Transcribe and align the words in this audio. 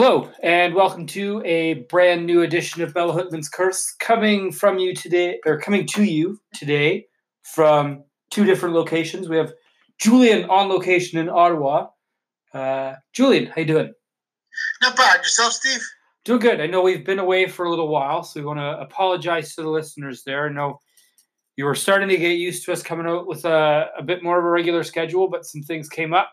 Hello, 0.00 0.30
and 0.44 0.76
welcome 0.76 1.06
to 1.06 1.42
a 1.44 1.74
brand 1.90 2.24
new 2.24 2.42
edition 2.42 2.82
of 2.82 2.94
Béla 2.94 3.16
Guttmann's 3.16 3.48
Curse, 3.48 3.96
coming 3.98 4.52
from 4.52 4.78
you 4.78 4.94
today, 4.94 5.40
or 5.44 5.58
coming 5.58 5.88
to 5.88 6.04
you 6.04 6.38
today 6.54 7.06
from 7.42 8.04
two 8.30 8.44
different 8.44 8.76
locations. 8.76 9.28
We 9.28 9.38
have 9.38 9.52
Julian 9.98 10.48
on 10.48 10.68
location 10.68 11.18
in 11.18 11.28
Ottawa. 11.28 11.88
Uh, 12.54 12.94
Julian, 13.12 13.46
how 13.46 13.54
you 13.56 13.64
doing? 13.64 13.92
Not 14.82 14.96
bad. 14.96 15.18
Yourself, 15.18 15.54
Steve? 15.54 15.82
Doing 16.24 16.38
good. 16.38 16.60
I 16.60 16.68
know 16.68 16.80
we've 16.80 17.04
been 17.04 17.18
away 17.18 17.48
for 17.48 17.66
a 17.66 17.70
little 17.70 17.88
while, 17.88 18.22
so 18.22 18.38
we 18.38 18.46
want 18.46 18.60
to 18.60 18.78
apologize 18.78 19.56
to 19.56 19.62
the 19.62 19.68
listeners 19.68 20.22
there. 20.22 20.46
I 20.46 20.52
know 20.52 20.78
you 21.56 21.64
were 21.64 21.74
starting 21.74 22.08
to 22.08 22.16
get 22.16 22.38
used 22.38 22.64
to 22.66 22.72
us 22.72 22.84
coming 22.84 23.08
out 23.08 23.26
with 23.26 23.44
a, 23.44 23.88
a 23.98 24.04
bit 24.04 24.22
more 24.22 24.38
of 24.38 24.44
a 24.44 24.48
regular 24.48 24.84
schedule, 24.84 25.28
but 25.28 25.44
some 25.44 25.62
things 25.62 25.88
came 25.88 26.14
up. 26.14 26.30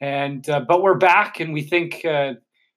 And 0.00 0.50
uh, 0.50 0.64
but 0.66 0.82
we're 0.82 0.98
back, 0.98 1.38
and 1.38 1.52
we 1.52 1.62
think 1.62 2.04
uh, 2.04 2.32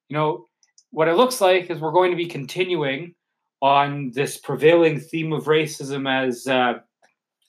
you 0.09 0.15
know 0.15 0.47
what 0.91 1.07
it 1.07 1.15
looks 1.15 1.41
like 1.41 1.69
is 1.69 1.79
we're 1.79 1.91
going 1.91 2.11
to 2.11 2.17
be 2.17 2.25
continuing 2.25 3.13
on 3.61 4.11
this 4.13 4.37
prevailing 4.37 4.99
theme 4.99 5.33
of 5.33 5.45
racism 5.45 6.09
as 6.09 6.47
uh, 6.47 6.75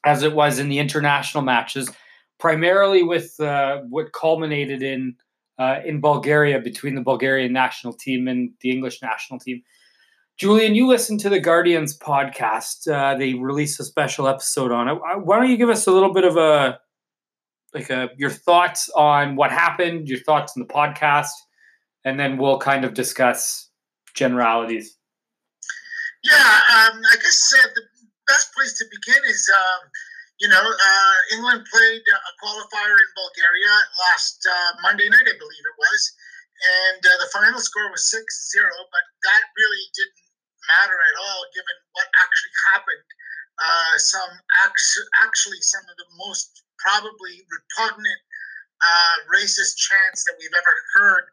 as 0.05 0.23
it 0.23 0.33
was 0.33 0.59
in 0.59 0.69
the 0.69 0.79
international 0.79 1.43
matches, 1.43 1.91
primarily 2.39 3.03
with 3.03 3.39
uh, 3.41 3.83
what 3.89 4.13
culminated 4.13 4.83
in 4.83 5.17
uh, 5.59 5.81
in 5.85 6.01
Bulgaria 6.01 6.61
between 6.61 6.95
the 6.95 7.01
Bulgarian 7.01 7.53
national 7.53 7.93
team 7.93 8.29
and 8.29 8.51
the 8.61 8.71
English 8.71 9.03
national 9.03 9.41
team. 9.41 9.63
Julian, 10.37 10.75
you 10.75 10.87
listened 10.87 11.21
to 11.21 11.31
the 11.31 11.41
Guardians 11.41 11.99
podcast. 11.99 12.91
Uh, 12.91 13.17
they 13.17 13.35
released 13.35 13.81
a 13.81 13.85
special 13.85 14.29
episode 14.29 14.71
on 14.71 14.87
it. 14.89 14.99
Why 15.25 15.39
don't 15.39 15.49
you 15.49 15.57
give 15.57 15.71
us 15.71 15.87
a 15.87 15.93
little 15.93 16.13
bit 16.13 16.25
of 16.25 16.37
a 16.37 16.79
like 17.75 17.91
a 17.91 18.11
your 18.17 18.31
thoughts 18.31 18.91
on 18.97 19.37
what 19.37 19.51
happened, 19.51 20.09
your 20.09 20.21
thoughts 20.21 20.55
on 20.57 20.63
the 20.63 20.73
podcast, 20.73 21.31
and 22.07 22.15
then 22.15 22.39
we'll 22.39 22.63
kind 22.63 22.87
of 22.87 22.95
discuss 22.95 23.69
generalities. 24.15 24.95
Yeah, 26.23 26.55
um, 26.79 27.03
I 27.03 27.19
guess 27.19 27.53
uh, 27.59 27.67
the 27.75 27.83
best 28.31 28.55
place 28.55 28.79
to 28.79 28.87
begin 28.95 29.23
is, 29.27 29.43
um, 29.51 29.91
you 30.39 30.49
know, 30.49 30.63
uh, 30.63 31.19
England 31.35 31.67
played 31.67 32.03
a 32.07 32.33
qualifier 32.39 32.95
in 32.95 33.11
Bulgaria 33.19 33.75
last 34.07 34.39
uh, 34.47 34.71
Monday 34.87 35.11
night, 35.11 35.27
I 35.27 35.35
believe 35.35 35.65
it 35.67 35.79
was, 35.83 36.01
and 36.95 37.03
uh, 37.03 37.11
the 37.27 37.31
final 37.35 37.59
score 37.59 37.91
was 37.91 38.07
6 38.09 38.23
0, 38.23 38.71
but 38.71 39.05
that 39.27 39.43
really 39.59 39.85
didn't 39.99 40.23
matter 40.71 40.99
at 41.11 41.17
all 41.27 41.43
given 41.53 41.77
what 41.99 42.07
actually 42.23 42.55
happened. 42.71 43.07
Uh, 43.59 43.95
some 43.99 44.33
actu- 44.63 45.11
actually 45.27 45.59
some 45.59 45.83
of 45.91 45.97
the 45.99 46.11
most 46.23 46.63
probably 46.79 47.43
repugnant 47.51 48.21
uh, 48.79 49.17
racist 49.27 49.75
chants 49.75 50.23
that 50.23 50.39
we've 50.39 50.55
ever 50.55 50.75
heard 50.95 51.27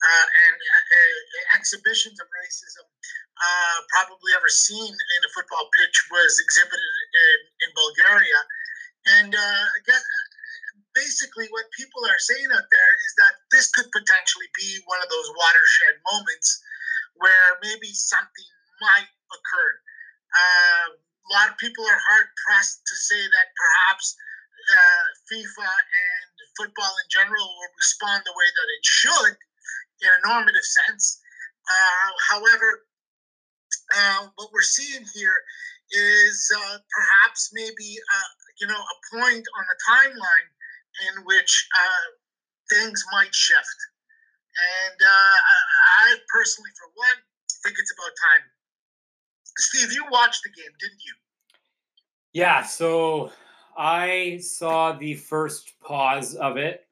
uh, 0.00 0.26
and 0.48 0.56
uh, 0.56 1.56
exhibitions 1.56 2.16
of 2.20 2.26
racism 2.32 2.88
uh, 3.40 3.78
probably 3.92 4.32
ever 4.36 4.48
seen 4.48 4.88
in 4.88 5.20
a 5.24 5.30
football 5.36 5.68
pitch 5.76 5.96
was 6.12 6.40
exhibited 6.40 6.94
in, 7.12 7.38
in 7.68 7.70
Bulgaria. 7.76 8.40
And 9.20 9.32
uh, 9.32 9.64
I 9.76 9.80
guess 9.84 10.04
basically 10.92 11.48
what 11.52 11.68
people 11.76 12.04
are 12.04 12.20
saying 12.20 12.48
out 12.52 12.68
there 12.68 12.92
is 13.06 13.12
that 13.16 13.34
this 13.52 13.68
could 13.72 13.88
potentially 13.92 14.48
be 14.56 14.80
one 14.88 15.00
of 15.00 15.08
those 15.08 15.28
watershed 15.36 16.00
moments 16.08 16.48
where 17.16 17.60
maybe 17.64 17.92
something 17.92 18.50
might 18.80 19.08
occur. 19.32 19.70
Uh, 20.32 20.86
a 20.96 21.28
lot 21.32 21.48
of 21.52 21.56
people 21.60 21.84
are 21.84 22.02
hard 22.12 22.28
pressed 22.48 22.80
to 22.88 22.96
say 22.96 23.20
that 23.20 23.46
perhaps 23.56 24.16
uh, 24.72 25.06
FIFA 25.28 25.68
and 25.68 26.28
football 26.56 26.92
in 27.04 27.08
general 27.08 27.44
will 27.44 27.72
respond 27.76 28.24
the 28.24 28.36
way 28.36 28.48
that 28.48 28.68
it 28.68 28.84
should 28.84 29.34
in 30.02 30.08
a 30.08 30.28
normative 30.28 30.64
sense. 30.64 31.20
Uh, 31.68 32.10
however, 32.34 32.86
uh, 33.96 34.26
what 34.36 34.50
we're 34.52 34.62
seeing 34.62 35.04
here 35.14 35.38
is 35.90 36.52
uh, 36.56 36.78
perhaps 36.90 37.50
maybe 37.52 37.98
uh, 37.98 38.30
you 38.60 38.66
know 38.66 38.78
a 38.78 38.96
point 39.16 39.44
on 39.58 39.64
the 39.66 39.78
timeline 39.88 40.48
in 41.10 41.24
which 41.24 41.68
uh, 41.78 42.06
things 42.76 43.02
might 43.12 43.34
shift. 43.34 43.78
And 44.90 45.00
I 45.06 46.16
personally, 46.28 46.70
for 46.76 46.90
one, 46.94 47.22
think 47.64 47.76
it's 47.78 47.92
about 47.96 48.12
time. 48.18 48.44
Steve, 49.56 49.92
you 49.92 50.04
watched 50.10 50.42
the 50.42 50.50
game, 50.50 50.72
didn't 50.80 51.00
you? 51.06 51.14
Yeah, 52.32 52.62
so 52.62 53.32
I 53.76 54.38
saw 54.42 54.92
the 54.92 55.14
first 55.14 55.72
pause 55.80 56.34
of 56.34 56.56
it 56.56 56.86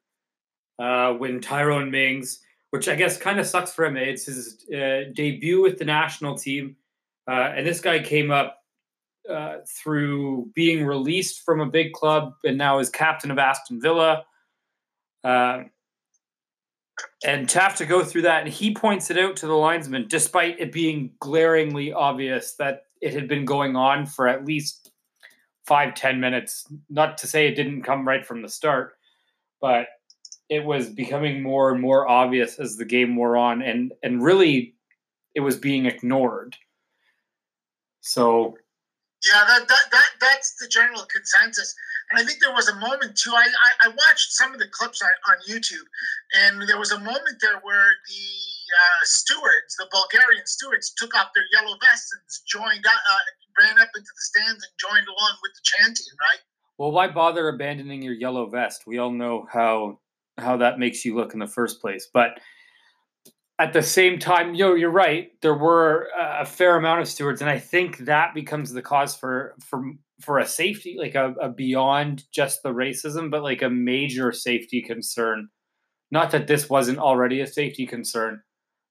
uh, 0.79 1.13
when 1.13 1.41
Tyrone 1.41 1.91
Mings, 1.91 2.41
which 2.71 2.87
I 2.87 2.95
guess 2.95 3.17
kind 3.17 3.39
of 3.39 3.47
sucks 3.47 3.73
for 3.73 3.85
him. 3.85 3.97
It's 3.97 4.25
his 4.25 4.65
uh, 4.73 5.11
debut 5.13 5.61
with 5.61 5.77
the 5.77 5.85
national 5.85 6.37
team, 6.37 6.75
uh, 7.27 7.53
and 7.55 7.65
this 7.65 7.81
guy 7.81 7.99
came 7.99 8.31
up 8.31 8.57
uh, 9.29 9.57
through 9.67 10.51
being 10.55 10.85
released 10.85 11.43
from 11.43 11.59
a 11.59 11.65
big 11.65 11.93
club 11.93 12.33
and 12.43 12.57
now 12.57 12.79
is 12.79 12.89
captain 12.89 13.31
of 13.31 13.37
Aston 13.37 13.79
Villa. 13.79 14.23
Uh, 15.23 15.63
and 17.23 17.47
to 17.49 17.59
have 17.59 17.75
to 17.75 17.85
go 17.85 18.03
through 18.03 18.23
that, 18.23 18.43
and 18.43 18.51
he 18.51 18.73
points 18.73 19.09
it 19.09 19.17
out 19.17 19.35
to 19.37 19.47
the 19.47 19.53
linesman, 19.53 20.07
despite 20.07 20.59
it 20.59 20.71
being 20.71 21.11
glaringly 21.19 21.93
obvious 21.93 22.55
that 22.55 22.83
it 23.01 23.13
had 23.13 23.27
been 23.27 23.45
going 23.45 23.75
on 23.75 24.05
for 24.05 24.27
at 24.27 24.45
least 24.45 24.91
five 25.65 25.93
ten 25.93 26.19
minutes. 26.19 26.65
Not 26.89 27.17
to 27.19 27.27
say 27.27 27.47
it 27.47 27.55
didn't 27.55 27.83
come 27.83 28.07
right 28.07 28.25
from 28.25 28.41
the 28.41 28.49
start, 28.49 28.93
but 29.61 29.87
it 30.49 30.65
was 30.65 30.89
becoming 30.89 31.43
more 31.43 31.71
and 31.71 31.81
more 31.81 32.07
obvious 32.07 32.59
as 32.59 32.75
the 32.75 32.85
game 32.85 33.15
wore 33.15 33.37
on, 33.37 33.61
and 33.61 33.93
and 34.03 34.23
really, 34.23 34.75
it 35.35 35.41
was 35.41 35.57
being 35.57 35.85
ignored. 35.85 36.55
So. 38.01 38.57
Yeah, 39.27 39.43
that, 39.45 39.67
that, 39.67 39.85
that 39.91 40.09
that's 40.21 40.55
the 40.61 40.67
general 40.69 41.03
consensus. 41.11 41.75
And 42.09 42.21
I 42.21 42.23
think 42.23 42.39
there 42.39 42.53
was 42.53 42.69
a 42.69 42.75
moment 42.75 43.17
too. 43.17 43.33
I, 43.35 43.43
I, 43.43 43.87
I 43.87 43.89
watched 43.89 44.31
some 44.31 44.53
of 44.53 44.59
the 44.59 44.67
clips 44.71 45.01
on, 45.03 45.11
on 45.27 45.37
YouTube, 45.43 45.85
and 46.39 46.67
there 46.69 46.79
was 46.79 46.93
a 46.93 46.99
moment 46.99 47.37
there 47.41 47.59
where 47.61 47.91
the 48.07 48.25
uh, 48.71 49.03
stewards, 49.03 49.75
the 49.77 49.87
Bulgarian 49.91 50.45
stewards, 50.45 50.93
took 50.95 51.13
off 51.15 51.31
their 51.35 51.43
yellow 51.51 51.77
vests 51.83 52.15
and 52.15 52.23
joined, 52.47 52.85
uh, 52.85 53.61
ran 53.61 53.77
up 53.77 53.89
into 53.93 54.07
the 54.07 54.21
stands 54.21 54.63
and 54.63 54.73
joined 54.79 55.07
along 55.07 55.35
with 55.43 55.51
the 55.53 55.61
chanting, 55.63 56.15
right? 56.21 56.39
Well, 56.77 56.91
why 56.91 57.09
bother 57.09 57.49
abandoning 57.49 58.01
your 58.01 58.13
yellow 58.13 58.47
vest? 58.47 58.87
We 58.87 58.99
all 58.99 59.11
know 59.11 59.47
how 59.51 59.99
how 60.39 60.57
that 60.57 60.79
makes 60.79 61.05
you 61.05 61.15
look 61.15 61.33
in 61.33 61.39
the 61.39 61.47
first 61.47 61.81
place. 61.81 62.07
But 62.11 62.39
at 63.59 63.73
the 63.73 63.83
same 63.83 64.19
time, 64.19 64.55
you 64.55 64.65
know, 64.65 64.73
you're 64.73 64.89
right. 64.89 65.31
There 65.41 65.53
were 65.53 66.07
a 66.17 66.45
fair 66.45 66.77
amount 66.77 67.01
of 67.01 67.07
stewards, 67.07 67.41
and 67.41 67.49
I 67.49 67.59
think 67.59 67.97
that 67.99 68.33
becomes 68.33 68.71
the 68.71 68.81
cause 68.81 69.15
for 69.15 69.55
for 69.59 69.83
for 70.21 70.39
a 70.39 70.45
safety, 70.45 70.95
like 70.97 71.15
a, 71.15 71.33
a 71.41 71.49
beyond 71.49 72.23
just 72.31 72.63
the 72.63 72.73
racism, 72.73 73.29
but 73.29 73.43
like 73.43 73.61
a 73.61 73.69
major 73.69 74.31
safety 74.31 74.81
concern. 74.81 75.49
Not 76.11 76.31
that 76.31 76.47
this 76.47 76.69
wasn't 76.69 76.99
already 76.99 77.41
a 77.41 77.47
safety 77.47 77.85
concern, 77.85 78.41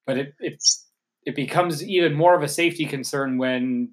but 0.07 0.19
it 0.19 0.35
it's 0.39 0.87
it 1.25 1.35
becomes 1.35 1.83
even 1.83 2.15
more 2.15 2.35
of 2.35 2.43
a 2.43 2.49
safety 2.49 2.85
concern 2.85 3.39
when 3.39 3.91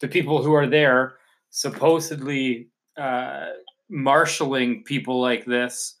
the 0.00 0.08
people 0.08 0.42
who 0.42 0.54
are 0.54 0.66
there 0.66 1.16
supposedly 1.50 2.68
uh, 2.96 3.48
marshaling 3.90 4.82
people 4.84 5.20
like 5.20 5.44
this 5.44 5.97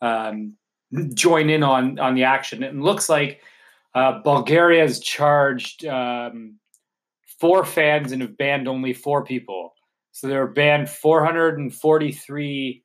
um, 0.00 0.54
join 1.14 1.50
in 1.50 1.62
on 1.62 1.98
on 1.98 2.14
the 2.14 2.24
action. 2.24 2.62
It 2.62 2.74
looks 2.74 3.08
like 3.08 3.40
uh, 3.94 4.20
Bulgaria 4.22 4.82
has 4.82 5.00
charged 5.00 5.84
um, 5.86 6.58
four 7.38 7.64
fans 7.64 8.12
and 8.12 8.22
have 8.22 8.36
banned 8.36 8.68
only 8.68 8.92
four 8.92 9.24
people. 9.24 9.74
So 10.12 10.28
they're 10.28 10.46
banned 10.46 10.88
443 10.88 12.84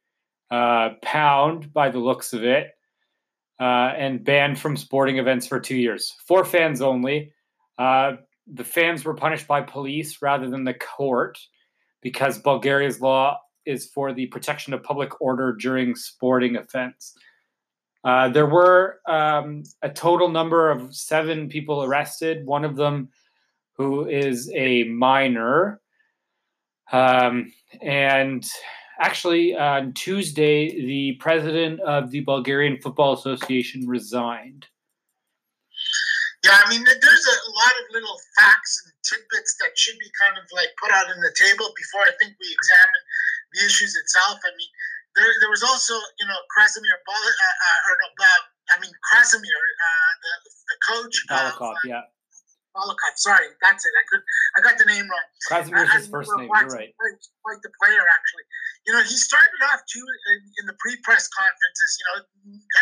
uh, 0.52 0.90
pound 1.04 1.72
by 1.74 1.90
the 1.90 2.00
looks 2.00 2.34
of 2.34 2.44
it, 2.44 2.72
uh, 3.60 3.94
and 3.96 4.24
banned 4.24 4.60
from 4.60 4.76
sporting 4.76 5.18
events 5.18 5.46
for 5.46 5.60
two 5.60 5.76
years. 5.76 6.16
Four 6.26 6.44
fans 6.44 6.82
only. 6.82 7.32
Uh, 7.78 8.14
the 8.52 8.64
fans 8.64 9.06
were 9.06 9.14
punished 9.14 9.48
by 9.48 9.62
police 9.62 10.22
rather 10.22 10.50
than 10.50 10.64
the 10.64 10.74
court 10.74 11.38
because 12.02 12.40
Bulgaria's 12.40 13.00
law 13.00 13.40
is 13.66 13.88
for 13.88 14.14
the 14.14 14.28
protection 14.28 14.74
of 14.74 14.84
public 14.84 15.22
order 15.22 15.54
during 15.54 15.96
sporting 15.96 16.56
events. 16.56 17.16
Uh, 18.04 18.30
there 18.30 18.46
were 18.46 19.02
um, 19.08 19.64
a 19.82 19.90
total 19.90 20.30
number 20.30 20.72
of 20.72 20.96
seven 20.96 21.50
people 21.50 21.84
arrested. 21.84 22.46
One 22.46 22.64
of 22.64 22.76
them, 22.76 23.10
who 23.74 24.08
is 24.08 24.52
a 24.56 24.84
minor, 24.86 25.82
um, 26.92 27.52
and 27.82 28.46
actually 29.00 29.56
on 29.56 29.94
Tuesday, 29.94 30.70
the 30.70 31.14
president 31.20 31.80
of 31.82 32.12
the 32.12 32.22
Bulgarian 32.22 32.80
Football 32.82 33.14
Association 33.14 33.88
resigned. 33.88 34.68
Yeah, 36.44 36.56
I 36.56 36.70
mean, 36.70 36.84
there's 36.84 37.28
a 37.28 37.52
lot 37.52 37.76
of 37.84 37.94
little 37.94 38.18
facts 38.40 38.84
and 38.86 38.94
tidbits 39.04 39.56
that 39.60 39.78
should 39.78 40.00
be 40.00 40.10
kind 40.20 40.38
of 40.38 40.44
like 40.56 40.70
put 40.82 40.92
out 40.92 41.12
on 41.12 41.20
the 41.20 41.36
table 41.36 41.68
before 41.76 42.02
I 42.02 42.12
think 42.20 42.36
we 42.40 42.48
examine 42.48 43.04
the 43.54 43.66
issues 43.66 43.96
itself. 43.96 44.40
I 44.44 44.52
mean, 44.56 44.72
there, 45.16 45.32
there 45.42 45.50
was 45.50 45.64
also, 45.64 45.94
you 46.22 46.28
know, 46.28 46.40
Krasimir 46.54 46.98
Bal- 47.06 47.16
uh, 47.18 47.58
uh, 47.66 47.88
or 47.90 47.94
no, 48.02 48.08
I 48.70 48.76
mean 48.80 48.94
Krasimir, 49.10 49.62
uh, 49.66 50.12
the, 50.22 50.34
the 50.46 50.78
coach. 50.86 51.16
Balakov, 51.30 51.76
yeah. 51.84 52.06
Balakov, 52.78 53.14
sorry, 53.18 53.50
that's 53.62 53.86
it. 53.86 53.94
I 53.98 54.04
could 54.06 54.24
I 54.56 54.60
got 54.62 54.78
the 54.78 54.86
name 54.86 55.10
wrong. 55.10 55.28
Krasimir 55.50 55.84
is 55.90 56.06
his 56.06 56.08
first 56.08 56.30
name. 56.38 56.46
You're 56.48 56.70
right. 56.70 56.94
Quite 56.94 57.62
the 57.66 57.74
player, 57.82 58.06
actually. 58.06 58.46
You 58.86 58.94
know, 58.94 59.02
he 59.02 59.18
started 59.18 59.60
off 59.74 59.82
too 59.90 60.06
in, 60.06 60.40
in 60.62 60.64
the 60.70 60.78
pre-press 60.78 61.28
conferences. 61.34 61.92
You 61.98 62.06
know, 62.06 62.18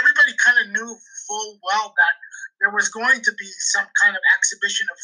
everybody 0.04 0.36
kind 0.44 0.60
of 0.60 0.66
knew 0.76 0.92
full 1.28 1.60
well 1.64 1.96
that 1.96 2.16
there 2.60 2.72
was 2.76 2.90
going 2.90 3.24
to 3.24 3.32
be 3.40 3.50
some 3.72 3.88
kind 4.02 4.16
of 4.16 4.22
exhibition 4.36 4.86
of 4.92 5.00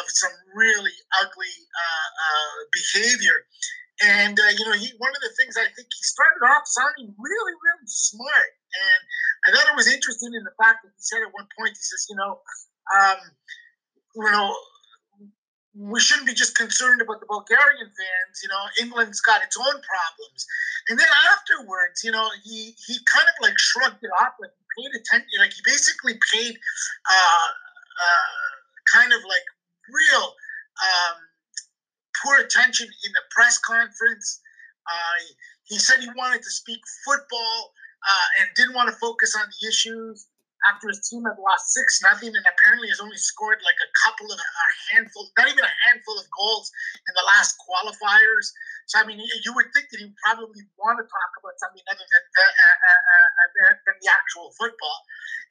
of 0.00 0.08
some 0.08 0.32
really 0.56 0.96
ugly 1.20 1.54
uh, 1.76 2.08
uh, 2.24 2.58
behavior. 2.72 3.44
And 4.02 4.34
uh, 4.34 4.50
you 4.58 4.64
know, 4.66 4.74
he 4.74 4.90
one 4.98 5.14
of 5.14 5.22
the 5.22 5.34
things 5.38 5.54
I 5.54 5.70
think 5.70 5.86
he 5.86 6.02
started 6.02 6.42
off 6.42 6.66
sounding 6.66 7.14
really, 7.14 7.54
really 7.54 7.86
smart. 7.86 8.52
And 8.74 9.00
I 9.46 9.46
thought 9.54 9.70
it 9.70 9.78
was 9.78 9.86
interesting 9.86 10.34
in 10.34 10.42
the 10.42 10.56
fact 10.58 10.82
that 10.82 10.90
he 10.90 11.02
said 11.02 11.22
at 11.22 11.30
one 11.30 11.46
point, 11.54 11.78
he 11.78 11.84
says, 11.84 12.06
you 12.10 12.16
know, 12.18 12.42
um, 12.90 13.20
you 14.18 14.30
know, 14.34 14.50
we 15.78 15.98
shouldn't 16.00 16.26
be 16.26 16.34
just 16.34 16.58
concerned 16.58 17.02
about 17.02 17.20
the 17.20 17.30
Bulgarian 17.30 17.86
fans. 17.86 18.34
You 18.42 18.50
know, 18.50 18.62
England's 18.82 19.20
got 19.20 19.42
its 19.42 19.54
own 19.58 19.78
problems. 19.78 20.40
And 20.88 20.98
then 20.98 21.10
afterwards, 21.30 22.02
you 22.02 22.10
know, 22.10 22.26
he 22.42 22.74
he 22.86 22.98
kind 23.06 23.26
of 23.30 23.36
like 23.42 23.58
shrugged 23.58 24.02
it 24.02 24.10
off, 24.22 24.34
like 24.42 24.50
he 24.58 24.64
paid 24.74 24.92
attention, 24.98 25.38
like 25.38 25.54
he 25.54 25.62
basically 25.64 26.18
paid 26.34 26.58
uh, 27.10 27.48
uh, 28.02 28.50
kind 28.90 29.12
of 29.12 29.22
like 29.22 29.46
real 29.86 30.34
um, 30.82 31.16
poor 32.22 32.38
attention 32.38 32.86
in 32.86 33.12
the 33.12 33.22
press 33.30 33.58
conference. 33.58 34.40
Uh, 34.86 35.34
he 35.64 35.78
said 35.78 36.00
he 36.00 36.08
wanted 36.16 36.42
to 36.42 36.50
speak 36.50 36.80
football 37.04 37.72
uh, 38.08 38.40
and 38.40 38.48
didn't 38.56 38.74
want 38.74 38.88
to 38.88 38.96
focus 38.96 39.34
on 39.34 39.46
the 39.48 39.68
issues 39.68 40.26
after 40.64 40.88
his 40.88 41.04
team 41.04 41.24
had 41.24 41.36
lost 41.36 41.72
six 41.72 42.00
nothing 42.00 42.32
and 42.32 42.44
apparently 42.44 42.88
has 42.88 43.00
only 43.00 43.20
scored 43.20 43.60
like 43.64 43.76
a 43.84 43.90
couple 44.04 44.28
of 44.32 44.38
a 44.40 44.48
handful, 44.92 45.28
not 45.36 45.48
even 45.48 45.64
a 45.64 45.76
handful 45.88 46.16
of 46.16 46.24
goals 46.32 46.72
in 47.04 47.12
the 47.12 47.24
last 47.24 47.56
qualifiers. 47.60 48.52
So 48.86 49.00
I 49.00 49.04
mean, 49.08 49.20
you 49.20 49.52
would 49.56 49.72
think 49.72 49.88
that 49.92 50.00
he 50.00 50.08
would 50.08 50.20
probably 50.24 50.64
want 50.76 51.00
to 51.00 51.06
talk 51.08 51.32
about 51.40 51.56
something 51.56 51.84
other 51.88 52.04
than 52.04 52.24
the, 52.36 52.44
uh, 52.44 52.78
uh, 52.84 53.02
uh, 53.04 53.30
uh 53.64 53.76
than 53.88 53.96
the 54.00 54.08
actual 54.12 54.52
football, 54.60 54.98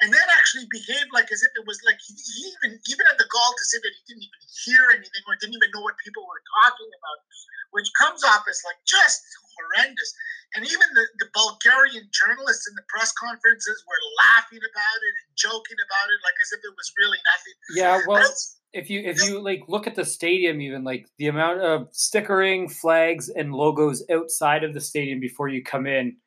and 0.06 0.14
then 0.14 0.26
actually 0.38 0.70
behaved 0.70 1.10
like 1.14 1.34
as 1.34 1.42
if 1.42 1.50
it 1.58 1.66
was 1.66 1.82
like 1.82 1.98
he, 2.02 2.14
he 2.14 2.54
even 2.54 2.78
even 2.90 3.06
had 3.10 3.18
the 3.18 3.30
gall 3.34 3.54
to 3.58 3.66
say 3.66 3.82
that 3.82 3.90
he 3.90 4.02
didn't 4.06 4.26
even 4.26 4.42
hear 4.66 4.84
anything 4.94 5.24
or 5.26 5.34
didn't 5.38 5.58
even 5.58 5.74
know 5.74 5.82
what 5.82 5.98
people 6.02 6.22
were 6.30 6.46
talking 6.62 6.90
about, 6.94 7.26
which 7.74 7.90
comes 7.98 8.22
off 8.22 8.46
as 8.46 8.62
like 8.66 8.78
just 8.86 9.26
horrendous. 9.56 10.14
And 10.56 10.66
even 10.66 10.88
the, 10.94 11.06
the 11.18 11.30
Bulgarian 11.34 12.06
journalists 12.14 12.70
in 12.70 12.76
the 12.76 12.86
press 12.90 13.12
conferences 13.14 13.78
were 13.88 14.04
laughing 14.22 14.62
about 14.62 15.00
it 15.02 15.14
and 15.26 15.30
joking 15.34 15.80
about 15.82 16.08
it, 16.14 16.20
like 16.22 16.38
as 16.42 16.54
if 16.54 16.62
it 16.62 16.74
was 16.78 16.90
really 16.98 17.18
nothing. 17.26 17.56
Yeah, 17.74 18.02
well, 18.06 18.26
if 18.74 18.90
you 18.90 19.02
if 19.02 19.24
you 19.24 19.40
like 19.40 19.64
look 19.68 19.88
at 19.88 19.96
the 19.96 20.04
stadium 20.04 20.60
even 20.60 20.84
like 20.84 21.08
the 21.18 21.28
amount 21.28 21.62
of 21.62 21.88
stickering 21.92 22.68
flags 22.68 23.30
and 23.30 23.54
logos 23.54 24.04
outside 24.12 24.64
of 24.64 24.74
the 24.74 24.82
stadium 24.82 25.20
before 25.20 25.48
you 25.48 25.64
come 25.64 25.86
in 25.86 26.18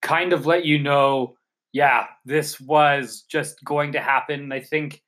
kind 0.00 0.32
of 0.32 0.46
let 0.46 0.64
you 0.64 0.78
know 0.78 1.36
yeah 1.72 2.06
this 2.24 2.58
was 2.58 3.24
just 3.30 3.62
going 3.64 3.92
to 3.92 4.00
happen 4.00 4.50
i 4.50 4.60
think 4.60 5.02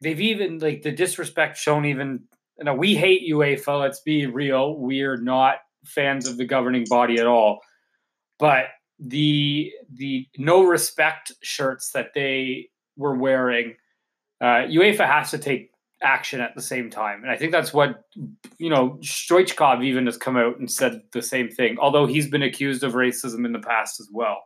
they've 0.00 0.20
even 0.20 0.58
like 0.58 0.82
the 0.82 0.90
disrespect 0.90 1.58
shown 1.58 1.84
even 1.84 2.20
you 2.58 2.64
know 2.64 2.74
we 2.74 2.96
hate 2.96 3.30
uefa 3.30 3.78
let's 3.78 4.00
be 4.00 4.26
real 4.26 4.78
we're 4.78 5.18
not 5.18 5.58
fans 5.84 6.26
of 6.28 6.36
the 6.36 6.44
governing 6.44 6.84
body 6.88 7.18
at 7.18 7.26
all 7.26 7.60
but 8.38 8.66
the 8.98 9.72
the 9.94 10.26
no 10.36 10.62
respect 10.64 11.32
shirts 11.42 11.90
that 11.92 12.12
they 12.14 12.68
were 12.96 13.14
wearing 13.14 13.74
uh, 14.40 14.66
uefa 14.68 15.06
has 15.06 15.30
to 15.30 15.38
take 15.38 15.70
action 16.02 16.40
at 16.40 16.54
the 16.54 16.62
same 16.62 16.90
time. 16.90 17.22
And 17.22 17.30
I 17.30 17.36
think 17.36 17.52
that's 17.52 17.72
what, 17.72 18.04
you 18.58 18.70
know, 18.70 18.98
Stoichkov 19.02 19.84
even 19.84 20.06
has 20.06 20.16
come 20.16 20.36
out 20.36 20.58
and 20.58 20.70
said 20.70 21.02
the 21.12 21.22
same 21.22 21.48
thing, 21.48 21.78
although 21.78 22.06
he's 22.06 22.28
been 22.28 22.42
accused 22.42 22.82
of 22.82 22.94
racism 22.94 23.44
in 23.44 23.52
the 23.52 23.58
past 23.58 24.00
as 24.00 24.08
well. 24.12 24.42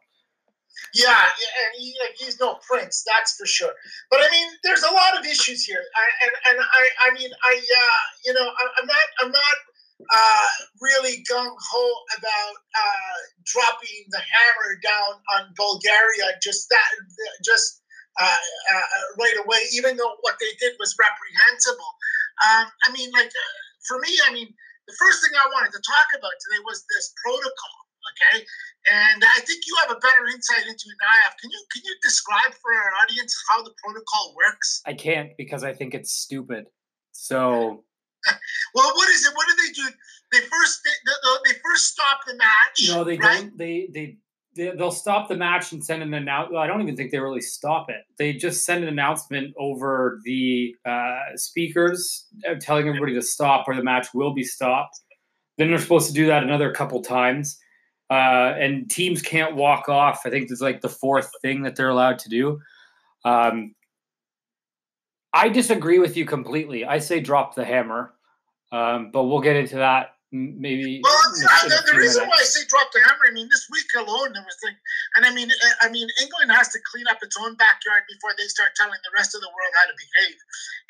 Yeah, 0.92 1.10
and 1.10 1.80
he, 1.80 1.94
he's 2.16 2.38
no 2.40 2.58
prince, 2.68 3.04
that's 3.06 3.36
for 3.36 3.46
sure. 3.46 3.72
But 4.10 4.20
I 4.20 4.30
mean, 4.30 4.48
there's 4.62 4.82
a 4.82 4.92
lot 4.92 5.18
of 5.18 5.24
issues 5.24 5.64
here, 5.64 5.78
I, 5.78 6.26
and 6.26 6.32
and 6.50 6.64
I, 6.64 7.08
I 7.08 7.14
mean, 7.14 7.30
I, 7.42 7.56
uh, 7.56 8.04
you 8.24 8.32
know, 8.34 8.46
I, 8.46 8.80
am 8.80 8.86
not, 8.86 8.96
I'm 9.22 9.30
not 9.30 9.56
uh, 10.00 10.48
really 10.80 11.22
gung 11.30 11.54
ho 11.54 11.84
about 12.18 12.56
uh, 12.74 13.18
dropping 13.46 14.04
the 14.10 14.18
hammer 14.18 14.70
down 14.82 15.12
on 15.38 15.42
Bulgaria. 15.56 16.34
Just 16.42 16.68
that, 16.70 16.90
just 17.44 17.82
uh, 18.20 18.26
uh, 18.26 19.04
right 19.18 19.38
away, 19.44 19.62
even 19.74 19.96
though 19.96 20.14
what 20.22 20.36
they 20.40 20.52
did 20.58 20.74
was 20.78 20.94
reprehensible. 20.98 21.92
Um, 22.46 22.66
I 22.86 22.92
mean, 22.92 23.10
like 23.14 23.30
uh, 23.30 23.52
for 23.86 23.98
me, 24.00 24.10
I 24.28 24.32
mean, 24.32 24.50
the 24.86 24.96
first 24.98 25.22
thing 25.22 25.32
I 25.38 25.48
wanted 25.54 25.72
to 25.72 25.82
talk 25.82 26.08
about 26.18 26.34
today 26.42 26.60
was 26.66 26.84
this 26.90 27.14
protocol. 27.22 27.76
Okay, 28.04 28.44
and 28.92 29.24
I 29.24 29.40
think 29.40 29.64
you 29.66 29.74
have 29.80 29.96
a 29.96 29.98
better 29.98 30.28
insight 30.28 30.68
into 30.68 30.92
it 30.92 30.96
than 31.00 31.08
I 31.08 31.18
have. 31.24 31.34
Can 31.40 31.50
you 31.50 31.60
can 31.72 31.82
you 31.86 31.94
describe 32.02 32.52
for 32.52 32.70
our 32.76 32.92
audience 33.02 33.32
how 33.48 33.62
the 33.62 33.72
protocol 33.82 34.34
works? 34.36 34.82
I 34.84 34.92
can't 34.92 35.30
because 35.38 35.64
I 35.64 35.72
think 35.72 35.94
it's 35.94 36.12
stupid. 36.12 36.66
So. 37.12 37.84
Well, 38.74 38.92
what 38.94 39.08
is 39.10 39.26
it? 39.26 39.32
What 39.34 39.46
do 39.48 39.54
they 39.66 39.72
do? 39.72 39.88
They 40.32 40.40
first 40.46 40.80
they, 40.84 41.50
they 41.52 41.58
first 41.64 41.86
stop 41.86 42.20
the 42.26 42.34
match. 42.34 42.88
No, 42.88 43.04
they 43.04 43.16
right? 43.18 43.40
don't. 43.40 43.58
They 43.58 43.88
they 43.92 44.16
they'll 44.54 44.90
stop 44.90 45.28
the 45.28 45.36
match 45.36 45.72
and 45.72 45.84
send 45.84 46.02
an 46.02 46.14
announcement. 46.14 46.58
I 46.58 46.66
don't 46.66 46.80
even 46.82 46.96
think 46.96 47.10
they 47.10 47.18
really 47.18 47.40
stop 47.40 47.90
it. 47.90 48.02
They 48.18 48.32
just 48.32 48.64
send 48.64 48.84
an 48.84 48.88
announcement 48.88 49.54
over 49.58 50.20
the 50.24 50.74
uh, 50.84 51.36
speakers 51.36 52.26
uh, 52.48 52.54
telling 52.60 52.88
everybody 52.88 53.14
to 53.14 53.22
stop 53.22 53.66
or 53.68 53.74
the 53.74 53.82
match 53.82 54.08
will 54.14 54.32
be 54.32 54.44
stopped. 54.44 55.00
Then 55.58 55.70
they're 55.70 55.78
supposed 55.78 56.08
to 56.08 56.14
do 56.14 56.26
that 56.26 56.42
another 56.42 56.72
couple 56.72 57.02
times. 57.02 57.58
Uh, 58.10 58.54
and 58.58 58.88
teams 58.90 59.22
can't 59.22 59.56
walk 59.56 59.88
off. 59.88 60.22
I 60.24 60.30
think 60.30 60.50
it's 60.50 60.60
like 60.60 60.80
the 60.80 60.88
fourth 60.88 61.30
thing 61.42 61.62
that 61.62 61.74
they're 61.74 61.88
allowed 61.88 62.18
to 62.20 62.28
do. 62.28 62.60
Um, 63.24 63.74
I 65.32 65.48
disagree 65.48 65.98
with 65.98 66.16
you 66.16 66.26
completely. 66.26 66.84
I 66.84 66.98
say 66.98 67.18
drop 67.18 67.54
the 67.54 67.64
hammer, 67.64 68.13
um, 68.74 69.10
but 69.12 69.24
we'll 69.24 69.40
get 69.40 69.56
into 69.56 69.76
that 69.76 70.13
maybe. 70.34 70.98
Well, 70.98 71.14
the, 71.38 71.94
the 71.94 71.96
reason 71.96 72.26
why 72.26 72.42
I 72.42 72.44
say 72.44 72.66
drop 72.66 72.90
the 72.90 72.98
hammer, 73.06 73.30
I 73.30 73.32
mean, 73.32 73.46
this 73.46 73.70
week 73.70 73.86
alone, 73.94 74.34
there 74.34 74.42
was 74.42 74.58
like, 74.66 74.74
and 75.14 75.22
I 75.22 75.30
mean, 75.30 75.46
I 75.80 75.88
mean, 75.88 76.10
England 76.18 76.50
has 76.50 76.74
to 76.74 76.82
clean 76.90 77.06
up 77.06 77.22
its 77.22 77.38
own 77.38 77.54
backyard 77.54 78.02
before 78.10 78.34
they 78.34 78.50
start 78.50 78.74
telling 78.74 78.98
the 79.06 79.14
rest 79.14 79.38
of 79.38 79.40
the 79.40 79.48
world 79.54 79.72
how 79.78 79.86
to 79.86 79.94
behave. 79.94 80.38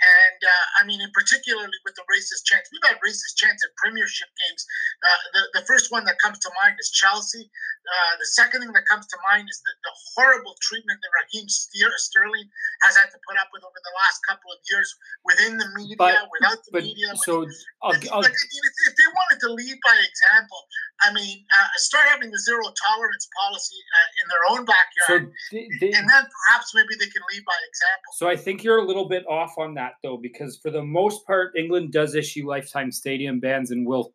And 0.00 0.40
uh, 0.40 0.66
I 0.80 0.83
mean, 0.88 1.04
in 1.04 1.12
particularly 1.12 1.76
with 1.85 1.95
the 1.95 2.09
racist 2.09 2.49
chants, 2.49 2.73
we've 2.73 2.83
had 2.88 2.97
racist 3.04 3.37
chants 3.37 3.61
at 3.61 3.71
Premiership 3.76 4.33
games. 4.40 4.64
Uh, 5.04 5.21
the 5.37 5.61
the 5.61 5.64
first 5.68 5.92
one 5.92 6.09
that 6.09 6.16
comes 6.18 6.40
to 6.40 6.50
mind 6.64 6.80
is 6.80 6.88
Chelsea. 6.90 7.45
Uh, 7.85 8.16
the 8.16 8.25
second 8.33 8.64
thing 8.64 8.73
that 8.73 8.88
comes 8.88 9.04
to 9.12 9.18
mind 9.28 9.45
is 9.45 9.61
the, 9.61 9.73
the 9.85 9.95
horrible 10.16 10.57
treatment 10.64 10.97
that 11.04 11.12
Raheem 11.12 11.45
Sterling 11.52 12.49
has 12.80 12.97
had 12.97 13.12
to 13.12 13.21
put 13.28 13.37
up 13.37 13.52
with 13.52 13.61
over 13.61 13.76
the 13.76 13.95
last 14.00 14.25
couple 14.25 14.49
of 14.49 14.57
years 14.73 14.88
within 15.21 15.61
the 15.61 15.68
media, 15.76 15.92
but, 16.00 16.16
without 16.33 16.64
the 16.64 16.73
but, 16.73 16.83
media. 16.83 17.12
So, 17.28 17.45
I'll, 17.85 17.92
I'll, 18.09 18.25
like, 18.25 18.33
if 18.33 18.95
they 18.97 19.09
wanted 19.12 19.34
to 19.34 19.34
lead 19.43 19.79
by 19.85 19.97
example, 19.97 20.61
I 21.03 21.12
mean, 21.12 21.45
uh, 21.59 21.67
start 21.76 22.05
having 22.09 22.31
the 22.31 22.38
zero 22.38 22.62
tolerance 22.62 23.29
policy 23.37 23.76
uh, 23.76 24.23
in 24.23 24.26
their 24.29 24.45
own 24.50 24.64
backyard, 24.64 25.33
so 25.50 25.57
they, 25.57 25.69
they, 25.81 25.87
and 25.93 26.09
then 26.09 26.25
perhaps 26.25 26.75
maybe 26.75 26.95
they 26.99 27.11
can 27.11 27.23
lead 27.33 27.45
by 27.45 27.59
example. 27.69 28.11
So 28.14 28.29
I 28.29 28.37
think 28.37 28.62
you're 28.62 28.79
a 28.79 28.87
little 28.87 29.09
bit 29.09 29.25
off 29.29 29.55
on 29.59 29.75
that 29.75 29.95
though, 30.03 30.17
because 30.17 30.59
for 30.59 30.71
the 30.71 30.83
most 30.83 31.26
part, 31.26 31.53
England 31.57 31.93
does 31.93 32.14
issue 32.14 32.49
lifetime 32.49 32.93
stadium 32.93 33.41
bans 33.41 33.71
and 33.71 33.87
will 33.87 34.14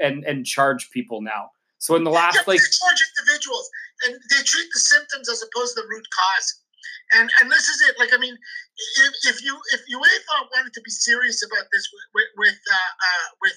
and 0.00 0.24
and 0.24 0.44
charge 0.44 0.90
people 0.90 1.22
now. 1.22 1.50
So 1.78 1.96
in 1.96 2.04
the 2.04 2.10
last 2.10 2.36
yeah, 2.36 2.44
like 2.46 2.60
they 2.60 2.76
charge 2.76 3.00
individuals 3.16 3.70
and 4.06 4.14
they 4.14 4.42
treat 4.44 4.68
the 4.72 4.80
symptoms 4.80 5.28
as 5.28 5.42
opposed 5.42 5.74
to 5.76 5.82
the 5.82 5.88
root 5.88 6.04
cause. 6.12 6.60
And 7.12 7.30
and 7.40 7.50
this 7.50 7.68
is 7.68 7.80
it. 7.88 7.98
Like 7.98 8.12
I 8.14 8.18
mean, 8.18 8.36
if, 8.36 9.12
if 9.34 9.42
you 9.42 9.58
if 9.72 9.80
UEFA 9.88 10.36
wanted 10.54 10.72
to 10.74 10.82
be 10.82 10.90
serious 10.90 11.42
about 11.42 11.66
this 11.72 11.88
with 11.92 12.06
with 12.14 12.30
with, 12.36 12.60
uh, 12.70 12.92
uh, 13.00 13.26
with 13.42 13.56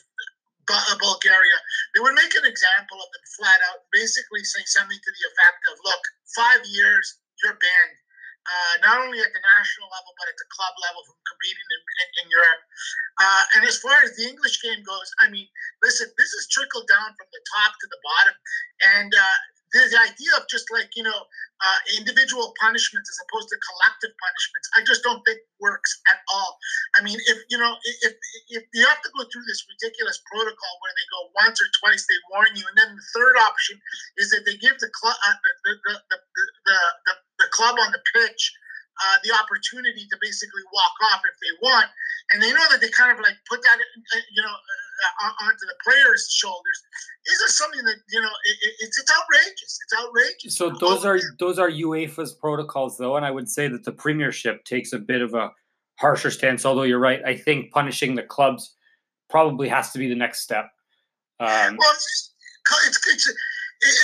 Bulgaria, 0.67 1.58
they 1.93 2.01
would 2.01 2.15
make 2.15 2.34
an 2.36 2.46
example 2.46 2.98
of 3.01 3.10
them 3.12 3.25
flat 3.36 3.60
out, 3.72 3.84
basically 3.91 4.43
saying 4.43 4.67
something 4.67 5.00
to 5.00 5.12
the 5.12 5.24
effect 5.27 5.62
of, 5.72 5.79
"Look, 5.84 6.03
five 6.36 6.62
years, 6.65 7.20
you're 7.43 7.60
banned." 7.60 7.98
Uh, 8.43 8.75
not 8.84 9.00
only 9.00 9.24
at 9.24 9.32
the 9.32 9.39
national 9.55 9.88
level 9.88 10.12
but 10.20 10.27
at 10.27 10.36
the 10.36 10.43
club 10.51 10.75
level 10.84 11.00
from 11.08 11.15
competing 11.24 11.63
in, 11.63 11.79
in, 11.79 12.10
in 12.20 12.25
Europe. 12.27 12.63
Uh, 13.15 13.43
and 13.55 13.62
as 13.63 13.79
far 13.79 13.96
as 14.03 14.12
the 14.20 14.27
English 14.27 14.60
game 14.60 14.84
goes, 14.84 15.08
I 15.24 15.32
mean, 15.32 15.48
listen, 15.79 16.12
this 16.20 16.36
is 16.36 16.51
trickled 16.51 16.91
down 16.91 17.15
from 17.15 17.27
the 17.32 17.43
top 17.55 17.72
to 17.79 17.88
the 17.88 18.00
bottom, 18.03 18.36
and 19.00 19.12
uh, 19.15 19.38
the, 19.74 19.82
the 19.89 20.00
idea 20.00 20.32
of 20.38 20.46
just 20.48 20.70
like 20.70 20.94
you 20.96 21.03
know 21.03 21.25
uh, 21.60 21.80
individual 21.98 22.53
punishments 22.62 23.10
as 23.10 23.18
opposed 23.25 23.50
to 23.50 23.58
collective 23.60 24.13
punishments, 24.22 24.68
I 24.77 24.86
just 24.86 25.01
don't 25.01 25.22
think 25.25 25.42
works 25.60 26.00
at 26.13 26.22
all. 26.30 26.58
I 26.96 27.01
mean, 27.01 27.18
if 27.25 27.38
you 27.50 27.58
know, 27.58 27.74
if 28.06 28.13
if 28.53 28.63
you 28.74 28.86
have 28.86 29.01
to 29.01 29.12
go 29.18 29.25
through 29.27 29.46
this 29.50 29.65
ridiculous 29.65 30.22
protocol 30.30 30.74
where 30.80 30.96
they 30.96 31.08
go 31.10 31.22
once 31.44 31.58
or 31.58 31.68
twice, 31.82 32.06
they 32.06 32.20
warn 32.30 32.53
you, 32.53 32.63
and 32.70 32.77
then 32.77 32.96
the 32.96 33.08
third 33.12 33.36
option 33.42 33.82
is 34.22 34.30
that 34.32 34.46
they 34.46 34.56
give 34.62 34.77
the 34.80 34.89
club 34.94 35.18
uh, 35.27 35.38
the, 35.42 35.51
the, 35.65 35.94
the, 36.10 36.18
the, 36.70 36.77
the, 37.10 37.13
the 37.44 37.50
club 37.51 37.75
on 37.82 37.92
the 37.92 38.03
pitch 38.13 38.53
uh, 39.01 39.18
the 39.25 39.34
opportunity 39.34 40.06
to 40.06 40.15
basically 40.22 40.62
walk 40.70 40.96
off 41.12 41.22
if 41.25 41.38
they 41.42 41.53
want, 41.65 41.89
and 42.32 42.42
they 42.42 42.53
know 42.53 42.65
that 42.70 42.82
they 42.82 42.89
kind 42.94 43.10
of 43.10 43.18
like 43.20 43.38
put 43.50 43.62
that, 43.65 43.77
you 44.32 44.42
know, 44.42 44.56
onto 45.42 45.66
the 45.66 45.76
players' 45.84 46.30
shoulders. 46.32 46.84
Is 47.26 47.40
this 47.40 47.58
something 47.58 47.84
that 47.86 47.96
you 48.10 48.22
know? 48.22 48.28
It, 48.28 48.74
it's 48.80 49.00
it's 49.00 49.12
outrageous. 49.12 49.80
It's 49.84 50.02
outrageous. 50.02 50.56
So 50.56 50.70
those 50.70 51.06
are 51.06 51.20
those 51.40 51.60
are 51.60 51.70
UEFA's 51.70 52.34
protocols, 52.34 52.98
though, 52.98 53.16
and 53.16 53.26
I 53.26 53.32
would 53.32 53.50
say 53.50 53.68
that 53.68 53.84
the 53.84 53.92
Premiership 53.92 54.66
takes 54.66 54.94
a 54.94 55.00
bit 55.00 55.22
of 55.22 55.34
a 55.34 55.52
harsher 55.96 56.32
stance. 56.32 56.66
Although 56.66 56.84
you're 56.84 57.00
right, 57.00 57.24
I 57.26 57.36
think 57.36 57.72
punishing 57.72 58.16
the 58.16 58.24
clubs 58.24 58.76
probably 59.30 59.68
has 59.68 59.92
to 59.92 60.00
be 60.00 60.08
the 60.08 60.16
next 60.16 60.42
step. 60.42 60.70
Um, 61.40 61.76
well, 61.78 61.92
it's, 61.94 62.34
it's, 62.88 63.08
it's, 63.08 63.30
a, 63.30 63.34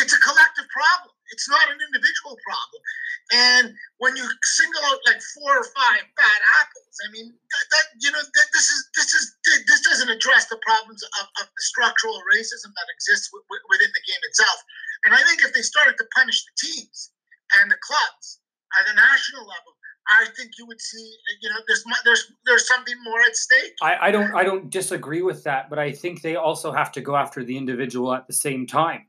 it's 0.03 0.13
a 0.13 0.20
collective 0.20 0.65
problem. 0.74 1.13
It's 1.32 1.48
not 1.48 1.70
an 1.70 1.77
individual 1.86 2.38
problem. 2.44 2.82
And 3.29 3.74
when 4.01 4.17
you 4.17 4.25
single 4.57 4.81
out 4.89 4.98
like 5.05 5.21
four 5.38 5.53
or 5.53 5.67
five 5.77 6.01
bad 6.17 6.41
apples, 6.62 6.95
I 7.05 7.12
mean, 7.13 7.29
that, 7.29 7.65
that 7.69 7.86
you 8.01 8.09
know, 8.09 8.21
that 8.21 8.48
this 8.53 8.67
is 8.74 8.79
this 8.98 9.13
is 9.13 9.24
this 9.45 9.81
doesn't 9.86 10.09
address 10.09 10.50
the 10.50 10.57
problems 10.65 11.03
of, 11.21 11.25
of 11.41 11.45
the 11.45 11.62
structural 11.62 12.17
racism 12.33 12.74
that 12.74 12.89
exists 12.89 13.29
w- 13.29 13.45
w- 13.45 13.65
within 13.69 13.91
the 13.93 14.03
game 14.09 14.24
itself. 14.25 14.57
And 15.05 15.13
I 15.13 15.21
think 15.29 15.45
if 15.45 15.53
they 15.53 15.62
started 15.62 15.93
to 15.98 16.05
punish 16.17 16.41
the 16.41 16.55
teams 16.57 17.13
and 17.62 17.69
the 17.69 17.77
clubs 17.86 18.41
at 18.81 18.89
the 18.89 18.98
national 18.98 19.45
level, 19.45 19.77
I 20.09 20.25
think 20.36 20.57
you 20.57 20.65
would 20.65 20.81
see, 20.81 21.13
you 21.41 21.50
know, 21.50 21.62
there's 21.67 21.83
there's 22.03 22.31
there's 22.45 22.67
something 22.67 22.95
more 23.03 23.21
at 23.21 23.36
stake. 23.36 23.74
I, 23.81 24.09
I 24.09 24.12
don't 24.12 24.33
I 24.33 24.43
don't 24.43 24.69
disagree 24.69 25.21
with 25.21 25.43
that, 25.43 25.69
but 25.69 25.77
I 25.77 25.91
think 25.91 26.21
they 26.21 26.36
also 26.36 26.71
have 26.71 26.91
to 26.93 27.01
go 27.01 27.15
after 27.15 27.43
the 27.43 27.57
individual 27.57 28.13
at 28.13 28.25
the 28.25 28.33
same 28.33 28.65
time. 28.65 29.05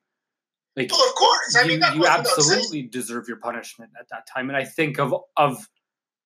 Like, 0.82 0.92
well, 0.92 1.08
of 1.08 1.14
course. 1.14 1.56
I 1.56 1.62
you, 1.62 1.68
mean, 1.68 1.82
you 1.94 2.06
absolutely 2.06 2.82
deserve 2.82 3.28
your 3.28 3.38
punishment 3.38 3.92
at 3.98 4.08
that 4.10 4.26
time. 4.26 4.48
And 4.48 4.56
I 4.56 4.64
think 4.64 4.98
of 4.98 5.14
of 5.36 5.66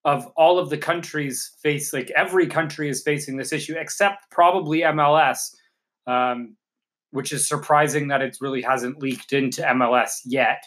of 0.04 0.26
all 0.37 0.58
of 0.58 0.70
the 0.70 0.78
countries 0.78 1.52
face 1.62 1.92
like 1.92 2.11
every 2.14 2.46
country 2.46 2.88
is 2.88 3.02
facing 3.02 3.37
this 3.37 3.52
issue 3.52 3.75
except 3.78 4.30
probably 4.30 4.80
MLS, 4.80 5.54
um, 6.06 6.56
which 7.11 7.32
is 7.32 7.49
surprising 7.49 8.08
that 8.08 8.20
it 8.20 8.37
really 8.40 8.62
hasn't 8.62 9.00
leaked 9.00 9.32
into 9.32 9.62
MLS 9.62 10.20
yet. 10.25 10.62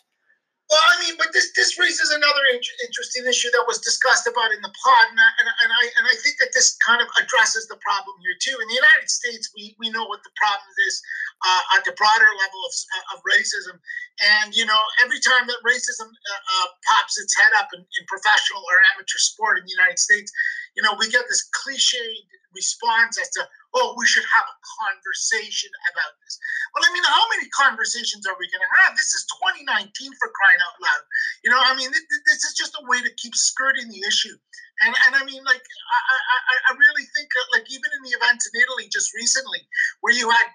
Well, 0.68 0.84
I 0.84 1.00
mean, 1.00 1.16
but 1.16 1.32
this 1.32 1.56
this 1.56 1.80
raises 1.80 2.12
another 2.12 2.44
in- 2.52 2.80
interesting 2.84 3.24
issue 3.24 3.48
that 3.56 3.64
was 3.72 3.80
discussed 3.80 4.28
about 4.28 4.52
in 4.52 4.60
the 4.60 4.74
pod, 4.84 5.08
and 5.16 5.16
I, 5.16 5.30
and, 5.40 5.48
and 5.48 5.72
I 5.72 5.84
and 5.96 6.06
I 6.12 6.16
think 6.20 6.44
that 6.44 6.52
this 6.52 6.76
kind 6.84 7.00
of 7.00 7.08
addresses 7.16 7.72
the 7.72 7.80
problem 7.80 8.20
here 8.20 8.36
too. 8.36 8.60
In 8.60 8.68
the 8.68 8.76
United 8.76 9.08
States, 9.08 9.48
we 9.56 9.80
we 9.80 9.88
know 9.96 10.04
what 10.04 10.28
the 10.28 10.36
problem 10.36 10.68
is 10.92 11.00
uh, 11.40 11.80
at 11.80 11.88
the 11.88 11.96
broader 11.96 12.28
level 12.36 12.62
of, 12.68 12.74
of 13.16 13.24
racism, 13.24 13.80
and 14.20 14.52
you 14.52 14.68
know, 14.68 14.82
every 15.00 15.24
time 15.24 15.48
that 15.48 15.64
racism 15.64 16.12
uh, 16.12 16.42
uh, 16.52 16.68
pops 16.84 17.16
its 17.16 17.32
head 17.40 17.56
up 17.56 17.72
in, 17.72 17.80
in 17.80 18.04
professional 18.12 18.60
or 18.68 18.84
amateur 18.92 19.24
sport 19.24 19.56
in 19.56 19.64
the 19.64 19.72
United 19.72 20.04
States, 20.04 20.36
you 20.76 20.84
know, 20.84 21.00
we 21.00 21.08
get 21.08 21.24
this 21.32 21.48
cliched 21.64 22.28
response 22.52 23.16
as 23.22 23.30
to 23.40 23.48
oh, 23.78 23.94
we 23.94 24.10
should 24.10 24.26
have 24.26 24.48
a 24.50 24.58
conversation 24.82 25.70
about 25.94 26.18
this. 26.26 26.42
Well, 26.74 26.82
I 26.82 26.90
mean, 26.90 27.06
how 27.06 27.26
many 27.38 27.46
conversations 27.54 28.26
are 28.26 28.34
we 28.42 28.50
going 28.50 28.66
to 28.66 28.74
have? 28.82 28.98
This 28.98 29.14
is 29.14 29.30
2019 29.70 29.94
for 30.18 30.34
crying 30.34 30.62
out 30.66 30.78
loud. 30.82 31.04
You 31.46 31.54
know, 31.54 31.62
I 31.62 31.78
mean, 31.78 31.94
this 31.94 32.42
is 32.42 32.58
just 32.58 32.74
a 32.74 32.88
way 32.90 33.06
to 33.06 33.12
keep 33.22 33.38
skirting 33.38 33.88
the 33.94 34.02
issue. 34.02 34.34
And, 34.82 34.94
and 35.06 35.14
I 35.14 35.22
mean, 35.26 35.42
like, 35.46 35.62
I, 35.62 36.18
I, 36.18 36.56
I 36.70 36.72
really 36.74 37.06
think, 37.14 37.30
like, 37.54 37.70
even 37.70 37.90
in 37.98 38.02
the 38.06 38.18
events 38.18 38.50
in 38.50 38.62
Italy 38.62 38.90
just 38.90 39.14
recently, 39.14 39.62
where 40.02 40.14
you 40.14 40.30
had 40.30 40.50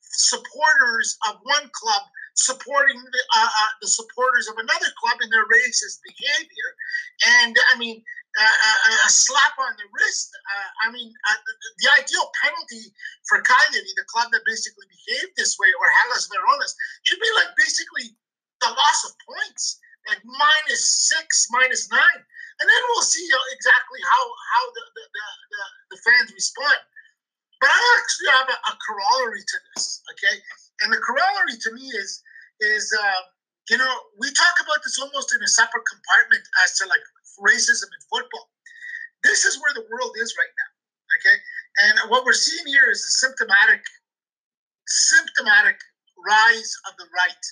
supporters 0.00 1.16
of 1.28 1.40
one 1.44 1.68
club 1.72 2.04
supporting 2.34 2.96
the, 2.96 3.22
uh, 3.36 3.48
uh, 3.48 3.72
the 3.80 3.88
supporters 3.88 4.48
of 4.48 4.56
another 4.56 4.88
club 5.00 5.20
in 5.20 5.28
their 5.28 5.44
racist 5.48 6.00
behavior. 6.04 6.68
And 7.44 7.56
I 7.72 7.78
mean, 7.78 8.04
a, 8.40 8.92
a, 9.04 9.10
slap 9.12 9.52
on 9.60 9.76
the 9.76 9.84
wrist. 9.92 10.32
Uh, 10.32 10.88
I 10.88 10.92
mean, 10.92 11.12
uh, 11.12 11.36
the, 11.36 11.52
the, 11.84 11.88
ideal 12.00 12.32
penalty 12.40 12.88
for 13.28 13.44
Cagliari, 13.44 13.92
the 13.92 14.08
club 14.08 14.32
that 14.32 14.40
basically 14.48 14.88
behaved 14.88 15.36
this 15.36 15.60
way, 15.60 15.68
or 15.68 15.86
Hellas 16.00 16.32
Verona's, 16.32 16.72
should 17.04 17.20
be 17.20 17.28
like 17.36 17.52
basically 17.60 18.16
the 18.64 18.72
loss 18.72 19.00
of 19.04 19.12
points, 19.28 19.76
like 20.08 20.24
minus 20.24 21.12
six, 21.12 21.48
minus 21.52 21.92
nine, 21.92 22.20
and 22.60 22.64
then 22.64 22.82
we'll 22.92 23.04
see 23.04 23.26
exactly 23.52 24.00
how 24.00 24.22
how 24.56 24.64
the 24.72 24.84
the, 24.96 25.04
the, 25.12 25.62
the 25.92 25.98
fans 26.00 26.32
respond. 26.32 26.80
But 27.60 27.70
I 27.70 27.78
actually 28.00 28.30
have 28.32 28.48
a, 28.48 28.58
a, 28.58 28.74
corollary 28.82 29.44
to 29.44 29.56
this, 29.70 30.02
okay? 30.10 30.34
And 30.82 30.90
the 30.90 30.98
corollary 30.98 31.54
to 31.62 31.70
me 31.76 31.84
is 31.94 32.22
is 32.64 32.88
uh, 32.96 33.20
you 33.68 33.76
know 33.76 33.92
we 34.16 34.32
talk 34.32 34.56
about 34.56 34.80
this 34.82 34.96
almost 34.96 35.36
in 35.36 35.44
a 35.44 35.50
separate 35.52 35.84
compartment 35.84 36.42
as 36.64 36.80
to 36.80 36.88
like 36.88 37.04
racism 37.40 37.88
in 37.88 38.02
football. 38.10 38.50
This 39.22 39.44
is 39.44 39.60
where 39.60 39.72
the 39.74 39.86
world 39.90 40.12
is 40.18 40.34
right 40.36 40.50
now. 40.52 40.70
Okay, 41.20 41.36
and 41.86 42.10
what 42.10 42.24
we're 42.24 42.36
seeing 42.36 42.66
here 42.66 42.90
is 42.90 43.00
a 43.00 43.12
symptomatic, 43.22 43.84
symptomatic 44.86 45.78
rise 46.24 46.72
of 46.88 46.96
the 46.96 47.06
right 47.14 47.44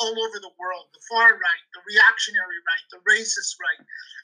all 0.00 0.12
over 0.12 0.38
the 0.40 0.52
world 0.60 0.88
the 0.92 1.02
far 1.08 1.32
right, 1.36 1.64
the 1.72 1.82
reactionary 1.88 2.60
right, 2.68 2.84
the 2.92 3.00
racist 3.08 3.56
right. 3.60 3.80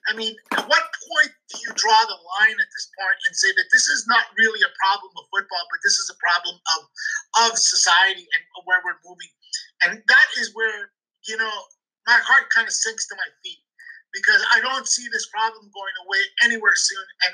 I 0.08 0.12
mean, 0.14 0.36
at 0.52 0.68
what 0.68 0.84
point 1.08 1.32
do 1.50 1.56
you 1.58 1.72
draw 1.74 2.00
the 2.06 2.20
line 2.38 2.56
at 2.60 2.70
this 2.70 2.86
point 2.94 3.18
and 3.26 3.34
say 3.34 3.50
that 3.56 3.68
this 3.72 3.88
is 3.88 4.06
not 4.06 4.28
really 4.38 4.62
a 4.62 4.72
problem 4.78 5.10
of 5.16 5.24
football, 5.32 5.64
but 5.72 5.80
this 5.82 5.98
is 5.98 6.12
a 6.12 6.18
problem 6.20 6.56
of, 6.76 6.80
of 7.48 7.58
society 7.58 8.22
and 8.22 8.42
where 8.64 8.80
we're 8.84 9.00
moving? 9.02 9.32
And 9.82 9.98
that 9.98 10.28
is 10.38 10.54
where, 10.54 10.92
you 11.26 11.36
know, 11.36 11.54
my 12.06 12.20
heart 12.22 12.46
kind 12.54 12.68
of 12.68 12.74
sinks 12.74 13.08
to 13.08 13.14
my 13.16 13.28
feet 13.42 13.65
because 14.16 14.42
I 14.52 14.60
don't 14.64 14.88
see 14.88 15.06
this 15.12 15.28
problem 15.28 15.68
going 15.68 15.96
away 16.06 16.22
anywhere 16.48 16.74
soon. 16.74 17.06
And 17.28 17.32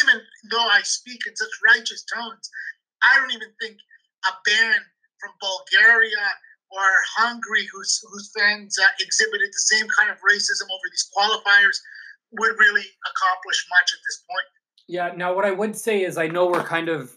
even 0.00 0.16
though 0.50 0.68
I 0.72 0.80
speak 0.82 1.20
in 1.28 1.36
such 1.36 1.52
righteous 1.64 2.04
tones, 2.08 2.48
I 3.04 3.18
don't 3.18 3.32
even 3.32 3.52
think 3.60 3.76
a 4.24 4.32
ban 4.46 4.80
from 5.20 5.32
Bulgaria 5.40 6.24
or 6.72 6.88
Hungary, 7.20 7.68
whose 7.72 8.00
whose 8.10 8.32
fans 8.36 8.78
uh, 8.80 8.86
exhibited 9.00 9.48
the 9.52 9.66
same 9.76 9.86
kind 9.96 10.10
of 10.10 10.16
racism 10.24 10.66
over 10.72 10.86
these 10.90 11.06
qualifiers, 11.12 11.76
would 12.32 12.58
really 12.58 12.86
accomplish 13.10 13.66
much 13.70 13.92
at 13.92 14.00
this 14.06 14.24
point. 14.28 14.48
Yeah. 14.88 15.12
Now, 15.14 15.34
what 15.34 15.44
I 15.44 15.50
would 15.50 15.76
say 15.76 16.02
is, 16.02 16.16
I 16.16 16.28
know 16.28 16.46
we're 16.46 16.64
kind 16.64 16.88
of, 16.88 17.16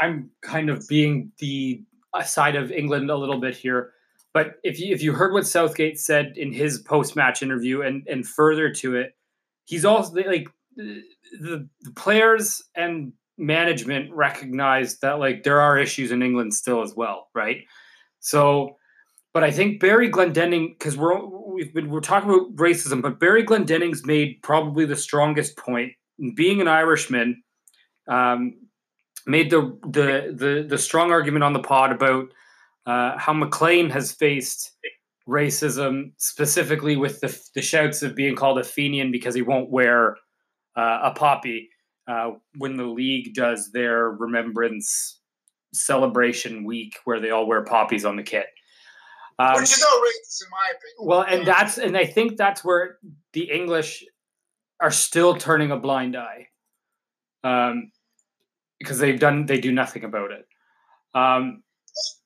I'm 0.00 0.30
kind 0.42 0.68
of 0.68 0.86
being 0.86 1.32
the 1.38 1.82
side 2.24 2.56
of 2.56 2.70
England 2.70 3.10
a 3.10 3.16
little 3.16 3.40
bit 3.40 3.56
here. 3.56 3.92
But 4.34 4.54
if 4.62 4.80
you 4.80 4.94
if 4.94 5.02
you 5.02 5.12
heard 5.12 5.32
what 5.32 5.46
Southgate 5.46 6.00
said 6.00 6.34
in 6.36 6.52
his 6.52 6.78
post 6.78 7.16
match 7.16 7.42
interview 7.42 7.82
and 7.82 8.06
and 8.08 8.26
further 8.26 8.72
to 8.74 8.96
it, 8.96 9.14
he's 9.64 9.84
also 9.84 10.14
like 10.14 10.48
the, 10.76 11.68
the 11.82 11.90
players 11.94 12.62
and 12.74 13.12
management 13.38 14.12
recognize 14.12 14.98
that 14.98 15.18
like 15.18 15.42
there 15.42 15.60
are 15.60 15.78
issues 15.78 16.12
in 16.12 16.22
England 16.22 16.54
still 16.54 16.82
as 16.82 16.94
well, 16.94 17.28
right? 17.34 17.64
So, 18.20 18.76
but 19.34 19.44
I 19.44 19.50
think 19.50 19.80
Barry 19.80 20.10
Glendenning 20.10 20.78
because 20.78 20.96
we're 20.96 21.20
we've 21.52 21.74
been 21.74 21.90
we're 21.90 22.00
talking 22.00 22.30
about 22.30 22.56
racism, 22.56 23.02
but 23.02 23.20
Barry 23.20 23.44
Glendenning's 23.44 24.06
made 24.06 24.38
probably 24.42 24.84
the 24.86 24.96
strongest 24.96 25.56
point. 25.56 25.92
Being 26.34 26.60
an 26.60 26.68
Irishman, 26.68 27.42
um, 28.08 28.54
made 29.26 29.50
the 29.50 29.78
the 29.82 30.34
the 30.34 30.66
the 30.68 30.78
strong 30.78 31.10
argument 31.10 31.44
on 31.44 31.52
the 31.52 31.60
pod 31.60 31.92
about 31.92 32.32
uh, 32.86 33.18
how 33.18 33.32
McClean 33.32 33.90
has 33.90 34.12
faced 34.12 34.72
racism, 35.28 36.12
specifically 36.16 36.96
with 36.96 37.20
the, 37.20 37.38
the 37.54 37.62
shouts 37.62 38.02
of 38.02 38.14
being 38.14 38.34
called 38.34 38.58
a 38.58 38.64
Fenian 38.64 39.12
because 39.12 39.34
he 39.34 39.42
won't 39.42 39.70
wear 39.70 40.16
uh, 40.76 41.00
a 41.04 41.10
poppy 41.12 41.68
uh, 42.08 42.32
when 42.56 42.76
the 42.76 42.84
league 42.84 43.34
does 43.34 43.70
their 43.72 44.10
remembrance 44.10 45.20
celebration 45.72 46.64
week 46.64 46.96
where 47.04 47.20
they 47.20 47.30
all 47.30 47.46
wear 47.46 47.62
poppies 47.62 48.04
on 48.04 48.16
the 48.16 48.22
kit. 48.22 48.46
Um, 49.38 49.54
Which 49.54 49.72
is 49.72 49.84
outrageous, 49.84 50.42
in 50.44 50.50
my 50.50 50.72
opinion. 50.76 51.08
Well, 51.08 51.22
and 51.22 51.46
that's 51.46 51.78
and 51.78 51.96
I 51.96 52.04
think 52.04 52.36
that's 52.36 52.62
where 52.62 52.98
the 53.32 53.50
English 53.50 54.04
are 54.80 54.90
still 54.90 55.36
turning 55.36 55.70
a 55.70 55.78
blind 55.78 56.16
eye, 56.16 56.48
um, 57.42 57.90
because 58.78 58.98
they've 58.98 59.18
done 59.18 59.46
they 59.46 59.58
do 59.58 59.72
nothing 59.72 60.04
about 60.04 60.32
it. 60.32 60.46
Um, 61.14 61.62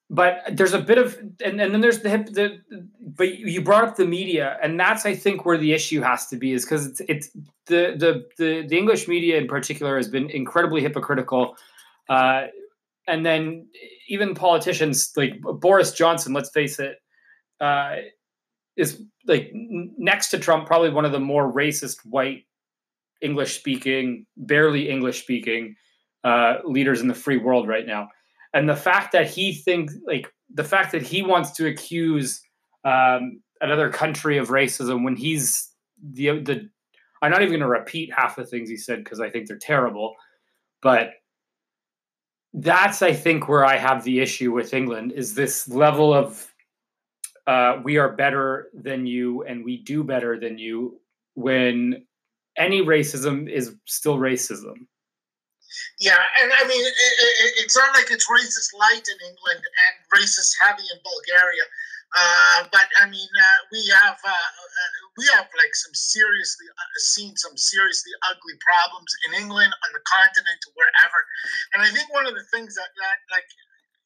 but 0.09 0.43
there's 0.53 0.73
a 0.73 0.81
bit 0.81 0.99
of 0.99 1.19
and, 1.45 1.61
and 1.61 1.75
then 1.75 1.81
there's 1.81 2.01
the, 2.01 2.09
the 2.31 2.85
but 3.01 3.39
you 3.39 3.61
brought 3.61 3.85
up 3.85 3.97
the 3.97 4.07
media 4.07 4.57
and 4.63 4.79
that's 4.79 5.05
i 5.05 5.15
think 5.15 5.45
where 5.45 5.59
the 5.59 5.73
issue 5.73 6.01
has 6.01 6.27
to 6.27 6.37
be 6.37 6.53
is 6.53 6.65
because 6.65 6.87
it's 6.87 7.01
it's 7.09 7.31
the, 7.67 7.95
the 7.97 8.25
the 8.39 8.67
the 8.69 8.79
english 8.79 9.09
media 9.09 9.37
in 9.37 9.47
particular 9.47 9.97
has 9.97 10.09
been 10.09 10.31
incredibly 10.31 10.81
hypocritical 10.81 11.57
uh, 12.09 12.47
and 13.09 13.27
then 13.27 13.67
even 14.09 14.35
politicians 14.35 15.13
like 15.17 15.41
boris 15.41 15.93
johnson 15.93 16.33
let's 16.33 16.51
face 16.51 16.79
it 16.79 16.99
uh, 17.61 17.97
is 18.77 19.03
like 19.27 19.51
next 19.53 20.29
to 20.29 20.39
trump 20.39 20.67
probably 20.67 20.91
one 20.91 21.05
of 21.05 21.13
the 21.13 21.21
more 21.21 21.53
racist 21.53 21.99
white 22.05 22.45
english 23.23 23.59
speaking 23.59 24.25
barely 24.37 24.89
english 24.89 25.21
speaking 25.23 25.75
uh, 26.23 26.59
leaders 26.65 27.01
in 27.01 27.09
the 27.09 27.15
free 27.15 27.37
world 27.37 27.69
right 27.69 27.87
now 27.87 28.09
and 28.57 28.67
the 28.67 28.77
fact 28.77 29.13
that 29.13 29.29
he 29.29 29.53
thinks 29.53 29.95
like 30.07 30.33
the 30.53 30.65
fact 30.65 30.91
that 30.93 31.03
he 31.03 31.23
wants 31.23 31.51
to 31.53 31.67
accuse 31.67 32.41
um, 32.85 33.43
another 33.61 33.91
country 33.91 34.39
of 34.39 34.49
racism 34.49 35.05
when 35.05 35.15
he's 35.15 35.71
the 36.03 36.41
the 36.41 36.69
I'm 37.21 37.31
not 37.31 37.43
even 37.43 37.51
going 37.51 37.61
to 37.61 37.69
repeat 37.69 38.13
half 38.15 38.37
the 38.37 38.47
things 38.47 38.71
he 38.71 38.79
said 38.79 39.05
because 39.05 39.21
I 39.21 39.29
think 39.29 39.47
they're 39.47 39.59
terrible. 39.59 40.15
But 40.81 41.11
that's, 42.55 43.03
I 43.03 43.13
think, 43.13 43.49
where 43.49 43.65
I 43.65 43.77
have 43.77 44.05
the 44.05 44.21
issue 44.21 44.53
with 44.53 44.73
England 44.73 45.13
is 45.13 45.35
this 45.35 45.69
level 45.69 46.15
of 46.15 46.47
uh, 47.47 47.81
we 47.85 47.99
are 47.99 48.13
better 48.13 48.69
than 48.75 49.07
you 49.07 49.45
and 49.45 49.65
we 49.65 49.79
do 49.83 50.03
better 50.03 50.39
than 50.39 50.59
you 50.59 51.01
when 51.35 52.07
any 52.57 52.83
racism 52.83 53.51
is 53.51 53.75
still 53.85 54.17
racism. 54.17 54.87
Yeah, 55.97 56.21
and 56.43 56.53
I 56.53 56.63
mean, 56.69 56.85
it, 56.85 56.93
it, 56.93 57.53
it's 57.65 57.77
not 57.77 57.89
like 57.97 58.13
it's 58.13 58.29
racist 58.29 58.77
light 58.77 59.09
in 59.09 59.19
England 59.25 59.65
and 59.65 59.95
racist 60.13 60.53
heavy 60.61 60.85
in 60.93 61.01
Bulgaria. 61.01 61.65
Uh, 62.13 62.69
but 62.71 62.85
I 63.01 63.09
mean, 63.09 63.29
uh, 63.33 63.59
we 63.73 63.81
have 63.89 64.21
uh, 64.21 64.29
uh 64.29 64.93
we 65.17 65.25
have 65.33 65.49
like 65.57 65.73
some 65.73 65.97
seriously 65.97 66.69
uh, 66.69 66.93
seen 67.01 67.35
some 67.37 67.57
seriously 67.57 68.13
ugly 68.29 68.55
problems 68.61 69.11
in 69.27 69.41
England, 69.41 69.73
on 69.73 69.91
the 69.97 70.05
continent, 70.05 70.61
wherever. 70.77 71.21
And 71.75 71.81
I 71.83 71.89
think 71.91 72.13
one 72.13 72.29
of 72.29 72.37
the 72.37 72.45
things 72.53 72.77
that 72.77 72.93
that 73.01 73.19
like 73.33 73.49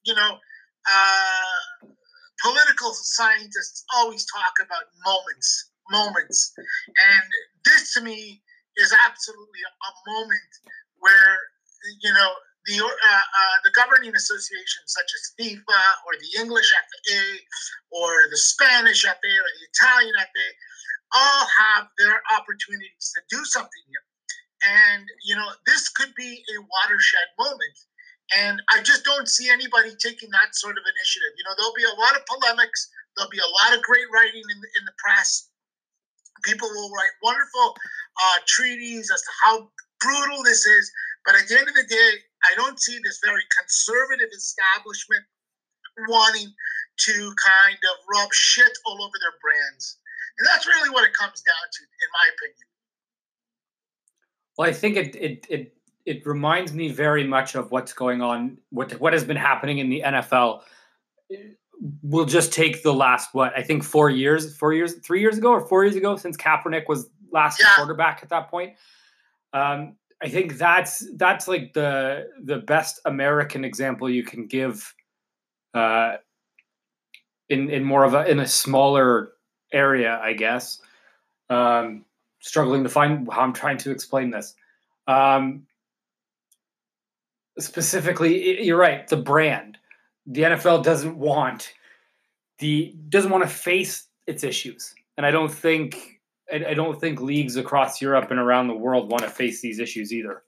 you 0.06 0.14
know 0.14 0.38
uh, 0.86 1.90
political 2.38 2.94
scientists 2.94 3.84
always 3.98 4.24
talk 4.30 4.62
about 4.62 4.94
moments, 5.04 5.74
moments, 5.90 6.54
and 6.56 7.26
this 7.66 7.92
to 7.94 8.00
me 8.00 8.40
is 8.78 8.94
absolutely 9.06 9.62
a 9.66 9.92
moment 10.06 10.52
where 11.00 11.49
you 12.00 12.12
know 12.12 12.30
the 12.66 12.78
uh, 12.82 12.86
uh, 12.86 13.56
the 13.64 13.72
governing 13.74 14.14
associations 14.14 14.88
such 14.88 15.08
as 15.08 15.32
FIFA 15.38 15.80
or 16.06 16.12
the 16.20 16.40
English 16.40 16.70
FA 16.70 17.22
or 17.90 18.28
the 18.30 18.36
Spanish 18.36 19.02
FA 19.02 19.12
or 19.12 19.48
the 19.56 19.64
Italian 19.72 20.14
FA 20.18 20.46
all 21.12 21.46
have 21.46 21.88
their 21.98 22.22
opportunities 22.38 23.12
to 23.16 23.20
do 23.34 23.44
something 23.44 23.84
here. 23.88 24.04
And 24.92 25.04
you 25.24 25.36
know 25.36 25.48
this 25.66 25.88
could 25.88 26.12
be 26.16 26.44
a 26.56 26.60
watershed 26.60 27.28
moment. 27.38 27.76
And 28.30 28.62
I 28.70 28.82
just 28.82 29.04
don't 29.04 29.26
see 29.26 29.50
anybody 29.50 29.90
taking 29.98 30.30
that 30.30 30.54
sort 30.54 30.78
of 30.78 30.84
initiative. 30.86 31.34
You 31.34 31.44
know, 31.44 31.54
there'll 31.58 31.74
be 31.74 31.82
a 31.82 32.00
lot 32.00 32.14
of 32.14 32.22
polemics. 32.26 32.88
There'll 33.16 33.30
be 33.30 33.42
a 33.42 33.54
lot 33.64 33.76
of 33.76 33.82
great 33.82 34.06
writing 34.14 34.42
in 34.42 34.58
the, 34.60 34.68
in 34.78 34.84
the 34.86 34.94
press. 35.02 35.50
People 36.44 36.68
will 36.68 36.90
write 36.94 37.10
wonderful 37.22 37.74
uh, 37.74 38.38
treaties 38.46 39.10
as 39.10 39.20
to 39.20 39.32
how 39.44 39.70
brutal 40.00 40.42
this 40.44 40.64
is. 40.64 40.90
But 41.30 41.42
at 41.42 41.48
the 41.48 41.58
end 41.58 41.68
of 41.68 41.74
the 41.74 41.86
day, 41.88 42.10
I 42.42 42.56
don't 42.56 42.80
see 42.80 42.98
this 43.04 43.20
very 43.24 43.42
conservative 43.56 44.30
establishment 44.36 45.22
wanting 46.08 46.52
to 46.98 47.12
kind 47.12 47.76
of 47.76 47.96
rub 48.12 48.32
shit 48.32 48.70
all 48.84 49.00
over 49.00 49.12
their 49.20 49.38
brands. 49.40 49.98
And 50.38 50.48
that's 50.48 50.66
really 50.66 50.90
what 50.90 51.04
it 51.04 51.14
comes 51.14 51.40
down 51.40 51.68
to, 51.72 51.82
in 51.82 52.08
my 52.12 52.26
opinion. 52.34 52.66
Well, 54.58 54.68
I 54.68 54.72
think 54.72 54.96
it 54.96 55.14
it 55.14 55.46
it 55.48 55.74
it 56.04 56.26
reminds 56.26 56.72
me 56.72 56.90
very 56.90 57.24
much 57.24 57.54
of 57.54 57.70
what's 57.70 57.92
going 57.92 58.22
on, 58.22 58.58
what 58.70 58.90
what 58.98 59.12
has 59.12 59.22
been 59.22 59.36
happening 59.36 59.78
in 59.78 59.88
the 59.88 60.02
NFL. 60.04 60.62
We'll 62.02 62.26
just 62.26 62.52
take 62.52 62.82
the 62.82 62.92
last 62.92 63.28
what 63.34 63.56
I 63.56 63.62
think 63.62 63.84
four 63.84 64.10
years, 64.10 64.56
four 64.56 64.72
years, 64.72 64.94
three 65.04 65.20
years 65.20 65.38
ago, 65.38 65.52
or 65.52 65.60
four 65.60 65.84
years 65.84 65.94
ago, 65.94 66.16
since 66.16 66.36
Kaepernick 66.36 66.88
was 66.88 67.08
last 67.30 67.60
yeah. 67.60 67.76
quarterback 67.76 68.18
at 68.24 68.30
that 68.30 68.50
point. 68.50 68.74
Um, 69.52 69.96
I 70.22 70.28
think 70.28 70.58
that's 70.58 71.06
that's 71.16 71.48
like 71.48 71.72
the 71.72 72.28
the 72.42 72.58
best 72.58 73.00
American 73.04 73.64
example 73.64 74.10
you 74.10 74.22
can 74.22 74.46
give 74.46 74.94
uh, 75.74 76.16
in 77.48 77.70
in 77.70 77.84
more 77.84 78.04
of 78.04 78.14
a 78.14 78.28
in 78.30 78.40
a 78.40 78.46
smaller 78.46 79.32
area, 79.72 80.20
I 80.22 80.34
guess. 80.34 80.80
Um, 81.48 82.04
struggling 82.40 82.82
to 82.84 82.88
find 82.88 83.28
how 83.32 83.40
I'm 83.40 83.52
trying 83.52 83.78
to 83.78 83.90
explain 83.90 84.30
this. 84.30 84.54
Um, 85.06 85.66
specifically, 87.58 88.62
you're 88.62 88.78
right. 88.78 89.06
The 89.08 89.16
brand, 89.16 89.78
the 90.26 90.42
NFL 90.42 90.84
doesn't 90.84 91.16
want 91.16 91.72
the 92.58 92.94
doesn't 93.08 93.30
want 93.30 93.42
to 93.42 93.48
face 93.48 94.08
its 94.26 94.44
issues, 94.44 94.94
and 95.16 95.24
I 95.24 95.30
don't 95.30 95.52
think 95.52 96.19
I, 96.52 96.70
I 96.70 96.74
don't 96.74 97.00
think 97.00 97.20
leagues 97.20 97.56
across 97.56 98.00
Europe 98.00 98.30
and 98.30 98.40
around 98.40 98.68
the 98.68 98.76
world 98.76 99.10
want 99.10 99.22
to 99.22 99.30
face 99.30 99.60
these 99.60 99.78
issues 99.78 100.12
either. 100.12 100.42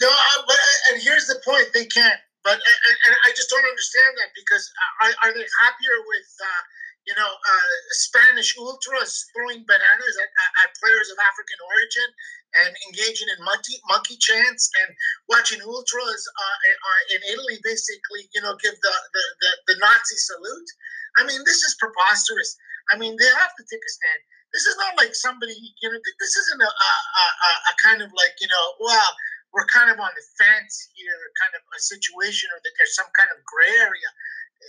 No, 0.00 0.08
uh, 0.08 0.42
but 0.46 0.58
and 0.92 1.02
here's 1.02 1.26
the 1.26 1.40
point: 1.44 1.68
they 1.74 1.86
can't. 1.86 2.20
But 2.42 2.56
and, 2.56 2.96
and 3.06 3.14
I 3.28 3.30
just 3.36 3.50
don't 3.50 3.64
understand 3.64 4.16
that 4.16 4.30
because 4.34 4.64
are, 5.02 5.14
are 5.24 5.32
they 5.34 5.44
happier 5.60 5.96
with 6.08 6.30
uh, 6.40 6.62
you 7.06 7.14
know 7.14 7.28
uh, 7.28 7.74
Spanish 8.00 8.56
ultras 8.56 9.28
throwing 9.36 9.60
bananas 9.68 10.14
at, 10.16 10.30
at, 10.64 10.72
players 10.80 11.12
of 11.12 11.20
African 11.20 11.60
origin 11.68 12.08
and 12.64 12.72
engaging 12.88 13.28
in 13.28 13.38
monkey 13.44 13.76
monkey 13.92 14.16
chants 14.16 14.72
and 14.80 14.88
watching 15.28 15.60
ultras 15.60 16.22
uh, 16.24 16.56
uh, 16.64 17.02
in 17.14 17.20
Italy 17.28 17.60
basically 17.62 18.24
you 18.32 18.40
know 18.40 18.56
give 18.56 18.74
the, 18.80 18.94
the, 19.12 19.24
the 19.42 19.50
the 19.74 19.76
Nazi 19.78 20.16
salute? 20.16 20.70
I 21.18 21.26
mean, 21.26 21.42
this 21.44 21.60
is 21.66 21.76
preposterous. 21.76 22.56
I 22.90 22.96
mean, 22.96 23.16
they 23.18 23.30
have 23.36 23.54
to 23.58 23.64
take 23.68 23.82
a 23.82 23.90
stand 23.90 24.22
this 24.52 24.66
is 24.66 24.76
not 24.78 24.98
like 24.98 25.14
somebody, 25.14 25.54
you 25.54 25.88
know, 25.90 25.98
this 26.18 26.34
isn't 26.36 26.60
a, 26.60 26.70
a, 26.70 26.92
a, 27.06 27.50
a 27.70 27.74
kind 27.82 28.02
of 28.02 28.10
like, 28.14 28.34
you 28.42 28.50
know, 28.50 28.64
well, 28.82 29.10
we're 29.54 29.66
kind 29.66 29.90
of 29.90 29.98
on 29.98 30.10
the 30.14 30.24
fence 30.38 30.90
here, 30.94 31.18
kind 31.42 31.54
of 31.58 31.62
a 31.74 31.80
situation, 31.82 32.50
or 32.54 32.58
that 32.62 32.74
there's 32.78 32.94
some 32.94 33.10
kind 33.18 33.30
of 33.34 33.42
gray 33.46 33.70
area. 33.82 34.10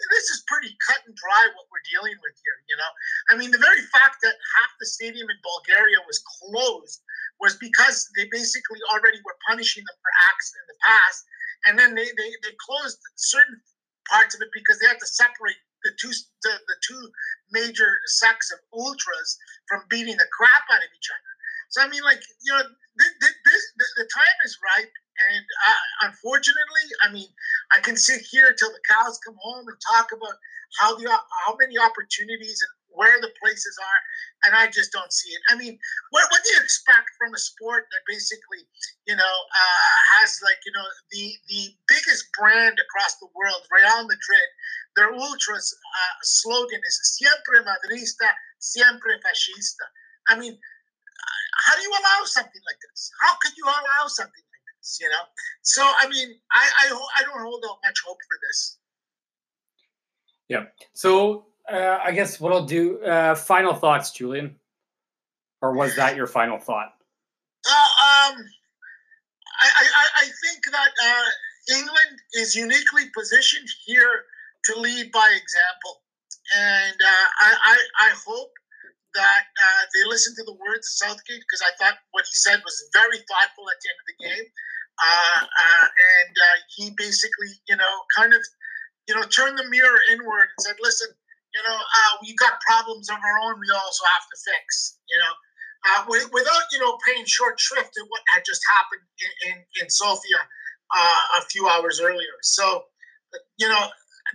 This 0.10 0.32
is 0.32 0.48
pretty 0.48 0.74
cut 0.88 1.04
and 1.06 1.14
dry 1.14 1.44
what 1.54 1.68
we're 1.70 1.84
dealing 1.86 2.16
with 2.24 2.36
here, 2.42 2.58
you 2.66 2.78
know? 2.80 2.92
I 3.30 3.38
mean, 3.38 3.52
the 3.52 3.62
very 3.62 3.84
fact 3.92 4.24
that 4.24 4.34
half 4.58 4.72
the 4.80 4.88
stadium 4.88 5.28
in 5.30 5.40
Bulgaria 5.44 6.00
was 6.08 6.24
closed 6.24 7.04
was 7.38 7.60
because 7.60 8.10
they 8.16 8.26
basically 8.32 8.80
already 8.94 9.20
were 9.26 9.38
punishing 9.46 9.84
them 9.84 9.98
for 10.00 10.12
acts 10.32 10.56
in 10.56 10.64
the 10.66 10.78
past. 10.82 11.20
And 11.68 11.74
then 11.78 11.94
they, 11.94 12.08
they, 12.18 12.32
they 12.42 12.56
closed 12.58 12.98
certain 13.18 13.62
parts 14.10 14.34
of 14.34 14.42
it 14.42 14.50
because 14.54 14.80
they 14.80 14.88
had 14.88 15.02
to 15.02 15.10
separate 15.10 15.60
the 15.84 15.92
two 16.00 16.12
the, 16.44 16.54
the 16.68 16.76
two 16.88 17.10
major 17.52 18.00
sects 18.06 18.52
of 18.52 18.60
ultras 18.74 19.38
from 19.68 19.84
beating 19.90 20.18
the 20.18 20.30
crap 20.32 20.64
out 20.72 20.84
of 20.84 20.92
each 20.96 21.10
other. 21.12 21.32
So 21.70 21.82
I 21.82 21.88
mean, 21.88 22.04
like 22.04 22.22
you 22.44 22.54
know, 22.54 22.64
this, 22.98 23.34
this, 23.46 23.64
the 23.96 24.08
time 24.14 24.38
is 24.46 24.58
ripe, 24.62 24.92
and 25.32 25.46
uh, 25.68 26.08
unfortunately, 26.08 26.88
I 27.04 27.12
mean, 27.12 27.28
I 27.72 27.80
can 27.80 27.96
sit 27.96 28.22
here 28.30 28.54
till 28.54 28.72
the 28.72 28.84
cows 28.88 29.20
come 29.26 29.38
home 29.40 29.66
and 29.68 29.78
talk 29.96 30.12
about 30.12 30.36
how 30.80 30.96
the 30.96 31.10
how 31.10 31.56
many 31.60 31.78
opportunities 31.78 32.62
and 32.62 32.74
where 32.94 33.20
the 33.22 33.32
places 33.42 33.76
are, 33.80 34.02
and 34.46 34.56
I 34.56 34.68
just 34.72 34.92
don't 34.92 35.12
see 35.12 35.32
it. 35.32 35.42
I 35.50 35.56
mean, 35.56 35.78
what, 36.12 36.26
what 36.32 36.44
do 36.44 36.50
you 36.54 36.60
expect 36.62 37.10
from 37.18 37.34
a 37.34 37.38
sport 37.38 37.88
that 37.92 38.04
basically, 38.08 38.68
you 39.08 39.16
know, 39.16 39.36
uh, 39.56 39.98
has 40.20 40.40
like 40.44 40.60
you 40.66 40.74
know 40.74 40.88
the 41.12 41.34
the 41.48 41.62
biggest 41.88 42.28
brand 42.38 42.78
across 42.80 43.18
the 43.18 43.30
world, 43.36 43.62
Real 43.72 44.04
Madrid. 44.04 44.50
Their 44.96 45.14
ultras 45.14 45.72
uh, 45.72 46.16
slogan 46.24 46.82
is 46.84 47.00
"Siempre 47.16 47.64
Madrista, 47.64 48.30
siempre 48.60 49.16
fascista." 49.24 49.88
I 50.28 50.38
mean, 50.38 50.58
how 51.66 51.76
do 51.76 51.82
you 51.82 51.92
allow 51.92 52.26
something 52.26 52.64
like 52.68 52.80
this? 52.90 53.12
How 53.22 53.34
could 53.42 53.54
you 53.56 53.66
allow 53.66 54.08
something 54.08 54.46
like 54.52 54.66
this? 54.80 55.00
You 55.00 55.10
know. 55.10 55.26
So 55.62 55.84
I 55.84 56.08
mean, 56.10 56.36
I 56.52 56.66
I, 56.82 57.08
I 57.20 57.24
don't 57.24 57.42
hold 57.42 57.64
out 57.70 57.80
much 57.84 58.00
hope 58.06 58.20
for 58.28 58.38
this. 58.48 58.78
Yeah. 60.50 60.66
So 60.94 61.46
uh, 61.70 62.00
I 62.04 62.12
guess 62.12 62.40
what 62.40 62.54
I'll 62.54 62.66
do. 62.66 63.04
Uh, 63.04 63.36
final 63.36 63.74
thoughts, 63.74 64.12
Julian, 64.12 64.56
or 65.62 65.74
was 65.74 65.96
that 65.96 66.16
your 66.16 66.28
final 66.28 66.58
thought? 66.58 66.94
Uh, 67.68 68.32
um, 68.32 68.36
I, 69.62 69.70
I, 69.70 70.06
I 70.22 70.26
think 70.26 70.66
that 70.72 70.92
uh, 71.04 71.78
England 71.78 72.18
is 72.34 72.56
uniquely 72.56 73.04
positioned 73.16 73.70
here 73.86 74.26
to 74.66 74.80
lead 74.80 75.12
by 75.12 75.30
example, 75.30 76.02
and 76.58 76.98
uh, 77.02 77.28
I, 77.42 77.54
I, 77.64 77.78
I 78.08 78.10
hope 78.26 78.52
that 79.14 79.44
uh, 79.62 79.84
they 79.94 80.08
listen 80.10 80.34
to 80.36 80.44
the 80.44 80.54
words 80.54 80.88
of 80.88 81.08
Southgate 81.08 81.44
because 81.44 81.62
I 81.62 81.72
thought 81.78 82.00
what 82.12 82.26
he 82.26 82.34
said 82.34 82.62
was 82.64 82.90
very 82.94 83.18
thoughtful 83.28 83.70
at 83.70 83.78
the 83.84 83.90
end 83.92 84.00
of 84.00 84.08
the 84.08 84.18
game, 84.26 84.46
and 85.04 86.36
he 86.76 86.96
basically, 86.98 87.54
you 87.68 87.76
know, 87.76 87.94
kind 88.16 88.34
of, 88.34 88.42
you 89.08 89.16
know, 89.16 89.24
turned 89.24 89.58
the 89.58 89.70
mirror 89.70 90.00
inward 90.12 90.50
and 90.58 90.62
said, 90.66 90.76
"Listen." 90.82 91.10
You 91.54 91.62
know, 91.68 91.78
uh, 91.78 92.14
we 92.22 92.36
got 92.36 92.62
problems 92.62 93.10
of 93.10 93.18
our 93.18 93.38
own. 93.44 93.60
We 93.60 93.68
also 93.76 94.04
have 94.06 94.26
to 94.32 94.38
fix. 94.40 94.98
You 95.10 95.20
know, 95.20 95.34
uh, 95.90 96.28
without 96.32 96.66
you 96.72 96.80
know 96.80 96.98
paying 97.06 97.26
short 97.26 97.60
shrift 97.60 97.94
to 97.94 98.02
what 98.08 98.22
had 98.34 98.44
just 98.46 98.62
happened 98.72 99.04
in 99.20 99.32
in, 99.52 99.58
in 99.84 99.90
Sofia 99.90 100.42
uh, 100.96 101.40
a 101.40 101.42
few 101.46 101.68
hours 101.68 102.00
earlier. 102.02 102.36
So, 102.42 102.84
you 103.58 103.68
know, 103.68 103.88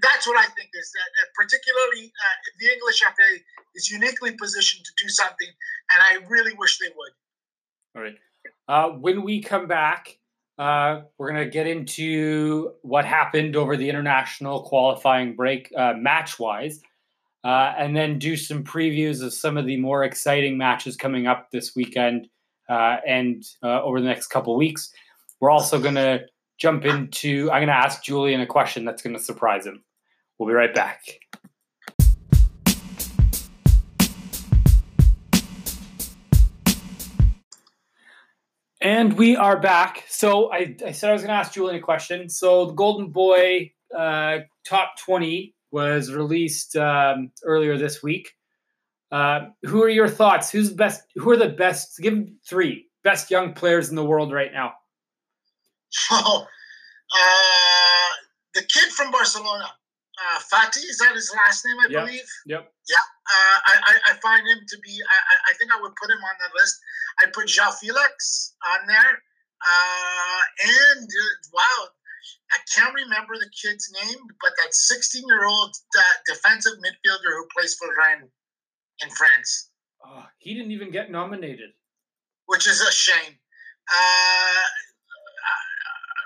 that's 0.03 0.27
what 0.27 0.37
I 0.37 0.47
think 0.55 0.71
is 0.75 0.91
that 0.93 1.29
particularly 1.35 2.07
uh, 2.07 2.37
the 2.61 2.73
English 2.73 3.01
FA 3.01 3.43
is 3.75 3.91
uniquely 3.91 4.33
positioned 4.33 4.85
to 4.85 5.05
do 5.05 5.09
something, 5.09 5.49
and 5.93 6.01
I 6.01 6.27
really 6.29 6.53
wish 6.59 6.79
they 6.79 6.89
would. 6.89 7.13
All 7.95 8.03
right. 8.03 8.19
Uh, 8.69 8.97
when 8.99 9.23
we 9.23 9.43
come 9.43 9.67
back, 9.67 10.19
uh, 10.59 11.03
we're 11.19 11.31
going 11.33 11.45
to 11.45 11.51
get 11.51 11.67
into 11.67 12.73
what 12.83 13.05
happened 13.05 13.57
over 13.57 13.77
the 13.77 13.89
international 13.89 14.63
qualifying 14.63 15.37
break, 15.37 15.73
uh, 15.77 15.95
match 15.95 16.39
wise. 16.39 16.81
Uh, 17.47 17.73
and 17.79 17.95
then 17.95 18.19
do 18.19 18.37
some 18.37 18.65
previews 18.65 19.23
of 19.23 19.33
some 19.33 19.57
of 19.57 19.67
the 19.67 19.77
more 19.77 20.03
exciting 20.03 20.59
matches 20.59 20.97
coming 20.97 21.29
up 21.29 21.49
this 21.53 21.77
weekend 21.77 22.27
uh, 22.69 22.97
and 23.07 23.45
uh, 23.63 23.81
over 23.85 24.01
the 24.01 24.07
next 24.07 24.27
couple 24.27 24.57
weeks. 24.57 24.91
We're 25.39 25.51
also 25.51 25.79
going 25.79 25.95
to 25.95 26.23
jump 26.59 26.85
into, 26.85 27.49
I'm 27.53 27.59
going 27.59 27.69
to 27.69 27.75
ask 27.75 28.03
Julian 28.03 28.41
a 28.41 28.47
question 28.47 28.85
that's 28.85 29.01
going 29.01 29.15
to 29.15 29.23
surprise 29.23 29.65
him. 29.65 29.85
We'll 30.37 30.49
be 30.49 30.55
right 30.55 30.75
back. 30.75 31.03
And 38.81 39.17
we 39.17 39.37
are 39.37 39.61
back. 39.61 40.03
So 40.09 40.53
I, 40.53 40.75
I 40.85 40.91
said 40.91 41.11
I 41.11 41.13
was 41.13 41.23
going 41.23 41.29
to 41.29 41.39
ask 41.39 41.53
Julian 41.53 41.77
a 41.77 41.81
question. 41.81 42.29
So 42.29 42.67
the 42.67 42.73
Golden 42.73 43.11
Boy 43.11 43.71
uh, 43.97 44.39
top 44.65 44.99
20 44.99 45.55
was 45.77 46.11
released 46.11 46.75
um, 46.75 47.31
earlier 47.45 47.77
this 47.77 48.03
week. 48.03 48.33
Uh, 49.13 49.41
who 49.63 49.83
are 49.83 49.91
your 49.91 50.09
thoughts? 50.09 50.51
Who's 50.51 50.71
the 50.71 50.77
best? 50.77 51.03
Who 51.17 51.31
are 51.31 51.37
the 51.37 51.51
best? 51.51 51.99
Give 52.01 52.15
them 52.15 52.39
three 52.49 52.89
best 53.05 53.31
young 53.31 53.53
players 53.53 53.91
in 53.91 53.95
the 53.95 54.05
world 54.05 54.33
right 54.33 54.53
now. 54.53 54.73
Oh, 56.11 56.47
uh, 57.15 58.13
the 58.55 58.63
kid 58.63 58.91
from 58.93 59.13
Barcelona, 59.13 59.65
uh, 59.65 60.39
Fati, 60.51 60.83
is 60.83 60.99
that 60.99 61.15
his 61.15 61.33
last 61.37 61.65
name? 61.65 61.77
I 61.79 61.87
yep. 61.89 62.05
believe. 62.05 62.29
Yep. 62.47 62.73
Yeah, 62.91 63.07
uh, 63.33 63.59
I, 63.67 63.93
I 64.11 64.13
find 64.21 64.43
him 64.49 64.59
to 64.67 64.77
be. 64.83 64.93
I, 64.93 65.53
I 65.53 65.55
think 65.57 65.71
I 65.73 65.81
would 65.81 65.95
put 66.01 66.11
him 66.11 66.19
on 66.19 66.37
the 66.41 66.51
list. 66.59 66.77
I 67.21 67.25
put 67.33 67.47
João 67.47 67.73
Felix 67.79 68.55
on 68.73 68.87
there, 68.89 69.15
uh, 69.73 70.43
and 70.99 71.05
uh, 71.07 71.35
wow, 71.55 71.81
I 72.53 72.59
can't 72.75 72.95
remember 72.95 73.35
the 73.35 73.51
kid's 73.51 73.91
name, 74.05 74.23
but 74.41 74.53
that 74.59 74.73
16 74.73 75.25
year 75.27 75.47
old 75.47 75.75
uh, 75.99 76.03
defensive 76.27 76.75
midfielder 76.79 77.35
who 77.35 77.47
plays 77.57 77.75
for 77.75 77.89
Rennes 77.89 78.31
in 79.03 79.11
France. 79.11 79.71
Oh, 80.05 80.25
he 80.39 80.55
didn't 80.55 80.71
even 80.71 80.91
get 80.91 81.11
nominated, 81.11 81.71
which 82.47 82.67
is 82.69 82.81
a 82.81 82.93
shame. 82.93 83.35
Uh, 83.91 84.67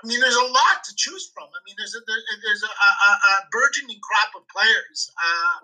I 0.01 0.07
mean, 0.07 0.19
there's 0.19 0.35
a 0.37 0.49
lot 0.49 0.81
to 0.85 0.93
choose 0.97 1.29
from. 1.33 1.45
I 1.45 1.61
mean, 1.65 1.75
there's 1.77 1.93
a 1.93 2.01
there's 2.41 2.63
a, 2.63 2.73
a, 2.73 3.11
a 3.13 3.33
burgeoning 3.51 4.01
crop 4.01 4.33
of 4.33 4.47
players. 4.49 5.09
Uh, 5.13 5.57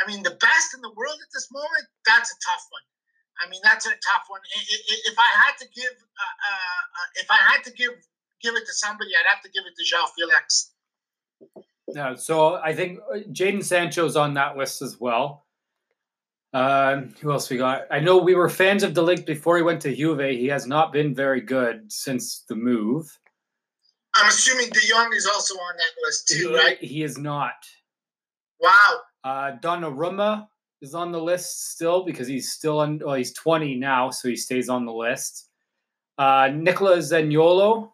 I 0.00 0.06
mean, 0.06 0.22
the 0.22 0.38
best 0.38 0.74
in 0.74 0.80
the 0.80 0.94
world 0.94 1.18
at 1.18 1.30
this 1.34 1.50
moment. 1.50 1.86
That's 2.06 2.30
a 2.30 2.38
tough 2.38 2.66
one. 2.70 2.86
I 3.42 3.48
mean, 3.48 3.60
that's 3.64 3.86
a 3.86 3.94
tough 4.04 4.28
one. 4.28 4.40
If 5.06 5.16
I 5.18 5.30
had 5.42 5.58
to 5.58 5.66
give, 5.74 5.90
uh, 5.90 6.36
uh, 6.46 7.06
if 7.16 7.30
I 7.30 7.40
had 7.50 7.64
to 7.64 7.72
give 7.72 7.94
give 8.42 8.54
it 8.54 8.66
to 8.66 8.72
somebody, 8.72 9.10
I'd 9.10 9.32
have 9.32 9.42
to 9.42 9.50
give 9.50 9.64
it 9.66 9.74
to 9.76 9.94
João 9.94 10.06
Felix. 10.16 10.72
Yeah, 11.94 12.14
so 12.14 12.56
I 12.56 12.74
think 12.74 13.00
Jaden 13.00 13.32
Jadon 13.32 13.64
Sancho's 13.64 14.16
on 14.16 14.34
that 14.34 14.56
list 14.56 14.82
as 14.82 14.98
well. 15.00 15.46
Uh, 16.52 17.02
who 17.20 17.30
else 17.30 17.48
we 17.48 17.56
got? 17.56 17.82
I 17.90 18.00
know 18.00 18.18
we 18.18 18.34
were 18.34 18.48
fans 18.48 18.82
of 18.82 18.94
De 18.94 19.00
Ligt 19.00 19.24
before 19.24 19.56
he 19.56 19.62
went 19.62 19.80
to 19.82 19.94
Juve. 19.94 20.20
He 20.20 20.46
has 20.46 20.66
not 20.66 20.92
been 20.92 21.14
very 21.14 21.40
good 21.40 21.90
since 21.92 22.44
the 22.48 22.56
move. 22.56 23.06
I'm 24.16 24.28
assuming 24.28 24.68
De 24.70 24.80
Jong 24.80 25.12
is 25.14 25.26
also 25.26 25.54
on 25.54 25.76
that 25.76 26.06
list 26.06 26.28
too, 26.28 26.48
he, 26.48 26.56
right? 26.56 26.78
He 26.80 27.02
is 27.04 27.16
not. 27.18 27.54
Wow. 28.60 29.00
Uh, 29.22 29.52
Donnarumma 29.62 30.48
is 30.82 30.94
on 30.94 31.12
the 31.12 31.22
list 31.22 31.70
still 31.70 32.04
because 32.04 32.26
he's 32.26 32.50
still 32.50 32.80
on. 32.80 33.00
Well, 33.04 33.14
he's 33.14 33.32
20 33.34 33.76
now, 33.76 34.10
so 34.10 34.28
he 34.28 34.36
stays 34.36 34.68
on 34.68 34.84
the 34.84 34.92
list. 34.92 35.48
Uh, 36.18 36.50
Nicola 36.52 36.98
Zaniolo 36.98 37.92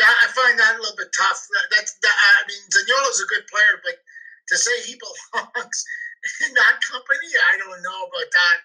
that, 0.00 0.14
I 0.24 0.26
find 0.32 0.58
that 0.58 0.76
a 0.76 0.80
little 0.80 0.96
bit 0.96 1.12
tough. 1.16 1.46
That, 1.52 1.76
that's 1.76 1.94
that, 2.02 2.16
I 2.40 2.48
mean, 2.48 2.58
Zaniolo's 2.72 3.20
a 3.20 3.28
good 3.28 3.46
player, 3.46 3.80
but 3.84 3.94
to 4.48 4.56
say 4.56 4.72
he 4.84 4.96
belongs 5.32 5.84
in 6.46 6.54
that 6.54 6.80
company, 6.90 7.28
I 7.52 7.58
don't 7.58 7.82
know 7.82 8.00
about 8.08 8.30
that. 8.32 8.58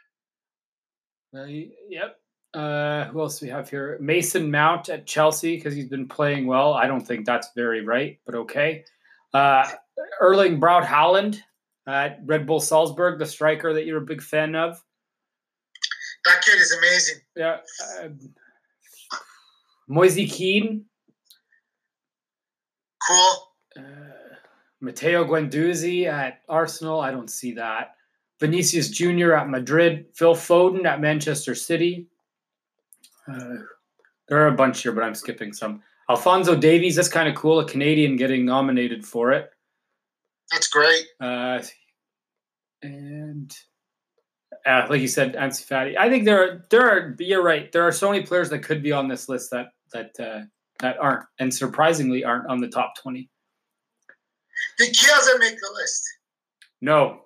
Uh, 1.39 1.67
yep. 1.89 2.19
Uh, 2.54 3.06
who 3.12 3.19
else 3.19 3.39
do 3.39 3.45
we 3.45 3.52
have 3.52 3.69
here? 3.69 3.98
Mason 4.00 4.50
Mount 4.50 4.88
at 4.88 5.06
Chelsea 5.06 5.58
because 5.58 5.76
he's 5.76 5.89
been 5.89 6.08
playing 6.08 6.48
well. 6.48 6.74
I 6.74 6.88
don't 6.88 7.06
think 7.06 7.26
that's 7.26 7.50
very 7.54 7.84
right, 7.84 8.17
but 8.26 8.36
okay. 8.36 8.86
Uh, 9.34 9.69
Erling 10.21 10.60
Braut 10.60 10.86
Haaland 10.86 11.41
at 11.86 12.19
Red 12.24 12.48
Bull 12.48 12.62
Salzburg, 12.62 13.19
the 13.19 13.26
striker 13.26 13.74
that 13.74 13.86
you're 13.86 14.02
a 14.02 14.06
big 14.06 14.21
fan 14.21 14.56
of. 14.56 14.82
That 16.24 16.41
kid 16.43 16.56
is 16.56 16.71
amazing. 16.71 17.21
Yeah. 17.36 17.58
Uh, 18.02 18.08
Moise 19.89 20.15
Kean 20.32 20.86
Cool. 23.08 23.52
Uh, 23.78 23.82
Matteo 24.82 25.26
Guendouzi 25.26 26.06
at 26.06 26.41
Arsenal. 26.50 27.00
I 27.00 27.12
don't 27.12 27.30
see 27.30 27.54
that. 27.54 27.96
Vinicius 28.39 28.89
Jr. 28.89 29.34
at 29.34 29.50
Madrid. 29.50 30.06
Phil 30.13 30.36
Foden 30.36 30.86
at 30.86 31.02
Manchester 31.02 31.56
City. 31.56 32.08
Uh, 33.28 33.56
there 34.28 34.44
are 34.44 34.48
a 34.48 34.56
bunch 34.56 34.82
here, 34.82 34.91
but 34.91 35.04
I'm 35.04 35.15
skipping 35.15 35.54
some. 35.54 35.82
Alphonso 36.10 36.56
Davies. 36.56 36.96
That's 36.96 37.08
kind 37.08 37.28
of 37.28 37.36
cool. 37.36 37.60
A 37.60 37.65
Canadian 37.65 38.15
getting 38.15 38.46
nominated 38.46 39.06
for 39.06 39.32
it. 39.32 39.50
That's 40.52 40.68
great. 40.68 41.06
Uh, 41.20 41.62
and 42.84 43.56
uh, 44.65 44.86
like 44.89 45.02
you 45.02 45.08
said, 45.08 45.36
Ansu 45.36 45.65
Fati. 45.65 45.98
I 45.98 46.10
think 46.10 46.26
there 46.26 46.44
are 46.44 46.65
there 46.70 46.88
are. 46.88 47.15
You're 47.20 47.44
right. 47.44 47.72
There 47.72 47.84
are 47.84 47.91
so 47.91 48.12
many 48.12 48.24
players 48.24 48.50
that 48.50 48.60
could 48.60 48.84
be 48.84 48.91
on 48.91 49.08
this 49.08 49.28
list 49.30 49.52
that 49.52 49.70
that 49.94 50.20
uh, 50.20 50.41
that 50.79 50.97
aren't, 50.99 51.25
and 51.39 51.53
surprisingly 51.53 52.23
aren't 52.23 52.49
on 52.49 52.59
the 52.59 52.67
top 52.67 52.95
20. 53.01 53.29
Did 54.77 54.93
Chiesa 54.93 55.39
make 55.39 55.55
the 55.55 55.71
list? 55.75 56.03
No. 56.81 57.21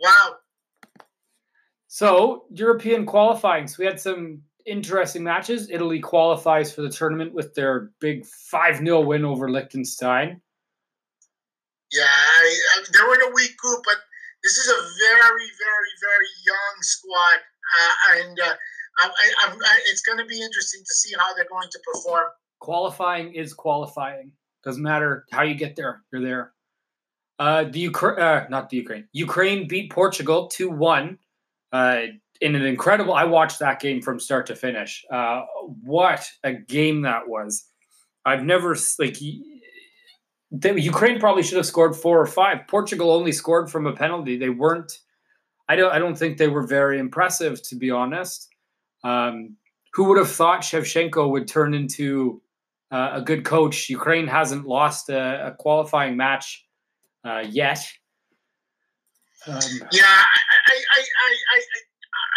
Wow. 0.00 0.36
So, 1.88 2.44
European 2.50 3.06
qualifying. 3.06 3.68
So, 3.68 3.76
we 3.78 3.86
had 3.86 4.00
some 4.00 4.42
interesting 4.66 5.22
matches. 5.22 5.70
Italy 5.70 6.00
qualifies 6.00 6.74
for 6.74 6.82
the 6.82 6.90
tournament 6.90 7.32
with 7.32 7.54
their 7.54 7.92
big 8.00 8.26
5 8.26 8.78
0 8.78 9.00
win 9.02 9.24
over 9.24 9.50
Liechtenstein. 9.50 10.40
Yeah, 11.92 12.02
I, 12.04 12.54
I, 12.76 12.84
they 12.92 13.06
were 13.06 13.14
in 13.14 13.30
a 13.30 13.34
weak 13.34 13.56
group, 13.56 13.82
but 13.84 13.96
this 14.42 14.58
is 14.58 14.68
a 14.68 14.80
very, 15.06 15.48
very, 15.62 15.92
very 16.02 16.28
young 16.44 16.82
squad. 16.82 17.38
Uh, 17.64 18.20
and 18.20 18.40
uh, 18.40 18.54
I, 18.98 19.08
I, 19.08 19.50
I, 19.50 19.78
it's 19.90 20.02
going 20.02 20.18
to 20.18 20.24
be 20.26 20.40
interesting 20.40 20.82
to 20.86 20.94
see 20.94 21.14
how 21.18 21.34
they're 21.34 21.46
going 21.50 21.68
to 21.70 21.78
perform. 21.92 22.24
Qualifying 22.60 23.34
is 23.34 23.52
qualifying. 23.52 24.32
Doesn't 24.62 24.82
matter 24.82 25.24
how 25.30 25.42
you 25.42 25.54
get 25.54 25.76
there. 25.76 26.02
You're 26.12 26.22
there. 26.22 26.52
Uh, 27.38 27.64
the 27.64 27.80
Ukraine, 27.80 28.18
uh, 28.20 28.46
not 28.48 28.70
the 28.70 28.76
Ukraine. 28.76 29.08
Ukraine 29.12 29.66
beat 29.68 29.90
Portugal 29.90 30.48
two 30.48 30.70
one. 30.70 31.18
Uh, 31.72 32.06
in 32.40 32.54
an 32.54 32.64
incredible. 32.64 33.14
I 33.14 33.24
watched 33.24 33.58
that 33.60 33.80
game 33.80 34.00
from 34.00 34.20
start 34.20 34.46
to 34.46 34.56
finish. 34.56 35.04
Uh, 35.10 35.42
what 35.82 36.28
a 36.44 36.52
game 36.52 37.02
that 37.02 37.28
was! 37.28 37.64
I've 38.24 38.44
never 38.44 38.76
like. 38.98 39.18
The, 40.50 40.80
Ukraine 40.80 41.18
probably 41.18 41.42
should 41.42 41.56
have 41.56 41.66
scored 41.66 41.96
four 41.96 42.20
or 42.20 42.26
five. 42.26 42.66
Portugal 42.68 43.10
only 43.10 43.32
scored 43.32 43.70
from 43.70 43.86
a 43.86 43.92
penalty. 43.92 44.36
They 44.36 44.50
weren't. 44.50 45.00
I 45.68 45.76
don't. 45.76 45.92
I 45.92 45.98
don't 45.98 46.16
think 46.16 46.38
they 46.38 46.48
were 46.48 46.66
very 46.66 46.98
impressive, 46.98 47.62
to 47.68 47.76
be 47.76 47.90
honest. 47.90 48.48
Um, 49.04 49.56
who 49.92 50.04
would 50.04 50.18
have 50.18 50.30
thought 50.30 50.62
Shevchenko 50.62 51.30
would 51.30 51.46
turn 51.46 51.74
into 51.74 52.42
uh, 52.90 53.10
a 53.14 53.22
good 53.22 53.44
coach? 53.44 53.88
Ukraine 53.88 54.26
hasn't 54.26 54.66
lost 54.66 55.08
a, 55.08 55.48
a 55.48 55.52
qualifying 55.52 56.16
match 56.16 56.66
uh, 57.24 57.44
yet. 57.48 57.86
Um, 59.46 59.60
yeah, 59.92 60.04
I, 60.04 60.74
I, 60.74 60.98
I, 60.98 61.30
I, 61.54 61.62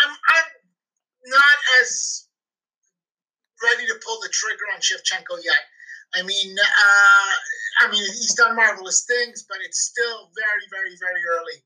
I'm, 0.04 0.12
I'm 0.12 0.46
not 1.26 1.58
as 1.82 2.28
ready 3.64 3.88
to 3.88 3.96
pull 4.06 4.20
the 4.22 4.30
trigger 4.30 4.64
on 4.76 4.82
Shevchenko 4.82 5.44
yet. 5.44 5.64
I 6.16 6.22
mean, 6.22 6.56
uh, 6.60 7.86
I 7.86 7.92
mean, 7.92 8.04
he's 8.04 8.36
done 8.36 8.56
marvelous 8.56 9.06
things, 9.06 9.46
but 9.48 9.58
it's 9.66 9.80
still 9.80 10.30
very, 10.36 10.64
very, 10.72 10.96
very 11.00 11.22
early. 11.30 11.64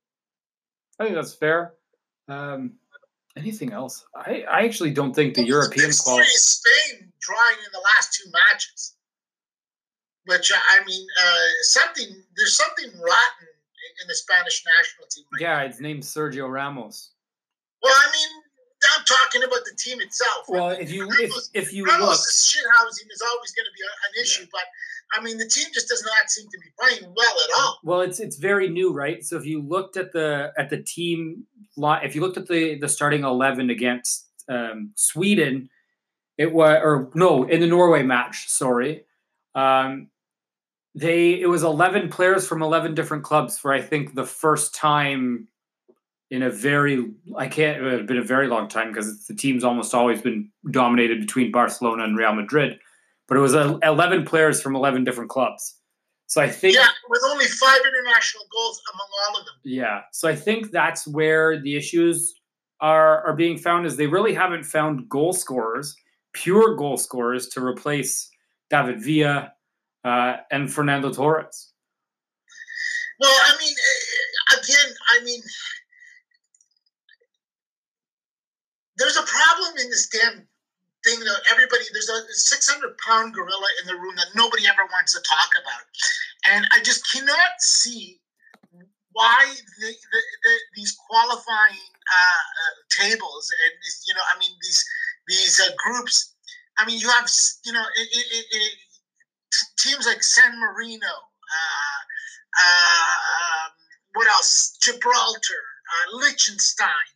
I 0.99 1.03
think 1.05 1.15
that's 1.15 1.33
fair. 1.33 1.73
Um, 2.27 2.73
anything 3.37 3.73
else? 3.73 4.05
I, 4.15 4.43
I 4.49 4.63
actually 4.63 4.91
don't 4.91 5.13
think 5.13 5.35
the 5.35 5.43
European 5.43 5.91
quality. 5.91 6.27
Spain 6.31 7.11
drawing 7.19 7.57
in 7.59 7.71
the 7.71 7.79
last 7.79 8.13
two 8.13 8.29
matches, 8.31 8.95
which 10.25 10.51
I 10.51 10.83
mean, 10.85 11.07
uh, 11.21 11.47
something 11.63 12.23
there's 12.35 12.55
something 12.55 12.87
rotten 12.99 13.47
in 14.01 14.07
the 14.07 14.15
Spanish 14.15 14.63
national 14.77 15.07
team. 15.09 15.25
Right 15.33 15.41
yeah, 15.41 15.57
now. 15.57 15.65
it's 15.65 15.79
named 15.79 16.03
Sergio 16.03 16.51
Ramos. 16.51 17.11
Well, 17.81 17.93
I 17.95 18.11
mean, 18.11 18.29
I'm 18.97 19.05
talking 19.05 19.43
about 19.43 19.65
the 19.65 19.75
team 19.77 20.01
itself. 20.01 20.45
Well, 20.47 20.69
if 20.69 20.91
you 20.91 21.07
Ramos, 21.07 21.49
if, 21.53 21.67
if 21.67 21.73
you 21.73 21.85
Ramos' 21.85 22.01
look, 22.01 22.19
shithousing 22.19 23.09
is 23.11 23.21
always 23.21 23.51
going 23.51 23.65
to 23.65 23.75
be 23.75 23.83
an 23.85 24.23
issue, 24.23 24.43
yeah. 24.43 24.49
but 24.51 24.65
I 25.17 25.21
mean, 25.23 25.37
the 25.37 25.47
team 25.47 25.65
just 25.73 25.87
does 25.87 26.03
not 26.03 26.29
seem 26.29 26.47
to 26.47 26.57
be 26.59 26.69
playing 26.79 27.13
well 27.15 27.35
at 27.43 27.59
all. 27.59 27.79
Well, 27.83 28.01
it's 28.01 28.19
it's 28.19 28.37
very 28.37 28.69
new, 28.69 28.93
right? 28.93 29.23
So 29.23 29.37
if 29.37 29.45
you 29.45 29.61
looked 29.61 29.97
at 29.97 30.11
the 30.11 30.51
at 30.57 30.69
the 30.69 30.81
team, 30.81 31.45
if 31.77 32.15
you 32.15 32.21
looked 32.21 32.37
at 32.37 32.47
the 32.47 32.77
the 32.79 32.89
starting 32.89 33.23
eleven 33.23 33.69
against 33.69 34.29
um, 34.49 34.91
Sweden, 34.95 35.69
it 36.37 36.53
was 36.53 36.79
or 36.81 37.11
no 37.13 37.43
in 37.43 37.59
the 37.59 37.67
Norway 37.67 38.03
match. 38.03 38.47
Sorry, 38.47 39.03
um, 39.55 40.07
they 40.95 41.39
it 41.39 41.47
was 41.47 41.63
11 41.63 42.09
players 42.09 42.47
from 42.47 42.61
11 42.61 42.95
different 42.95 43.23
clubs 43.23 43.57
for 43.57 43.73
I 43.73 43.81
think 43.81 44.13
the 44.13 44.25
first 44.25 44.75
time 44.75 45.47
in 46.29 46.43
a 46.43 46.49
very 46.49 47.11
I 47.37 47.47
can't 47.47 47.81
it 47.81 47.91
had 47.91 48.07
been 48.07 48.17
a 48.17 48.23
very 48.23 48.47
long 48.47 48.67
time 48.67 48.89
because 48.89 49.25
the 49.25 49.35
team's 49.35 49.63
almost 49.63 49.93
always 49.93 50.21
been 50.21 50.49
dominated 50.69 51.21
between 51.21 51.51
Barcelona 51.51 52.03
and 52.03 52.17
Real 52.17 52.33
Madrid, 52.33 52.79
but 53.31 53.37
it 53.37 53.41
was 53.41 53.55
uh, 53.55 53.77
11 53.83 54.25
players 54.25 54.61
from 54.61 54.75
11 54.75 55.05
different 55.05 55.29
clubs. 55.29 55.77
So 56.27 56.41
I 56.41 56.49
think 56.49 56.75
yeah, 56.75 56.87
with 57.07 57.21
only 57.27 57.45
five 57.45 57.79
international 57.79 58.43
goals 58.51 58.81
among 58.93 59.07
all 59.23 59.39
of 59.39 59.45
them. 59.45 59.55
Yeah, 59.63 60.01
so 60.11 60.27
I 60.27 60.35
think 60.35 60.71
that's 60.71 61.07
where 61.07 61.57
the 61.61 61.77
issues 61.77 62.33
are 62.81 63.25
are 63.25 63.33
being 63.33 63.57
found 63.57 63.85
is 63.85 63.95
they 63.95 64.07
really 64.07 64.33
haven't 64.33 64.65
found 64.65 65.07
goal 65.07 65.31
scorers, 65.31 65.95
pure 66.33 66.75
goal 66.75 66.97
scorers 66.97 67.47
to 67.49 67.63
replace 67.65 68.29
David 68.69 69.01
Villa 69.01 69.53
uh, 70.03 70.35
and 70.51 70.71
Fernando 70.71 71.09
Torres. 71.13 71.71
Well, 73.17 73.39
I 73.45 73.55
mean, 73.61 73.73
eh, 73.73 74.57
again, 74.57 74.95
I 75.13 75.23
mean, 75.23 75.41
there's 78.97 79.15
a 79.15 79.23
problem 79.23 79.77
in 79.81 79.89
this 79.89 80.09
damn 80.09 80.47
thing 81.03 81.19
that 81.19 81.41
everybody 81.51 81.83
there's 81.93 82.09
a 82.09 82.21
600 82.29 82.97
pound 82.97 83.33
gorilla 83.33 83.69
in 83.81 83.87
the 83.87 83.99
room 83.99 84.15
that 84.17 84.27
nobody 84.35 84.67
ever 84.67 84.85
wants 84.91 85.13
to 85.13 85.21
talk 85.21 85.49
about. 85.57 85.83
And 86.51 86.65
i 86.73 86.79
just 86.81 87.05
cannot 87.11 87.59
see 87.59 88.19
why 89.13 89.43
the, 89.79 89.87
the, 89.87 90.21
the, 90.43 90.53
these 90.75 90.95
qualifying 91.09 91.91
uh, 92.07 92.43
uh, 92.61 92.73
tables 93.03 93.51
and 93.65 93.73
you 94.07 94.13
know 94.13 94.21
i 94.33 94.39
mean 94.39 94.51
these 94.61 94.85
these 95.27 95.59
uh, 95.59 95.69
groups 95.77 96.33
i 96.77 96.85
mean 96.85 96.99
you 96.99 97.09
have 97.09 97.29
you 97.65 97.73
know 97.73 97.83
it, 97.95 98.07
it, 98.11 98.45
it, 98.51 98.71
teams 99.77 100.07
like 100.07 100.23
san 100.23 100.57
marino 100.59 101.11
uh, 101.51 101.99
uh, 102.57 103.17
um, 103.35 103.71
what 104.13 104.27
else? 104.27 104.77
Gibraltar 104.81 105.63
uh, 105.91 106.17
liechtenstein 106.17 107.07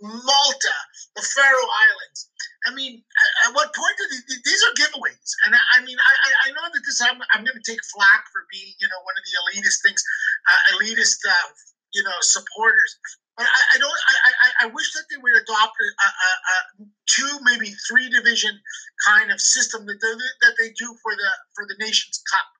Malta, 0.00 0.76
the 1.16 1.22
Faroe 1.22 1.70
Islands. 1.88 2.28
I 2.66 2.74
mean, 2.74 3.00
at 3.46 3.54
what 3.54 3.72
point 3.72 3.96
do 3.96 4.04
these, 4.10 4.42
these 4.42 4.62
are 4.66 4.74
giveaways? 4.74 5.30
And 5.46 5.54
I, 5.54 5.62
I 5.78 5.84
mean, 5.86 5.96
I, 5.96 6.48
I 6.48 6.52
know 6.52 6.66
that 6.66 6.82
this 6.84 7.00
I'm, 7.00 7.22
I'm 7.32 7.46
going 7.46 7.56
to 7.56 7.64
take 7.64 7.80
flack 7.94 8.26
for 8.34 8.44
being, 8.50 8.74
you 8.82 8.88
know, 8.90 9.00
one 9.06 9.14
of 9.14 9.24
the 9.24 9.34
elitist 9.38 9.80
things, 9.86 10.02
uh, 10.50 10.60
elitist, 10.74 11.22
uh, 11.24 11.48
you 11.94 12.02
know, 12.02 12.16
supporters. 12.20 12.98
But 13.36 13.46
I, 13.46 13.60
I 13.74 13.78
don't. 13.78 13.92
I, 13.92 14.64
I, 14.64 14.66
wish 14.72 14.92
that 14.96 15.04
they 15.12 15.20
would 15.20 15.36
adopt 15.36 15.76
a, 15.76 15.88
a, 15.92 16.08
a, 16.08 16.56
two, 17.04 17.28
maybe 17.44 17.68
three 17.86 18.08
division 18.08 18.58
kind 19.06 19.30
of 19.30 19.40
system 19.40 19.84
that 19.84 20.00
they, 20.00 20.14
that 20.40 20.56
they 20.56 20.72
do 20.72 20.96
for 21.04 21.12
the 21.12 21.30
for 21.52 21.68
the 21.68 21.76
Nations 21.78 22.22
Cup. 22.32 22.55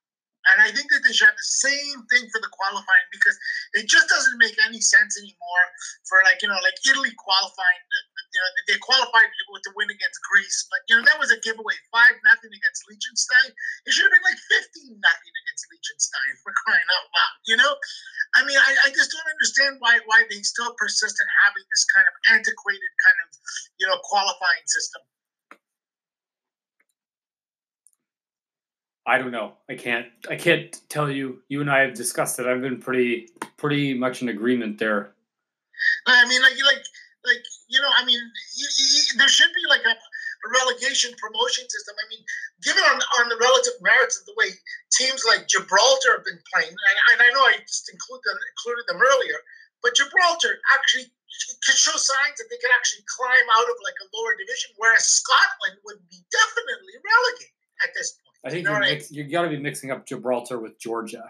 And 0.52 0.62
I 0.62 0.70
think 0.70 0.86
that 0.94 1.02
they 1.02 1.10
should 1.10 1.26
have 1.26 1.38
the 1.38 1.52
same 1.58 2.06
thing 2.06 2.30
for 2.30 2.38
the 2.38 2.50
qualifying 2.54 3.08
because 3.10 3.34
it 3.74 3.90
just 3.90 4.06
doesn't 4.06 4.38
make 4.38 4.54
any 4.62 4.78
sense 4.78 5.18
anymore 5.18 5.64
for 6.06 6.22
like, 6.22 6.38
you 6.42 6.48
know, 6.48 6.58
like 6.62 6.78
Italy 6.86 7.10
qualifying. 7.18 7.82
You 8.36 8.40
know, 8.44 8.50
they 8.68 8.78
qualified 8.78 9.32
with 9.50 9.64
the 9.64 9.72
win 9.74 9.88
against 9.88 10.20
Greece, 10.28 10.68
but 10.68 10.84
you 10.86 11.00
know, 11.00 11.04
that 11.08 11.16
was 11.16 11.32
a 11.32 11.40
giveaway. 11.40 11.74
Five 11.88 12.14
nothing 12.22 12.52
against 12.52 12.84
Liechtenstein. 12.84 13.50
It 13.88 13.96
should 13.96 14.06
have 14.06 14.14
been 14.14 14.26
like 14.28 14.36
15 14.36 15.00
nothing 15.00 15.34
against 15.34 15.62
Liechtenstein 15.72 16.32
for 16.44 16.52
crying 16.62 16.88
out 16.94 17.06
loud, 17.10 17.36
you 17.48 17.56
know? 17.56 17.72
I 18.36 18.44
mean, 18.44 18.60
I, 18.60 18.70
I 18.84 18.88
just 18.92 19.08
don't 19.08 19.24
understand 19.32 19.80
why 19.80 19.98
why 20.04 20.28
they 20.28 20.44
still 20.44 20.76
persist 20.76 21.16
in 21.16 21.28
having 21.48 21.64
this 21.72 21.84
kind 21.88 22.04
of 22.04 22.14
antiquated 22.36 22.92
kind 23.00 23.18
of, 23.24 23.28
you 23.80 23.86
know, 23.88 23.96
qualifying 24.04 24.66
system. 24.68 25.00
I 29.06 29.18
don't 29.18 29.30
know. 29.30 29.52
I 29.70 29.76
can't. 29.76 30.06
I 30.28 30.36
can't 30.36 30.80
tell 30.88 31.10
you. 31.10 31.42
You 31.48 31.60
and 31.60 31.70
I 31.70 31.80
have 31.80 31.94
discussed 31.94 32.38
it. 32.40 32.46
I've 32.46 32.60
been 32.60 32.80
pretty, 32.80 33.28
pretty 33.56 33.94
much 33.94 34.20
in 34.20 34.28
agreement 34.28 34.78
there. 34.78 35.12
I 36.06 36.26
mean, 36.26 36.42
like, 36.42 36.58
like, 36.64 36.82
like, 37.24 37.42
you 37.68 37.80
know, 37.80 37.90
I 37.96 38.04
mean, 38.04 38.18
you, 38.56 38.66
you, 38.66 39.18
there 39.18 39.28
should 39.28 39.52
be 39.54 39.62
like 39.68 39.84
a, 39.86 39.94
relegation 40.52 41.10
promotion 41.18 41.66
system. 41.66 41.94
I 41.98 42.06
mean, 42.06 42.22
given 42.62 42.84
on, 42.86 42.98
on 43.22 43.26
the 43.28 43.38
relative 43.40 43.74
merits 43.82 44.20
of 44.20 44.26
the 44.26 44.36
way 44.38 44.54
teams 44.94 45.26
like 45.26 45.48
Gibraltar 45.50 46.18
have 46.18 46.26
been 46.26 46.38
playing, 46.52 46.70
and, 46.70 46.98
and 47.14 47.18
I 47.24 47.28
know 47.34 47.42
I 47.42 47.58
just 47.66 47.90
included 47.90 48.22
them, 48.26 48.38
included 48.54 48.84
them 48.86 49.02
earlier, 49.02 49.38
but 49.82 49.98
Gibraltar 49.98 50.60
actually 50.74 51.10
could 51.66 51.78
show 51.78 51.98
signs 51.98 52.38
that 52.38 52.48
they 52.48 52.60
could 52.62 52.72
actually 52.78 53.04
climb 53.10 53.46
out 53.58 53.68
of 53.68 53.76
like 53.82 53.98
a 54.00 54.06
lower 54.14 54.38
division, 54.38 54.72
whereas 54.78 55.04
Scotland 55.04 55.82
would 55.84 56.00
be 56.08 56.22
definitely 56.30 56.96
relegated 57.02 57.58
at 57.84 57.90
this 57.92 58.16
point. 58.16 58.25
I 58.44 58.50
think 58.50 58.66
you 58.66 58.72
are 58.72 58.80
mix, 58.80 59.10
you 59.10 59.24
got 59.24 59.42
to 59.42 59.48
be 59.48 59.58
mixing 59.58 59.90
up 59.90 60.06
Gibraltar 60.06 60.58
with 60.58 60.78
Georgia. 60.78 61.24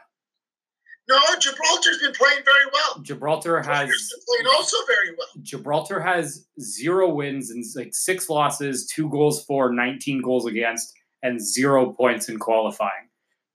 No, 1.09 1.19
Gibraltar's 1.39 1.99
been 2.03 2.13
playing 2.13 2.43
very 2.45 2.67
well. 2.73 3.03
Gibraltar 3.03 3.63
has 3.63 3.89
playing 4.27 4.47
also 4.55 4.77
very 4.87 5.15
well. 5.17 5.29
Gibraltar 5.43 6.01
has 6.01 6.47
zero 6.61 7.09
wins 7.15 7.51
and 7.51 7.65
like 7.77 7.95
six 7.95 8.29
losses, 8.29 8.87
two 8.87 9.09
goals 9.09 9.45
for, 9.45 9.73
19 9.73 10.21
goals 10.21 10.47
against, 10.47 10.93
and 11.23 11.41
zero 11.41 11.93
points 11.93 12.29
in 12.29 12.39
qualifying. 12.39 12.91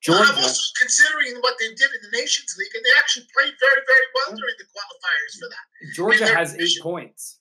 Georgia, 0.01 0.21
well, 0.23 0.31
I'm 0.31 0.43
also 0.43 0.71
considering 0.79 1.41
what 1.41 1.55
they 1.59 1.67
did 1.67 1.89
in 1.91 2.09
the 2.09 2.17
Nations 2.17 2.55
League, 2.57 2.71
and 2.73 2.83
they 2.83 2.97
actually 2.97 3.27
played 3.37 3.53
very, 3.59 3.81
very 3.85 4.05
well 4.15 4.35
during 4.35 4.55
the 4.57 4.63
qualifiers 4.63 5.39
for 5.39 5.49
that. 5.49 5.93
Georgia 5.93 6.35
has 6.35 6.53
division. 6.53 6.79
eight 6.79 6.83
points. 6.83 7.39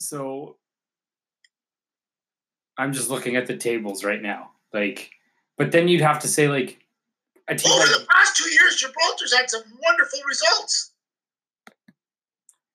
So 0.00 0.56
I'm 2.76 2.92
just 2.92 3.10
looking 3.10 3.36
at 3.36 3.46
the 3.46 3.56
tables 3.56 4.02
right 4.02 4.20
now. 4.20 4.50
Like 4.72 5.10
but 5.62 5.70
then 5.70 5.86
you'd 5.86 6.00
have 6.00 6.18
to 6.18 6.26
say 6.26 6.48
like 6.48 6.82
a 7.46 7.54
team 7.54 7.70
over 7.70 7.86
like, 7.86 8.00
the 8.00 8.06
past 8.10 8.36
two 8.36 8.50
years, 8.50 8.82
Gibraltar's 8.82 9.32
had 9.32 9.48
some 9.48 9.62
wonderful 9.80 10.18
results. 10.26 10.90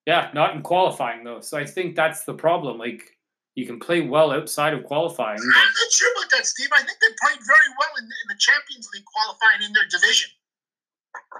Yeah, 0.06 0.32
not 0.34 0.56
in 0.56 0.62
qualifying 0.62 1.26
though. 1.26 1.41
So 1.41 1.58
I 1.58 1.65
think 1.65 1.97
that's 1.97 2.23
the 2.23 2.34
problem. 2.34 2.78
Like 2.78 3.17
you 3.56 3.65
can 3.65 3.78
play 3.78 4.00
well 4.00 4.32
outside 4.32 4.73
of 4.73 4.86
qualifying. 4.86 5.38
I'm 5.38 5.50
not 5.50 5.91
sure 5.91 6.10
about 6.15 6.32
that, 6.32 6.45
Steve. 6.45 6.69
I 6.71 6.78
think 6.78 6.97
they 7.02 7.12
played 7.19 7.39
very 7.45 7.69
well 7.78 7.91
in 8.00 8.06
the, 8.08 8.15
in 8.23 8.28
the 8.30 8.39
Champions 8.39 8.88
League 8.93 9.04
qualifying 9.04 9.67
in 9.67 9.73
their 9.73 9.88
division 9.91 10.32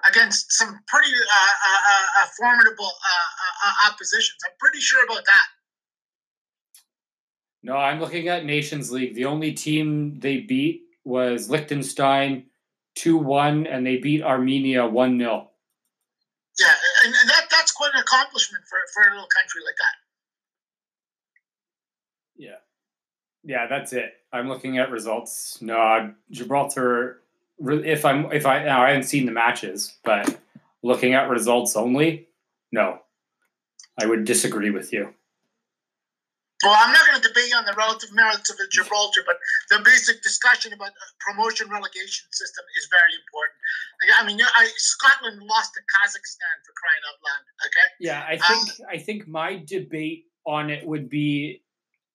against 0.06 0.52
some 0.52 0.78
pretty 0.88 1.14
uh, 1.16 1.38
uh, 1.38 1.82
uh, 1.94 2.24
uh 2.24 2.28
formidable 2.38 2.92
uh, 2.92 3.68
uh, 3.70 3.90
oppositions. 3.90 4.36
I'm 4.44 4.52
pretty 4.60 4.82
sure 4.82 5.02
about 5.06 5.24
that. 5.26 5.48
No, 7.64 7.78
I'm 7.78 8.02
looking 8.02 8.28
at 8.28 8.44
Nations 8.44 8.92
League. 8.92 9.16
The 9.16 9.24
only 9.24 9.54
team 9.54 10.20
they 10.20 10.42
beat 10.42 10.87
was 11.08 11.50
Liechtenstein 11.50 12.43
2 12.96 13.17
1, 13.17 13.65
and 13.65 13.86
they 13.86 13.98
beat 13.98 14.22
Armenia 14.22 14.86
1 14.86 15.17
0. 15.17 15.50
Yeah, 16.60 16.67
and, 17.06 17.15
and 17.15 17.30
that, 17.30 17.46
that's 17.50 17.72
quite 17.72 17.91
an 17.93 18.02
accomplishment 18.02 18.63
for, 18.70 18.78
for 18.93 19.08
a 19.08 19.13
little 19.13 19.28
country 19.28 19.62
like 19.65 19.76
that. 19.78 19.93
Yeah. 22.36 22.58
Yeah, 23.43 23.67
that's 23.67 23.93
it. 23.93 24.13
I'm 24.34 24.50
looking 24.50 24.78
at 24.78 24.91
results. 24.91 25.62
No, 25.62 26.13
Gibraltar. 26.32 27.22
If 27.60 28.04
I'm, 28.04 28.32
if 28.32 28.46
I 28.46 28.63
now 28.63 28.84
I 28.84 28.89
haven't 28.89 29.04
seen 29.04 29.26
the 29.26 29.32
matches, 29.32 29.98
but 30.04 30.38
looking 30.84 31.13
at 31.13 31.30
results 31.30 31.76
only, 31.76 32.28
no, 32.72 33.00
I 34.00 34.06
would 34.06 34.26
disagree 34.26 34.70
with 34.70 34.91
you. 34.91 35.13
Well, 36.67 36.75
I'm 36.77 36.91
not 36.91 37.08
going 37.08 37.21
to 37.21 37.27
debate 37.27 37.56
on 37.56 37.63
the 37.65 37.73
relative 37.77 38.12
merits 38.13 38.49
of 38.49 38.58
Gibraltar, 38.71 39.23
but 39.25 39.38
the 39.69 39.80
basic 39.84 40.21
discussion 40.21 40.73
about 40.73 40.91
promotion 41.19 41.69
relegation 41.69 42.27
system 42.32 42.65
is 42.77 42.88
very 42.91 43.13
important. 43.23 43.56
I 44.19 44.25
mean, 44.27 44.39
I, 44.41 44.67
Scotland 44.75 45.41
lost 45.43 45.73
to 45.75 45.80
Kazakhstan 45.80 46.56
for 46.65 46.73
crying 46.75 47.03
out 47.08 47.17
loud. 47.23 47.43
Okay. 47.65 47.88
Yeah, 47.99 48.25
I 48.27 48.38
think 48.38 48.80
um, 48.82 48.88
I 48.91 48.97
think 48.97 49.27
my 49.27 49.63
debate 49.65 50.25
on 50.45 50.69
it 50.69 50.86
would 50.86 51.10
be 51.10 51.63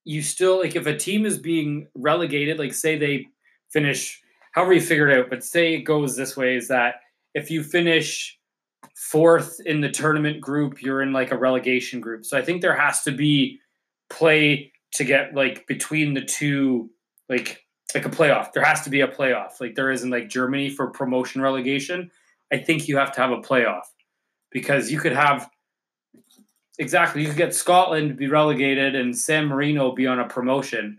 you 0.05 0.23
still 0.23 0.61
like 0.61 0.77
if 0.77 0.87
a 0.87 0.97
team 0.97 1.25
is 1.25 1.39
being 1.39 1.89
relegated, 1.95 2.59
like 2.59 2.75
say 2.75 2.99
they 2.99 3.29
finish 3.73 4.21
however 4.53 4.75
you 4.75 4.81
figure 4.81 5.09
it 5.09 5.19
out, 5.19 5.31
but 5.31 5.43
say 5.43 5.75
it 5.75 5.83
goes 5.83 6.15
this 6.15 6.37
way 6.37 6.57
is 6.57 6.69
that 6.69 6.97
if 7.35 7.51
you 7.51 7.63
finish 7.63 8.39
fourth 8.97 9.57
in 9.65 9.81
the 9.81 9.91
tournament 9.91 10.41
group, 10.41 10.83
you're 10.83 11.03
in 11.03 11.13
like 11.13 11.33
a 11.33 11.39
relegation 11.39 12.01
group. 12.01 12.25
So 12.25 12.37
I 12.37 12.43
think 12.43 12.61
there 12.61 12.77
has 12.77 13.03
to 13.05 13.13
be 13.13 13.59
play 14.13 14.73
to 14.95 15.05
get 15.05 15.35
like 15.35 15.67
between 15.67 16.15
the 16.15 16.23
two 16.23 16.91
like 17.29 17.61
like 17.95 18.07
a 18.07 18.11
playoff. 18.11 18.53
There 18.53 18.65
has 18.65 18.83
to 18.83 18.91
be 18.91 19.01
a 19.01 19.09
playoff. 19.09 19.61
Like 19.61 19.75
there 19.75 19.91
isn't 19.91 20.11
like 20.11 20.29
Germany 20.29 20.71
for 20.71 20.91
promotion 20.91 21.41
relegation. 21.41 22.11
I 22.53 22.59
think 22.59 22.89
you 22.89 22.97
have 22.97 23.13
to 23.13 23.21
have 23.21 23.31
a 23.31 23.39
playoff 23.39 23.85
because 24.51 24.91
you 24.91 25.01
could 25.01 25.13
have 25.13 25.49
exactly 26.79 27.23
you 27.23 27.29
could 27.29 27.37
get 27.37 27.55
Scotland 27.55 28.17
be 28.17 28.29
relegated 28.29 28.95
and 28.95 29.17
San 29.17 29.47
Marino 29.47 29.93
be 29.93 30.07
on 30.07 30.21
a 30.21 30.29
promotion 30.29 30.99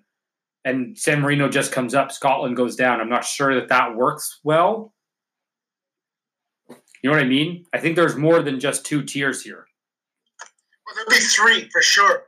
and 0.65 0.97
San 0.97 1.21
Marino 1.21 1.49
just 1.49 1.71
comes 1.71 1.93
up, 1.93 2.12
Scotland 2.12 2.56
goes 2.56 2.76
down. 2.76 3.02
I'm 3.02 3.10
not 3.10 3.26
sure 3.26 3.54
that 3.56 3.69
that 3.69 3.95
works 3.95 4.39
well. 4.43 4.93
You 6.69 7.10
know 7.10 7.17
what 7.17 7.23
I 7.23 7.28
mean? 7.28 7.65
I 7.73 7.80
think 7.80 7.97
there's 7.97 8.15
more 8.15 8.41
than 8.41 8.62
just 8.62 8.86
two 8.86 9.04
tiers 9.04 9.43
here. 9.43 9.67
Well, 10.86 10.95
there'll 10.95 11.10
be 11.10 11.26
three 11.26 11.69
for 11.69 11.82
sure. 11.82 12.23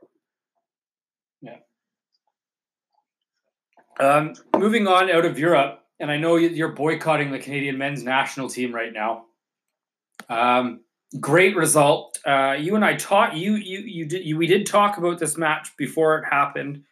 Um, 3.99 4.33
moving 4.57 4.87
on 4.87 5.09
out 5.09 5.25
of 5.25 5.39
Europe, 5.39 5.83
and 5.99 6.11
I 6.11 6.17
know 6.17 6.35
you're 6.35 6.73
boycotting 6.73 7.31
the 7.31 7.39
Canadian 7.39 7.77
men's 7.77 8.03
national 8.03 8.49
team 8.49 8.73
right 8.73 8.91
now. 8.91 9.25
Um, 10.29 10.81
great 11.19 11.55
result. 11.55 12.17
Uh, 12.25 12.55
you 12.59 12.75
and 12.75 12.83
I 12.83 12.95
taught 12.95 13.35
you 13.35 13.53
you 13.55 13.79
you 13.79 14.05
did 14.05 14.25
you, 14.25 14.37
we 14.37 14.47
did 14.47 14.65
talk 14.65 14.97
about 14.97 15.19
this 15.19 15.37
match 15.37 15.69
before 15.77 16.17
it 16.17 16.25
happened, 16.29 16.83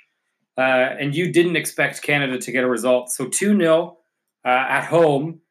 uh, 0.57 0.61
and 0.61 1.15
you 1.15 1.31
didn't 1.31 1.55
expect 1.55 2.01
Canada 2.01 2.37
to 2.37 2.51
get 2.51 2.63
a 2.63 2.69
result. 2.69 3.11
So 3.11 3.27
two 3.27 3.57
0 3.57 3.97
uh, 4.45 4.47
at 4.47 4.85
home. 4.85 5.41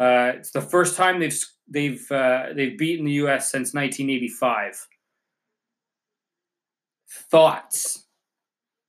Uh, 0.00 0.32
it's 0.36 0.50
the 0.50 0.60
first 0.60 0.96
time 0.96 1.20
they've 1.20 1.44
they've 1.68 2.12
uh, 2.12 2.46
they've 2.54 2.76
beaten 2.76 3.06
the 3.06 3.12
U.S. 3.12 3.50
since 3.50 3.72
1985. 3.72 4.86
Thoughts? 7.30 8.06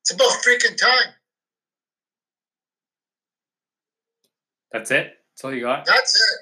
It's 0.01 0.13
about 0.13 0.29
freaking 0.45 0.77
time. 0.77 1.13
That's 4.71 4.91
it. 4.91 5.17
That's 5.34 5.43
all 5.43 5.53
you 5.53 5.63
got. 5.63 5.86
That's 5.86 6.15
it. 6.15 6.39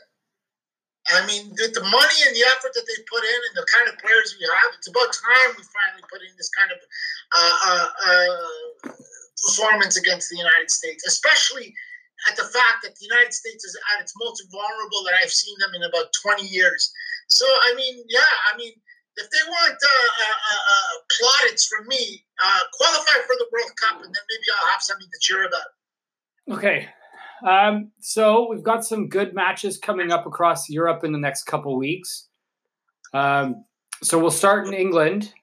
I 1.07 1.23
mean, 1.23 1.55
the, 1.55 1.71
the, 1.71 1.87
money 1.87 2.19
and 2.27 2.35
the 2.35 2.43
effort 2.51 2.75
that 2.75 2.83
they 2.83 2.99
put 3.07 3.23
in, 3.23 3.39
and 3.47 3.55
the 3.55 3.67
kind 3.71 3.87
of 3.87 3.95
players 4.03 4.35
we 4.35 4.43
have, 4.43 4.75
it's 4.75 4.91
about 4.91 5.07
time 5.15 5.55
we 5.55 5.63
finally 5.63 6.03
put 6.11 6.19
in 6.19 6.35
this 6.35 6.51
kind 6.51 6.67
of 6.67 6.79
uh, 7.31 7.57
uh, 7.63 7.87
uh, 8.03 8.91
performance 9.39 9.95
against 9.95 10.27
the 10.27 10.35
United 10.35 10.67
States, 10.67 11.07
especially 11.07 11.71
at 12.27 12.35
the 12.35 12.43
fact 12.43 12.83
that 12.83 12.99
the 12.99 13.07
United 13.07 13.31
States 13.31 13.63
is 13.63 13.71
at 13.95 14.03
its 14.03 14.11
most 14.19 14.43
vulnerable 14.51 14.99
that 15.07 15.15
I've 15.15 15.31
seen 15.31 15.55
them 15.63 15.71
in 15.79 15.87
about 15.87 16.11
20 16.11 16.43
years. 16.43 16.91
So, 17.31 17.47
I 17.47 17.71
mean, 17.79 18.03
yeah, 18.11 18.33
I 18.51 18.57
mean, 18.59 18.75
if 19.17 19.27
they 19.31 19.43
want 19.49 19.73
uh, 19.73 19.87
uh, 19.87 20.63
uh, 20.75 20.93
plaudits 21.17 21.67
from 21.67 21.87
me, 21.87 22.23
qualify 22.73 23.17
for 23.25 23.35
the 23.39 23.47
World 23.51 23.71
Cup, 23.81 23.97
and 24.03 24.11
then 24.13 24.23
maybe 24.29 24.47
I'll 24.53 24.71
have 24.71 24.81
something 24.81 25.07
to 25.07 25.19
cheer 25.21 25.45
about. 25.45 25.71
Okay, 26.51 26.87
um, 27.45 27.91
so 27.99 28.47
we've 28.49 28.63
got 28.63 28.85
some 28.85 29.09
good 29.09 29.33
matches 29.33 29.77
coming 29.77 30.11
up 30.11 30.25
across 30.25 30.69
Europe 30.69 31.03
in 31.03 31.11
the 31.11 31.19
next 31.19 31.43
couple 31.43 31.77
weeks. 31.77 32.27
Um, 33.13 33.65
so 34.01 34.19
we'll 34.19 34.31
start 34.31 34.67
in 34.67 34.73
England. 34.73 35.33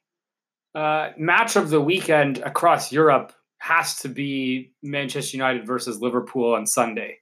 Uh, 0.74 1.10
match 1.16 1.56
of 1.56 1.70
the 1.70 1.80
weekend 1.80 2.38
across 2.38 2.90
Europe 2.90 3.32
has 3.58 3.96
to 4.00 4.08
be 4.08 4.72
Manchester 4.82 5.36
United 5.36 5.66
versus 5.66 6.00
Liverpool 6.00 6.54
on 6.54 6.66
Sunday. 6.66 7.18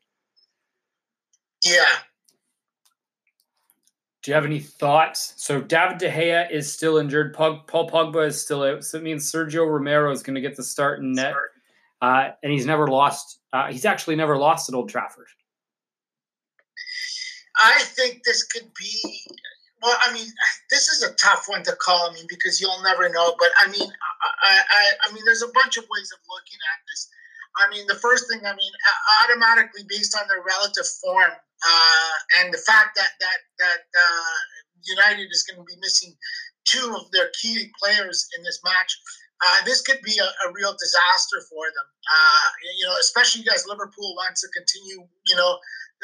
Yeah. 1.65 1.85
Do 4.23 4.31
you 4.31 4.35
have 4.35 4.45
any 4.45 4.61
thoughts? 4.61 5.35
So 5.37 5.61
David 5.61 5.99
De 5.99 6.09
Gea 6.09 6.51
is 6.51 6.73
still 6.73 6.97
injured. 6.97 7.35
Paul 7.35 7.65
Pogba 7.67 8.27
is 8.27 8.41
still 8.41 8.63
out. 8.63 8.85
So 8.85 8.99
it 8.99 9.05
means 9.05 9.31
Sergio 9.31 9.69
Romero 9.69 10.11
is 10.13 10.23
going 10.23 10.37
to 10.37 10.41
get 10.41 10.57
the 10.57 10.63
start 10.63 11.01
in 11.01 11.13
net. 11.13 11.35
Uh, 12.03 12.31
and 12.43 12.53
he's 12.53 12.67
never 12.67 12.89
lost 12.89 13.39
uh, 13.53 13.71
he's 13.71 13.85
actually 13.85 14.17
never 14.17 14.37
lost 14.37 14.69
at 14.69 14.75
Old 14.75 14.89
Trafford. 14.89 15.29
I 17.57 17.81
think 17.85 18.25
this 18.25 18.45
could 18.45 18.73
be. 18.79 19.21
Well, 19.83 19.97
I 20.07 20.13
mean, 20.13 20.27
this 20.71 20.89
is 20.89 21.03
a 21.03 21.13
tough 21.15 21.45
one 21.49 21.63
to 21.65 21.77
call. 21.77 22.11
I 22.11 22.15
mean, 22.15 22.27
because 22.29 22.61
you'll 22.61 22.83
never 22.83 23.09
know. 23.09 23.35
But 23.39 23.51
I 23.59 23.71
mean, 23.71 23.91
I, 24.43 24.61
I, 24.71 24.85
I 25.09 25.13
mean, 25.13 25.23
there's 25.27 25.43
a 25.43 25.53
bunch 25.53 25.77
of 25.77 25.85
ways 25.91 26.11
of 26.13 26.21
looking 26.31 26.59
at 26.73 26.79
this. 26.89 27.09
I 27.59 27.69
mean, 27.69 27.87
the 27.87 28.01
first 28.01 28.31
thing, 28.31 28.41
I 28.41 28.55
mean, 28.57 28.73
automatically 29.23 29.83
based 29.87 30.17
on 30.17 30.27
their 30.29 30.41
relative 30.41 30.87
form 31.03 31.33
uh, 31.63 32.15
and 32.41 32.55
the 32.55 32.59
fact 32.59 32.97
that 32.97 33.13
that 33.21 33.41
that 33.59 33.83
uh, 33.93 34.39
United 34.83 35.29
is 35.31 35.45
going 35.45 35.61
to 35.61 35.65
be 35.65 35.79
missing 35.81 36.17
two 36.65 36.95
of 36.97 37.11
their 37.11 37.31
key 37.41 37.71
players 37.83 38.29
in 38.37 38.43
this 38.45 38.61
match, 38.65 38.99
uh, 39.43 39.59
this 39.65 39.83
could 39.83 39.99
be 40.03 40.15
a, 40.19 40.29
a, 40.47 40.53
real 40.53 40.73
disaster 40.79 41.43
for 41.51 41.67
them. 41.75 41.87
Uh, 42.07 42.47
you 42.79 42.87
know, 42.87 42.95
especially 43.01 43.43
as 43.53 43.67
Liverpool 43.67 44.15
wants 44.15 44.41
to 44.43 44.49
continue, 44.55 45.03
you 45.27 45.37
know, 45.37 45.59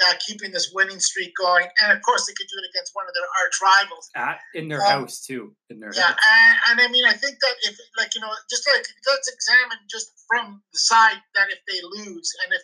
uh, 0.06 0.14
keeping 0.26 0.50
this 0.50 0.70
winning 0.74 0.98
streak 0.98 1.32
going, 1.38 1.66
and 1.82 1.92
of 1.92 2.02
course 2.02 2.26
they 2.26 2.34
could 2.34 2.46
do 2.46 2.58
it 2.58 2.66
against 2.70 2.94
one 2.94 3.06
of 3.06 3.14
their 3.14 3.26
arch 3.42 3.56
rivals 3.62 4.10
At, 4.14 4.38
in 4.54 4.68
their 4.68 4.82
um, 4.82 5.06
house 5.06 5.20
too. 5.22 5.54
In 5.70 5.78
their 5.80 5.90
yeah, 5.94 6.14
and, 6.14 6.56
and, 6.70 6.76
I 6.82 6.90
mean, 6.90 7.04
I 7.04 7.14
think 7.14 7.38
that 7.40 7.54
if 7.62 7.78
like 7.96 8.14
you 8.14 8.20
know, 8.20 8.30
just 8.50 8.66
like 8.66 8.86
let's 9.06 9.30
examine 9.30 9.78
just 9.90 10.14
from 10.26 10.62
the 10.72 10.78
side 10.78 11.18
that 11.34 11.48
if 11.50 11.58
they 11.66 11.78
lose 11.82 12.30
and 12.44 12.54
if 12.54 12.62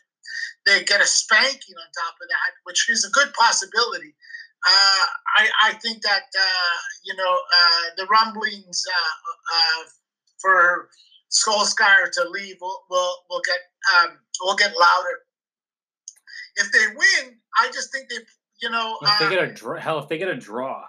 they 0.66 0.84
get 0.84 1.00
a 1.00 1.06
spanking 1.06 1.74
on 1.78 1.88
top 1.94 2.14
of 2.22 2.28
that, 2.28 2.50
which 2.64 2.88
is 2.90 3.04
a 3.04 3.10
good 3.10 3.32
possibility. 3.34 4.14
Uh, 4.66 5.06
I, 5.36 5.50
I 5.68 5.72
think 5.74 6.00
that 6.02 6.24
uh, 6.24 6.78
you 7.04 7.14
know 7.14 7.34
uh, 7.34 7.84
the 7.98 8.06
rumblings 8.06 8.82
for 10.44 10.90
Solskjaer 11.30 12.12
to 12.12 12.28
leave 12.30 12.56
will 12.60 12.84
will 12.90 13.16
will 13.30 13.40
get 13.44 13.58
um, 13.96 14.18
will 14.42 14.54
get 14.54 14.72
louder. 14.78 15.16
If 16.56 16.70
they 16.70 16.86
win, 16.94 17.36
I 17.58 17.70
just 17.72 17.90
think 17.90 18.08
they 18.10 18.18
you 18.62 18.70
know 18.70 18.98
if 19.02 19.18
they 19.18 19.30
get 19.30 19.42
a 19.42 19.52
draw, 19.52 19.78
hell 19.78 19.98
if 19.98 20.08
they 20.08 20.18
get 20.18 20.28
a 20.28 20.36
draw. 20.36 20.84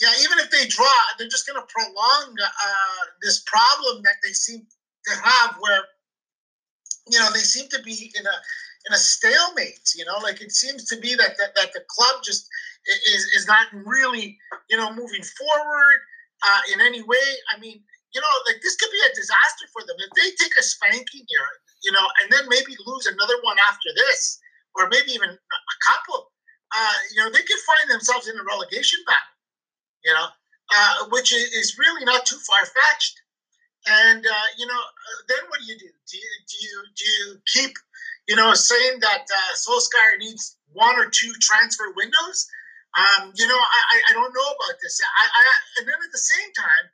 Yeah, 0.00 0.08
even 0.24 0.38
if 0.38 0.50
they 0.50 0.66
draw, 0.66 0.86
they're 1.18 1.28
just 1.28 1.46
going 1.46 1.60
to 1.60 1.66
prolong 1.68 2.34
uh, 2.42 3.04
this 3.22 3.42
problem 3.44 4.02
that 4.04 4.16
they 4.24 4.32
seem 4.32 4.66
to 5.06 5.14
have, 5.22 5.56
where 5.60 5.82
you 7.10 7.18
know 7.18 7.30
they 7.32 7.40
seem 7.40 7.68
to 7.68 7.82
be 7.82 8.10
in 8.18 8.26
a 8.26 8.36
in 8.88 8.94
a 8.94 8.96
stalemate. 8.96 9.92
You 9.94 10.06
know, 10.06 10.16
like 10.22 10.40
it 10.40 10.52
seems 10.52 10.86
to 10.86 10.96
be 10.98 11.14
that 11.16 11.36
that, 11.38 11.54
that 11.54 11.72
the 11.74 11.82
club 11.86 12.22
just 12.24 12.48
is 13.12 13.24
is 13.36 13.46
not 13.46 13.66
really 13.72 14.38
you 14.70 14.78
know 14.78 14.90
moving 14.90 15.22
forward 15.22 16.00
uh, 16.42 16.60
in 16.74 16.80
any 16.80 17.02
way. 17.02 17.28
I 17.54 17.60
mean, 17.60 17.82
you 18.14 18.20
know, 18.20 18.34
like 18.46 18.60
this 18.62 18.76
could 18.76 18.90
be 18.90 19.02
a 19.06 19.14
disaster 19.14 19.66
for 19.72 19.82
them 19.86 19.96
if 19.98 20.10
they 20.18 20.28
take 20.36 20.54
a 20.58 20.62
spanking 20.62 21.24
here, 21.26 21.50
you 21.84 21.92
know, 21.92 22.06
and 22.22 22.32
then 22.32 22.48
maybe 22.48 22.74
lose 22.86 23.06
another 23.06 23.38
one 23.42 23.56
after 23.68 23.90
this, 23.94 24.38
or 24.74 24.88
maybe 24.88 25.12
even 25.12 25.30
a 25.30 25.76
couple. 25.86 26.30
Uh, 26.70 26.98
you 27.10 27.18
know, 27.18 27.30
they 27.30 27.42
could 27.42 27.62
find 27.66 27.90
themselves 27.90 28.28
in 28.28 28.38
a 28.38 28.44
relegation 28.44 28.98
battle. 29.06 29.36
You 30.04 30.12
know, 30.14 30.28
uh, 30.74 30.96
which 31.10 31.32
is 31.32 31.76
really 31.78 32.04
not 32.04 32.24
too 32.26 32.38
far 32.46 32.64
fetched. 32.64 33.20
And 33.86 34.26
uh, 34.26 34.48
you 34.58 34.66
know, 34.66 34.80
uh, 34.80 35.18
then 35.28 35.42
what 35.48 35.60
do 35.60 35.66
you 35.66 35.78
do? 35.78 35.88
Do 35.88 36.16
you 36.16 36.30
do 36.48 36.56
you, 36.60 36.76
do 36.96 37.04
you 37.04 37.26
keep, 37.46 37.72
you 38.28 38.36
know, 38.36 38.54
saying 38.54 39.00
that 39.00 39.24
uh, 39.24 39.52
Solskjaer 39.56 40.18
needs 40.18 40.56
one 40.72 40.98
or 40.98 41.08
two 41.08 41.32
transfer 41.40 41.92
windows? 41.96 42.46
Um, 42.98 43.32
you 43.36 43.46
know, 43.46 43.56
I, 43.56 44.02
I 44.10 44.12
don't 44.12 44.34
know 44.34 44.48
about 44.50 44.76
this. 44.82 45.00
I, 45.00 45.24
I, 45.24 45.42
and 45.78 45.86
then 45.86 45.94
at 45.94 46.10
the 46.10 46.18
same 46.18 46.50
time, 46.58 46.90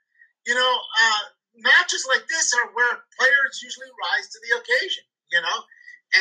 you 0.47 0.55
know, 0.55 0.73
uh, 0.79 1.23
matches 1.59 2.07
like 2.09 2.27
this 2.29 2.55
are 2.55 2.73
where 2.73 3.03
players 3.19 3.61
usually 3.63 3.91
rise 3.99 4.29
to 4.31 4.39
the 4.47 4.53
occasion, 4.63 5.05
you 5.33 5.41
know, 5.43 5.59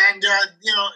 and, 0.10 0.26
uh, 0.26 0.46
you 0.62 0.74
know, 0.74 0.88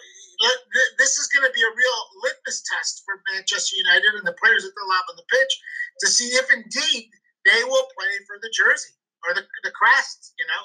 this 0.97 1.17
is 1.17 1.27
going 1.27 1.45
to 1.45 1.53
be 1.53 1.61
a 1.61 1.71
real 1.75 1.99
litmus 2.23 2.63
test 2.63 3.03
for 3.05 3.21
Manchester 3.33 3.75
United 3.75 4.15
and 4.17 4.25
the 4.25 4.35
players 4.41 4.63
that 4.63 4.71
they'll 4.75 4.95
have 4.95 5.09
on 5.09 5.17
the 5.17 5.27
pitch 5.29 5.53
to 5.99 6.07
see 6.07 6.31
if 6.35 6.47
indeed 6.51 7.11
they 7.45 7.63
will 7.63 7.87
play 7.97 8.13
for 8.25 8.37
the 8.41 8.51
jersey 8.55 8.95
or 9.27 9.35
the, 9.35 9.41
the 9.63 9.71
crest, 9.71 10.33
you 10.39 10.45
know. 10.47 10.63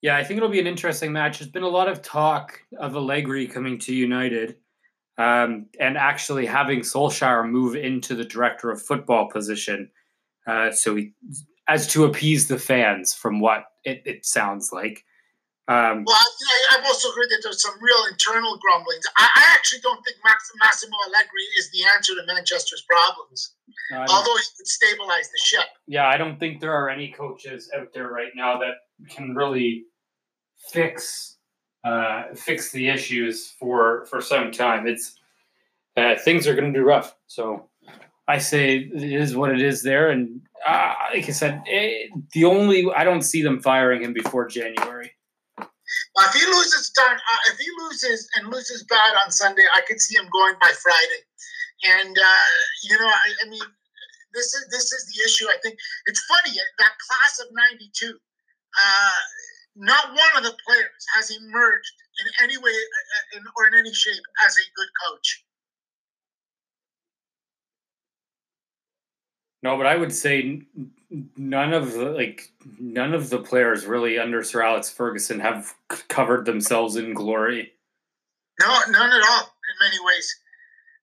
Yeah, 0.00 0.16
I 0.16 0.24
think 0.24 0.38
it'll 0.38 0.48
be 0.48 0.60
an 0.60 0.66
interesting 0.66 1.12
match. 1.12 1.38
There's 1.38 1.50
been 1.50 1.62
a 1.62 1.68
lot 1.68 1.88
of 1.88 2.02
talk 2.02 2.60
of 2.78 2.96
Allegri 2.96 3.46
coming 3.46 3.78
to 3.80 3.94
United 3.94 4.56
um, 5.18 5.66
and 5.78 5.96
actually 5.96 6.46
having 6.46 6.80
Solskjaer 6.80 7.48
move 7.48 7.76
into 7.76 8.14
the 8.14 8.24
director 8.24 8.70
of 8.70 8.82
football 8.82 9.28
position. 9.30 9.90
Uh, 10.46 10.70
so 10.70 10.96
he, 10.96 11.12
as 11.68 11.86
to 11.88 12.04
appease 12.04 12.48
the 12.48 12.58
fans, 12.58 13.14
from 13.14 13.40
what 13.40 13.64
it, 13.84 14.02
it 14.04 14.26
sounds 14.26 14.70
like. 14.72 15.04
Um, 15.68 16.02
well, 16.04 16.16
I, 16.70 16.76
have 16.76 16.84
also 16.84 17.08
heard 17.12 17.30
that 17.30 17.38
there's 17.42 17.62
some 17.62 17.74
real 17.80 18.04
internal 18.10 18.58
grumblings. 18.58 19.04
I, 19.16 19.28
I 19.36 19.54
actually 19.54 19.80
don't 19.80 20.02
think 20.04 20.16
Max, 20.24 20.50
Massimo 20.62 20.96
Allegri 21.06 21.42
is 21.56 21.70
the 21.70 21.84
answer 21.94 22.14
to 22.14 22.26
Manchester's 22.26 22.84
problems, 22.88 23.54
although 24.08 24.36
he 24.36 24.42
could 24.56 24.66
stabilize 24.66 25.30
the 25.30 25.40
ship. 25.40 25.66
Yeah, 25.86 26.08
I 26.08 26.16
don't 26.16 26.38
think 26.38 26.60
there 26.60 26.72
are 26.72 26.90
any 26.90 27.12
coaches 27.12 27.70
out 27.78 27.92
there 27.94 28.08
right 28.08 28.32
now 28.34 28.58
that 28.58 28.74
can 29.08 29.36
really 29.36 29.84
fix 30.70 31.36
uh, 31.84 32.24
fix 32.34 32.70
the 32.72 32.88
issues 32.88 33.50
for 33.58 34.06
for 34.06 34.20
some 34.20 34.50
time. 34.50 34.86
It's 34.88 35.14
uh, 35.96 36.16
things 36.16 36.46
are 36.46 36.54
going 36.54 36.72
to 36.72 36.76
be 36.76 36.82
rough. 36.82 37.14
So 37.28 37.68
I 38.28 38.38
say 38.38 38.76
it 38.76 39.12
is 39.12 39.36
what 39.36 39.50
it 39.50 39.60
is 39.60 39.82
there, 39.82 40.10
and 40.10 40.40
uh, 40.66 40.94
like 41.12 41.28
I 41.28 41.32
said, 41.32 41.62
it, 41.66 42.10
eh, 42.10 42.20
the 42.32 42.44
only 42.44 42.86
I 42.94 43.04
don't 43.04 43.22
see 43.22 43.42
them 43.42 43.60
firing 43.60 44.02
him 44.02 44.12
before 44.12 44.46
January. 44.46 45.10
Well, 46.14 46.26
if 46.28 46.34
he 46.34 46.46
loses 46.46 46.90
time, 46.90 47.16
uh, 47.16 47.52
if 47.52 47.58
he 47.58 47.68
loses 47.84 48.28
and 48.36 48.48
loses 48.48 48.84
bad 48.84 49.14
on 49.24 49.30
Sunday, 49.30 49.64
I 49.74 49.80
could 49.86 50.00
see 50.00 50.16
him 50.16 50.28
going 50.32 50.54
by 50.60 50.72
Friday. 50.82 51.22
And 51.84 52.16
uh, 52.16 52.56
you 52.84 52.98
know, 52.98 53.06
I, 53.06 53.28
I, 53.44 53.48
mean, 53.48 53.62
this 54.34 54.54
is 54.54 54.66
this 54.70 54.92
is 54.92 55.12
the 55.12 55.24
issue. 55.24 55.46
I 55.46 55.56
think 55.62 55.76
it's 56.06 56.24
funny 56.26 56.54
that 56.54 56.92
class 57.08 57.40
of 57.40 57.48
'92. 57.52 58.14
Uh, 58.72 59.10
not 59.74 60.08
one 60.10 60.36
of 60.36 60.44
the 60.44 60.56
players 60.66 61.04
has 61.16 61.30
emerged 61.30 61.96
in 62.20 62.44
any 62.44 62.56
way 62.58 62.70
uh, 62.70 63.38
in, 63.38 63.44
or 63.56 63.66
in 63.66 63.74
any 63.78 63.92
shape 63.92 64.22
as 64.46 64.56
a 64.56 64.64
good 64.76 64.88
coach. 65.08 65.44
No, 69.62 69.76
but 69.76 69.86
I 69.86 69.96
would 69.96 70.12
say 70.12 70.62
none 71.36 71.72
of 71.72 71.92
the 71.92 72.06
like 72.10 72.50
none 72.80 73.14
of 73.14 73.30
the 73.30 73.38
players 73.38 73.86
really 73.86 74.18
under 74.18 74.42
Sir 74.42 74.62
Alex 74.62 74.90
Ferguson 74.90 75.38
have 75.40 75.72
covered 76.08 76.44
themselves 76.44 76.96
in 76.96 77.14
glory. 77.14 77.72
No, 78.60 78.66
none 78.88 79.10
at 79.10 79.22
all. 79.30 79.42
In 79.42 79.88
many 79.88 79.98
ways, 80.04 80.36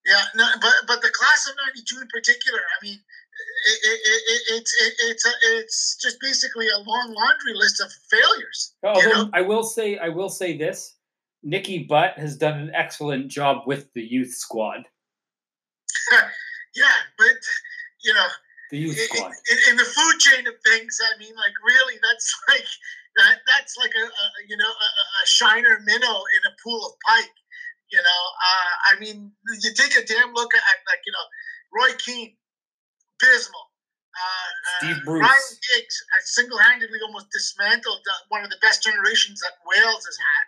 yeah. 0.06 0.24
No, 0.36 0.46
but 0.62 0.74
but 0.88 1.02
the 1.02 1.12
class 1.12 1.48
of 1.50 1.56
'92 1.68 2.02
in 2.02 2.08
particular. 2.08 2.60
I 2.60 2.86
mean, 2.86 3.00
it, 3.68 3.80
it, 3.84 4.00
it, 4.06 4.42
it's 4.58 4.76
it's 5.04 5.26
a, 5.26 5.32
it's 5.58 5.98
just 6.02 6.20
basically 6.20 6.68
a 6.68 6.78
long 6.78 7.16
laundry 7.18 7.54
list 7.54 7.82
of 7.82 7.92
failures. 8.10 8.74
Although 8.84 9.02
you 9.02 9.10
know? 9.10 9.30
I 9.34 9.42
will 9.42 9.64
say, 9.64 9.98
I 9.98 10.10
will 10.10 10.30
say 10.30 10.58
this: 10.58 10.96
Nicky 11.44 11.84
Butt 11.84 12.18
has 12.18 12.38
done 12.38 12.60
an 12.60 12.72
excellent 12.74 13.30
job 13.30 13.64
with 13.66 13.92
the 13.94 14.04
youth 14.04 14.34
squad. 14.34 14.84
yeah, 16.76 16.92
but 17.18 17.38
you 18.04 18.14
know, 18.14 18.28
the 18.70 18.78
youth 18.78 18.98
squad 18.98 19.34
in, 19.50 19.58
in, 19.72 19.76
the 19.78 19.86
food 19.86 20.18
chain 20.20 20.46
of 20.48 20.54
things. 20.62 21.00
I 21.02 21.18
mean, 21.18 21.34
like 21.36 21.58
really, 21.66 21.98
that's 22.02 22.28
like 22.50 22.66
that, 23.18 23.42
that's 23.48 23.78
like 23.78 23.94
a, 23.98 24.06
a 24.06 24.26
you 24.48 24.58
know 24.58 24.70
a, 24.70 24.90
a, 25.24 25.26
shiner 25.26 25.82
minnow 25.86 26.18
in 26.38 26.42
a 26.46 26.54
pool 26.64 26.86
of 26.86 26.94
pike. 27.08 27.38
You 27.92 27.98
know, 27.98 28.24
uh, 28.46 28.94
I 28.94 29.00
mean, 29.00 29.32
you 29.62 29.72
take 29.74 29.98
a 29.98 30.06
damn 30.06 30.34
look 30.34 30.54
at 30.54 30.62
like 30.86 31.02
you 31.06 31.14
know 31.14 31.26
Roy 31.74 31.94
Keane, 31.98 32.38
Bismal. 33.20 33.66
Uh, 34.10 34.22
uh 34.22 34.78
Steve 34.78 35.02
Bruce. 35.06 35.22
Ryan 35.22 35.54
Giggs 35.70 35.98
single-handedly 36.26 37.00
almost 37.06 37.32
dismantled 37.32 38.04
uh, 38.10 38.20
one 38.30 38.44
of 38.44 38.50
the 38.50 38.58
best 38.62 38.84
generations 38.84 39.40
that 39.40 39.54
Wales 39.64 40.04
has 40.06 40.18
had. 40.18 40.46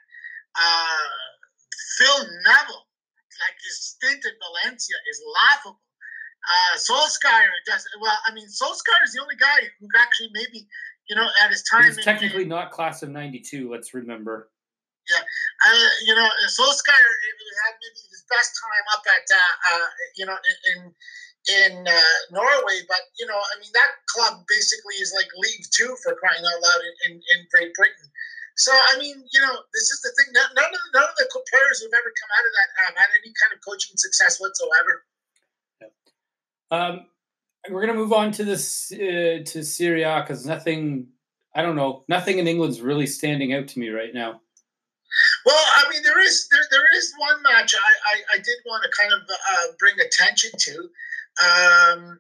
Uh, 0.60 1.10
Phil 1.98 2.20
Neville, 2.44 2.86
like 3.40 3.56
his 3.64 3.96
stint 3.96 4.26
at 4.26 4.36
Valencia, 4.42 4.98
is 5.10 5.22
laughable. 5.24 5.80
Uh, 6.42 6.78
Solskjaer 6.78 7.50
does 7.68 7.86
well. 8.02 8.18
I 8.28 8.34
mean, 8.34 8.48
Solskjaer 8.48 9.02
is 9.06 9.14
the 9.14 9.22
only 9.22 9.36
guy 9.36 9.70
who 9.80 9.88
actually 10.00 10.30
maybe 10.34 10.68
you 11.10 11.16
know 11.16 11.28
at 11.44 11.50
his 11.50 11.64
time. 11.64 11.86
He's 11.86 12.04
technically 12.04 12.44
in, 12.44 12.50
not 12.50 12.72
class 12.72 13.04
of 13.04 13.10
'92. 13.10 13.70
Let's 13.70 13.94
remember. 13.94 14.50
Yeah, 15.10 15.22
uh, 15.22 15.90
you 16.06 16.16
know, 16.16 16.30
Solskjaer 16.50 17.12
had 17.66 17.74
maybe 17.78 18.02
his 18.10 18.26
best 18.30 18.58
time 18.58 18.86
up 18.94 19.04
at 19.06 19.26
uh, 19.30 19.76
uh 19.76 19.88
you 20.18 20.26
know 20.26 20.38
in 20.74 20.94
in 21.50 21.74
uh, 21.88 22.18
Norway, 22.30 22.86
but 22.90 23.02
you 23.18 23.26
know, 23.26 23.38
I 23.38 23.58
mean, 23.58 23.70
that 23.74 23.92
club 24.10 24.46
basically 24.46 24.98
is 25.02 25.14
like 25.14 25.30
League 25.38 25.66
Two 25.74 25.94
for 26.02 26.14
crying 26.18 26.42
out 26.42 26.62
loud 26.62 26.82
in, 26.86 26.94
in, 27.06 27.14
in 27.18 27.40
Great 27.50 27.74
Britain. 27.74 28.10
So 28.58 28.74
I 28.74 28.98
mean, 28.98 29.18
you 29.34 29.42
know, 29.42 29.56
this 29.74 29.90
is 29.90 30.02
the 30.02 30.12
thing. 30.18 30.34
None 30.34 30.74
of 30.74 30.82
none 30.94 31.06
of 31.06 31.16
the 31.18 31.30
players 31.30 31.82
who've 31.82 31.94
ever 31.94 32.12
come 32.14 32.32
out 32.34 32.46
of 32.46 32.54
that 32.54 32.70
have 32.86 32.98
had 32.98 33.12
any 33.18 33.34
kind 33.42 33.54
of 33.54 33.62
coaching 33.66 33.98
success 33.98 34.38
whatsoever. 34.38 35.06
Um, 36.72 37.06
we're 37.70 37.86
gonna 37.86 37.98
move 37.98 38.14
on 38.14 38.32
to 38.34 38.44
this 38.44 38.92
uh, 38.94 39.44
to 39.46 39.64
Serie 39.64 40.04
A 40.04 40.22
because 40.22 40.46
nothing. 40.46 41.08
I 41.54 41.62
don't 41.62 41.76
know. 41.76 42.06
Nothing 42.08 42.40
in 42.40 42.48
England's 42.48 42.82
really 42.82 43.06
standing 43.06 43.54
out 43.54 43.68
to 43.70 43.80
me 43.80 43.90
right 43.90 44.14
now. 44.14 44.40
Well, 45.46 45.66
I 45.76 45.90
mean, 45.92 46.02
there 46.04 46.20
is 46.24 46.48
there, 46.50 46.64
there 46.72 46.88
is 46.96 47.14
one 47.18 47.44
match 47.44 47.76
I, 47.76 48.16
I, 48.16 48.36
I 48.36 48.38
did 48.38 48.58
want 48.66 48.84
to 48.84 48.90
kind 48.98 49.12
of 49.12 49.22
uh, 49.30 49.68
bring 49.78 49.96
attention 50.00 50.52
to. 50.58 50.76
Um, 51.44 52.20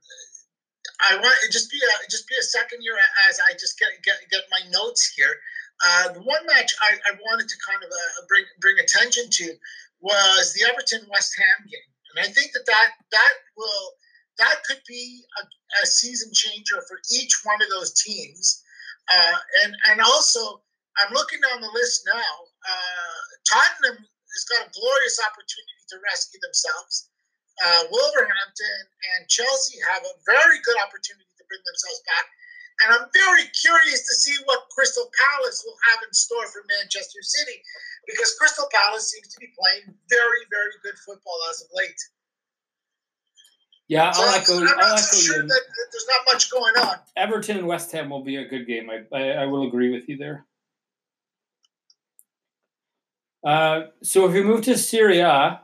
I 1.02 1.16
want 1.16 1.36
it 1.44 1.52
just 1.52 1.72
be 1.72 1.80
a 1.80 2.10
just 2.10 2.28
be 2.28 2.36
a 2.40 2.44
second 2.44 2.80
here 2.82 2.98
as 3.30 3.40
I 3.40 3.54
just 3.54 3.80
get 3.80 3.90
get, 4.04 4.16
get 4.30 4.44
my 4.52 4.60
notes 4.70 5.14
here. 5.16 5.36
Uh, 5.84 6.14
the 6.14 6.22
one 6.22 6.46
match 6.46 6.76
I, 6.82 6.94
I 7.10 7.18
wanted 7.26 7.48
to 7.48 7.56
kind 7.66 7.84
of 7.84 7.90
uh, 7.90 8.26
bring 8.28 8.44
bring 8.60 8.78
attention 8.80 9.26
to 9.32 9.56
was 10.02 10.54
the 10.54 10.68
Everton 10.70 11.08
West 11.10 11.34
Ham 11.38 11.66
game, 11.72 11.90
and 12.16 12.26
I 12.26 12.30
think 12.30 12.52
that 12.54 12.66
that 12.66 12.90
that 13.12 13.34
will 13.56 13.94
that 14.38 14.64
could 14.68 14.82
be 14.88 15.24
a, 15.40 15.44
a 15.84 15.86
season 15.86 16.32
changer 16.34 16.82
for 16.88 17.00
each 17.12 17.42
one 17.44 17.62
of 17.62 17.70
those 17.70 17.94
teams. 17.94 18.64
Uh, 19.12 19.38
and 19.64 19.76
and 19.90 20.00
also, 20.02 20.62
I'm 20.98 21.14
looking 21.14 21.40
down 21.42 21.62
the 21.62 21.72
list 21.74 22.08
now. 22.08 22.34
Uh, 22.64 23.22
Tottenham 23.50 23.98
has 24.00 24.44
got 24.48 24.68
a 24.68 24.72
glorious 24.72 25.20
opportunity 25.20 25.82
to 25.92 26.00
rescue 26.04 26.40
themselves. 26.40 27.12
Uh, 27.60 27.84
Wolverhampton 27.92 28.82
and 29.16 29.28
Chelsea 29.28 29.78
have 29.86 30.02
a 30.02 30.16
very 30.26 30.58
good 30.64 30.80
opportunity 30.82 31.30
to 31.38 31.44
bring 31.46 31.62
themselves 31.68 32.02
back. 32.08 32.26
And 32.82 32.88
I'm 32.98 33.08
very 33.14 33.46
curious 33.54 34.08
to 34.08 34.14
see 34.18 34.34
what 34.50 34.72
Crystal 34.74 35.06
Palace 35.14 35.62
will 35.62 35.78
have 35.92 36.02
in 36.02 36.14
store 36.16 36.48
for 36.50 36.66
Manchester 36.80 37.22
City 37.22 37.62
because 38.08 38.34
Crystal 38.40 38.66
Palace 38.74 39.12
seems 39.12 39.30
to 39.30 39.38
be 39.38 39.54
playing 39.54 39.94
very, 40.10 40.44
very 40.50 40.74
good 40.82 40.98
football 41.06 41.38
as 41.52 41.62
of 41.62 41.70
late. 41.78 42.02
Yeah, 43.92 44.12
so 44.12 44.24
I 44.24 44.26
like. 44.28 44.50
I'm 44.50 44.64
not 44.64 45.00
so 45.00 45.18
sure 45.18 45.42
that, 45.42 45.50
that, 45.50 45.62
there's 45.92 46.08
not 46.08 46.34
much 46.34 46.50
going 46.50 46.74
on. 46.78 46.96
Everton 47.18 47.58
and 47.58 47.68
West 47.68 47.92
Ham 47.92 48.10
will 48.10 48.24
be 48.24 48.38
a 48.38 48.48
good 48.48 48.66
game. 48.66 48.90
I 48.90 49.04
I, 49.14 49.30
I 49.32 49.46
will 49.48 49.68
agree 49.68 49.92
with 49.92 50.08
you 50.08 50.16
there. 50.16 50.46
Uh, 53.46 53.88
so 54.02 54.26
if 54.26 54.32
we 54.32 54.44
move 54.44 54.62
to 54.62 54.78
Serie 54.78 55.20
A, 55.20 55.60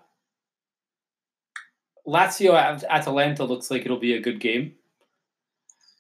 Lazio 2.06 2.54
at 2.54 2.84
Atalanta 2.90 3.46
looks 3.46 3.72
like 3.72 3.86
it'll 3.86 3.98
be 3.98 4.16
a 4.16 4.20
good 4.20 4.42
game. 4.42 4.74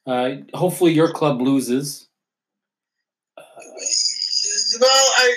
Uh, 0.05 0.31
hopefully, 0.53 0.91
your 0.91 1.13
club 1.13 1.39
loses. 1.39 2.09
Uh, 3.37 3.41
well, 4.81 5.11
I 5.17 5.33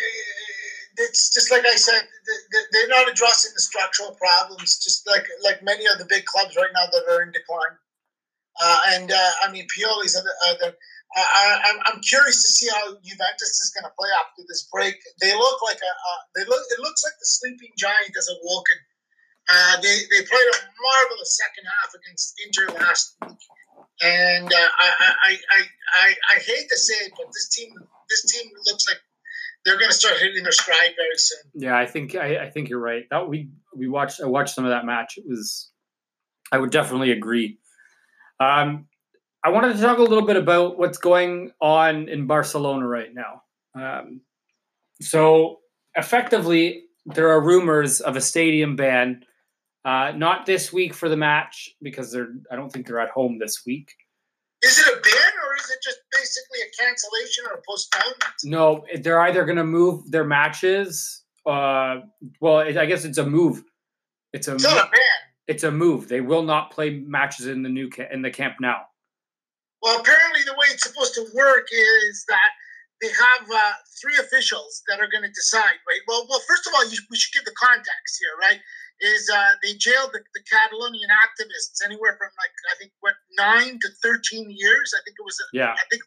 it's 1.01 1.33
just 1.33 1.51
like 1.51 1.65
I 1.67 1.77
said, 1.77 2.03
they're 2.73 2.89
not 2.89 3.09
addressing 3.09 3.53
the 3.55 3.61
structural 3.61 4.13
problems, 4.13 4.79
just 4.79 5.07
like 5.07 5.27
like 5.43 5.63
many 5.63 5.87
of 5.87 5.99
the 5.99 6.07
big 6.09 6.25
clubs 6.25 6.57
right 6.57 6.71
now 6.75 6.87
that 6.93 7.05
are 7.09 7.23
in 7.23 7.33
decline. 7.33 7.77
Uh, 8.61 8.81
and 8.93 9.11
uh, 9.11 9.31
I 9.43 9.51
mean, 9.53 9.67
Pioli's. 9.73 10.17
Uh, 10.17 10.55
the, 10.61 10.77
I, 11.17 11.75
am 11.93 12.01
curious 12.07 12.39
to 12.43 12.49
see 12.53 12.69
how 12.71 12.95
Juventus 13.03 13.59
is 13.59 13.73
going 13.75 13.89
to 13.89 13.95
play 13.99 14.11
after 14.23 14.43
this 14.47 14.69
break. 14.71 14.95
They 15.21 15.35
look 15.35 15.59
like 15.63 15.81
a. 15.81 15.93
Uh, 15.93 16.21
they 16.37 16.45
look. 16.45 16.63
It 16.71 16.81
looks 16.81 17.03
like 17.03 17.15
the 17.19 17.27
sleeping 17.27 17.73
giant 17.77 18.13
has 18.15 18.29
awoken. 18.29 18.79
Uh, 19.51 19.81
they 19.81 19.97
they 20.13 20.23
played 20.23 20.49
a 20.53 20.57
marvelous 20.79 21.37
second 21.37 21.65
half 21.67 21.91
against 21.99 22.39
Inter 22.47 22.67
last 22.79 23.17
week, 23.27 23.43
and 24.03 24.53
uh, 24.53 24.71
I, 24.79 24.89
I, 25.01 25.33
I 25.35 25.61
I 25.97 26.09
I 26.37 26.39
hate 26.39 26.69
to 26.69 26.79
say 26.79 26.95
it, 27.07 27.13
but 27.17 27.27
this 27.33 27.49
team 27.49 27.75
this 28.09 28.31
team 28.31 28.51
looks 28.67 28.87
like 28.87 29.01
they're 29.65 29.79
going 29.79 29.91
to 29.91 29.97
start 29.97 30.19
hitting 30.19 30.43
their 30.43 30.53
stride 30.53 30.95
very 30.97 31.17
soon. 31.17 31.51
Yeah, 31.55 31.77
I 31.77 31.87
think 31.87 32.15
I, 32.15 32.45
I, 32.45 32.51
think 32.51 32.69
you're 32.69 32.81
right. 32.81 33.05
That 33.11 33.29
we 33.29 33.51
we 33.75 33.89
watched 33.89 34.21
I 34.21 34.27
watched 34.27 34.55
some 34.55 34.65
of 34.65 34.71
that 34.71 34.87
match. 34.87 35.19
It 35.19 35.25
was 35.27 35.71
I 36.53 36.59
would 36.59 36.71
definitely 36.71 37.13
agree. 37.13 37.59
Um, 38.39 38.87
I 39.45 39.51
wanted 39.51 39.77
to 39.77 39.83
talk 39.83 39.99
a 39.99 40.03
little 40.03 40.27
bit 40.27 40.37
about 40.37 40.79
what's 40.79 40.99
going 40.99 41.53
on 41.61 42.09
in 42.09 42.27
Barcelona 42.27 42.87
right 42.87 43.11
now. 43.15 43.43
Um, 43.75 44.23
so 45.01 45.61
effectively, 45.95 46.85
there 47.07 47.31
are 47.31 47.41
rumors 47.41 48.01
of 48.01 48.17
a 48.17 48.21
stadium 48.21 48.77
ban. 48.77 49.25
Uh, 49.85 50.13
not 50.15 50.45
this 50.45 50.73
week 50.73 50.93
for 50.93 51.09
the 51.09 51.17
match 51.17 51.71
because 51.83 52.13
they're. 52.13 52.29
I 52.51 52.57
don't 52.57 52.71
think 52.71 52.87
they're 52.87 53.01
at 53.01 53.11
home 53.11 53.39
this 53.39 53.63
week. 53.67 53.95
Is 54.63 54.79
it 54.79 54.87
a 54.87 55.01
ban 55.01 55.33
or 55.47 55.57
is 55.57 55.71
it 55.71 55.79
just 55.83 55.99
basically 56.13 56.59
a 56.61 56.83
cancellation 56.83 57.45
or 57.51 57.55
a 57.55 57.63
postponement? 57.67 58.35
No, 58.45 58.85
they're 59.01 59.21
either 59.23 59.45
going 59.45 59.57
to 59.57 59.65
move 59.65 60.11
their 60.11 60.25
matches. 60.25 61.23
Uh, 61.47 62.01
well, 62.41 62.61
it, 62.61 62.77
I 62.77 62.85
guess 62.87 63.05
it's 63.05 63.19
a 63.19 63.25
move. 63.25 63.65
It's 64.33 64.49
a, 64.49 64.55
it's 64.55 64.65
not 64.65 64.89
a 64.89 64.91
ban. 64.91 65.21
It's 65.49 65.65
a 65.65 65.71
move. 65.71 66.09
They 66.09 66.21
will 66.21 66.43
not 66.43 66.71
play 66.71 67.01
matches 67.01 67.47
in 67.47 67.63
the 67.63 67.69
new 67.69 67.89
ca- 67.91 68.09
in 68.13 68.23
the 68.23 68.31
Camp 68.31 68.57
Nou. 68.61 68.77
Well, 69.83 69.99
apparently 69.99 70.43
the 70.45 70.53
way 70.53 70.67
it's 70.71 70.83
supposed 70.83 71.15
to 71.15 71.27
work 71.35 71.67
is 71.73 72.25
that 72.29 72.51
they 73.01 73.09
have 73.09 73.49
uh, 73.51 73.73
three 74.01 74.17
officials 74.21 74.83
that 74.89 75.01
are 75.01 75.09
going 75.09 75.25
to 75.25 75.33
decide, 75.33 75.81
right? 75.89 76.01
Well, 76.07 76.27
well, 76.29 76.41
first 76.47 76.67
of 76.67 76.75
all, 76.75 76.85
you, 76.89 76.99
we 77.11 77.17
should 77.17 77.33
give 77.33 77.47
the 77.47 77.57
context 77.57 78.21
here, 78.21 78.37
right? 78.39 78.61
Is 79.01 79.31
uh, 79.33 79.53
they 79.63 79.75
jailed 79.75 80.11
the, 80.13 80.21
the, 80.35 80.43
Catalonian 80.45 81.09
activists 81.25 81.81
anywhere 81.85 82.17
from 82.19 82.29
like 82.37 82.53
I 82.73 82.77
think 82.79 82.93
what 83.01 83.15
nine 83.39 83.79
to 83.81 83.89
thirteen 84.03 84.51
years. 84.51 84.93
I 84.95 85.01
think 85.05 85.17
it 85.19 85.25
was. 85.25 85.37
Yeah. 85.53 85.73
I 85.73 85.85
think 85.91 86.03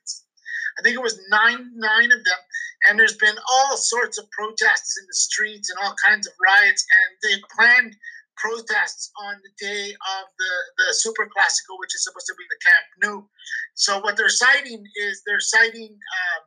I 0.80 0.82
think 0.82 0.96
it 0.96 1.02
was 1.02 1.20
nine 1.30 1.72
nine 1.76 2.12
of 2.12 2.24
them, 2.24 2.42
and 2.88 3.00
there's 3.00 3.18
been 3.18 3.36
all 3.50 3.78
sorts 3.78 4.18
of 4.18 4.30
protests 4.32 4.98
in 5.00 5.06
the 5.08 5.18
streets 5.18 5.70
and 5.70 5.80
all 5.84 5.96
kinds 6.06 6.28
of 6.28 6.34
riots, 6.38 6.86
and 7.02 7.10
they 7.24 7.42
planned 7.58 7.96
protests 8.38 9.12
on 9.26 9.36
the 9.42 9.54
day 9.58 9.90
of 9.94 10.26
the 10.38 10.54
the 10.86 10.94
Super 10.94 11.26
Classico, 11.26 11.78
which 11.80 11.96
is 11.96 12.04
supposed 12.04 12.28
to 12.28 12.36
be 12.38 12.46
the 12.50 12.62
Camp 12.62 12.86
Nou. 13.04 13.28
So 13.74 14.00
what 14.02 14.18
they're 14.18 14.30
citing 14.30 14.84
is 14.96 15.22
they're 15.26 15.40
citing. 15.40 15.92
Um, 15.92 16.44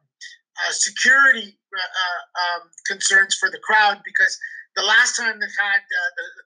uh, 0.57 0.72
security 0.72 1.59
uh, 1.76 1.80
uh 1.80 2.57
um, 2.57 2.70
concerns 2.86 3.36
for 3.36 3.51
the 3.51 3.59
crowd 3.59 4.01
because 4.07 4.38
the 4.76 4.84
last 4.84 5.16
time 5.16 5.40
they 5.40 5.48
had 5.56 5.80
uh, 5.80 6.10
the, 6.20 6.26
the 6.36 6.44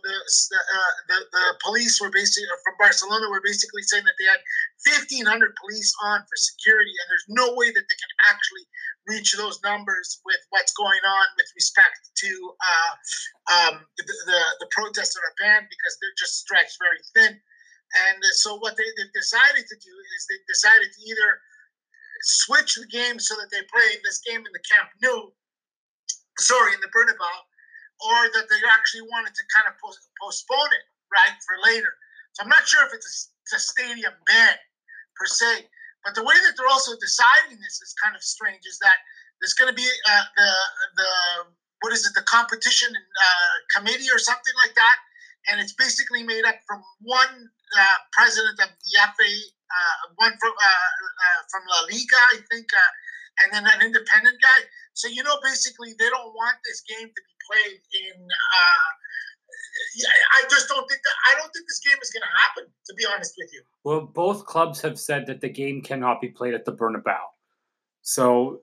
the, 0.00 0.60
uh, 0.60 0.92
the, 1.12 1.18
the 1.28 1.44
police 1.60 2.00
were 2.00 2.08
basically 2.08 2.48
from 2.64 2.74
Barcelona 2.80 3.28
were 3.28 3.44
basically 3.44 3.84
saying 3.84 4.04
that 4.08 4.16
they 4.16 4.24
had 4.24 4.40
1,500 5.04 5.28
police 5.60 5.92
on 6.08 6.24
for 6.24 6.36
security, 6.40 6.96
and 6.96 7.06
there's 7.12 7.28
no 7.28 7.52
way 7.52 7.68
that 7.68 7.84
they 7.84 7.98
can 8.00 8.12
actually 8.32 8.64
reach 9.06 9.36
those 9.36 9.60
numbers 9.60 10.24
with 10.24 10.40
what's 10.50 10.72
going 10.72 11.04
on 11.04 11.26
with 11.36 11.46
respect 11.54 12.10
to 12.16 12.32
uh, 12.58 12.92
um, 13.52 13.74
the, 14.00 14.04
the, 14.08 14.40
the 14.64 14.68
protests 14.72 15.12
that 15.14 15.22
are 15.22 15.36
banned 15.38 15.68
because 15.68 15.94
they're 16.00 16.16
just 16.16 16.40
stretched 16.40 16.80
very 16.80 16.98
thin. 17.14 17.36
And 18.08 18.18
so 18.40 18.56
what 18.58 18.74
they, 18.74 18.88
they 18.98 19.08
decided 19.14 19.68
to 19.68 19.76
do 19.78 19.94
is 20.16 20.18
they 20.26 20.40
decided 20.48 20.90
to 20.90 21.00
either 21.06 21.30
switch 22.24 22.74
the 22.74 22.88
game 22.88 23.20
so 23.20 23.36
that 23.36 23.52
they 23.52 23.62
play 23.70 24.00
this 24.02 24.18
game 24.26 24.42
in 24.42 24.52
the 24.56 24.64
Camp 24.66 24.90
Nou, 25.04 25.30
sorry, 26.40 26.74
in 26.74 26.80
the 26.82 26.90
Bernabeu, 26.90 27.36
or 28.00 28.18
that 28.36 28.46
they 28.48 28.60
actually 28.72 29.06
wanted 29.08 29.32
to 29.32 29.44
kind 29.52 29.66
of 29.68 29.74
post, 29.80 30.08
postpone 30.20 30.72
it, 30.72 30.84
right, 31.08 31.34
for 31.44 31.56
later. 31.64 31.92
So 32.36 32.44
I'm 32.44 32.52
not 32.52 32.68
sure 32.68 32.84
if 32.84 32.92
it's 32.92 33.08
a, 33.08 33.14
it's 33.44 33.54
a 33.56 33.62
stadium 33.62 34.12
ban 34.28 34.56
per 35.16 35.26
se. 35.26 35.68
But 36.04 36.14
the 36.14 36.22
way 36.22 36.36
that 36.46 36.54
they're 36.54 36.70
also 36.70 36.94
deciding 37.00 37.58
this 37.58 37.82
is 37.82 37.96
kind 37.98 38.14
of 38.14 38.22
strange. 38.22 38.62
Is 38.62 38.78
that 38.78 38.94
there's 39.40 39.58
going 39.58 39.72
to 39.72 39.74
be 39.74 39.88
uh, 40.06 40.26
the 40.36 40.50
the 40.94 41.10
what 41.82 41.92
is 41.92 42.06
it 42.06 42.14
the 42.14 42.22
competition 42.30 42.94
uh, 42.94 43.54
committee 43.74 44.06
or 44.12 44.20
something 44.22 44.56
like 44.62 44.76
that, 44.78 44.98
and 45.50 45.58
it's 45.58 45.74
basically 45.74 46.22
made 46.22 46.44
up 46.46 46.62
from 46.68 46.78
one 47.02 47.50
uh, 47.74 47.98
president 48.12 48.54
of 48.62 48.70
the 48.70 48.92
FA, 49.02 49.30
uh, 49.66 49.96
one 50.14 50.32
from 50.38 50.54
uh, 50.54 50.90
uh, 51.02 51.40
from 51.50 51.62
La 51.74 51.80
Liga, 51.90 52.20
I 52.32 52.38
think, 52.54 52.70
and 53.42 53.52
then 53.52 53.64
an 53.64 53.80
independent 53.84 54.40
guy. 54.40 54.60
So 54.94 55.08
you 55.08 55.22
know, 55.22 55.36
basically, 55.42 55.94
they 55.98 56.08
don't 56.08 56.32
want 56.34 56.56
this 56.64 56.82
game 56.88 57.08
to 57.08 57.22
be 57.22 57.34
played 57.46 57.80
in 58.06 58.22
Uh, 58.22 58.88
I 60.32 60.42
just 60.48 60.68
don't 60.68 60.88
think 60.88 61.00
that 61.02 61.16
I 61.30 61.38
don't 61.38 61.52
think 61.52 61.66
this 61.68 61.80
game 61.80 61.98
is 62.02 62.10
going 62.10 62.22
to 62.22 62.34
happen. 62.40 62.72
To 62.86 62.94
be 62.94 63.04
honest 63.06 63.34
with 63.36 63.50
you. 63.52 63.62
Well, 63.84 64.06
both 64.06 64.46
clubs 64.46 64.80
have 64.80 64.98
said 64.98 65.26
that 65.26 65.40
the 65.40 65.48
game 65.48 65.82
cannot 65.82 66.20
be 66.20 66.28
played 66.28 66.54
at 66.54 66.64
the 66.64 66.72
Bernabeu. 66.72 67.18
So, 68.02 68.62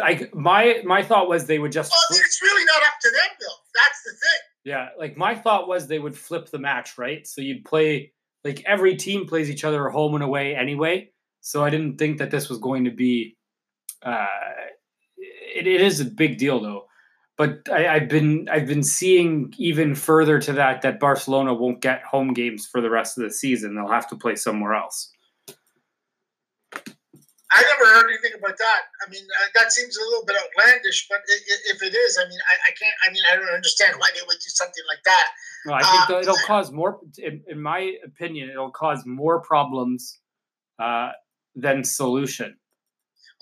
I 0.00 0.28
my 0.32 0.82
my 0.84 1.02
thought 1.02 1.28
was 1.28 1.46
they 1.46 1.58
would 1.58 1.72
just. 1.72 1.90
Well, 1.90 2.18
it's 2.18 2.42
really 2.42 2.64
not 2.64 2.82
up 2.86 2.94
to 3.02 3.10
them, 3.10 3.30
Bill. 3.40 3.56
That's 3.74 4.02
the 4.04 4.10
thing. 4.10 4.40
Yeah, 4.64 4.88
like 4.98 5.16
my 5.16 5.34
thought 5.34 5.68
was 5.68 5.86
they 5.86 5.98
would 5.98 6.16
flip 6.16 6.50
the 6.50 6.58
match, 6.58 6.96
right? 6.98 7.26
So 7.26 7.40
you'd 7.40 7.64
play 7.64 8.12
like 8.44 8.62
every 8.66 8.96
team 8.96 9.26
plays 9.26 9.50
each 9.50 9.64
other 9.64 9.88
home 9.88 10.14
and 10.14 10.24
away 10.24 10.54
anyway. 10.54 11.10
So 11.40 11.64
I 11.64 11.70
didn't 11.70 11.98
think 11.98 12.18
that 12.18 12.30
this 12.30 12.48
was 12.48 12.58
going 12.58 12.84
to 12.84 12.90
be. 12.90 13.36
Uh, 14.04 14.26
it, 15.16 15.66
it 15.66 15.80
is 15.80 16.00
a 16.00 16.04
big 16.04 16.38
deal 16.38 16.60
though 16.60 16.86
but 17.36 17.68
I, 17.72 17.98
have 17.98 18.08
been 18.08 18.48
I've 18.50 18.66
been 18.66 18.82
seeing 18.82 19.52
even 19.58 19.94
further 19.94 20.38
to 20.40 20.52
that 20.52 20.82
that 20.82 21.00
Barcelona 21.00 21.54
won't 21.54 21.80
get 21.80 22.02
home 22.02 22.32
games 22.32 22.66
for 22.66 22.80
the 22.80 22.90
rest 22.90 23.18
of 23.18 23.24
the 23.24 23.30
season. 23.30 23.74
They'll 23.74 23.88
have 23.88 24.08
to 24.10 24.16
play 24.16 24.36
somewhere 24.36 24.74
else. 24.74 25.10
I 27.50 27.62
never 27.62 27.94
heard 27.94 28.10
anything 28.10 28.32
about 28.36 28.58
that. 28.58 28.80
I 29.06 29.10
mean, 29.10 29.22
uh, 29.22 29.46
that 29.54 29.70
seems 29.70 29.96
a 29.96 30.00
little 30.00 30.24
bit 30.26 30.36
outlandish, 30.36 31.06
but 31.08 31.20
if 31.28 31.82
it 31.82 31.94
is, 31.94 32.18
I 32.18 32.28
mean, 32.28 32.38
I, 32.50 32.54
I, 32.68 32.70
can't. 32.70 32.94
I 33.06 33.12
mean, 33.12 33.22
I 33.30 33.36
don't 33.36 33.54
understand 33.54 33.94
why 33.98 34.10
they 34.12 34.22
would 34.26 34.38
do 34.38 34.48
something 34.48 34.82
like 34.88 35.04
that. 35.04 35.28
No, 35.66 35.74
I 35.74 35.82
think 35.82 36.10
uh, 36.10 36.20
it'll 36.20 36.46
cause 36.46 36.72
more. 36.72 36.98
In, 37.18 37.42
in, 37.46 37.62
my 37.62 37.94
opinion, 38.04 38.50
it'll 38.50 38.72
cause 38.72 39.06
more 39.06 39.40
problems 39.40 40.18
uh, 40.80 41.12
than 41.54 41.84
solution. 41.84 42.56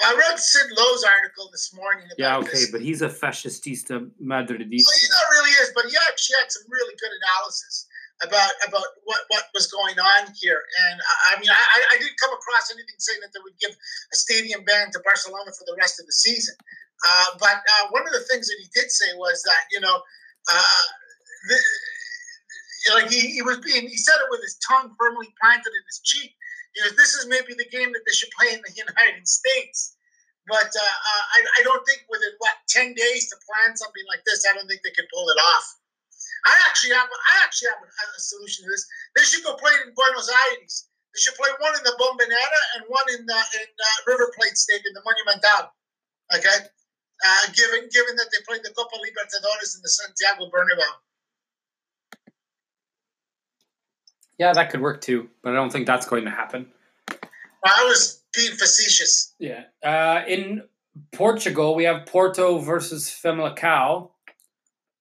I 0.03 0.15
read 0.19 0.39
Sid 0.39 0.67
Lowe's 0.77 1.05
article 1.05 1.49
this 1.53 1.73
morning. 1.75 2.07
yeah, 2.19 2.37
okay, 2.39 2.67
this. 2.67 2.71
but 2.71 2.83
he's 2.83 3.03
a 3.03 3.09
fascistista 3.09 4.03
madridista. 4.19 4.91
Well, 4.91 4.99
he 4.99 5.09
not 5.15 5.29
really 5.31 5.55
is, 5.63 5.71
but 5.75 5.87
he 5.87 5.95
actually 6.11 6.37
had 6.43 6.51
some 6.51 6.67
really 6.69 6.95
good 6.99 7.15
analysis 7.15 7.87
about 8.23 8.51
about 8.67 8.87
what, 9.05 9.21
what 9.29 9.45
was 9.55 9.71
going 9.71 9.99
on 9.99 10.35
here. 10.35 10.59
And 10.59 10.99
I, 11.01 11.15
I 11.37 11.41
mean, 11.41 11.51
I, 11.51 11.79
I 11.95 11.97
didn't 11.99 12.19
come 12.19 12.35
across 12.35 12.71
anything 12.71 12.99
saying 12.99 13.21
that 13.23 13.31
they 13.35 13.43
would 13.43 13.59
give 13.59 13.75
a 13.75 14.17
stadium 14.17 14.65
ban 14.65 14.91
to 14.93 15.01
Barcelona 15.07 15.51
for 15.55 15.67
the 15.67 15.77
rest 15.79 15.99
of 16.01 16.07
the 16.07 16.13
season. 16.15 16.55
Uh, 17.03 17.39
but 17.39 17.63
uh, 17.63 17.85
one 17.91 18.07
of 18.07 18.13
the 18.13 18.27
things 18.31 18.47
that 18.47 18.59
he 18.59 18.69
did 18.75 18.91
say 18.91 19.15
was 19.17 19.43
that 19.47 19.67
you 19.71 19.81
know, 19.81 20.03
uh, 20.51 20.85
the, 21.49 21.57
like 22.95 23.11
he, 23.11 23.39
he 23.39 23.43
was 23.43 23.59
being, 23.59 23.87
he 23.87 23.97
said 23.97 24.19
it 24.19 24.31
with 24.31 24.43
his 24.43 24.59
tongue 24.67 24.91
firmly 24.99 25.31
planted 25.39 25.71
in 25.71 25.85
his 25.87 26.01
cheek 26.03 26.35
you 26.75 26.81
know, 26.83 26.91
this 26.97 27.15
is 27.15 27.29
maybe 27.29 27.53
the 27.55 27.69
game 27.69 27.93
that 27.93 28.05
they 28.07 28.17
should 28.17 28.33
play 28.33 28.53
in 28.53 28.61
the 28.65 28.73
United 28.85 29.27
States. 29.29 29.97
But 30.51 30.75
uh, 30.75 30.83
uh, 30.83 31.25
I, 31.39 31.39
I, 31.55 31.61
don't 31.63 31.87
think 31.87 32.03
within 32.11 32.35
what 32.43 32.59
ten 32.67 32.91
days 32.99 33.31
to 33.31 33.39
plan 33.47 33.79
something 33.79 34.03
like 34.11 34.27
this, 34.27 34.43
I 34.43 34.59
don't 34.59 34.67
think 34.67 34.83
they 34.83 34.91
could 34.91 35.07
pull 35.15 35.31
it 35.31 35.39
off. 35.39 35.67
I 36.43 36.59
actually 36.67 36.99
have 36.99 37.07
I 37.07 37.35
actually 37.47 37.71
have 37.71 37.79
a, 37.87 38.19
solution 38.19 38.67
to 38.67 38.71
this. 38.75 38.83
They 39.15 39.23
should 39.23 39.47
go 39.47 39.55
play 39.55 39.71
it 39.71 39.87
in 39.87 39.95
Buenos 39.95 40.27
Aires. 40.27 40.91
They 41.15 41.21
should 41.23 41.39
play 41.39 41.55
one 41.63 41.79
in 41.79 41.87
the 41.87 41.95
Bombonera 41.95 42.61
and 42.75 42.91
one 42.91 43.07
in 43.15 43.23
the, 43.23 43.41
in 43.63 43.69
uh, 43.71 43.99
River 44.11 44.35
Plate 44.35 44.59
Stadium, 44.59 44.91
the 44.99 45.07
Monumental. 45.07 45.71
Okay, 46.35 46.59
uh, 47.23 47.45
given 47.55 47.87
given 47.95 48.19
that 48.19 48.27
they 48.35 48.43
played 48.43 48.67
the 48.67 48.75
Copa 48.75 48.99
Libertadores 48.99 49.79
in 49.79 49.81
the 49.87 49.93
Santiago 49.95 50.51
Bernabeu. 50.51 50.91
Yeah, 54.43 54.53
that 54.55 54.71
could 54.71 54.81
work 54.81 55.01
too, 55.01 55.29
but 55.41 55.53
I 55.53 55.55
don't 55.55 55.71
think 55.71 55.87
that's 55.87 56.05
going 56.05 56.25
to 56.25 56.31
happen. 56.33 56.67
I 57.65 57.85
was 57.85 58.25
being 58.35 58.51
facetious. 58.51 59.35
Yeah. 59.39 59.67
Uh, 59.85 60.23
in 60.27 60.65
Portugal, 61.13 61.77
we 61.77 61.85
have 61.85 62.07
Porto 62.07 62.59
versus 62.59 63.09
Famalicão. 63.09 64.11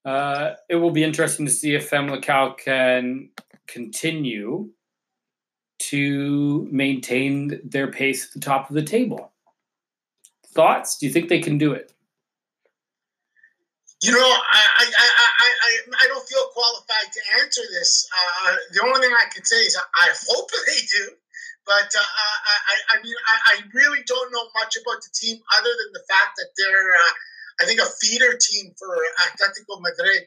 Uh, 0.05 0.51
it 0.69 0.75
will 0.75 0.91
be 0.91 1.03
interesting 1.03 1.47
to 1.47 1.51
see 1.51 1.73
if 1.73 1.89
Famalicão 1.89 2.55
can 2.55 3.29
continue 3.65 4.69
to 5.79 6.67
maintain 6.71 7.61
their 7.63 7.87
pace 7.87 8.27
at 8.27 8.33
the 8.33 8.39
top 8.39 8.69
of 8.69 8.75
the 8.75 8.83
table. 8.83 9.31
Thoughts? 10.53 10.99
Do 10.99 11.07
you 11.07 11.11
think 11.11 11.29
they 11.29 11.41
can 11.41 11.57
do 11.57 11.71
it? 11.71 11.91
You 14.01 14.11
know, 14.11 14.17
I, 14.17 14.61
I, 14.81 14.85
I, 14.89 15.49
I, 15.61 15.71
I 15.93 16.05
don't 16.09 16.25
feel 16.27 16.41
qualified 16.57 17.13
to 17.13 17.21
answer 17.37 17.61
this. 17.69 18.09
Uh, 18.09 18.55
the 18.73 18.81
only 18.81 18.99
thing 18.99 19.13
I 19.13 19.29
can 19.29 19.45
say 19.45 19.61
is 19.61 19.77
I 19.77 20.09
hope 20.25 20.49
they 20.67 20.81
do. 20.89 21.13
But 21.65 21.93
uh, 21.93 22.01
I, 22.01 22.97
I 22.97 23.03
mean, 23.05 23.13
I, 23.13 23.35
I, 23.53 23.55
really 23.77 24.01
don't 24.09 24.33
know 24.33 24.49
much 24.57 24.73
about 24.81 24.97
the 25.05 25.13
team 25.13 25.37
other 25.53 25.69
than 25.69 25.93
the 25.93 26.01
fact 26.09 26.33
that 26.41 26.49
they're, 26.57 26.91
uh, 26.97 27.13
I 27.61 27.65
think, 27.69 27.79
a 27.79 27.85
feeder 28.01 28.33
team 28.33 28.73
for 28.73 28.89
Atletico 29.29 29.77
Madrid. 29.77 30.25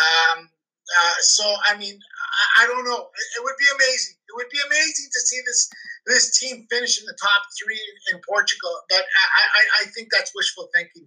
Um, 0.00 0.48
uh, 0.48 1.16
so, 1.20 1.44
I 1.68 1.76
mean, 1.76 2.00
I, 2.00 2.64
I, 2.64 2.66
don't 2.66 2.88
know. 2.88 3.12
It, 3.12 3.26
it, 3.36 3.42
would 3.44 3.60
be 3.60 3.68
amazing. 3.76 4.16
It 4.24 4.34
would 4.34 4.48
be 4.48 4.58
amazing 4.66 5.12
to 5.12 5.20
see 5.20 5.40
this 5.44 5.68
this 6.06 6.38
team 6.40 6.66
finish 6.70 6.98
in 6.98 7.04
the 7.04 7.16
top 7.20 7.42
three 7.60 7.76
in, 7.78 8.16
in 8.16 8.22
Portugal. 8.26 8.72
But 8.88 9.04
I, 9.04 9.84
I, 9.84 9.92
think 9.92 10.08
that's 10.10 10.32
wishful 10.34 10.70
thinking. 10.74 11.06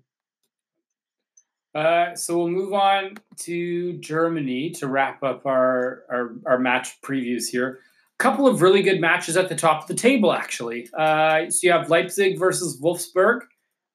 Uh, 1.75 2.15
so 2.15 2.37
we'll 2.37 2.49
move 2.49 2.73
on 2.73 3.17
to 3.37 3.93
Germany 3.93 4.69
to 4.71 4.87
wrap 4.87 5.23
up 5.23 5.45
our, 5.45 6.03
our, 6.09 6.35
our 6.45 6.59
match 6.59 7.01
previews 7.01 7.47
here. 7.47 7.79
A 8.19 8.23
couple 8.23 8.47
of 8.47 8.61
really 8.61 8.83
good 8.83 9.01
matches 9.01 9.35
at 9.37 9.49
the 9.49 9.55
top 9.55 9.81
of 9.81 9.87
the 9.87 9.95
table, 9.95 10.31
actually. 10.31 10.87
Uh, 10.97 11.49
so 11.49 11.59
you 11.63 11.71
have 11.71 11.89
Leipzig 11.89 12.37
versus 12.37 12.79
Wolfsburg 12.79 13.41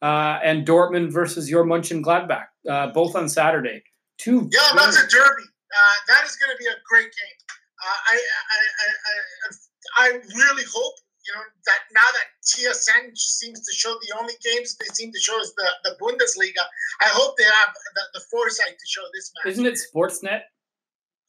uh, 0.02 0.38
and 0.42 0.66
Dortmund 0.66 1.12
versus 1.12 1.48
your 1.48 1.64
Mönchengladbach, 1.64 2.46
uh, 2.68 2.88
both 2.88 3.14
on 3.14 3.28
Saturday. 3.28 3.82
Two. 4.18 4.50
Yeah, 4.52 4.74
that's 4.74 4.96
a 4.96 5.06
derby. 5.06 5.44
Uh, 5.70 5.94
that 6.08 6.24
is 6.24 6.36
going 6.36 6.50
to 6.50 6.58
be 6.58 6.66
a 6.66 6.76
great 6.90 7.04
game. 7.04 7.38
Uh, 7.80 7.96
I, 8.10 8.16
I, 8.16 8.58
I, 8.82 10.08
I, 10.08 10.08
I 10.08 10.12
really 10.34 10.64
hope 10.74 10.94
you 11.28 11.34
know 11.36 11.44
that 11.68 11.80
now 11.92 12.08
that 12.08 12.26
TSN 12.40 13.12
seems 13.12 13.60
to 13.60 13.72
show 13.76 13.92
the 14.00 14.16
only 14.18 14.32
games 14.40 14.76
they 14.80 14.88
seem 14.94 15.12
to 15.12 15.20
show 15.20 15.38
is 15.40 15.52
the, 15.54 15.68
the 15.84 15.92
Bundesliga. 16.00 16.64
I 17.04 17.12
hope 17.12 17.36
they 17.36 17.44
have 17.44 17.70
the, 17.94 18.02
the 18.14 18.24
foresight 18.30 18.80
to 18.80 18.86
show 18.88 19.02
this 19.12 19.30
match. 19.36 19.52
Isn't 19.52 19.66
it 19.66 19.76
Sportsnet? 19.76 20.40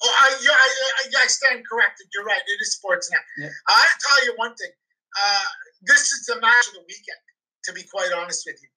Oh, 0.02 0.16
I, 0.22 0.40
yeah, 0.42 0.56
I, 0.56 0.70
I, 1.04 1.24
I 1.24 1.28
stand 1.28 1.64
corrected. 1.70 2.08
You're 2.14 2.24
right. 2.24 2.40
It 2.40 2.62
is 2.62 2.80
Sportsnet. 2.80 3.20
Yeah. 3.38 3.50
I 3.68 3.86
tell 4.00 4.26
you 4.26 4.34
one 4.38 4.56
thing. 4.56 4.72
Uh, 5.20 5.44
this 5.84 6.12
is 6.12 6.26
the 6.28 6.40
match 6.40 6.68
of 6.68 6.74
the 6.76 6.84
weekend. 6.88 7.24
To 7.66 7.74
be 7.74 7.84
quite 7.84 8.10
honest 8.16 8.44
with 8.48 8.56
you, 8.62 8.70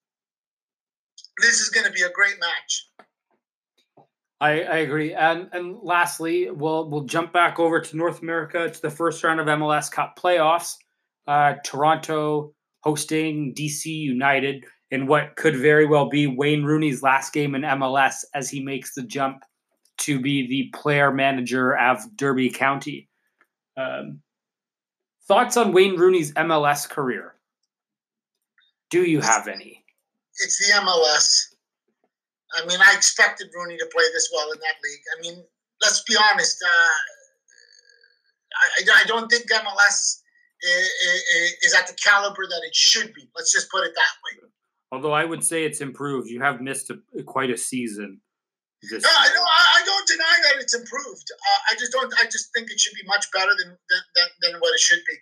this 1.40 1.60
is 1.60 1.68
going 1.68 1.86
to 1.86 1.92
be 1.92 2.02
a 2.02 2.10
great 2.10 2.34
match. 2.40 2.88
I, 4.40 4.62
I 4.62 4.76
agree. 4.78 5.14
And 5.14 5.48
and 5.52 5.78
lastly, 5.82 6.50
we'll 6.50 6.90
we'll 6.90 7.04
jump 7.04 7.32
back 7.32 7.60
over 7.60 7.80
to 7.80 7.96
North 7.96 8.22
America 8.22 8.68
to 8.68 8.82
the 8.82 8.90
first 8.90 9.22
round 9.22 9.38
of 9.38 9.46
MLS 9.46 9.88
Cup 9.88 10.18
playoffs 10.18 10.78
uh, 11.26 11.54
Toronto 11.64 12.54
hosting 12.82 13.54
DC 13.54 13.86
United 13.86 14.64
in 14.90 15.06
what 15.06 15.36
could 15.36 15.56
very 15.56 15.86
well 15.86 16.08
be 16.08 16.26
Wayne 16.26 16.64
Rooney's 16.64 17.02
last 17.02 17.32
game 17.32 17.54
in 17.54 17.62
MLS 17.62 18.24
as 18.34 18.50
he 18.50 18.62
makes 18.62 18.94
the 18.94 19.02
jump 19.02 19.42
to 19.98 20.20
be 20.20 20.46
the 20.46 20.76
player 20.78 21.12
manager 21.12 21.76
of 21.76 22.00
Derby 22.16 22.50
County. 22.50 23.08
Um, 23.76 24.20
thoughts 25.26 25.56
on 25.56 25.72
Wayne 25.72 25.96
Rooney's 25.96 26.32
MLS 26.34 26.88
career? 26.88 27.34
Do 28.90 29.04
you 29.04 29.20
have 29.20 29.48
any? 29.48 29.82
It's 30.44 30.58
the 30.58 30.74
MLS. 30.80 31.54
I 32.54 32.66
mean, 32.66 32.78
I 32.80 32.92
expected 32.94 33.48
Rooney 33.54 33.78
to 33.78 33.88
play 33.92 34.04
this 34.12 34.30
well 34.34 34.50
in 34.52 34.58
that 34.58 34.74
league. 34.84 35.00
I 35.16 35.20
mean, 35.22 35.44
let's 35.80 36.02
be 36.02 36.16
honest. 36.30 36.62
Uh, 36.62 36.92
I, 38.60 39.02
I 39.02 39.04
don't 39.06 39.30
think 39.30 39.50
MLS 39.50 40.21
is 40.62 41.74
at 41.74 41.86
the 41.86 41.94
caliber 41.94 42.46
that 42.46 42.62
it 42.66 42.74
should 42.74 43.12
be. 43.14 43.28
Let's 43.36 43.52
just 43.52 43.70
put 43.70 43.84
it 43.84 43.92
that 43.94 44.14
way. 44.24 44.48
Although 44.92 45.12
I 45.12 45.24
would 45.24 45.42
say 45.42 45.64
it's 45.64 45.80
improved. 45.80 46.28
You 46.28 46.40
have 46.42 46.60
missed 46.60 46.90
a, 46.90 47.00
quite 47.24 47.50
a 47.50 47.56
season. 47.56 48.20
no, 48.90 48.98
I, 48.98 49.28
no, 49.34 49.42
I 49.42 49.82
don't 49.84 50.06
deny 50.06 50.36
that 50.44 50.60
it's 50.60 50.74
improved. 50.74 51.28
Uh, 51.32 51.60
I 51.70 51.74
just 51.78 51.92
don't. 51.92 52.12
I 52.20 52.24
just 52.24 52.52
think 52.54 52.70
it 52.70 52.78
should 52.78 52.94
be 52.94 53.06
much 53.06 53.26
better 53.32 53.52
than, 53.58 53.76
than, 53.88 54.28
than 54.42 54.60
what 54.60 54.74
it 54.74 54.80
should 54.80 55.00
be. 55.08 55.16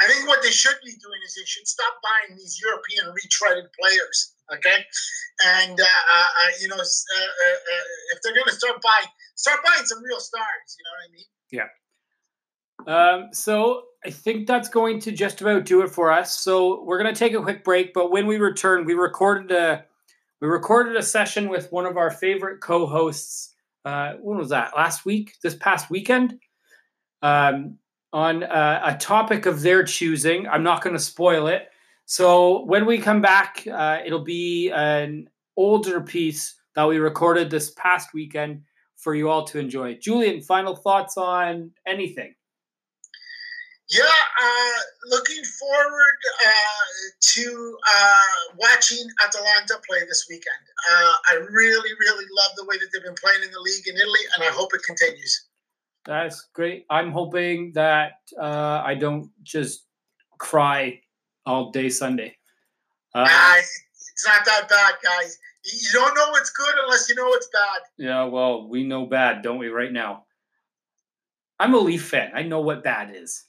I 0.00 0.06
think 0.08 0.26
what 0.26 0.42
they 0.42 0.50
should 0.50 0.74
be 0.84 0.90
doing 0.90 1.20
is 1.24 1.36
they 1.36 1.46
should 1.46 1.68
stop 1.68 1.94
buying 2.02 2.36
these 2.36 2.58
European 2.60 3.14
retreaded 3.14 3.70
players. 3.78 4.34
Okay, 4.52 4.84
and 5.46 5.80
uh, 5.80 5.84
uh, 5.84 6.28
uh 6.42 6.50
you 6.60 6.68
know, 6.68 6.76
uh, 6.76 7.30
if 8.12 8.18
they're 8.22 8.34
going 8.34 8.48
to 8.48 8.52
start 8.52 8.82
buying, 8.82 9.08
start 9.36 9.60
buying 9.64 9.86
some 9.86 10.02
real 10.02 10.20
stars. 10.20 10.68
You 10.76 10.82
know 10.84 10.92
what 10.92 11.06
I 11.06 11.10
mean? 11.14 11.28
Yeah. 11.54 11.68
Um, 12.86 13.28
so 13.32 13.84
I 14.06 14.10
think 14.10 14.46
that's 14.46 14.68
going 14.68 15.00
to 15.00 15.12
just 15.12 15.40
about 15.40 15.64
do 15.64 15.80
it 15.80 15.88
for 15.88 16.12
us. 16.12 16.38
So 16.38 16.82
we're 16.82 17.02
going 17.02 17.12
to 17.12 17.18
take 17.18 17.32
a 17.32 17.42
quick 17.42 17.64
break, 17.64 17.94
but 17.94 18.10
when 18.10 18.26
we 18.26 18.36
return, 18.36 18.84
we 18.84 18.94
recorded 18.94 19.50
a 19.50 19.84
we 20.40 20.48
recorded 20.48 20.96
a 20.96 21.02
session 21.02 21.48
with 21.48 21.72
one 21.72 21.86
of 21.86 21.96
our 21.96 22.10
favorite 22.10 22.60
co-hosts. 22.60 23.54
Uh, 23.84 24.14
when 24.20 24.36
was 24.36 24.50
that? 24.50 24.76
Last 24.76 25.06
week? 25.06 25.36
This 25.42 25.54
past 25.54 25.88
weekend? 25.88 26.38
Um, 27.22 27.78
on 28.12 28.42
uh, 28.42 28.80
a 28.84 28.96
topic 28.98 29.46
of 29.46 29.62
their 29.62 29.82
choosing. 29.82 30.46
I'm 30.46 30.62
not 30.62 30.82
going 30.82 30.94
to 30.94 31.02
spoil 31.02 31.46
it. 31.46 31.68
So 32.04 32.64
when 32.66 32.84
we 32.84 32.98
come 32.98 33.22
back, 33.22 33.66
uh, 33.72 34.00
it'll 34.04 34.24
be 34.24 34.70
an 34.70 35.30
older 35.56 36.00
piece 36.02 36.54
that 36.74 36.86
we 36.86 36.98
recorded 36.98 37.48
this 37.48 37.70
past 37.70 38.12
weekend 38.12 38.62
for 38.96 39.14
you 39.14 39.30
all 39.30 39.44
to 39.44 39.58
enjoy. 39.58 39.94
Julian, 39.94 40.42
final 40.42 40.76
thoughts 40.76 41.16
on 41.16 41.70
anything? 41.86 42.34
Yeah, 43.90 44.02
uh, 44.02 44.80
looking 45.10 45.44
forward 45.44 46.18
uh, 46.46 46.84
to 47.20 47.78
uh, 47.94 48.56
watching 48.56 49.06
Atalanta 49.22 49.78
play 49.86 50.00
this 50.08 50.26
weekend. 50.28 50.64
Uh, 50.90 51.12
I 51.30 51.34
really, 51.50 51.90
really 52.00 52.24
love 52.24 52.56
the 52.56 52.64
way 52.64 52.78
that 52.78 52.88
they've 52.92 53.02
been 53.02 53.14
playing 53.14 53.42
in 53.44 53.50
the 53.50 53.60
league 53.60 53.86
in 53.86 53.94
Italy, 53.96 54.20
and 54.34 54.42
I 54.42 54.52
hope 54.52 54.70
it 54.74 54.82
continues. 54.84 55.48
That's 56.06 56.48
great. 56.54 56.86
I'm 56.88 57.12
hoping 57.12 57.72
that 57.74 58.20
uh, 58.40 58.82
I 58.84 58.94
don't 58.94 59.30
just 59.42 59.84
cry 60.38 61.00
all 61.44 61.70
day 61.70 61.90
Sunday. 61.90 62.36
Uh, 63.14 63.26
it's 63.58 64.26
not 64.26 64.44
that 64.46 64.68
bad, 64.68 64.94
guys. 65.02 65.38
You 65.64 65.90
don't 65.92 66.14
know 66.14 66.30
what's 66.30 66.50
good 66.50 66.74
unless 66.84 67.08
you 67.08 67.14
know 67.14 67.26
what's 67.26 67.48
bad. 67.48 67.82
Yeah, 67.98 68.24
well, 68.24 68.66
we 68.68 68.84
know 68.84 69.06
bad, 69.06 69.42
don't 69.42 69.58
we, 69.58 69.68
right 69.68 69.92
now? 69.92 70.24
I'm 71.58 71.74
a 71.74 71.78
Leaf 71.78 72.06
fan. 72.06 72.32
I 72.34 72.42
know 72.42 72.60
what 72.60 72.82
bad 72.82 73.14
is. 73.14 73.44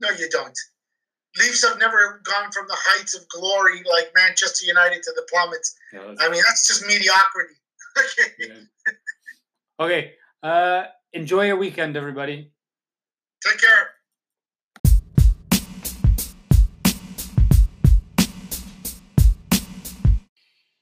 No, 0.00 0.10
you 0.10 0.28
don't. 0.30 0.56
Leafs 1.38 1.66
have 1.66 1.78
never 1.78 2.20
gone 2.24 2.50
from 2.52 2.66
the 2.66 2.76
heights 2.76 3.14
of 3.16 3.28
glory 3.28 3.82
like 3.90 4.10
Manchester 4.14 4.66
United 4.66 5.02
to 5.02 5.12
the 5.14 5.26
plummets. 5.30 5.74
I 5.92 6.28
mean, 6.28 6.42
that's 6.46 6.66
just 6.66 6.86
mediocrity. 6.86 7.54
okay. 7.98 8.32
Yeah. 8.38 8.54
Okay. 9.78 10.12
Uh, 10.42 10.84
enjoy 11.12 11.46
your 11.46 11.56
weekend, 11.56 11.96
everybody. 11.96 12.52
Take 13.44 13.58
care. 13.60 13.90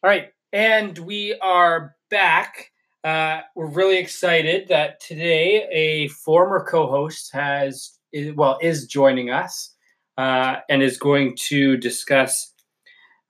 All 0.02 0.10
right, 0.10 0.32
and 0.52 0.98
we 0.98 1.34
are 1.40 1.96
back. 2.10 2.70
Uh, 3.02 3.40
we're 3.56 3.70
really 3.70 3.96
excited 3.96 4.68
that 4.68 5.00
today 5.00 5.66
a 5.72 6.08
former 6.08 6.62
co-host 6.62 7.32
has 7.32 7.93
well 8.34 8.58
is 8.60 8.86
joining 8.86 9.30
us 9.30 9.74
uh, 10.18 10.56
and 10.68 10.82
is 10.82 10.98
going 10.98 11.36
to 11.48 11.76
discuss. 11.76 12.52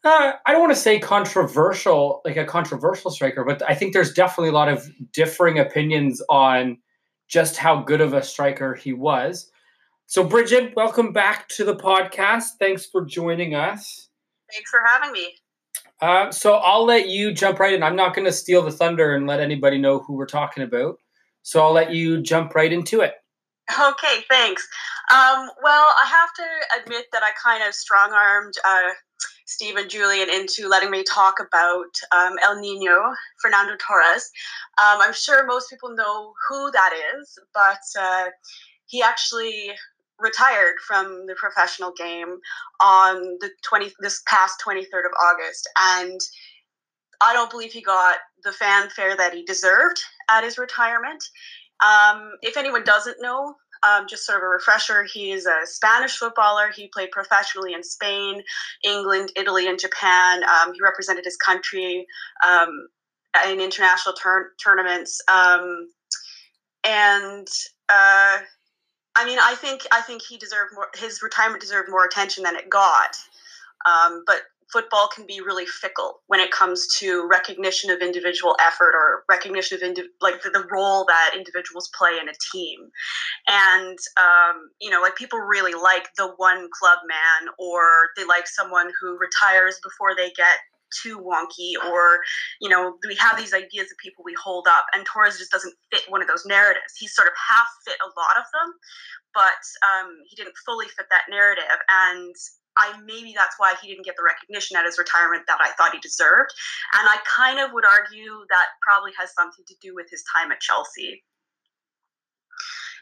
Uh, 0.05 0.33
I 0.47 0.53
don't 0.53 0.61
want 0.61 0.75
to 0.75 0.81
say 0.81 0.99
controversial, 0.99 2.21
like 2.25 2.37
a 2.37 2.45
controversial 2.45 3.11
striker, 3.11 3.45
but 3.45 3.63
I 3.67 3.75
think 3.75 3.95
there's 3.95 4.13
definitely 4.13 4.51
a 4.51 4.53
lot 4.53 4.69
of 4.69 4.91
differing 5.13 5.59
opinions 5.59 6.23
on 6.29 6.79
just 7.29 7.57
how 7.57 7.83
good 7.83 8.01
of 8.01 8.13
a 8.13 8.23
striker 8.23 8.75
he 8.75 8.93
was. 8.93 9.51
So, 10.07 10.23
Bridget, 10.23 10.75
welcome 10.77 11.13
back 11.13 11.49
to 11.51 11.65
the 11.65 11.75
podcast. 11.75 12.45
Thanks 12.59 12.85
for 12.85 13.05
joining 13.07 13.55
us. 13.55 14.09
Thanks 14.53 14.71
for 14.71 14.81
having 14.87 15.13
me. 15.13 15.35
Uh, 16.03 16.31
so, 16.31 16.57
I'll 16.57 16.85
let 16.85 17.09
you 17.09 17.33
jump 17.33 17.59
right 17.59 17.73
in. 17.73 17.83
I'm 17.83 17.97
not 17.97 18.15
going 18.15 18.27
to 18.27 18.33
steal 18.33 18.61
the 18.61 18.71
thunder 18.71 19.15
and 19.15 19.27
let 19.27 19.41
anybody 19.41 19.79
know 19.79 20.01
who 20.01 20.13
we're 20.13 20.27
talking 20.27 20.63
about. 20.63 20.99
So, 21.43 21.63
I'll 21.63 21.73
let 21.73 21.93
you 21.93 22.21
jump 22.21 22.55
right 22.55 22.71
into 22.71 23.01
it. 23.01 23.15
Okay, 23.71 24.23
thanks. 24.29 24.67
Um, 25.11 25.49
well, 25.63 25.89
I 26.03 26.07
have 26.07 26.29
to 26.35 26.83
admit 26.83 27.07
that 27.13 27.23
I 27.23 27.31
kind 27.43 27.67
of 27.67 27.75
strong 27.75 28.13
armed 28.13 28.55
uh, 28.67 28.91
Steve 29.47 29.77
and 29.77 29.89
Julian 29.89 30.29
into 30.29 30.69
letting 30.69 30.91
me 30.91 31.03
talk 31.03 31.37
about 31.41 31.87
um, 32.13 32.37
El 32.45 32.61
Nino, 32.61 33.15
Fernando 33.41 33.75
Torres. 33.77 34.31
Um, 34.79 35.01
I'm 35.01 35.15
sure 35.15 35.47
most 35.47 35.71
people 35.71 35.95
know 35.95 36.33
who 36.49 36.71
that 36.73 36.93
is, 37.19 37.39
but 37.55 37.81
uh, 37.99 38.27
he 38.87 39.03
actually 39.03 39.73
retired 40.19 40.75
from 40.87 41.27
the 41.27 41.35
professional 41.35 41.93
game 41.93 42.39
on 42.81 43.17
the 43.41 43.51
20 43.63 43.93
this 44.01 44.23
past 44.27 44.63
23rd 44.65 45.07
of 45.07 45.13
August 45.23 45.69
and 45.77 46.21
I 47.21 47.33
don't 47.33 47.51
believe 47.51 47.73
he 47.73 47.81
got 47.81 48.19
the 48.43 48.53
fanfare 48.53 49.17
that 49.17 49.33
he 49.33 49.45
deserved 49.45 49.99
at 50.31 50.45
his 50.45 50.59
retirement. 50.59 51.23
Um, 51.83 52.33
if 52.43 52.57
anyone 52.57 52.85
doesn't 52.85 53.21
know, 53.21 53.55
um, 53.87 54.07
just 54.09 54.25
sort 54.25 54.39
of 54.39 54.45
a 54.45 54.49
refresher, 54.49 55.05
he's 55.05 55.47
a 55.47 55.59
Spanish 55.65 56.17
footballer. 56.17 56.71
He 56.75 56.89
played 56.89 57.11
professionally 57.11 57.75
in 57.75 57.83
Spain, 57.83 58.43
England, 58.85 59.31
Italy, 59.37 59.69
and 59.69 59.79
Japan. 59.79 60.43
Um, 60.45 60.73
he 60.73 60.81
represented 60.83 61.25
his 61.25 61.37
country 61.37 62.07
um, 62.47 62.89
in 63.47 63.61
international 63.61 64.15
tur- 64.15 64.53
tournaments. 64.63 65.21
Um, 65.29 65.89
and 66.85 67.47
uh, 67.89 68.39
I 69.17 69.25
mean, 69.25 69.39
I 69.41 69.55
think 69.57 69.87
I 69.93 70.01
think 70.01 70.23
he 70.23 70.39
deserved 70.39 70.73
more. 70.75 70.89
His 70.97 71.23
retirement 71.23 71.61
deserved 71.61 71.91
more 71.91 72.05
attention 72.05 72.45
than 72.45 72.57
it 72.57 72.71
got. 72.71 73.17
Um, 73.87 74.23
but 74.27 74.43
football 74.73 75.09
can 75.15 75.27
be 75.27 75.41
really 75.41 75.67
fickle 75.67 76.21
when 76.27 76.41
it 76.41 76.51
comes 76.51 76.87
to 76.99 77.27
recognition 77.31 77.91
of 77.91 78.01
individual 78.01 78.57
effort 78.61 78.93
or 78.95 79.25
recognition 79.29 79.77
of 79.77 79.83
indi- 79.83 80.09
like 80.21 80.43
the, 80.43 80.51
the, 80.51 80.67
role 80.71 81.05
that 81.05 81.33
individuals 81.37 81.91
play 81.97 82.19
in 82.21 82.29
a 82.29 82.33
team. 82.53 82.91
And 83.47 83.99
um, 84.17 84.71
you 84.81 84.91
know 84.91 85.01
like 85.01 85.17
people 85.17 85.39
really 85.39 85.75
like 85.75 86.09
the 86.17 86.29
one 86.37 86.69
club 86.79 86.99
man 87.07 87.53
or 87.59 87.83
they 88.17 88.25
like 88.25 88.47
someone 88.47 88.91
who 89.01 89.19
retires 89.19 89.79
before 89.83 90.15
they 90.17 90.31
get 90.31 90.59
too 91.03 91.19
wonky 91.19 91.75
or 91.91 92.21
you 92.61 92.69
know 92.69 92.95
we 93.09 93.17
have 93.17 93.37
these 93.37 93.53
ideas 93.53 93.91
of 93.91 93.99
people 93.99 94.23
we 94.25 94.35
hold 94.41 94.69
up 94.69 94.87
and 94.95 95.05
torres 95.05 95.39
just 95.39 95.51
doesn't 95.51 95.75
fit 95.91 96.03
one 96.09 96.23
of 96.23 96.29
those 96.29 96.45
narratives. 96.47 96.95
He 96.97 97.07
sort 97.09 97.29
of 97.29 97.35
half 97.37 97.67
fit 97.85 97.97
a 98.01 98.11
lot 98.19 98.39
of 98.39 98.45
them 98.53 98.75
but 99.35 99.63
um, 99.83 100.23
he 100.25 100.37
didn't 100.37 100.55
fully 100.65 100.87
fit 100.87 101.07
that 101.11 101.27
narrative. 101.29 101.83
And 101.91 102.35
I 102.79 102.99
maybe 103.05 103.33
that's 103.37 103.55
why 103.59 103.75
he 103.81 103.89
didn't 103.89 104.05
get 104.05 104.17
the 104.17 104.25
recognition 104.25 104.77
at 104.77 104.85
his 104.85 104.99
retirement 104.99 105.45
that 105.47 105.59
I 105.61 105.71
thought 105.73 105.93
he 105.93 106.01
deserved. 106.01 106.51
And 106.99 107.09
I 107.09 107.19
kind 107.25 107.61
of 107.61 107.73
would 107.73 107.85
argue 107.85 108.45
that 108.51 108.67
probably 108.83 109.13
has 109.19 109.33
something 109.35 109.65
to 109.67 109.75
do 109.81 109.95
with 109.95 110.07
his 110.11 110.25
time 110.35 110.53
at 110.53 110.61
Chelsea. 110.61 111.23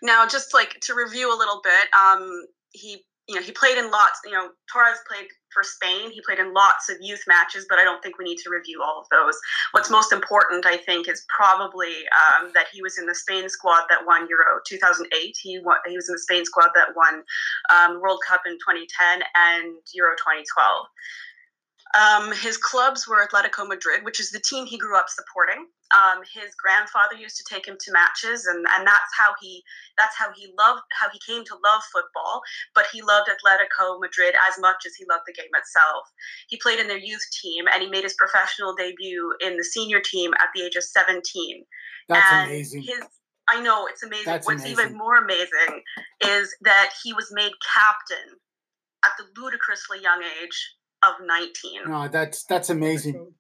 Now, 0.03 0.27
just 0.27 0.53
like 0.53 0.81
to 0.83 0.95
review 0.95 1.35
a 1.35 1.39
little 1.39 1.61
bit, 1.62 1.89
um, 1.95 2.47
he 2.73 3.05
you 3.29 3.37
know, 3.37 3.43
he 3.43 3.53
played 3.53 3.79
in 3.79 3.91
lots, 3.91 4.20
you 4.25 4.33
know, 4.33 4.51
Torres 4.73 4.99
played 5.09 5.29
for 5.53 5.62
Spain. 5.62 6.11
He 6.11 6.20
played 6.27 6.39
in 6.39 6.53
lots 6.53 6.89
of 6.91 6.97
youth 7.01 7.23
matches, 7.29 7.66
but 7.68 7.79
I 7.79 7.85
don't 7.85 8.03
think 8.03 8.18
we 8.18 8.25
need 8.25 8.39
to 8.39 8.51
review 8.51 8.83
all 8.83 9.01
of 9.01 9.07
those. 9.11 9.39
What's 9.73 9.91
most 9.91 10.12
important, 10.12 10.66
I 10.66 10.77
think, 10.77 11.09
is 11.09 11.25
probably 11.35 11.95
um, 12.11 12.51
that 12.55 12.66
he 12.73 12.83
was 12.83 12.99
in 12.99 13.07
the 13.07 13.14
Spain 13.14 13.49
squad 13.49 13.85
that 13.91 14.05
won 14.07 14.27
Euro 14.29 14.61
2008. 14.66 15.37
He, 15.41 15.61
won, 15.64 15.77
he 15.87 15.95
was 15.95 16.09
in 16.09 16.14
the 16.14 16.18
Spain 16.18 16.45
squad 16.45 16.70
that 16.75 16.89
won 16.97 17.23
um, 17.70 18.01
World 18.01 18.20
Cup 18.27 18.43
in 18.45 18.55
2010 18.55 19.23
and 19.37 19.77
Euro 19.95 20.16
2012. 20.16 20.87
Um, 21.93 22.32
his 22.32 22.57
clubs 22.57 23.07
were 23.07 23.26
Atletico 23.26 23.68
Madrid, 23.68 24.03
which 24.03 24.18
is 24.18 24.30
the 24.30 24.40
team 24.40 24.64
he 24.64 24.78
grew 24.78 24.97
up 24.97 25.09
supporting. 25.09 25.66
Um, 25.93 26.22
his 26.32 26.55
grandfather 26.55 27.16
used 27.16 27.36
to 27.36 27.45
take 27.45 27.66
him 27.68 27.76
to 27.78 27.93
matches, 27.93 28.47
and, 28.47 28.64
and 28.76 28.86
that's 28.86 29.12
how 29.16 29.34
he 29.43 29.62
that's 29.99 30.16
how 30.16 30.32
he 30.34 30.53
loved 30.59 30.80
how 30.99 31.09
he 31.12 31.20
came 31.26 31.45
to 31.45 31.55
love 31.62 31.82
football. 31.93 32.40
But 32.74 32.86
he 32.90 33.03
loved 33.03 33.28
Atletico 33.28 34.01
Madrid 34.01 34.34
as 34.49 34.59
much 34.59 34.86
as 34.86 34.95
he 34.95 35.05
loved 35.05 35.24
the 35.26 35.34
game 35.34 35.53
itself. 35.55 36.09
He 36.49 36.57
played 36.57 36.80
in 36.80 36.88
their 36.88 36.99
youth 36.99 37.26
team, 37.43 37.66
and 37.72 37.82
he 37.82 37.90
made 37.90 38.05
his 38.05 38.14
professional 38.14 38.74
debut 38.74 39.34
in 39.40 39.59
the 39.59 39.64
senior 39.64 40.01
team 40.01 40.32
at 40.40 40.49
the 40.55 40.62
age 40.62 40.76
of 40.76 40.84
seventeen. 40.84 41.64
That's 42.09 42.32
and 42.32 42.51
amazing. 42.51 42.84
His 42.84 43.05
I 43.51 43.61
know 43.61 43.86
it's 43.86 44.03
amazing. 44.03 44.26
That's 44.26 44.47
What's 44.47 44.62
amazing. 44.62 44.86
even 44.86 44.97
more 44.97 45.18
amazing 45.18 45.82
is 46.24 46.55
that 46.62 46.90
he 47.05 47.12
was 47.12 47.28
made 47.32 47.53
captain 47.74 48.38
at 49.05 49.12
the 49.18 49.24
ludicrously 49.38 50.01
young 50.01 50.22
age 50.43 50.74
of 51.03 51.24
19. 51.24 51.88
No, 51.88 52.09
that's 52.09 52.44
that's 52.44 52.70
amazing. 52.70 53.34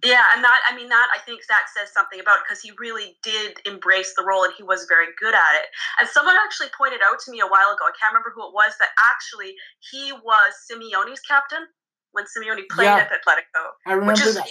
Yeah, 0.00 0.24
and 0.34 0.40
that 0.40 0.60
I 0.64 0.74
mean 0.74 0.88
that 0.88 1.08
I 1.12 1.20
think 1.28 1.44
that 1.48 1.68
says 1.68 1.92
something 1.92 2.16
about 2.18 2.40
because 2.40 2.64
he 2.64 2.72
really 2.80 3.20
did 3.22 3.60
embrace 3.68 4.14
the 4.16 4.24
role 4.24 4.44
and 4.44 4.52
he 4.56 4.64
was 4.64 4.88
very 4.88 5.12
good 5.20 5.34
at 5.36 5.54
it. 5.60 5.68
And 6.00 6.08
someone 6.08 6.36
actually 6.40 6.72
pointed 6.72 7.04
out 7.04 7.20
to 7.20 7.30
me 7.30 7.40
a 7.44 7.46
while 7.46 7.68
ago, 7.68 7.84
I 7.84 7.92
can't 8.00 8.16
remember 8.16 8.32
who 8.32 8.48
it 8.48 8.56
was, 8.56 8.72
that 8.80 8.96
actually 8.96 9.52
he 9.92 10.12
was 10.24 10.56
Simeone's 10.64 11.20
captain 11.28 11.68
when 12.16 12.24
Simeone 12.24 12.64
played 12.72 12.88
yeah, 12.88 13.04
at 13.04 13.12
Atletico. 13.12 13.76
I 13.84 13.92
remember 13.92 14.16
which 14.16 14.24
is, 14.24 14.40
that. 14.40 14.48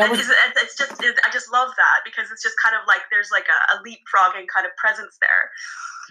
That 0.00 0.08
was, 0.08 0.24
it's 0.24 0.72
just 0.72 0.96
it, 1.04 1.20
I 1.20 1.28
just 1.28 1.52
love 1.52 1.68
that 1.76 2.00
because 2.08 2.32
it's 2.32 2.40
just 2.40 2.56
kind 2.56 2.72
of 2.72 2.88
like 2.88 3.04
there's 3.12 3.28
like 3.28 3.44
a, 3.44 3.58
a 3.76 3.84
leapfrogging 3.84 4.48
kind 4.48 4.64
of 4.64 4.72
presence 4.80 5.20
there. 5.20 5.52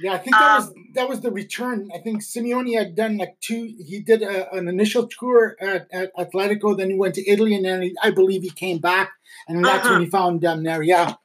Yeah, 0.02 0.14
I 0.14 0.18
think 0.18 0.36
that 0.36 0.58
um, 0.60 0.66
was 0.66 0.74
that 0.95 1.10
was 1.10 1.22
the 1.22 1.32
return. 1.32 1.89
I 1.93 1.99
think 1.99 2.24
Simeone 2.24 2.78
had 2.78 2.95
done 2.95 3.18
like 3.18 3.39
two. 3.39 3.76
He 3.78 3.99
did 3.99 4.24
a, 4.24 4.52
an 4.54 4.68
initial 4.68 5.08
tour 5.08 5.56
at, 5.62 5.88
at, 5.91 6.16
Atletico, 6.16 6.76
then 6.76 6.89
he 6.89 6.97
went 6.97 7.16
to 7.16 7.30
Italy, 7.30 7.54
and 7.54 7.64
then 7.64 7.82
he, 7.84 7.95
I 8.02 8.10
believe 8.10 8.41
he 8.41 8.49
came 8.49 8.80
back, 8.80 9.12
and 9.47 9.64
that's 9.64 9.86
uh-huh. 9.86 9.95
when 9.95 10.04
he 10.04 10.10
found 10.10 10.41
them 10.41 10.64
there. 10.64 10.82
Yeah. 10.82 11.16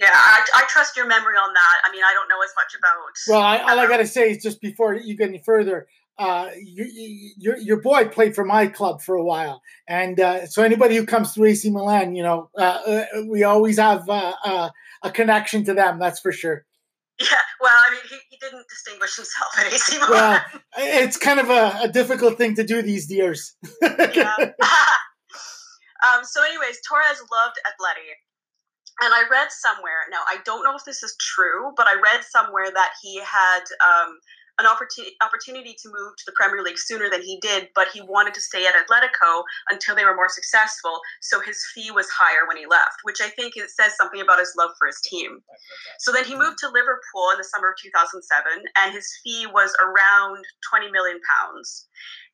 Yeah, 0.00 0.10
I, 0.12 0.44
I, 0.54 0.64
trust 0.68 0.96
your 0.96 1.08
memory 1.08 1.34
on 1.34 1.52
that. 1.52 1.76
I 1.84 1.90
mean, 1.90 2.02
I 2.04 2.14
don't 2.14 2.28
know 2.28 2.40
as 2.44 2.52
much 2.54 2.72
about. 2.78 2.94
Well, 3.26 3.40
I, 3.40 3.58
all 3.72 3.80
I 3.80 3.88
gotta 3.88 4.06
say 4.06 4.30
is 4.30 4.40
just 4.40 4.60
before 4.60 4.94
you 4.94 5.16
get 5.16 5.28
any 5.28 5.42
further, 5.44 5.88
uh, 6.18 6.50
you, 6.56 6.84
you, 6.84 7.30
your 7.36 7.56
your 7.56 7.80
boy 7.80 8.06
played 8.06 8.34
for 8.34 8.44
my 8.44 8.68
club 8.68 9.02
for 9.02 9.16
a 9.16 9.24
while, 9.24 9.60
and 9.88 10.20
uh, 10.20 10.46
so 10.46 10.62
anybody 10.62 10.94
who 10.94 11.04
comes 11.04 11.32
through 11.32 11.46
AC 11.46 11.68
Milan, 11.70 12.14
you 12.14 12.22
know, 12.22 12.48
uh, 12.56 12.78
uh, 12.86 13.04
we 13.26 13.42
always 13.42 13.78
have 13.78 14.08
uh, 14.08 14.34
uh, 14.44 14.70
a 15.02 15.10
connection 15.10 15.64
to 15.64 15.74
them. 15.74 15.98
That's 15.98 16.20
for 16.20 16.30
sure. 16.30 16.64
Yeah, 17.20 17.42
well, 17.60 17.74
I 17.74 17.90
mean, 17.90 18.00
he, 18.08 18.16
he 18.30 18.36
didn't 18.40 18.66
distinguish 18.68 19.16
himself 19.16 19.58
at 19.58 19.72
AC 19.72 19.98
Milan. 19.98 20.10
Well, 20.10 20.62
it's 20.78 21.16
kind 21.16 21.40
of 21.40 21.50
a, 21.50 21.80
a 21.82 21.88
difficult 21.88 22.38
thing 22.38 22.54
to 22.54 22.64
do 22.64 22.80
these 22.80 23.10
years. 23.10 23.56
yeah. 23.82 24.36
um, 26.06 26.22
so, 26.22 26.44
anyways, 26.44 26.78
Torres 26.88 27.22
loved 27.32 27.58
Atleti. 27.66 28.14
And 29.00 29.14
I 29.14 29.22
read 29.30 29.48
somewhere, 29.50 30.10
now 30.10 30.22
I 30.28 30.38
don't 30.44 30.64
know 30.64 30.74
if 30.74 30.84
this 30.84 31.04
is 31.04 31.14
true, 31.20 31.70
but 31.76 31.86
I 31.86 31.94
read 31.94 32.24
somewhere 32.24 32.68
that 32.72 32.90
he 33.00 33.18
had 33.18 33.62
um, 33.78 34.18
an 34.58 34.66
opportunity 34.66 35.16
opportunity 35.22 35.74
to 35.82 35.88
move 35.88 36.16
to 36.16 36.24
the 36.26 36.32
Premier 36.32 36.62
League 36.62 36.78
sooner 36.78 37.08
than 37.10 37.22
he 37.22 37.38
did, 37.40 37.68
but 37.74 37.88
he 37.92 38.00
wanted 38.02 38.34
to 38.34 38.40
stay 38.40 38.66
at 38.66 38.74
Atletico 38.74 39.42
until 39.70 39.94
they 39.94 40.04
were 40.04 40.16
more 40.16 40.28
successful. 40.28 41.00
So 41.20 41.40
his 41.40 41.58
fee 41.74 41.90
was 41.90 42.08
higher 42.10 42.46
when 42.46 42.56
he 42.56 42.66
left, 42.66 42.98
which 43.04 43.20
I 43.20 43.28
think 43.30 43.56
it 43.56 43.70
says 43.70 43.96
something 43.96 44.20
about 44.20 44.38
his 44.38 44.52
love 44.58 44.70
for 44.78 44.86
his 44.86 45.00
team. 45.00 45.38
So 45.98 46.12
then 46.12 46.24
he 46.24 46.34
moved 46.34 46.58
to 46.58 46.68
Liverpool 46.68 47.30
in 47.32 47.38
the 47.38 47.44
summer 47.44 47.70
of 47.70 47.76
2007, 47.82 48.62
and 48.76 48.92
his 48.92 49.08
fee 49.22 49.46
was 49.46 49.74
around 49.80 50.44
20 50.70 50.90
million 50.90 51.20
pounds. 51.28 51.86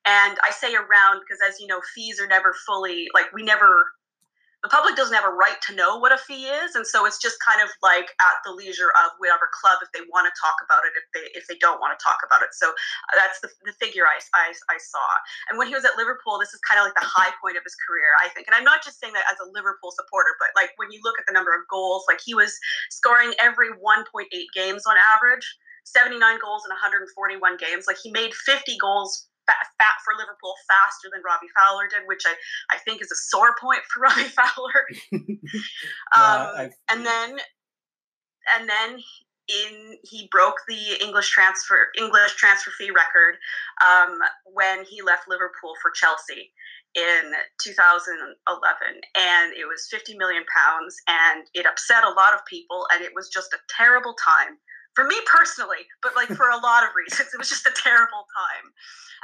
And 0.07 0.39
I 0.45 0.51
say 0.51 0.75
around 0.75 1.21
because, 1.21 1.41
as 1.47 1.59
you 1.61 1.67
know, 1.67 1.81
fees 1.95 2.21
are 2.21 2.27
never 2.27 2.55
fully 2.67 3.09
like 3.15 3.33
we 3.33 3.43
never 3.43 3.87
the 4.65 4.73
public 4.73 4.97
doesn't 4.97 5.13
have 5.13 5.29
a 5.29 5.37
right 5.37 5.61
to 5.69 5.77
know 5.77 6.01
what 6.01 6.09
a 6.09 6.17
fee 6.17 6.49
is 6.49 6.73
and 6.75 6.89
so 6.89 7.05
it's 7.05 7.21
just 7.21 7.37
kind 7.45 7.61
of 7.61 7.69
like 7.85 8.17
at 8.17 8.41
the 8.49 8.51
leisure 8.51 8.89
of 9.05 9.13
whatever 9.21 9.53
club 9.53 9.85
if 9.85 9.93
they 9.93 10.01
want 10.09 10.25
to 10.25 10.33
talk 10.41 10.57
about 10.65 10.89
it 10.89 10.97
if 10.97 11.05
they 11.13 11.29
if 11.37 11.45
they 11.47 11.61
don't 11.61 11.85
want 11.85 11.93
to 11.93 12.01
talk 12.01 12.25
about 12.25 12.41
it. 12.41 12.57
So 12.57 12.73
uh, 12.73 13.15
that's 13.15 13.45
the, 13.45 13.53
the 13.69 13.77
figure 13.77 14.09
I, 14.09 14.17
I, 14.33 14.57
I 14.73 14.81
saw. 14.81 15.05
And 15.53 15.61
when 15.61 15.69
he 15.69 15.77
was 15.77 15.85
at 15.85 16.01
liverpool 16.01 16.41
this 16.41 16.57
is 16.57 16.65
kind 16.65 16.81
of 16.81 16.89
like 16.89 16.97
the 16.97 17.05
high 17.05 17.37
point 17.45 17.61
of 17.61 17.63
his 17.63 17.77
career 17.85 18.17
i 18.25 18.33
think. 18.33 18.49
And 18.49 18.57
i'm 18.57 18.65
not 18.65 18.81
just 18.81 18.99
saying 18.99 19.13
that 19.13 19.29
as 19.29 19.37
a 19.45 19.47
liverpool 19.53 19.93
supporter 19.93 20.33
but 20.41 20.49
like 20.57 20.73
when 20.81 20.89
you 20.89 21.05
look 21.05 21.21
at 21.21 21.29
the 21.29 21.37
number 21.37 21.53
of 21.53 21.69
goals 21.69 22.09
like 22.09 22.25
he 22.25 22.33
was 22.33 22.57
scoring 22.89 23.37
every 23.37 23.77
1.8 23.77 24.33
games 24.57 24.89
on 24.89 24.97
average 25.13 25.45
79 25.85 26.17
goals 26.41 26.65
in 26.65 26.71
141 26.73 27.57
games. 27.57 27.85
Like 27.87 27.99
he 28.03 28.11
made 28.11 28.35
50 28.35 28.77
goals 28.81 29.29
fat, 29.47 29.97
for 30.05 30.15
Liverpool 30.19 30.55
faster 30.69 31.09
than 31.13 31.23
Robbie 31.25 31.53
Fowler 31.57 31.89
did, 31.89 32.07
which 32.07 32.25
I, 32.27 32.35
I 32.75 32.79
think 32.79 33.03
is 33.03 33.11
a 33.13 33.17
sore 33.17 33.55
point 33.61 33.83
for 33.93 34.01
Robbie 34.07 34.33
Fowler. 34.33 34.81
um, 36.17 36.71
and 36.91 37.07
then 37.07 37.39
and 38.57 38.69
then 38.69 39.01
in 39.49 39.99
he 40.03 40.29
broke 40.31 40.57
the 40.69 41.03
English 41.03 41.31
transfer 41.31 41.89
English 41.99 42.35
transfer 42.37 42.71
fee 42.79 42.91
record 42.91 43.37
um, 43.85 44.19
when 44.53 44.85
he 44.85 45.03
left 45.03 45.29
Liverpool 45.29 45.75
for 45.83 45.91
Chelsea 45.91 46.53
in 46.95 47.33
2011 47.63 48.31
and 49.19 49.53
it 49.53 49.67
was 49.67 49.89
50 49.91 50.17
million 50.17 50.45
pounds 50.55 50.97
and 51.09 51.45
it 51.53 51.67
upset 51.67 52.05
a 52.05 52.09
lot 52.09 52.35
of 52.35 52.41
people 52.47 52.87
and 52.93 53.03
it 53.03 53.13
was 53.15 53.29
just 53.29 53.53
a 53.53 53.59
terrible 53.69 54.15
time 54.15 54.57
for 54.95 55.05
me 55.05 55.17
personally, 55.27 55.87
but 56.03 56.15
like 56.17 56.29
for 56.29 56.49
a 56.49 56.57
lot 56.57 56.85
of 56.85 56.91
reasons. 56.97 57.31
It 57.35 57.39
was 57.39 57.49
just 57.49 57.67
a 57.67 57.75
terrible 57.83 58.27
time. 58.35 58.73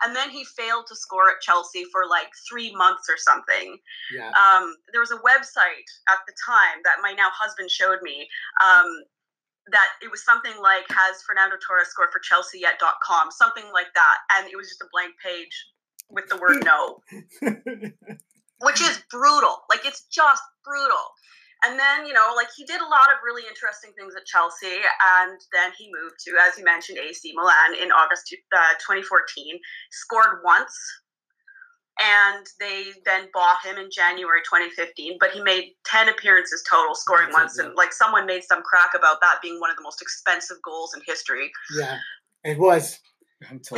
And 0.02 0.16
then 0.16 0.30
he 0.30 0.44
failed 0.44 0.86
to 0.88 0.96
score 0.96 1.28
at 1.28 1.40
Chelsea 1.40 1.84
for 1.92 2.06
like 2.08 2.28
three 2.48 2.74
months 2.74 3.08
or 3.08 3.16
something. 3.18 3.78
Yeah. 4.14 4.32
Um, 4.32 4.76
there 4.92 5.00
was 5.00 5.10
a 5.12 5.20
website 5.20 5.88
at 6.08 6.18
the 6.26 6.34
time 6.44 6.80
that 6.84 7.02
my 7.02 7.12
now 7.12 7.28
husband 7.32 7.70
showed 7.70 8.02
me. 8.02 8.28
Um, 8.64 8.88
that 9.70 9.86
it 10.02 10.10
was 10.10 10.24
something 10.24 10.54
like 10.60 10.82
has 10.88 11.22
Fernando 11.22 11.54
Torres 11.64 11.88
scored 11.88 12.08
for 12.10 12.18
Chelsea 12.18 12.58
yet.com, 12.60 13.30
something 13.30 13.70
like 13.72 13.92
that. 13.94 14.16
And 14.34 14.48
it 14.50 14.56
was 14.56 14.68
just 14.68 14.82
a 14.82 14.88
blank 14.90 15.14
page 15.22 15.54
with 16.10 16.28
the 16.28 16.36
word 16.38 16.64
no. 16.64 16.98
Which 18.62 18.80
is 18.80 19.02
brutal. 19.10 19.62
Like 19.70 19.86
it's 19.86 20.06
just 20.10 20.42
brutal. 20.64 21.14
And 21.64 21.78
then, 21.78 22.06
you 22.06 22.14
know, 22.14 22.32
like 22.34 22.48
he 22.56 22.64
did 22.64 22.80
a 22.80 22.88
lot 22.88 23.12
of 23.12 23.20
really 23.24 23.42
interesting 23.46 23.92
things 23.96 24.14
at 24.16 24.24
Chelsea. 24.24 24.80
And 25.20 25.38
then 25.52 25.72
he 25.76 25.92
moved 25.92 26.16
to, 26.24 26.32
as 26.40 26.56
you 26.56 26.64
mentioned, 26.64 26.98
AC 26.98 27.32
Milan 27.34 27.76
in 27.80 27.92
August 27.92 28.34
uh, 28.54 28.74
2014, 28.80 29.58
scored 29.90 30.40
once. 30.44 30.72
And 32.00 32.46
they 32.58 32.92
then 33.04 33.28
bought 33.34 33.62
him 33.62 33.76
in 33.76 33.90
January 33.90 34.40
2015, 34.48 35.18
but 35.20 35.32
he 35.32 35.42
made 35.42 35.74
10 35.84 36.08
appearances 36.08 36.64
total, 36.68 36.94
scoring 36.94 37.28
That's 37.28 37.38
once. 37.38 37.58
It, 37.58 37.62
yeah. 37.62 37.68
And 37.68 37.76
like 37.76 37.92
someone 37.92 38.24
made 38.24 38.42
some 38.42 38.62
crack 38.62 38.94
about 38.96 39.20
that 39.20 39.40
being 39.42 39.60
one 39.60 39.68
of 39.70 39.76
the 39.76 39.82
most 39.82 40.00
expensive 40.00 40.56
goals 40.64 40.94
in 40.94 41.02
history. 41.04 41.50
Yeah, 41.76 41.98
it 42.42 42.58
was. 42.58 42.98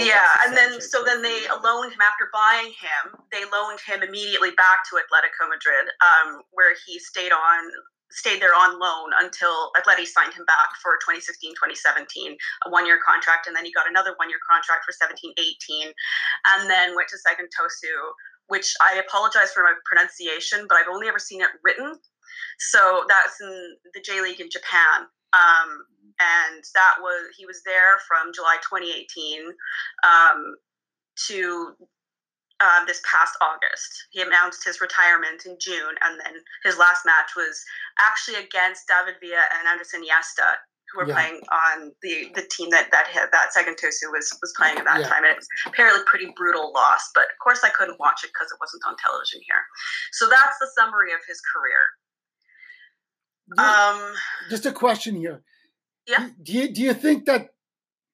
Yeah, 0.09 0.27
and 0.47 0.57
then 0.57 0.81
so 0.81 1.05
then 1.05 1.23
they 1.23 1.47
loaned 1.63 1.93
him 1.93 2.03
after 2.03 2.27
buying 2.33 2.75
him. 2.75 3.15
They 3.31 3.45
loaned 3.47 3.79
him 3.87 4.03
immediately 4.03 4.51
back 4.59 4.83
to 4.91 4.99
Atletico 4.99 5.49
Madrid, 5.49 5.87
um, 6.03 6.43
where 6.51 6.75
he 6.87 6.99
stayed 6.99 7.31
on 7.31 7.71
stayed 8.13 8.41
there 8.43 8.55
on 8.55 8.79
loan 8.79 9.09
until 9.25 9.73
Atleti 9.73 10.05
signed 10.05 10.35
him 10.35 10.45
back 10.45 10.69
for 10.83 11.01
2016-2017, 11.01 12.37
a 12.67 12.71
one-year 12.71 13.01
contract, 13.05 13.47
and 13.47 13.57
then 13.57 13.65
he 13.65 13.73
got 13.73 13.89
another 13.89 14.13
one-year 14.17 14.39
contract 14.45 14.85
for 14.85 14.93
17-18, 14.93 15.89
and 16.53 16.69
then 16.69 16.95
went 16.95 17.09
to 17.09 17.17
Sagan 17.17 17.49
Tosu, 17.49 17.97
which 18.49 18.75
I 18.83 19.01
apologize 19.01 19.53
for 19.53 19.63
my 19.63 19.73
pronunciation, 19.89 20.67
but 20.69 20.77
I've 20.77 20.93
only 20.93 21.09
ever 21.09 21.19
seen 21.19 21.41
it 21.41 21.49
written. 21.65 21.97
So 22.59 23.05
that's 23.09 23.41
in 23.41 23.77
the 23.95 24.01
J 24.01 24.21
League 24.21 24.41
in 24.41 24.51
Japan. 24.51 25.09
Um, 25.33 25.89
and 26.21 26.63
that 26.75 26.95
was 27.01 27.35
he 27.37 27.47
was 27.47 27.63
there 27.65 27.99
from 28.09 28.33
July 28.33 28.57
2018 28.69 29.53
um, 30.05 30.57
to 31.29 31.77
uh, 32.63 32.85
this 32.87 33.03
past 33.03 33.35
August. 33.43 33.91
He 34.11 34.23
announced 34.23 34.65
his 34.65 34.81
retirement 34.81 35.47
in 35.47 35.57
June, 35.59 35.95
and 36.03 36.21
then 36.21 36.35
his 36.65 36.79
last 36.79 37.05
match 37.05 37.35
was 37.37 37.63
actually 37.99 38.39
against 38.39 38.87
David 38.87 39.19
Villa 39.19 39.43
and 39.59 39.67
Andrés 39.67 39.91
Iniesta, 39.91 40.63
who 40.93 41.03
were 41.03 41.09
yeah. 41.09 41.15
playing 41.15 41.41
on 41.51 41.93
the 42.03 42.31
the 42.35 42.47
team 42.47 42.71
that 42.71 42.91
that 42.93 43.11
that 43.33 43.53
Sagan 43.53 43.75
Tosu 43.75 44.15
was 44.15 44.31
was 44.41 44.55
playing 44.57 44.79
at 44.79 44.85
that 44.85 45.01
yeah. 45.01 45.09
time. 45.09 45.25
And 45.25 45.37
it's 45.37 45.49
apparently 45.67 46.03
pretty 46.07 46.33
brutal 46.37 46.73
loss, 46.73 47.11
but 47.15 47.25
of 47.25 47.39
course 47.43 47.65
I 47.65 47.71
couldn't 47.71 47.99
watch 47.99 48.23
it 48.23 48.31
because 48.31 48.53
it 48.53 48.59
wasn't 48.61 48.87
on 48.87 48.95
television 48.97 49.41
here. 49.43 49.63
So 50.13 50.29
that's 50.29 50.59
the 50.61 50.71
summary 50.79 51.13
of 51.13 51.21
his 51.27 51.41
career. 51.43 51.83
Um, 53.59 54.15
just 54.49 54.67
a 54.67 54.73
question 54.73 55.17
here. 55.17 55.43
Yeah. 56.07 56.31
Do 56.43 56.53
you 56.53 56.73
do 56.73 56.83
you 56.83 56.95
think 56.95 57.27
that 57.27 57.51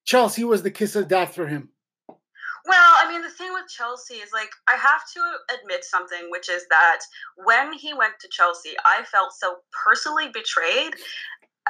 Chelsea 0.04 0.44
was 0.44 0.62
the 0.62 0.70
kiss 0.70 0.96
of 0.96 1.08
death 1.08 1.34
for 1.34 1.46
him? 1.46 1.70
Well, 2.08 2.94
I 2.98 3.10
mean, 3.10 3.22
the 3.22 3.30
thing 3.30 3.52
with 3.52 3.68
Chelsea 3.68 4.14
is 4.14 4.30
like 4.32 4.50
I 4.68 4.76
have 4.76 5.02
to 5.14 5.56
admit 5.58 5.84
something, 5.84 6.30
which 6.30 6.50
is 6.50 6.66
that 6.68 7.00
when 7.36 7.72
he 7.72 7.94
went 7.94 8.14
to 8.20 8.28
Chelsea, 8.30 8.74
I 8.84 9.04
felt 9.04 9.32
so 9.32 9.56
personally 9.86 10.28
betrayed. 10.32 10.94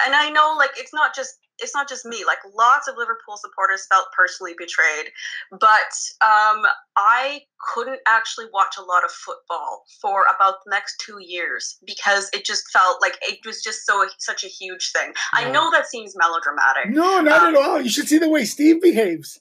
And 0.05 0.15
I 0.15 0.31
know, 0.31 0.55
like, 0.57 0.71
it's 0.77 0.95
not 0.95 1.15
just 1.15 1.39
it's 1.59 1.75
not 1.75 1.89
just 1.89 2.05
me. 2.05 2.25
Like 2.27 2.39
lots 2.57 2.89
of 2.89 2.97
Liverpool 2.97 3.37
supporters 3.37 3.87
felt 3.87 4.07
personally 4.17 4.55
betrayed, 4.59 5.11
but 5.51 5.93
um, 6.21 6.65
I 6.97 7.43
couldn't 7.75 8.01
actually 8.07 8.47
watch 8.53 8.77
a 8.79 8.83
lot 8.83 9.05
of 9.05 9.11
football 9.11 9.85
for 10.01 10.25
about 10.35 10.55
the 10.65 10.71
next 10.71 11.03
two 11.05 11.19
years 11.21 11.79
because 11.87 12.31
it 12.33 12.45
just 12.45 12.65
felt 12.73 13.01
like 13.03 13.19
it 13.23 13.39
was 13.45 13.63
just 13.63 13.85
so 13.87 14.07
such 14.19 14.45
a 14.45 14.49
huge 14.49 14.93
thing. 14.93 15.13
I 15.33 15.51
know 15.51 15.71
that 15.73 15.87
seems 15.87 16.15
melodramatic. 16.17 16.91
No, 16.91 17.21
not 17.21 17.49
um, 17.49 17.57
at 17.57 17.63
all. 17.63 17.81
You 17.81 17.91
should 17.91 18.09
see 18.09 18.19
the 18.19 18.29
way 18.29 18.45
Steve 18.45 18.81
behaves 18.81 19.41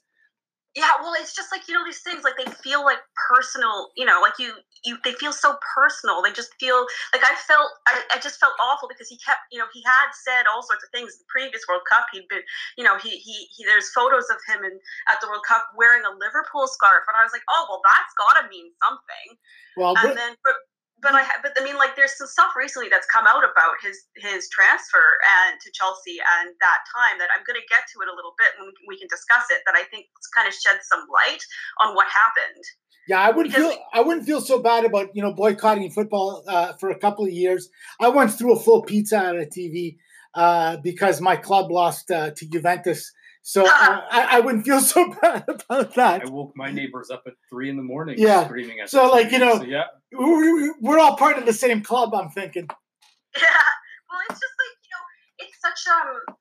yeah 0.78 0.94
well 1.02 1.14
it's 1.18 1.34
just 1.34 1.50
like 1.50 1.66
you 1.66 1.74
know 1.74 1.82
these 1.82 2.00
things 2.06 2.22
like 2.22 2.38
they 2.38 2.46
feel 2.62 2.86
like 2.86 3.02
personal 3.18 3.90
you 3.98 4.06
know 4.06 4.22
like 4.22 4.38
you 4.38 4.54
you 4.86 4.94
they 5.02 5.10
feel 5.18 5.34
so 5.34 5.58
personal. 5.74 6.22
They 6.22 6.30
just 6.30 6.54
feel 6.62 6.86
like 7.10 7.26
i 7.26 7.34
felt 7.34 7.70
I, 7.90 7.98
I 8.14 8.18
just 8.22 8.38
felt 8.38 8.54
awful 8.62 8.86
because 8.86 9.10
he 9.10 9.18
kept 9.18 9.42
you 9.50 9.58
know 9.58 9.66
he 9.74 9.82
had 9.82 10.14
said 10.14 10.46
all 10.46 10.62
sorts 10.62 10.86
of 10.86 10.90
things 10.94 11.18
in 11.18 11.26
the 11.26 11.30
previous 11.30 11.66
world 11.66 11.82
cup. 11.90 12.06
He'd 12.14 12.30
been 12.30 12.46
you 12.78 12.84
know 12.86 12.94
he 12.96 13.18
he, 13.18 13.50
he 13.50 13.66
there's 13.66 13.90
photos 13.90 14.30
of 14.30 14.38
him 14.46 14.62
and 14.62 14.78
at 15.10 15.18
the 15.18 15.26
world 15.26 15.42
cup 15.42 15.66
wearing 15.74 16.06
a 16.06 16.14
liverpool 16.14 16.70
scarf 16.70 17.02
and 17.10 17.18
i 17.18 17.26
was 17.26 17.34
like 17.34 17.42
oh 17.50 17.66
well 17.66 17.82
that's 17.82 18.14
gotta 18.14 18.46
mean 18.46 18.70
something. 18.78 19.28
Well 19.76 19.98
and 19.98 20.14
but, 20.14 20.14
then 20.14 20.32
but, 20.46 20.54
but 21.02 21.14
I 21.14 21.24
but 21.42 21.52
I 21.58 21.64
mean 21.64 21.76
like 21.76 21.96
there's 21.96 22.16
some 22.16 22.26
stuff 22.26 22.52
recently 22.56 22.88
that's 22.88 23.06
come 23.06 23.26
out 23.26 23.44
about 23.44 23.78
his 23.82 24.06
his 24.16 24.48
transfer 24.50 25.18
and 25.44 25.60
to 25.60 25.70
Chelsea 25.72 26.18
and 26.18 26.54
that 26.60 26.80
time 26.90 27.18
that 27.18 27.28
I'm 27.34 27.44
going 27.46 27.58
to 27.58 27.66
get 27.70 27.86
to 27.94 27.96
it 28.02 28.08
a 28.10 28.14
little 28.14 28.34
bit 28.38 28.54
and 28.58 28.72
we 28.86 28.98
can 28.98 29.08
discuss 29.08 29.46
it 29.50 29.62
that 29.66 29.74
I 29.74 29.84
think 29.90 30.06
kind 30.34 30.48
of 30.48 30.54
shed 30.54 30.78
some 30.82 31.06
light 31.10 31.42
on 31.80 31.94
what 31.94 32.06
happened. 32.10 32.64
Yeah, 33.08 33.20
I 33.20 33.30
wouldn't 33.30 33.54
because 33.54 33.72
feel 33.72 33.82
I 33.94 34.00
wouldn't 34.02 34.26
feel 34.26 34.40
so 34.40 34.60
bad 34.60 34.84
about 34.84 35.14
you 35.14 35.22
know 35.22 35.32
boycotting 35.32 35.90
football 35.90 36.44
uh, 36.46 36.74
for 36.74 36.90
a 36.90 36.98
couple 36.98 37.24
of 37.24 37.32
years. 37.32 37.70
I 38.00 38.08
once 38.08 38.36
threw 38.36 38.52
a 38.52 38.60
full 38.60 38.82
pizza 38.82 39.16
at 39.16 39.36
a 39.36 39.46
TV 39.46 39.96
uh, 40.34 40.76
because 40.82 41.20
my 41.20 41.36
club 41.36 41.70
lost 41.70 42.10
uh, 42.10 42.30
to 42.36 42.46
Juventus. 42.48 43.12
So 43.42 43.62
uh, 43.66 43.70
I, 43.70 44.28
I, 44.32 44.40
wouldn't 44.40 44.66
feel 44.66 44.80
so 44.80 45.14
bad 45.22 45.44
about 45.48 45.94
that. 45.94 46.26
I 46.26 46.28
woke 46.28 46.52
my 46.54 46.70
neighbors 46.70 47.08
up 47.08 47.22
at 47.26 47.32
three 47.48 47.70
in 47.70 47.76
the 47.76 47.82
morning, 47.82 48.16
yeah. 48.18 48.44
screaming 48.44 48.80
at. 48.80 48.90
So 48.90 49.08
like 49.08 49.32
you 49.32 49.38
know, 49.38 49.56
so, 49.56 49.64
yeah, 49.64 49.84
we're, 50.12 50.98
all 50.98 51.16
part 51.16 51.38
of 51.38 51.46
the 51.46 51.52
same 51.52 51.82
club. 51.82 52.14
I'm 52.14 52.30
thinking. 52.30 52.66
Yeah, 53.36 53.42
well, 54.10 54.20
it's 54.30 54.40
just 54.40 54.56
like 54.56 54.74
you 54.82 54.90
know, 54.92 55.04
it's 55.46 55.60
such 55.60 55.92
um 55.92 56.36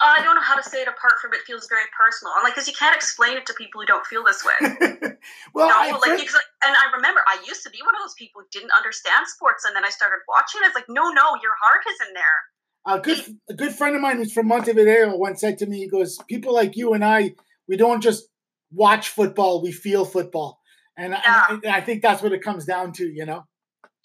I 0.00 0.22
don't 0.24 0.34
know 0.34 0.40
how 0.40 0.56
to 0.56 0.62
say 0.62 0.80
it 0.80 0.88
apart 0.88 1.20
from 1.20 1.34
it 1.34 1.40
feels 1.46 1.68
very 1.68 1.84
personal. 1.92 2.32
I'm 2.36 2.42
like, 2.42 2.54
because 2.54 2.66
you 2.66 2.72
can't 2.72 2.96
explain 2.96 3.36
it 3.36 3.44
to 3.46 3.54
people 3.54 3.82
who 3.82 3.86
don't 3.86 4.06
feel 4.06 4.24
this 4.24 4.42
way. 4.42 4.56
well, 5.54 5.68
no, 5.68 5.76
I 5.76 5.90
like, 5.92 6.18
because, 6.18 6.40
and 6.64 6.74
I 6.74 6.96
remember 6.96 7.20
I 7.28 7.36
used 7.46 7.62
to 7.64 7.70
be 7.70 7.78
one 7.84 7.94
of 7.94 8.00
those 8.00 8.14
people 8.14 8.40
who 8.40 8.48
didn't 8.50 8.72
understand 8.72 9.28
sports, 9.28 9.64
and 9.66 9.76
then 9.76 9.84
I 9.84 9.90
started 9.90 10.24
watching. 10.26 10.62
It. 10.64 10.68
It's 10.68 10.74
like, 10.74 10.88
no, 10.88 11.10
no, 11.10 11.36
your 11.42 11.52
heart 11.60 11.84
is 11.86 12.08
in 12.08 12.14
there. 12.14 12.38
A 12.86 12.98
good, 12.98 13.36
a 13.50 13.54
good 13.54 13.74
friend 13.74 13.94
of 13.94 14.00
mine 14.00 14.16
who's 14.16 14.32
from 14.32 14.48
Montevideo 14.48 15.14
once 15.16 15.42
said 15.42 15.58
to 15.58 15.66
me, 15.66 15.80
he 15.80 15.88
goes, 15.88 16.18
"People 16.28 16.54
like 16.54 16.76
you 16.76 16.94
and 16.94 17.04
I, 17.04 17.34
we 17.68 17.76
don't 17.76 18.00
just 18.00 18.24
watch 18.72 19.10
football; 19.10 19.62
we 19.62 19.70
feel 19.70 20.06
football." 20.06 20.59
And, 20.96 21.12
yeah. 21.12 21.44
and 21.48 21.66
I 21.66 21.80
think 21.80 22.02
that's 22.02 22.22
what 22.22 22.32
it 22.32 22.42
comes 22.42 22.64
down 22.64 22.92
to, 22.94 23.06
you 23.06 23.24
know. 23.24 23.44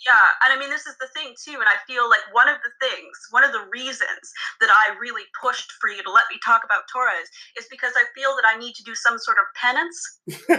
Yeah, 0.03 0.27
and 0.43 0.51
I 0.51 0.59
mean, 0.59 0.67
this 0.69 0.83
is 0.85 0.99
the 0.99 1.07
thing 1.15 1.31
too, 1.39 1.55
and 1.55 1.71
I 1.71 1.79
feel 1.87 2.11
like 2.11 2.21
one 2.35 2.51
of 2.51 2.59
the 2.67 2.73
things, 2.83 3.15
one 3.31 3.47
of 3.47 3.55
the 3.55 3.63
reasons 3.71 4.27
that 4.59 4.67
I 4.67 4.91
really 4.99 5.23
pushed 5.39 5.71
for 5.79 5.87
you 5.87 6.03
to 6.03 6.11
let 6.11 6.27
me 6.27 6.35
talk 6.43 6.67
about 6.67 6.83
Torres 6.91 7.31
is 7.55 7.63
because 7.71 7.95
I 7.95 8.03
feel 8.11 8.35
that 8.35 8.43
I 8.43 8.59
need 8.59 8.75
to 8.75 8.83
do 8.83 8.91
some 8.91 9.15
sort 9.15 9.39
of 9.39 9.47
penance 9.55 9.97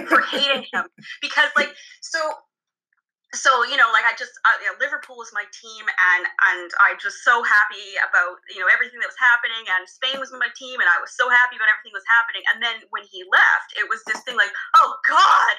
for 0.08 0.24
hating 0.32 0.64
him. 0.72 0.88
Because, 1.20 1.52
like, 1.52 1.76
so, 2.00 2.18
so 3.36 3.52
you 3.68 3.76
know, 3.76 3.92
like 3.92 4.08
I 4.08 4.16
just 4.16 4.32
uh, 4.48 4.56
you 4.64 4.72
know, 4.72 4.80
Liverpool 4.80 5.20
was 5.20 5.28
my 5.36 5.44
team, 5.52 5.84
and 5.84 6.24
and 6.24 6.72
I'm 6.80 6.96
just 6.96 7.20
so 7.20 7.44
happy 7.44 8.00
about 8.00 8.40
you 8.48 8.64
know 8.64 8.72
everything 8.72 9.04
that 9.04 9.10
was 9.12 9.20
happening, 9.20 9.68
and 9.68 9.84
Spain 9.84 10.16
was 10.16 10.32
my 10.32 10.48
team, 10.56 10.80
and 10.80 10.88
I 10.88 10.96
was 10.96 11.12
so 11.12 11.28
happy 11.28 11.60
about 11.60 11.68
everything 11.68 11.92
that 11.92 12.00
was 12.00 12.08
happening. 12.08 12.40
And 12.56 12.64
then 12.64 12.88
when 12.88 13.04
he 13.04 13.20
left, 13.28 13.76
it 13.76 13.84
was 13.84 14.00
this 14.08 14.24
thing 14.24 14.40
like, 14.40 14.50
oh 14.80 14.96
God, 15.04 15.54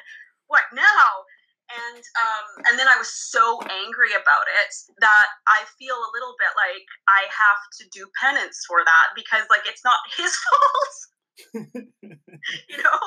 what 0.48 0.64
now? 0.74 1.28
and 1.68 2.00
um, 2.00 2.48
and 2.68 2.80
then 2.80 2.88
I 2.88 2.96
was 2.96 3.12
so 3.12 3.60
angry 3.68 4.16
about 4.16 4.48
it 4.48 4.72
that 5.04 5.28
I 5.48 5.68
feel 5.76 5.96
a 5.96 6.14
little 6.16 6.36
bit 6.40 6.56
like 6.56 6.88
I 7.12 7.28
have 7.28 7.62
to 7.80 7.84
do 7.92 8.08
penance 8.20 8.64
for 8.68 8.84
that 8.84 9.12
because 9.16 9.44
like 9.52 9.68
it's 9.68 9.84
not 9.84 10.00
his 10.16 10.32
fault, 10.48 10.96
you 12.72 12.80
know 12.80 13.00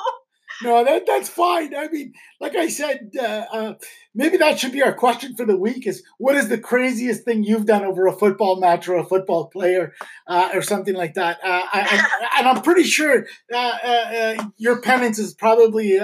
no, 0.63 0.83
that 0.83 1.05
that's 1.05 1.29
fine. 1.29 1.75
I 1.75 1.87
mean, 1.87 2.13
like 2.39 2.55
I 2.55 2.67
said, 2.67 3.11
uh, 3.19 3.45
uh, 3.51 3.73
maybe 4.13 4.37
that 4.37 4.59
should 4.59 4.71
be 4.71 4.83
our 4.83 4.93
question 4.93 5.35
for 5.35 5.45
the 5.45 5.57
week: 5.57 5.87
is 5.87 6.03
what 6.17 6.35
is 6.35 6.49
the 6.49 6.57
craziest 6.57 7.23
thing 7.23 7.43
you've 7.43 7.65
done 7.65 7.83
over 7.83 8.07
a 8.07 8.13
football 8.13 8.59
match 8.59 8.87
or 8.87 8.95
a 8.95 9.05
football 9.05 9.47
player 9.47 9.93
uh, 10.27 10.49
or 10.53 10.61
something 10.61 10.95
like 10.95 11.15
that? 11.15 11.39
Uh, 11.43 11.63
I, 11.71 12.29
and 12.39 12.47
I'm 12.47 12.61
pretty 12.61 12.83
sure 12.83 13.25
uh, 13.53 13.57
uh, 13.57 14.45
your 14.57 14.81
penance 14.81 15.19
is 15.19 15.33
probably 15.33 15.99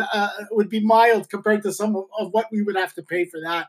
would 0.52 0.70
be 0.70 0.80
mild 0.80 1.30
compared 1.30 1.64
to 1.64 1.74
some 1.74 1.96
of, 1.96 2.06
of 2.20 2.32
what 2.32 2.48
we 2.52 2.62
would 2.62 2.76
have 2.76 2.94
to 2.96 3.04
pay 3.04 3.26
for 3.26 3.40
that. 3.42 3.68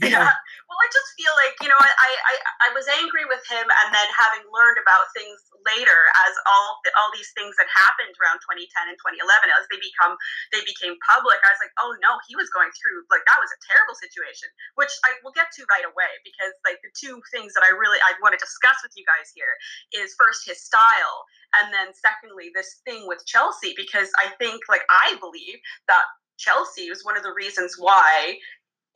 Yeah. 0.00 0.32
Well, 0.70 0.80
I 0.80 0.88
just 0.94 1.12
feel 1.18 1.34
like 1.36 1.58
you 1.60 1.68
know, 1.68 1.76
I, 1.76 1.90
I 1.92 2.34
I 2.64 2.68
was 2.72 2.88
angry 2.88 3.26
with 3.28 3.42
him, 3.50 3.66
and 3.68 3.88
then 3.92 4.08
having 4.16 4.46
learned 4.48 4.80
about 4.80 5.10
things 5.12 5.36
later, 5.66 5.98
as 6.24 6.32
all 6.48 6.80
all 6.96 7.10
these 7.12 7.28
things 7.36 7.52
that 7.60 7.68
happened 7.68 8.14
around 8.16 8.40
2010 8.46 8.64
and 8.88 8.96
2011, 8.96 9.50
as 9.52 9.66
they 9.68 9.76
become 9.82 10.16
they 10.56 10.62
became 10.64 10.96
public, 11.04 11.36
I 11.44 11.52
was 11.52 11.60
like, 11.60 11.74
oh 11.84 11.92
no, 12.00 12.16
he 12.30 12.38
was 12.38 12.48
going 12.54 12.72
through 12.72 13.04
like 13.12 13.26
that 13.28 13.42
was 13.42 13.52
a 13.52 13.60
terrible 13.68 13.98
situation, 13.98 14.48
which 14.80 14.92
I 15.04 15.18
will 15.20 15.36
get 15.36 15.52
to 15.58 15.68
right 15.68 15.84
away 15.84 16.12
because 16.24 16.54
like 16.64 16.80
the 16.80 16.92
two 16.96 17.20
things 17.34 17.52
that 17.58 17.66
I 17.66 17.74
really 17.76 18.00
I 18.00 18.16
want 18.24 18.32
to 18.32 18.40
discuss 18.40 18.80
with 18.80 18.96
you 18.96 19.04
guys 19.04 19.28
here 19.36 19.52
is 19.92 20.16
first 20.16 20.48
his 20.48 20.64
style, 20.64 21.28
and 21.60 21.74
then 21.74 21.92
secondly 21.92 22.54
this 22.56 22.80
thing 22.88 23.04
with 23.04 23.20
Chelsea 23.28 23.76
because 23.76 24.08
I 24.16 24.32
think 24.40 24.64
like 24.70 24.86
I 24.88 25.20
believe 25.20 25.60
that 25.92 26.06
Chelsea 26.40 26.88
was 26.88 27.04
one 27.04 27.16
of 27.20 27.22
the 27.22 27.36
reasons 27.36 27.76
why 27.76 28.38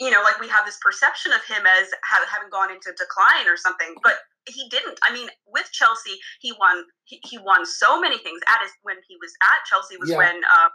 you 0.00 0.10
know, 0.10 0.22
like 0.22 0.40
we 0.40 0.48
have 0.48 0.66
this 0.66 0.78
perception 0.82 1.32
of 1.32 1.44
him 1.44 1.62
as 1.66 1.88
ha- 2.02 2.26
having 2.30 2.50
gone 2.50 2.70
into 2.70 2.90
decline 2.98 3.46
or 3.46 3.56
something, 3.56 3.94
but 4.02 4.18
he 4.46 4.68
didn't. 4.68 4.98
I 5.02 5.12
mean, 5.12 5.28
with 5.46 5.68
Chelsea, 5.72 6.18
he 6.40 6.52
won. 6.52 6.84
He, 7.04 7.20
he 7.24 7.38
won 7.38 7.64
so 7.64 8.00
many 8.00 8.18
things. 8.18 8.40
At 8.48 8.62
his 8.62 8.72
when 8.82 8.96
he 9.08 9.16
was 9.20 9.32
at 9.42 9.64
Chelsea 9.68 9.96
was 9.96 10.10
yeah. 10.10 10.18
when, 10.18 10.36
um, 10.36 10.72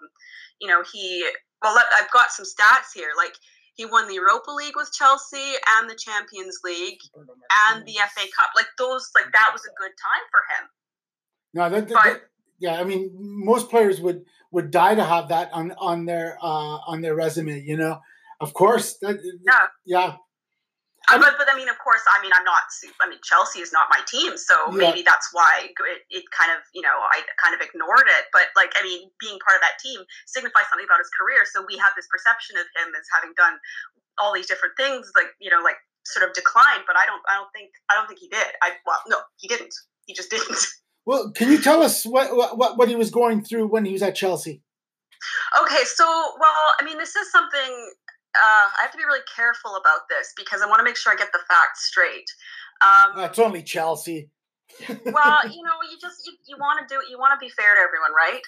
you 0.60 0.68
know, 0.68 0.84
he. 0.92 1.28
Well, 1.62 1.78
I've 1.78 2.12
got 2.12 2.32
some 2.32 2.46
stats 2.46 2.96
here. 2.96 3.12
Like 3.18 3.34
he 3.76 3.86
won 3.86 4.08
the 4.08 4.16
Europa 4.16 4.52
League 4.52 4.76
with 4.76 4.90
Chelsea 4.94 5.56
and 5.78 5.90
the 5.90 5.96
Champions 5.96 6.60
League 6.64 7.00
and 7.16 7.86
the 7.86 7.94
FA 7.94 8.26
Cup. 8.36 8.52
Like 8.56 8.68
those, 8.78 9.10
like 9.16 9.32
that 9.34 9.50
was 9.52 9.62
a 9.66 9.76
good 9.78 9.92
time 10.00 10.26
for 10.32 10.42
him. 10.56 10.70
No, 11.54 11.70
that, 11.70 11.88
that, 11.90 11.94
but, 11.94 12.04
that 12.04 12.22
yeah. 12.60 12.80
I 12.80 12.86
mean, 12.86 13.12
most 13.20 13.70
players 13.70 14.00
would 14.00 14.24
would 14.52 14.72
die 14.72 14.96
to 14.96 15.04
have 15.04 15.28
that 15.28 15.52
on 15.52 15.74
on 15.74 16.06
their 16.06 16.38
uh, 16.42 16.80
on 16.88 17.02
their 17.02 17.16
resume. 17.16 17.62
You 17.62 17.76
know. 17.76 18.00
Of 18.40 18.54
course. 18.54 18.98
That, 19.02 19.20
yeah. 19.46 19.68
Yeah. 19.86 20.16
Uh, 21.10 21.18
but, 21.18 21.42
but 21.42 21.48
I 21.50 21.58
mean, 21.58 21.72
of 21.72 21.80
course, 21.82 22.04
I 22.06 22.22
mean, 22.22 22.30
I'm 22.36 22.44
not. 22.44 22.70
I 23.02 23.10
mean, 23.10 23.18
Chelsea 23.24 23.66
is 23.66 23.74
not 23.74 23.90
my 23.90 23.98
team, 24.06 24.38
so 24.38 24.54
yeah. 24.70 24.92
maybe 24.92 25.02
that's 25.02 25.34
why 25.34 25.66
it, 25.66 25.74
it, 26.12 26.26
kind 26.30 26.54
of, 26.54 26.62
you 26.76 26.84
know, 26.86 26.94
I 26.94 27.26
kind 27.42 27.56
of 27.58 27.66
ignored 27.66 28.06
it. 28.06 28.30
But 28.30 28.54
like, 28.54 28.70
I 28.78 28.84
mean, 28.84 29.10
being 29.18 29.40
part 29.42 29.58
of 29.58 29.64
that 29.66 29.82
team 29.82 30.06
signifies 30.28 30.70
something 30.70 30.86
about 30.86 31.02
his 31.02 31.10
career. 31.18 31.50
So 31.50 31.66
we 31.66 31.82
have 31.82 31.98
this 31.98 32.06
perception 32.14 32.62
of 32.62 32.68
him 32.78 32.94
as 32.94 33.08
having 33.10 33.34
done 33.34 33.58
all 34.22 34.36
these 34.36 34.46
different 34.46 34.78
things, 34.78 35.10
like 35.16 35.34
you 35.42 35.50
know, 35.50 35.66
like 35.66 35.82
sort 36.06 36.28
of 36.28 36.36
declined. 36.38 36.86
But 36.86 37.00
I 37.00 37.10
don't, 37.10 37.24
I 37.26 37.42
don't 37.42 37.52
think, 37.58 37.74
I 37.90 37.98
don't 37.98 38.06
think 38.06 38.22
he 38.22 38.30
did. 38.30 38.54
I 38.62 38.78
well, 38.86 39.02
no, 39.10 39.18
he 39.42 39.50
didn't. 39.50 39.74
He 40.06 40.14
just 40.14 40.30
didn't. 40.30 40.62
Well, 41.06 41.32
can 41.32 41.50
you 41.50 41.58
tell 41.58 41.82
us 41.82 42.06
what 42.06 42.30
what 42.36 42.78
what 42.78 42.88
he 42.88 42.96
was 42.96 43.10
going 43.10 43.44
through 43.44 43.66
when 43.68 43.84
he 43.84 43.94
was 43.94 44.04
at 44.04 44.14
Chelsea? 44.14 44.62
Okay, 45.60 45.84
so 45.86 46.06
well, 46.06 46.62
I 46.80 46.86
mean, 46.86 47.00
this 47.00 47.16
is 47.16 47.32
something 47.32 47.94
uh, 48.36 48.68
I 48.78 48.82
have 48.82 48.92
to 48.92 48.98
be 48.98 49.06
really 49.06 49.26
careful 49.36 49.76
about 49.76 50.06
this 50.10 50.34
because 50.38 50.62
I 50.62 50.68
want 50.68 50.80
to 50.80 50.84
make 50.84 50.98
sure 50.98 51.14
I 51.14 51.16
get 51.16 51.32
the 51.34 51.42
facts 51.48 51.88
straight. 51.88 52.30
Um, 52.82 53.18
That's 53.18 53.40
only 53.40 53.64
Chelsea. 53.64 54.30
well, 54.88 55.42
you 55.50 55.66
know, 55.66 55.82
you 55.90 55.98
just 56.00 56.22
you, 56.26 56.34
you 56.46 56.56
want 56.62 56.78
to 56.78 56.86
do 56.86 57.02
it. 57.02 57.10
you 57.10 57.18
want 57.18 57.34
to 57.34 57.42
be 57.42 57.50
fair 57.50 57.74
to 57.74 57.82
everyone, 57.82 58.14
right? 58.14 58.46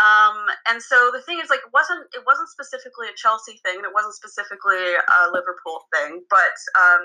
Um, 0.00 0.48
and 0.64 0.82
so 0.82 1.12
the 1.12 1.20
thing 1.20 1.40
is, 1.44 1.50
like, 1.50 1.60
it 1.60 1.72
wasn't 1.76 2.08
it 2.16 2.24
wasn't 2.24 2.48
specifically 2.48 3.06
a 3.06 3.14
Chelsea 3.16 3.60
thing, 3.60 3.76
and 3.76 3.84
it 3.84 3.92
wasn't 3.92 4.16
specifically 4.16 4.96
a 4.96 5.28
Liverpool 5.28 5.84
thing, 5.92 6.24
but 6.32 6.56
um, 6.72 7.04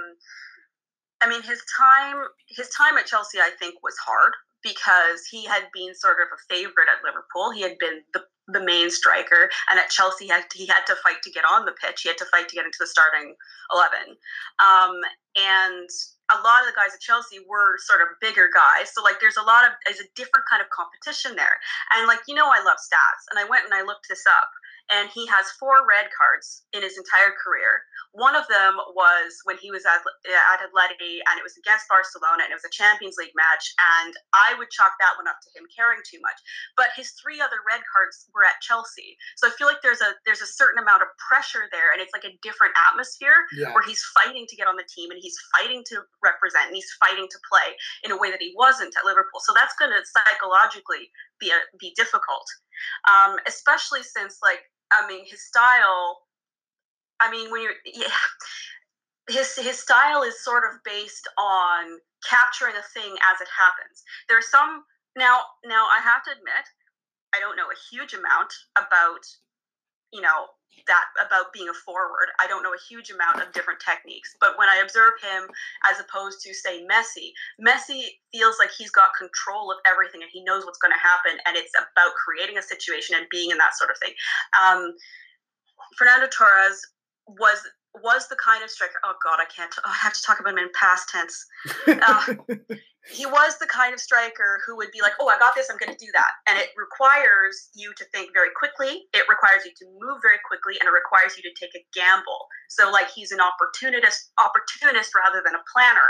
I 1.19 1.27
mean, 1.27 1.43
his 1.43 1.59
time 1.75 2.23
his 2.47 2.69
time 2.69 2.97
at 2.97 3.05
Chelsea, 3.05 3.39
I 3.39 3.51
think, 3.59 3.83
was 3.83 3.95
hard 3.99 4.31
because 4.63 5.25
he 5.29 5.45
had 5.45 5.63
been 5.73 5.93
sort 5.93 6.17
of 6.21 6.27
a 6.33 6.53
favorite 6.53 6.87
at 6.89 7.03
Liverpool. 7.03 7.51
He 7.51 7.61
had 7.61 7.77
been 7.77 8.01
the 8.13 8.23
the 8.47 8.59
main 8.59 8.89
striker, 8.89 9.49
and 9.69 9.79
at 9.79 9.89
Chelsea, 9.89 10.25
he 10.25 10.29
had, 10.29 10.43
to, 10.49 10.57
he 10.57 10.65
had 10.67 10.83
to 10.87 10.95
fight 10.99 11.23
to 11.23 11.31
get 11.31 11.45
on 11.49 11.63
the 11.63 11.71
pitch. 11.71 12.01
He 12.03 12.09
had 12.09 12.17
to 12.17 12.25
fight 12.25 12.49
to 12.49 12.55
get 12.55 12.65
into 12.65 12.77
the 12.79 12.87
starting 12.87 13.35
eleven, 13.71 14.19
um, 14.59 14.99
and 15.39 15.87
a 16.31 16.39
lot 16.43 16.63
of 16.63 16.67
the 16.67 16.75
guys 16.75 16.95
at 16.95 16.99
Chelsea 16.99 17.39
were 17.47 17.79
sort 17.79 18.01
of 18.01 18.19
bigger 18.19 18.49
guys. 18.51 18.91
So 18.91 19.03
like, 19.03 19.19
there's 19.19 19.37
a 19.37 19.47
lot 19.47 19.63
of 19.63 19.71
there's 19.85 20.03
a 20.03 20.11
different 20.15 20.43
kind 20.49 20.59
of 20.59 20.67
competition 20.75 21.35
there, 21.35 21.55
and 21.95 22.07
like 22.07 22.19
you 22.27 22.35
know, 22.35 22.51
I 22.51 22.59
love 22.63 22.83
stats, 22.83 23.23
and 23.31 23.39
I 23.39 23.47
went 23.47 23.63
and 23.63 23.73
I 23.73 23.83
looked 23.83 24.11
this 24.11 24.27
up, 24.27 24.51
and 24.91 25.07
he 25.13 25.25
has 25.27 25.47
four 25.59 25.87
red 25.87 26.11
cards 26.11 26.67
in 26.75 26.83
his 26.83 26.99
entire 26.99 27.31
career. 27.39 27.83
One 28.11 28.35
of 28.35 28.45
them 28.51 28.75
was 28.93 29.39
when 29.47 29.57
he 29.57 29.71
was 29.71 29.87
at, 29.87 30.03
at 30.03 30.61
Atleti 30.61 31.23
and 31.23 31.39
it 31.39 31.45
was 31.45 31.57
against 31.57 31.87
Barcelona 31.87 32.45
and 32.45 32.51
it 32.51 32.59
was 32.59 32.67
a 32.67 32.75
Champions 32.75 33.15
League 33.17 33.33
match. 33.33 33.63
And 33.79 34.13
I 34.35 34.53
would 34.59 34.69
chalk 34.69 34.93
that 34.99 35.15
one 35.17 35.25
up 35.25 35.39
to 35.41 35.49
him 35.55 35.65
caring 35.71 36.03
too 36.05 36.19
much. 36.19 36.37
But 36.75 36.93
his 36.93 37.15
three 37.17 37.39
other 37.39 37.63
red 37.63 37.81
cards 37.89 38.27
were 38.35 38.43
at 38.43 38.59
Chelsea. 38.61 39.15
So 39.39 39.47
I 39.47 39.55
feel 39.55 39.65
like 39.65 39.81
there's 39.81 40.03
a 40.03 40.13
there's 40.27 40.43
a 40.43 40.49
certain 40.49 40.83
amount 40.83 41.01
of 41.01 41.09
pressure 41.17 41.65
there 41.71 41.95
and 41.95 42.03
it's 42.03 42.13
like 42.13 42.27
a 42.27 42.35
different 42.43 42.75
atmosphere 42.75 43.47
yeah. 43.55 43.71
where 43.71 43.85
he's 43.87 44.03
fighting 44.13 44.45
to 44.45 44.55
get 44.59 44.67
on 44.67 44.75
the 44.75 44.85
team 44.85 45.09
and 45.09 45.17
he's 45.17 45.37
fighting 45.55 45.81
to 45.95 46.03
represent 46.21 46.69
and 46.69 46.75
he's 46.75 46.91
fighting 46.99 47.25
to 47.31 47.39
play 47.47 47.73
in 48.03 48.11
a 48.11 48.17
way 48.19 48.29
that 48.29 48.43
he 48.43 48.53
wasn't 48.53 48.93
at 48.93 49.07
Liverpool. 49.07 49.41
So 49.41 49.55
that's 49.55 49.73
going 49.79 49.95
to 49.95 50.01
psychologically 50.05 51.09
be 51.39 51.49
a, 51.49 51.59
be 51.79 51.93
difficult, 51.95 52.45
um, 53.09 53.39
especially 53.47 54.03
since 54.03 54.37
like 54.43 54.61
I 54.91 55.07
mean, 55.07 55.25
his 55.25 55.45
style. 55.45 56.19
I 57.19 57.31
mean, 57.31 57.51
when 57.51 57.61
you're 57.61 57.79
yeah, 57.85 58.07
his 59.29 59.55
his 59.55 59.79
style 59.79 60.23
is 60.23 60.43
sort 60.43 60.63
of 60.63 60.83
based 60.83 61.27
on 61.37 61.99
capturing 62.27 62.75
a 62.75 62.83
thing 62.93 63.15
as 63.31 63.41
it 63.41 63.47
happens. 63.55 64.03
There's 64.29 64.49
some 64.49 64.83
now. 65.15 65.41
Now 65.65 65.87
I 65.87 65.99
have 66.01 66.23
to 66.25 66.31
admit, 66.31 66.65
I 67.33 67.39
don't 67.39 67.55
know 67.55 67.69
a 67.71 67.95
huge 67.95 68.13
amount 68.13 68.53
about 68.77 69.25
you 70.13 70.21
know 70.21 70.47
that 70.87 71.05
about 71.25 71.53
being 71.53 71.69
a 71.69 71.73
forward. 71.85 72.33
I 72.39 72.47
don't 72.47 72.63
know 72.63 72.73
a 72.73 72.87
huge 72.89 73.09
amount 73.09 73.41
of 73.41 73.53
different 73.53 73.79
techniques, 73.79 74.35
but 74.39 74.57
when 74.57 74.69
I 74.69 74.81
observe 74.83 75.13
him 75.21 75.47
as 75.89 75.99
opposed 75.99 76.41
to 76.43 76.53
say 76.53 76.83
Messi, 76.85 77.31
Messi 77.61 78.19
feels 78.31 78.57
like 78.59 78.71
he's 78.75 78.91
got 78.91 79.15
control 79.17 79.71
of 79.71 79.77
everything 79.85 80.21
and 80.21 80.31
he 80.31 80.43
knows 80.43 80.65
what's 80.65 80.79
going 80.79 80.93
to 80.93 80.99
happen, 80.99 81.39
and 81.45 81.55
it's 81.55 81.71
about 81.77 82.13
creating 82.15 82.57
a 82.57 82.61
situation 82.61 83.15
and 83.15 83.27
being 83.31 83.51
in 83.51 83.57
that 83.57 83.77
sort 83.77 83.91
of 83.91 83.97
thing. 83.97 84.13
Um, 84.53 84.93
Fernando 85.97 86.27
Torres 86.27 86.81
was 87.27 87.59
was 88.01 88.27
the 88.27 88.35
kind 88.35 88.63
of 88.63 88.69
striker. 88.69 88.99
Oh 89.03 89.13
God, 89.23 89.37
I 89.39 89.45
can't. 89.45 89.73
Oh, 89.79 89.89
I 89.89 89.93
have 89.93 90.13
to 90.13 90.21
talk 90.21 90.39
about 90.39 90.53
him 90.53 90.59
in 90.59 90.69
past 90.73 91.09
tense. 91.09 91.45
Uh, 91.87 92.35
he 93.13 93.25
was 93.25 93.59
the 93.59 93.67
kind 93.67 93.93
of 93.93 93.99
striker 93.99 94.61
who 94.65 94.75
would 94.77 94.91
be 94.91 95.01
like, 95.01 95.13
"Oh, 95.19 95.27
I 95.27 95.37
got 95.37 95.53
this. 95.55 95.69
I'm 95.69 95.77
going 95.77 95.91
to 95.91 96.05
do 96.05 96.11
that," 96.13 96.31
and 96.47 96.57
it 96.57 96.69
requires 96.77 97.69
you 97.75 97.93
to 97.97 98.05
think 98.05 98.33
very 98.33 98.49
quickly. 98.57 99.05
It 99.13 99.29
requires 99.29 99.65
you 99.65 99.71
to 99.77 99.85
move 100.01 100.19
very 100.21 100.41
quickly, 100.47 100.79
and 100.79 100.87
it 100.87 100.93
requires 100.93 101.37
you 101.37 101.43
to 101.43 101.53
take 101.59 101.75
a 101.75 101.85
gamble. 101.93 102.47
So, 102.69 102.89
like, 102.91 103.11
he's 103.11 103.31
an 103.31 103.39
opportunist, 103.39 104.31
opportunist 104.39 105.11
rather 105.13 105.41
than 105.45 105.53
a 105.53 105.63
planner. 105.71 106.09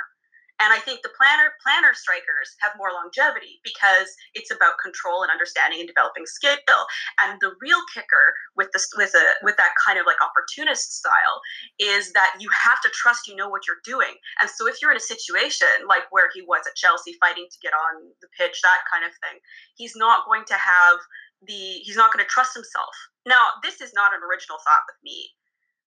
And 0.64 0.72
I 0.72 0.80
think 0.80 1.04
the 1.04 1.12
planner 1.20 1.52
planner 1.60 1.92
strikers 1.92 2.56
have 2.64 2.72
more 2.80 2.96
longevity 2.96 3.60
because 3.68 4.08
it's 4.34 4.48
about 4.48 4.80
control 4.80 5.22
and 5.22 5.32
understanding 5.32 5.84
and 5.84 5.88
developing 5.92 6.24
skill. 6.26 6.88
And 7.20 7.36
the 7.44 7.52
real 7.60 7.84
kicker 7.92 8.32
with 8.56 8.72
this 8.72 8.88
with 8.96 9.12
a 9.12 9.26
with 9.44 9.60
that 9.60 9.76
kind 9.76 10.00
of 10.00 10.08
like 10.08 10.24
opportunist 10.24 11.04
style 11.04 11.44
is 11.80 12.16
that 12.16 12.40
you 12.40 12.48
have 12.56 12.80
to 12.82 12.90
trust 12.96 13.28
you 13.28 13.36
know 13.36 13.50
what 13.50 13.68
you're 13.68 13.84
doing. 13.84 14.16
And 14.40 14.48
so 14.48 14.68
if 14.68 14.80
you're 14.80 14.92
in 14.92 14.98
a 14.98 15.04
situation 15.04 15.68
like 15.88 16.08
where 16.12 16.32
he 16.32 16.42
was 16.48 16.64
at 16.64 16.80
Chelsea 16.80 17.20
fighting 17.20 17.48
to 17.52 17.60
get 17.60 17.76
on 17.76 18.08
the 18.24 18.32
pitch, 18.40 18.64
that 18.64 18.88
kind 18.88 19.04
of 19.04 19.12
thing, 19.20 19.44
he's 19.76 19.96
not 20.00 20.26
going 20.26 20.48
to 20.48 20.56
have 20.56 20.98
the 21.44 21.84
he's 21.84 22.00
not 22.00 22.14
going 22.14 22.24
to 22.24 22.32
trust 22.32 22.56
himself. 22.56 22.96
Now, 23.28 23.60
this 23.64 23.82
is 23.82 23.92
not 23.94 24.16
an 24.16 24.24
original 24.24 24.58
thought 24.64 24.88
with 24.88 25.00
me. 25.04 25.36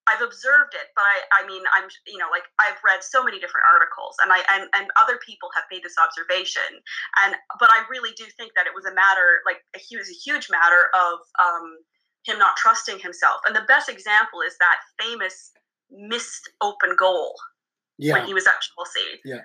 I've 0.06 0.22
observed 0.22 0.74
it, 0.74 0.94
but 0.94 1.02
I, 1.02 1.42
I 1.42 1.46
mean, 1.46 1.62
I'm, 1.74 1.90
you 2.06 2.18
know, 2.18 2.30
like 2.30 2.46
I've 2.58 2.78
read 2.86 3.02
so 3.02 3.22
many 3.22 3.38
different 3.38 3.66
articles, 3.66 4.16
and 4.22 4.30
I, 4.32 4.46
and, 4.54 4.70
and 4.74 4.86
other 5.00 5.18
people 5.18 5.50
have 5.54 5.64
made 5.70 5.82
this 5.82 5.98
observation, 5.98 6.82
and 7.24 7.34
but 7.58 7.70
I 7.70 7.82
really 7.90 8.14
do 8.16 8.24
think 8.38 8.52
that 8.54 8.66
it 8.66 8.74
was 8.74 8.86
a 8.86 8.94
matter, 8.94 9.42
like 9.44 9.66
a 9.74 9.80
huge, 9.82 10.06
a 10.06 10.18
huge 10.18 10.48
matter 10.50 10.90
of 10.94 11.18
um, 11.42 11.82
him 12.24 12.38
not 12.38 12.56
trusting 12.56 12.98
himself, 12.98 13.42
and 13.46 13.54
the 13.54 13.66
best 13.66 13.88
example 13.88 14.40
is 14.46 14.54
that 14.58 14.78
famous 14.98 15.50
missed 15.90 16.50
open 16.62 16.94
goal 16.96 17.34
yeah. 17.98 18.14
when 18.14 18.26
he 18.26 18.34
was 18.34 18.46
at 18.46 18.60
Chelsea. 18.62 19.20
Yeah. 19.24 19.42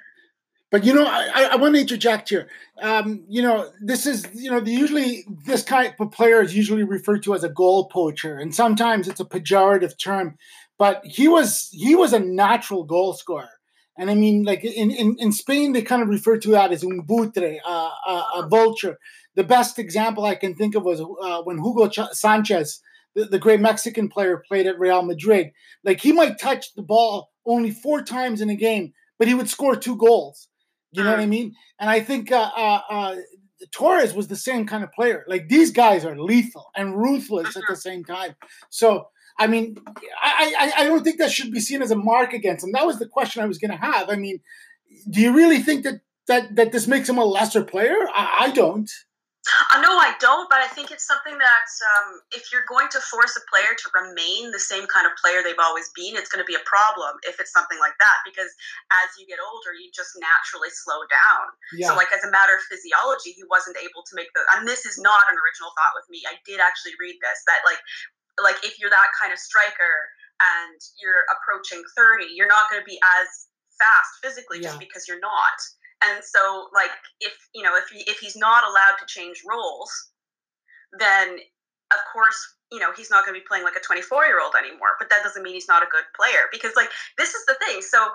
But 0.72 0.86
you 0.86 0.94
know, 0.94 1.06
I, 1.06 1.50
I 1.52 1.56
want 1.58 1.76
to 1.76 1.82
interject 1.82 2.30
here. 2.30 2.48
Um, 2.82 3.26
you 3.28 3.42
know, 3.42 3.70
this 3.82 4.08
is 4.08 4.26
you 4.34 4.50
know, 4.50 4.64
usually 4.66 5.26
this 5.46 5.66
type 5.66 6.00
of 6.00 6.12
player 6.12 6.42
is 6.42 6.56
usually 6.56 6.84
referred 6.84 7.24
to 7.24 7.36
as 7.36 7.44
a 7.44 7.50
goal 7.50 7.90
poacher, 7.90 8.38
and 8.38 8.56
sometimes 8.56 9.10
it's 9.10 9.20
a 9.20 9.26
pejorative 9.26 10.00
term. 10.02 10.38
But 10.80 11.06
he 11.06 11.28
was 11.28 11.70
he 11.74 11.94
was 11.94 12.14
a 12.14 12.20
natural 12.20 12.86
goal 12.86 13.14
scorer, 13.14 13.50
and 13.98 14.10
I 14.10 14.16
mean, 14.16 14.44
like 14.44 14.64
in 14.64 14.92
in, 14.92 15.18
in 15.20 15.34
Spain, 15.34 15.74
they 15.74 15.82
kind 15.82 16.02
of 16.02 16.08
refer 16.08 16.38
to 16.38 16.52
that 16.52 16.72
as 16.72 16.86
un 16.86 17.02
buitre, 17.02 17.58
uh, 17.66 17.90
a, 18.08 18.24
a 18.38 18.48
vulture. 18.50 18.98
The 19.36 19.44
best 19.44 19.78
example 19.78 20.24
I 20.24 20.36
can 20.36 20.56
think 20.56 20.76
of 20.76 20.84
was 20.84 21.02
uh, 21.02 21.42
when 21.44 21.58
Hugo 21.58 21.90
Ch- 21.90 22.14
Sanchez, 22.14 22.82
the, 23.14 23.26
the 23.26 23.40
great 23.40 23.60
Mexican 23.60 24.08
player, 24.08 24.42
played 24.48 24.68
at 24.68 24.80
Real 24.80 25.02
Madrid. 25.02 25.52
Like 25.84 26.00
he 26.00 26.14
might 26.14 26.40
touch 26.40 26.74
the 26.76 26.82
ball 26.82 27.30
only 27.46 27.72
four 27.72 28.02
times 28.04 28.40
in 28.40 28.50
a 28.50 28.56
game, 28.56 28.94
but 29.20 29.28
he 29.28 29.34
would 29.34 29.50
score 29.50 29.76
two 29.76 29.98
goals 29.98 30.48
you 30.92 31.04
know 31.04 31.12
what 31.12 31.20
I 31.20 31.26
mean? 31.26 31.56
And 31.80 31.90
I 31.90 32.02
think 32.02 32.32
uh, 32.32 32.52
uh, 32.56 32.82
uh, 32.90 33.16
Torres 33.72 34.14
was 34.14 34.28
the 34.28 34.36
same 34.36 34.66
kind 34.66 34.84
of 34.84 34.92
player. 34.92 35.24
Like 35.28 35.48
these 35.48 35.72
guys 35.72 36.06
are 36.06 36.18
lethal 36.20 36.72
and 36.76 36.98
ruthless 36.98 37.56
at 37.56 37.64
the 37.68 37.76
same 37.76 38.04
time. 38.04 38.36
So 38.70 39.08
I 39.38 39.48
mean, 39.48 39.78
I, 40.22 40.54
I, 40.60 40.82
I 40.82 40.86
don't 40.86 41.04
think 41.04 41.18
that 41.18 41.32
should 41.32 41.52
be 41.52 41.60
seen 41.60 41.82
as 41.82 41.92
a 41.92 41.96
mark 41.96 42.34
against 42.34 42.64
him. 42.64 42.74
That 42.74 42.86
was 42.86 43.00
the 43.00 43.08
question 43.08 43.42
I 43.42 43.48
was 43.48 43.58
going 43.58 43.72
to 43.72 43.78
have. 43.78 44.10
I 44.10 44.16
mean, 44.16 44.40
do 45.10 45.22
you 45.22 45.34
really 45.34 45.60
think 45.60 45.84
that 45.84 46.02
that 46.28 46.56
that 46.56 46.72
this 46.72 46.88
makes 46.88 47.10
him 47.10 47.18
a 47.18 47.26
lesser 47.26 47.64
player? 47.64 47.98
I, 48.14 48.38
I 48.42 48.52
don't. 48.52 48.90
I 49.74 49.82
know 49.82 49.98
I 49.98 50.14
don't, 50.22 50.46
but 50.54 50.62
I 50.62 50.70
think 50.70 50.94
it's 50.94 51.10
something 51.10 51.34
that 51.34 51.68
um, 51.98 52.22
if 52.30 52.54
you're 52.54 52.68
going 52.70 52.94
to 52.94 53.02
force 53.02 53.34
a 53.34 53.42
player 53.50 53.74
to 53.74 53.88
remain 53.90 54.54
the 54.54 54.62
same 54.62 54.86
kind 54.86 55.10
of 55.10 55.18
player 55.18 55.42
they've 55.42 55.58
always 55.58 55.90
been, 55.98 56.14
it's 56.14 56.30
going 56.30 56.46
to 56.46 56.46
be 56.46 56.54
a 56.54 56.62
problem 56.70 57.18
if 57.26 57.42
it's 57.42 57.50
something 57.50 57.82
like 57.82 57.98
that. 57.98 58.22
Because 58.22 58.54
as 59.02 59.10
you 59.18 59.26
get 59.26 59.42
older, 59.42 59.74
you 59.74 59.90
just 59.90 60.14
naturally 60.22 60.70
slow 60.70 61.02
down. 61.10 61.50
Yeah. 61.74 61.90
So, 61.90 61.98
like 61.98 62.14
as 62.14 62.22
a 62.22 62.30
matter 62.30 62.54
of 62.54 62.62
physiology, 62.70 63.34
he 63.34 63.42
wasn't 63.50 63.82
able 63.82 64.06
to 64.06 64.14
make 64.14 64.30
the. 64.38 64.46
And 64.54 64.70
this 64.70 64.86
is 64.86 65.02
not 65.02 65.26
an 65.26 65.34
original 65.42 65.74
thought 65.74 65.98
with 65.98 66.06
me. 66.14 66.22
I 66.30 66.38
did 66.46 66.62
actually 66.62 66.94
read 67.02 67.18
this 67.18 67.42
that 67.50 67.66
like 67.66 67.82
like 68.38 68.62
if 68.62 68.78
you're 68.78 68.94
that 68.94 69.10
kind 69.18 69.34
of 69.34 69.42
striker 69.42 70.14
and 70.38 70.78
you're 71.02 71.26
approaching 71.34 71.82
30, 71.98 72.30
you're 72.38 72.50
not 72.50 72.70
going 72.70 72.82
to 72.82 72.86
be 72.86 73.02
as 73.02 73.50
fast 73.82 74.22
physically 74.22 74.62
yeah. 74.62 74.70
just 74.70 74.78
because 74.78 75.10
you're 75.10 75.22
not. 75.22 75.58
And 76.04 76.24
so, 76.24 76.68
like, 76.74 76.92
if 77.20 77.34
you 77.54 77.64
know, 77.64 77.76
if 77.76 77.90
he, 77.90 78.04
if 78.10 78.20
he's 78.20 78.36
not 78.36 78.64
allowed 78.64 78.98
to 79.00 79.06
change 79.08 79.44
roles, 79.48 79.92
then 80.98 81.38
of 81.92 82.00
course, 82.12 82.40
you 82.72 82.80
know, 82.80 82.92
he's 82.96 83.10
not 83.10 83.26
going 83.26 83.36
to 83.36 83.40
be 83.40 83.46
playing 83.48 83.64
like 83.64 83.76
a 83.76 83.84
24 83.84 84.26
year 84.26 84.40
old 84.40 84.56
anymore. 84.56 84.96
But 84.98 85.10
that 85.10 85.24
doesn't 85.24 85.44
mean 85.44 85.54
he's 85.54 85.68
not 85.68 85.84
a 85.84 85.92
good 85.92 86.08
player 86.16 86.48
because, 86.52 86.74
like, 86.76 86.90
this 87.18 87.36
is 87.36 87.46
the 87.46 87.56
thing. 87.66 87.82
So 87.82 88.10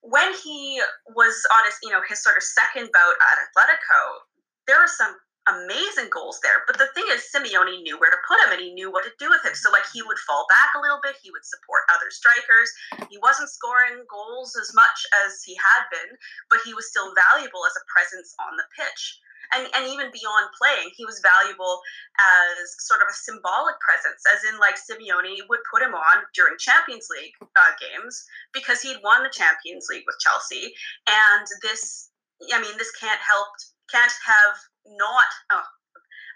when 0.00 0.32
he 0.42 0.80
was 1.14 1.36
on 1.52 1.64
his, 1.64 1.76
you 1.82 1.90
know, 1.90 2.00
his 2.08 2.22
sort 2.22 2.36
of 2.36 2.42
second 2.42 2.88
bout 2.92 3.16
at 3.20 3.36
Atletico, 3.44 4.24
there 4.66 4.80
were 4.80 4.88
some 4.88 5.14
amazing 5.50 6.10
goals 6.10 6.38
there. 6.42 6.62
But 6.66 6.78
the 6.78 6.90
thing 6.94 7.06
is, 7.10 7.26
Simeone 7.26 7.82
knew 7.82 7.98
where 7.98 8.10
to 8.10 8.26
put 8.26 8.40
him 8.46 8.54
and 8.54 8.62
he 8.62 8.72
knew 8.72 8.90
what 8.90 9.04
to 9.04 9.12
do 9.18 9.30
with 9.30 9.42
him. 9.42 9.54
So, 9.54 9.70
like, 9.70 9.86
he 9.92 10.02
would 10.02 10.18
fall 10.22 10.46
back 10.48 10.74
a 10.78 10.82
little 10.82 11.02
bit, 11.02 11.18
he 11.18 11.30
would 11.30 11.44
support 11.44 11.90
other 11.90 12.10
strikers. 12.10 12.70
He 13.10 13.18
wasn't 13.18 13.50
scoring 13.50 14.06
goals 14.06 14.54
as 14.56 14.72
much 14.74 14.98
as 15.26 15.42
he 15.42 15.58
had 15.58 15.90
been, 15.90 16.14
but 16.48 16.62
he 16.64 16.74
was 16.74 16.88
still 16.88 17.10
valuable 17.12 17.66
as 17.66 17.74
a 17.74 17.88
presence 17.90 18.34
on 18.38 18.56
the 18.56 18.66
pitch. 18.78 19.18
And, 19.50 19.66
and 19.74 19.90
even 19.90 20.14
beyond 20.14 20.54
playing, 20.54 20.94
he 20.94 21.02
was 21.02 21.18
valuable 21.18 21.82
as 22.22 22.70
sort 22.86 23.02
of 23.02 23.10
a 23.10 23.16
symbolic 23.26 23.74
presence, 23.82 24.22
as 24.30 24.46
in, 24.46 24.62
like, 24.62 24.78
Simeone 24.78 25.42
would 25.50 25.66
put 25.66 25.82
him 25.82 25.90
on 25.90 26.22
during 26.38 26.54
Champions 26.62 27.10
League 27.10 27.34
uh, 27.42 27.74
games 27.82 28.22
because 28.54 28.78
he'd 28.78 29.02
won 29.02 29.26
the 29.26 29.34
Champions 29.34 29.90
League 29.90 30.06
with 30.06 30.22
Chelsea. 30.22 30.70
And 31.10 31.46
this, 31.66 32.14
I 32.54 32.62
mean, 32.62 32.78
this 32.78 32.94
can't 32.94 33.18
help, 33.18 33.50
can't 33.90 34.14
have 34.22 34.54
not 34.86 35.28
oh, 35.52 35.64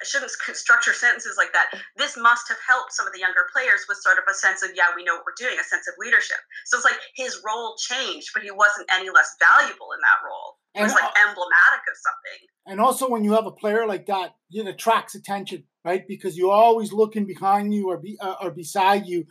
I 0.00 0.04
shouldn't 0.04 0.30
structure 0.54 0.92
sentences 0.92 1.36
like 1.38 1.52
that. 1.52 1.80
This 1.96 2.16
must 2.16 2.48
have 2.48 2.58
helped 2.66 2.92
some 2.92 3.06
of 3.06 3.12
the 3.12 3.20
younger 3.20 3.46
players 3.52 3.86
with 3.88 3.98
sort 3.98 4.18
of 4.18 4.24
a 4.30 4.34
sense 4.34 4.62
of, 4.62 4.70
yeah, 4.74 4.92
we 4.96 5.04
know 5.04 5.14
what 5.14 5.24
we're 5.24 5.38
doing, 5.38 5.58
a 5.58 5.64
sense 5.64 5.88
of 5.88 5.94
leadership. 5.98 6.38
So 6.66 6.76
it's 6.76 6.84
like 6.84 6.98
his 7.14 7.40
role 7.46 7.76
changed, 7.78 8.30
but 8.34 8.42
he 8.42 8.50
wasn't 8.50 8.88
any 8.92 9.10
less 9.10 9.34
valuable 9.40 9.96
in 9.96 10.00
that 10.04 10.20
role. 10.26 10.58
It 10.74 10.82
was 10.82 10.92
like 10.92 11.04
emblematic 11.04 11.84
of 11.86 11.96
something. 11.96 12.40
And 12.66 12.80
also, 12.80 13.08
when 13.08 13.22
you 13.22 13.32
have 13.32 13.46
a 13.46 13.52
player 13.52 13.86
like 13.86 14.06
that, 14.06 14.34
it 14.50 14.66
attracts 14.66 15.14
attention, 15.14 15.64
right? 15.84 16.02
Because 16.06 16.36
you're 16.36 16.52
always 16.52 16.92
looking 16.92 17.26
behind 17.26 17.72
you 17.72 17.88
or 17.88 17.98
be, 17.98 18.18
uh, 18.20 18.34
or 18.42 18.50
beside 18.50 19.06
you. 19.06 19.26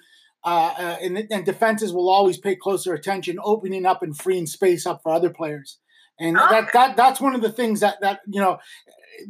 Uh, 0.46 0.74
uh, 0.78 0.98
and, 1.02 1.28
and 1.30 1.46
defenses 1.46 1.92
will 1.92 2.10
always 2.10 2.38
pay 2.38 2.56
closer 2.56 2.94
attention, 2.94 3.38
opening 3.44 3.86
up 3.86 4.04
and 4.04 4.18
freeing 4.18 4.46
space 4.46 4.86
up 4.86 5.02
for 5.04 5.12
other 5.12 5.30
players. 5.30 5.80
And 6.20 6.38
okay. 6.38 6.50
that, 6.50 6.74
that 6.74 6.98
that's 6.98 7.20
one 7.20 7.34
of 7.34 7.42
the 7.42 7.52
things 7.52 7.80
that 7.80 8.00
that 8.02 8.20
you 8.28 8.40
know 8.40 8.60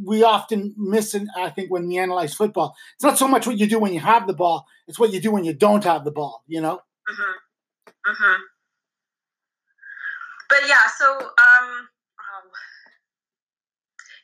we 0.04 0.24
often 0.24 0.74
miss. 0.78 1.14
In, 1.14 1.30
I 1.36 1.50
think 1.50 1.72
when 1.72 1.88
we 1.88 1.98
analyze 1.98 2.34
football, 2.34 2.76
it's 2.96 3.04
not 3.04 3.18
so 3.18 3.28
much 3.28 3.48
what 3.48 3.58
you 3.58 3.68
do 3.68 3.80
when 3.80 3.94
you 3.94 4.00
have 4.00 4.28
the 4.28 4.34
ball; 4.34 4.66
it's 4.88 5.00
what 5.00 5.14
you 5.14 5.20
do 5.20 5.32
when 5.32 5.46
you 5.46 5.54
don't 5.54 5.84
have 5.84 6.04
the 6.04 6.12
ball. 6.12 6.44
You 6.48 6.62
know. 6.62 6.82
Mm-hmm. 7.10 8.12
Mm-hmm. 8.12 8.42
But 10.50 10.68
yeah, 10.68 10.84
so 10.98 11.14
um, 11.20 11.68
um 12.20 12.46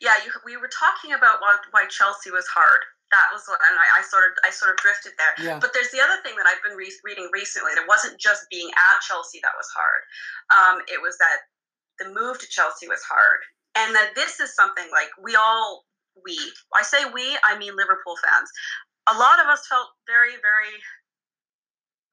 yeah, 0.02 0.14
you, 0.26 0.32
we 0.46 0.58
were 0.58 0.70
talking 0.70 1.14
about 1.14 1.42
why, 1.42 1.58
why 1.72 1.86
Chelsea 1.90 2.32
was 2.32 2.46
hard 2.48 2.82
that 3.12 3.28
was 3.34 3.42
what, 3.50 3.58
and 3.58 3.78
I, 3.78 4.00
I, 4.00 4.02
sort 4.06 4.24
of 4.30 4.32
I 4.46 4.50
sort 4.54 4.72
of 4.72 4.78
drifted 4.78 5.14
there. 5.18 5.34
Yeah. 5.42 5.58
But 5.58 5.74
there's 5.74 5.90
the 5.90 6.02
other 6.02 6.22
thing 6.22 6.38
that 6.38 6.46
I've 6.46 6.62
been 6.62 6.78
re- 6.78 7.02
reading 7.04 7.30
recently. 7.34 7.74
It 7.74 7.90
wasn't 7.90 8.22
just 8.22 8.46
being 8.50 8.70
at 8.70 9.02
Chelsea 9.02 9.42
that 9.42 9.58
was 9.58 9.70
hard. 9.74 10.02
Um, 10.54 10.76
it 10.86 11.02
was 11.02 11.18
that 11.18 11.50
the 11.98 12.14
move 12.14 12.38
to 12.40 12.48
Chelsea 12.48 12.88
was 12.88 13.02
hard. 13.02 13.42
And 13.80 13.96
that 13.96 14.12
this 14.16 14.40
is 14.40 14.56
something 14.56 14.86
like 14.92 15.10
we 15.22 15.36
all, 15.36 15.86
we, 16.26 16.38
I 16.76 16.84
say 16.84 17.06
we, 17.14 17.38
I 17.48 17.58
mean 17.58 17.76
Liverpool 17.76 18.16
fans. 18.24 18.50
A 19.08 19.18
lot 19.18 19.40
of 19.40 19.48
us 19.48 19.66
felt 19.68 19.88
very, 20.08 20.36
very 20.42 20.76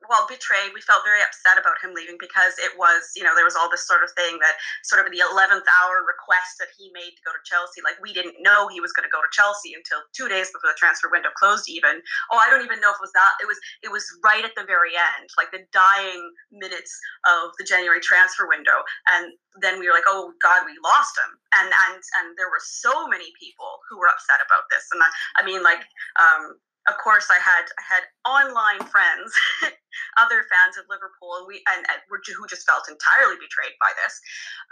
well 0.04 0.28
betrayed 0.28 0.76
we 0.76 0.84
felt 0.84 1.02
very 1.08 1.24
upset 1.24 1.56
about 1.56 1.80
him 1.80 1.96
leaving 1.96 2.20
because 2.20 2.54
it 2.60 2.76
was 2.76 3.08
you 3.16 3.24
know 3.24 3.32
there 3.32 3.48
was 3.48 3.56
all 3.56 3.70
this 3.72 3.88
sort 3.88 4.04
of 4.04 4.12
thing 4.12 4.36
that 4.44 4.60
sort 4.84 5.00
of 5.00 5.08
the 5.08 5.22
11th 5.24 5.64
hour 5.80 6.04
request 6.04 6.60
that 6.60 6.68
he 6.76 6.92
made 6.92 7.16
to 7.16 7.22
go 7.24 7.32
to 7.32 7.42
chelsea 7.48 7.80
like 7.80 7.96
we 8.04 8.12
didn't 8.12 8.36
know 8.44 8.68
he 8.68 8.80
was 8.80 8.92
going 8.92 9.06
to 9.06 9.12
go 9.12 9.24
to 9.24 9.30
chelsea 9.32 9.72
until 9.72 10.04
two 10.12 10.28
days 10.28 10.52
before 10.52 10.68
the 10.68 10.78
transfer 10.78 11.08
window 11.08 11.32
closed 11.40 11.66
even. 11.68 12.00
Oh 12.30 12.38
i 12.38 12.48
don't 12.52 12.64
even 12.64 12.80
know 12.80 12.92
if 12.92 13.00
it 13.00 13.04
was 13.04 13.16
that 13.16 13.34
it 13.40 13.48
was 13.48 13.58
it 13.82 13.90
was 13.90 14.04
right 14.22 14.44
at 14.44 14.54
the 14.54 14.68
very 14.68 14.94
end 14.94 15.28
like 15.40 15.50
the 15.50 15.64
dying 15.72 16.22
minutes 16.52 16.92
of 17.26 17.56
the 17.58 17.64
january 17.64 18.00
transfer 18.00 18.46
window. 18.46 18.84
And 19.16 19.32
then 19.60 19.80
we 19.80 19.88
were 19.88 19.96
like 19.96 20.08
oh 20.08 20.32
god 20.42 20.68
we 20.68 20.76
lost 20.84 21.16
him. 21.16 21.30
And 21.56 21.68
and 21.72 22.00
and 22.20 22.26
there 22.36 22.52
were 22.52 22.62
so 22.62 23.08
many 23.08 23.32
people 23.40 23.80
who 23.88 23.98
were 23.98 24.10
upset 24.10 24.44
about 24.44 24.68
this. 24.70 24.84
And 24.92 25.00
i, 25.02 25.08
I 25.40 25.46
mean 25.46 25.62
like 25.64 25.82
um 26.20 26.60
of 26.88 26.96
course, 27.02 27.26
I 27.30 27.40
had 27.42 27.66
I 27.78 27.84
had 27.84 28.04
online 28.22 28.82
friends, 28.86 29.34
other 30.22 30.46
fans 30.46 30.78
of 30.78 30.86
Liverpool, 30.88 31.42
and 31.42 31.46
we 31.46 31.62
and, 31.66 31.82
and 31.86 32.00
who 32.06 32.46
just 32.46 32.66
felt 32.66 32.88
entirely 32.88 33.36
betrayed 33.42 33.74
by 33.80 33.90
this. 33.98 34.14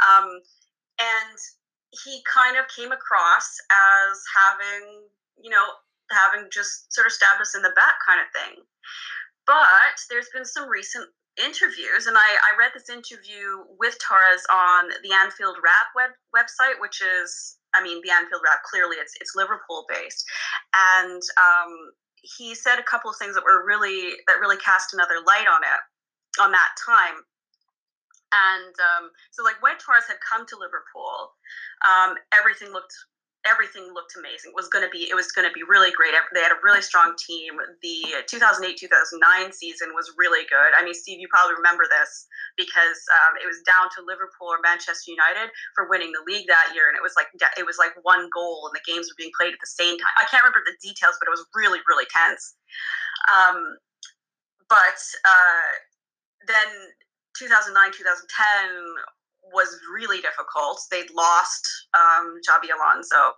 Um, 0.03 0.29
and 0.99 1.39
he 1.91 2.23
kind 2.27 2.57
of 2.57 2.67
came 2.71 2.91
across 2.91 3.47
as 3.71 4.15
having, 4.31 5.07
you 5.39 5.51
know, 5.51 5.65
having 6.11 6.51
just 6.51 6.93
sort 6.93 7.07
of 7.07 7.13
stabbed 7.13 7.41
us 7.41 7.55
in 7.55 7.63
the 7.63 7.75
back 7.75 7.99
kind 8.07 8.21
of 8.21 8.31
thing. 8.35 8.63
But 9.47 9.99
there's 10.11 10.31
been 10.35 10.45
some 10.45 10.69
recent 10.69 11.07
interviews, 11.37 12.07
and 12.07 12.17
I, 12.17 12.31
I 12.47 12.59
read 12.59 12.73
this 12.75 12.89
interview 12.89 13.67
with 13.79 13.99
Torres 13.99 14.47
on 14.51 14.91
the 15.03 15.13
Anfield 15.13 15.59
Wrap 15.63 15.91
web, 15.95 16.15
website, 16.35 16.81
which 16.81 17.03
is, 17.03 17.59
I 17.75 17.83
mean, 17.83 18.01
the 18.03 18.11
Anfield 18.11 18.43
Wrap 18.45 18.63
clearly 18.63 18.97
it's 18.97 19.15
it's 19.21 19.35
Liverpool 19.35 19.85
based, 19.89 20.25
and 20.75 21.23
um, 21.39 21.93
he 22.25 22.55
said 22.55 22.79
a 22.79 22.83
couple 22.83 23.11
of 23.11 23.17
things 23.17 23.35
that 23.35 23.45
were 23.45 23.65
really 23.67 24.17
that 24.27 24.41
really 24.41 24.57
cast 24.57 24.95
another 24.95 25.21
light 25.27 25.47
on 25.47 25.63
it 25.63 26.41
on 26.41 26.51
that 26.53 26.73
time. 26.85 27.23
And 28.35 28.75
um, 28.81 29.11
so, 29.31 29.45
like 29.45 29.63
when 29.63 29.79
Torres 29.79 30.09
had 30.09 30.19
come 30.19 30.47
to 30.47 30.59
Liverpool, 30.59 31.33
um, 31.87 32.17
everything 32.33 32.73
looked 32.73 32.95
everything 33.45 33.93
looked 33.93 34.17
amazing. 34.17 34.53
It 34.53 34.59
was 34.59 34.69
going 34.69 34.85
to 34.85 34.91
be 34.91 35.09
it 35.09 35.15
was 35.15 35.29
going 35.33 35.47
to 35.47 35.53
be 35.53 35.63
really 35.63 35.93
great. 35.93 36.17
They 36.33 36.41
had 36.41 36.53
a 36.53 36.61
really 36.65 36.81
strong 36.81 37.15
team. 37.21 37.61
The 37.85 38.25
2008-2009 38.25 39.53
season 39.53 39.93
was 39.93 40.13
really 40.17 40.49
good. 40.49 40.73
I 40.73 40.85
mean, 40.85 40.97
Steve, 40.97 41.21
you 41.21 41.29
probably 41.29 41.55
remember 41.55 41.85
this 41.85 42.27
because 42.57 43.01
um, 43.21 43.37
it 43.37 43.47
was 43.47 43.61
down 43.69 43.93
to 43.97 44.05
Liverpool 44.05 44.49
or 44.49 44.61
Manchester 44.65 45.13
United 45.13 45.53
for 45.77 45.89
winning 45.89 46.13
the 46.13 46.25
league 46.25 46.49
that 46.49 46.73
year, 46.73 46.89
and 46.89 46.97
it 46.97 47.05
was 47.05 47.15
like 47.17 47.29
it 47.37 47.67
was 47.69 47.77
like 47.77 47.93
one 48.03 48.33
goal, 48.33 48.69
and 48.69 48.75
the 48.75 48.85
games 48.89 49.13
were 49.13 49.19
being 49.21 49.35
played 49.37 49.53
at 49.53 49.61
the 49.61 49.71
same 49.71 50.01
time. 50.01 50.15
I 50.17 50.25
can't 50.27 50.43
remember 50.43 50.65
the 50.65 50.77
details, 50.81 51.21
but 51.21 51.29
it 51.29 51.35
was 51.35 51.45
really 51.53 51.85
really 51.85 52.09
tense. 52.09 52.57
Um, 53.29 53.77
but 54.73 55.01
uh, 55.29 55.69
then 56.49 56.93
2009 57.37 57.77
2010 57.93 58.25
was 59.53 59.69
really 59.93 60.21
difficult. 60.21 60.81
They'd 60.91 61.11
lost 61.13 61.67
um, 61.93 62.41
Xabi 62.41 62.73
Alonso. 62.73 63.35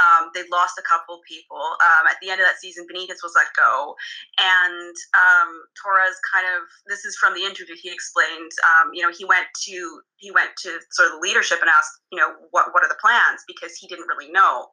Um, 0.00 0.30
they'd 0.34 0.50
lost 0.50 0.78
a 0.78 0.82
couple 0.82 1.20
people. 1.28 1.60
Um, 1.84 2.06
at 2.08 2.16
the 2.20 2.30
end 2.30 2.40
of 2.40 2.46
that 2.46 2.58
season, 2.58 2.86
Benitez 2.90 3.22
was 3.22 3.34
let 3.36 3.48
go, 3.56 3.94
and 4.38 4.94
um, 5.14 5.50
Torres 5.78 6.18
kind 6.32 6.46
of. 6.56 6.66
This 6.86 7.04
is 7.04 7.16
from 7.16 7.34
the 7.34 7.44
interview. 7.44 7.74
He 7.80 7.92
explained, 7.92 8.50
um, 8.66 8.90
you 8.92 9.02
know, 9.02 9.12
he 9.12 9.24
went 9.24 9.46
to 9.68 10.00
he 10.16 10.30
went 10.30 10.56
to 10.64 10.80
sort 10.90 11.12
of 11.12 11.20
the 11.20 11.24
leadership 11.24 11.58
and 11.60 11.70
asked, 11.70 12.00
you 12.10 12.18
know, 12.18 12.34
what 12.50 12.72
what 12.72 12.82
are 12.82 12.88
the 12.88 13.00
plans 13.00 13.44
because 13.46 13.76
he 13.76 13.86
didn't 13.86 14.08
really 14.08 14.30
know. 14.32 14.68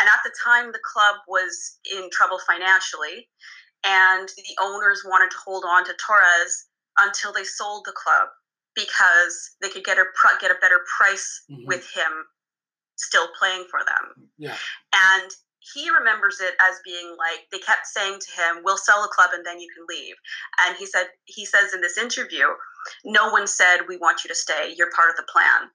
And 0.00 0.08
at 0.08 0.20
the 0.24 0.32
time, 0.42 0.72
the 0.72 0.82
club 0.82 1.16
was 1.28 1.78
in 1.90 2.08
trouble 2.12 2.38
financially, 2.46 3.28
and 3.86 4.28
the 4.28 4.56
owners 4.62 5.02
wanted 5.06 5.30
to 5.30 5.38
hold 5.44 5.64
on 5.66 5.84
to 5.84 5.94
Torres 6.00 6.66
until 6.98 7.32
they 7.32 7.44
sold 7.44 7.84
the 7.86 7.94
club 7.94 8.28
because 8.78 9.56
they 9.60 9.68
could 9.68 9.84
get 9.84 9.98
a 9.98 10.04
get 10.40 10.50
a 10.50 10.62
better 10.62 10.80
price 10.96 11.42
mm-hmm. 11.50 11.66
with 11.66 11.82
him 11.90 12.24
still 12.96 13.26
playing 13.38 13.66
for 13.70 13.80
them. 13.80 14.30
Yeah. 14.38 14.56
And 14.94 15.30
he 15.74 15.90
remembers 15.90 16.38
it 16.40 16.54
as 16.62 16.78
being 16.84 17.16
like 17.18 17.50
they 17.50 17.58
kept 17.58 17.86
saying 17.86 18.20
to 18.20 18.30
him, 18.40 18.62
"We'll 18.64 18.78
sell 18.78 19.02
the 19.02 19.08
club 19.08 19.30
and 19.34 19.44
then 19.44 19.58
you 19.58 19.68
can 19.74 19.84
leave." 19.88 20.14
And 20.64 20.76
he 20.76 20.86
said 20.86 21.08
he 21.24 21.44
says 21.44 21.74
in 21.74 21.80
this 21.80 21.98
interview, 21.98 22.46
"No 23.04 23.30
one 23.30 23.46
said 23.46 23.88
we 23.88 23.96
want 23.96 24.22
you 24.22 24.28
to 24.28 24.34
stay. 24.34 24.72
You're 24.76 24.94
part 24.94 25.10
of 25.10 25.16
the 25.16 25.26
plan." 25.30 25.70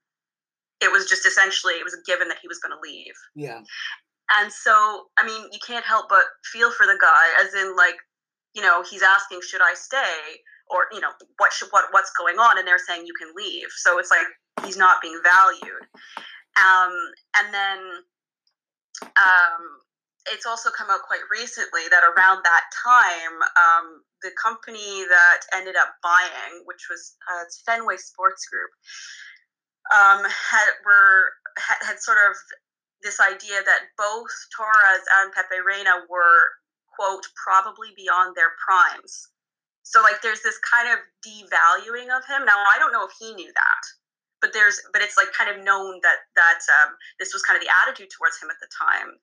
It 0.82 0.92
was 0.92 1.08
just 1.08 1.26
essentially 1.26 1.74
it 1.74 1.84
was 1.84 1.94
a 1.94 2.04
given 2.10 2.30
that 2.30 2.40
he 2.42 2.48
was 2.48 2.60
going 2.60 2.76
to 2.76 2.82
leave. 2.82 3.14
Yeah. 3.36 3.62
And 4.40 4.52
so, 4.52 5.08
I 5.18 5.26
mean, 5.26 5.50
you 5.52 5.60
can't 5.66 5.86
help 5.86 6.08
but 6.10 6.24
feel 6.52 6.72
for 6.72 6.86
the 6.86 6.98
guy, 7.00 7.44
as 7.44 7.54
in 7.54 7.76
like, 7.76 7.96
you 8.56 8.62
know, 8.62 8.84
he's 8.90 9.04
asking, 9.04 9.42
"Should 9.42 9.62
I 9.62 9.74
stay?" 9.76 10.40
Or 10.70 10.88
you 10.92 11.00
know 11.00 11.12
what 11.38 11.54
should, 11.54 11.70
what 11.72 11.86
what's 11.92 12.12
going 12.18 12.38
on 12.38 12.58
and 12.58 12.68
they're 12.68 12.80
saying 12.80 13.06
you 13.06 13.14
can 13.18 13.34
leave. 13.36 13.68
So 13.78 14.00
it's 14.00 14.12
like 14.12 14.28
he's 14.66 14.78
not 14.78 15.02
being 15.02 15.20
valued. 15.24 15.84
Um, 16.54 16.94
and 17.38 17.54
then 17.54 17.80
um, 19.18 19.62
it's 20.32 20.46
also 20.46 20.70
come 20.70 20.90
out 20.90 21.02
quite 21.08 21.26
recently 21.32 21.82
that 21.90 22.04
around 22.04 22.44
that 22.44 22.64
time 22.72 23.36
um, 23.58 24.04
the 24.22 24.32
company 24.42 25.04
that 25.10 25.42
ended 25.56 25.76
up 25.76 25.96
buying 26.02 26.64
which 26.66 26.88
was 26.90 27.16
uh, 27.28 27.44
fenway 27.66 27.98
sports 27.98 28.46
group 28.48 28.72
um, 29.92 30.24
had 30.24 30.70
were 30.86 31.34
had, 31.58 31.80
had 31.88 32.00
sort 32.00 32.18
of 32.30 32.36
this 33.04 33.20
idea 33.20 33.60
that 33.66 33.92
both 33.98 34.32
torres 34.56 35.06
and 35.20 35.34
pepe 35.34 35.60
reina 35.60 36.08
were 36.08 36.56
quote 36.96 37.26
probably 37.36 37.90
beyond 37.98 38.36
their 38.36 38.54
primes 38.64 39.28
so 39.84 40.02
like 40.02 40.22
there's 40.24 40.42
this 40.42 40.58
kind 40.64 40.88
of 40.90 41.00
devaluing 41.22 42.08
of 42.16 42.24
him. 42.26 42.46
Now 42.46 42.58
I 42.58 42.80
don't 42.80 42.94
know 42.94 43.06
if 43.06 43.12
he 43.20 43.34
knew 43.36 43.52
that, 43.54 43.84
but 44.42 44.52
there's 44.54 44.82
but 44.92 45.02
it's 45.02 45.18
like 45.18 45.32
kind 45.38 45.52
of 45.52 45.64
known 45.64 46.00
that 46.04 46.24
that 46.36 46.60
um, 46.82 46.96
this 47.20 47.34
was 47.34 47.44
kind 47.44 47.58
of 47.58 47.64
the 47.64 47.72
attitude 47.84 48.10
towards 48.10 48.42
him 48.42 48.50
at 48.50 48.60
the 48.64 48.72
time. 48.72 49.20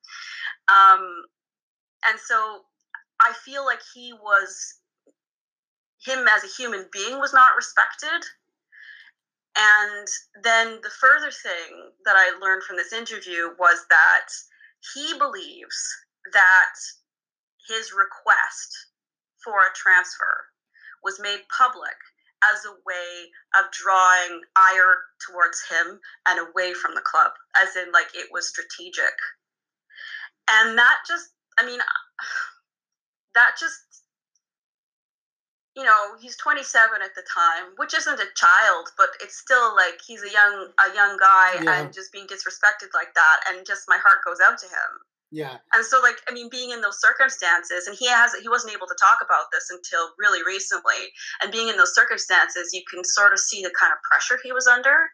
Um, 0.68 1.24
and 2.08 2.20
so 2.20 2.60
I 3.20 3.32
feel 3.44 3.64
like 3.64 3.80
he 3.94 4.12
was 4.12 4.80
him 6.04 6.26
as 6.28 6.44
a 6.44 6.54
human 6.56 6.86
being 6.92 7.18
was 7.18 7.32
not 7.32 7.56
respected. 7.56 8.24
And 9.56 10.06
then 10.44 10.78
the 10.82 10.94
further 11.00 11.30
thing 11.30 11.90
that 12.04 12.16
I 12.16 12.38
learned 12.40 12.62
from 12.62 12.76
this 12.76 12.92
interview 12.92 13.50
was 13.58 13.84
that 13.90 14.28
he 14.94 15.18
believes 15.18 15.76
that 16.32 16.76
his 17.68 17.92
request 17.92 18.70
for 19.44 19.58
a 19.58 19.74
transfer 19.74 20.49
was 21.02 21.20
made 21.20 21.40
public 21.56 21.96
as 22.42 22.64
a 22.64 22.72
way 22.86 23.28
of 23.58 23.70
drawing 23.70 24.40
ire 24.56 24.96
towards 25.20 25.60
him 25.68 26.00
and 26.26 26.40
away 26.40 26.72
from 26.72 26.94
the 26.94 27.04
club, 27.04 27.32
as 27.56 27.76
in, 27.76 27.92
like, 27.92 28.08
it 28.14 28.28
was 28.32 28.48
strategic. 28.48 29.12
And 30.48 30.78
that 30.78 31.04
just, 31.06 31.30
I 31.58 31.66
mean, 31.66 31.80
that 33.34 33.56
just, 33.60 33.78
you 35.76 35.84
know, 35.84 36.16
he's 36.20 36.36
27 36.36 37.00
at 37.02 37.14
the 37.14 37.22
time, 37.32 37.72
which 37.76 37.94
isn't 37.94 38.20
a 38.20 38.34
child, 38.34 38.88
but 38.96 39.10
it's 39.20 39.38
still 39.38 39.76
like 39.76 40.00
he's 40.04 40.22
a 40.22 40.32
young, 40.32 40.72
a 40.80 40.94
young 40.94 41.16
guy 41.16 41.62
yeah. 41.62 41.80
and 41.80 41.92
just 41.92 42.12
being 42.12 42.26
disrespected 42.26 42.90
like 42.92 43.14
that. 43.14 43.40
And 43.48 43.66
just 43.66 43.88
my 43.88 43.98
heart 43.98 44.18
goes 44.26 44.40
out 44.42 44.58
to 44.58 44.66
him. 44.66 44.90
Yeah. 45.32 45.58
And 45.72 45.84
so 45.84 46.00
like 46.00 46.16
I 46.28 46.32
mean 46.32 46.48
being 46.50 46.70
in 46.70 46.80
those 46.80 47.00
circumstances 47.00 47.86
and 47.86 47.96
he 47.98 48.08
has 48.08 48.34
he 48.34 48.48
wasn't 48.48 48.74
able 48.74 48.88
to 48.88 48.96
talk 48.98 49.18
about 49.24 49.46
this 49.52 49.68
until 49.70 50.10
really 50.18 50.42
recently 50.44 51.12
and 51.42 51.52
being 51.52 51.68
in 51.68 51.76
those 51.76 51.94
circumstances 51.94 52.70
you 52.72 52.82
can 52.90 53.04
sort 53.04 53.32
of 53.32 53.38
see 53.38 53.62
the 53.62 53.72
kind 53.78 53.92
of 53.92 53.98
pressure 54.02 54.40
he 54.42 54.52
was 54.52 54.66
under. 54.66 55.10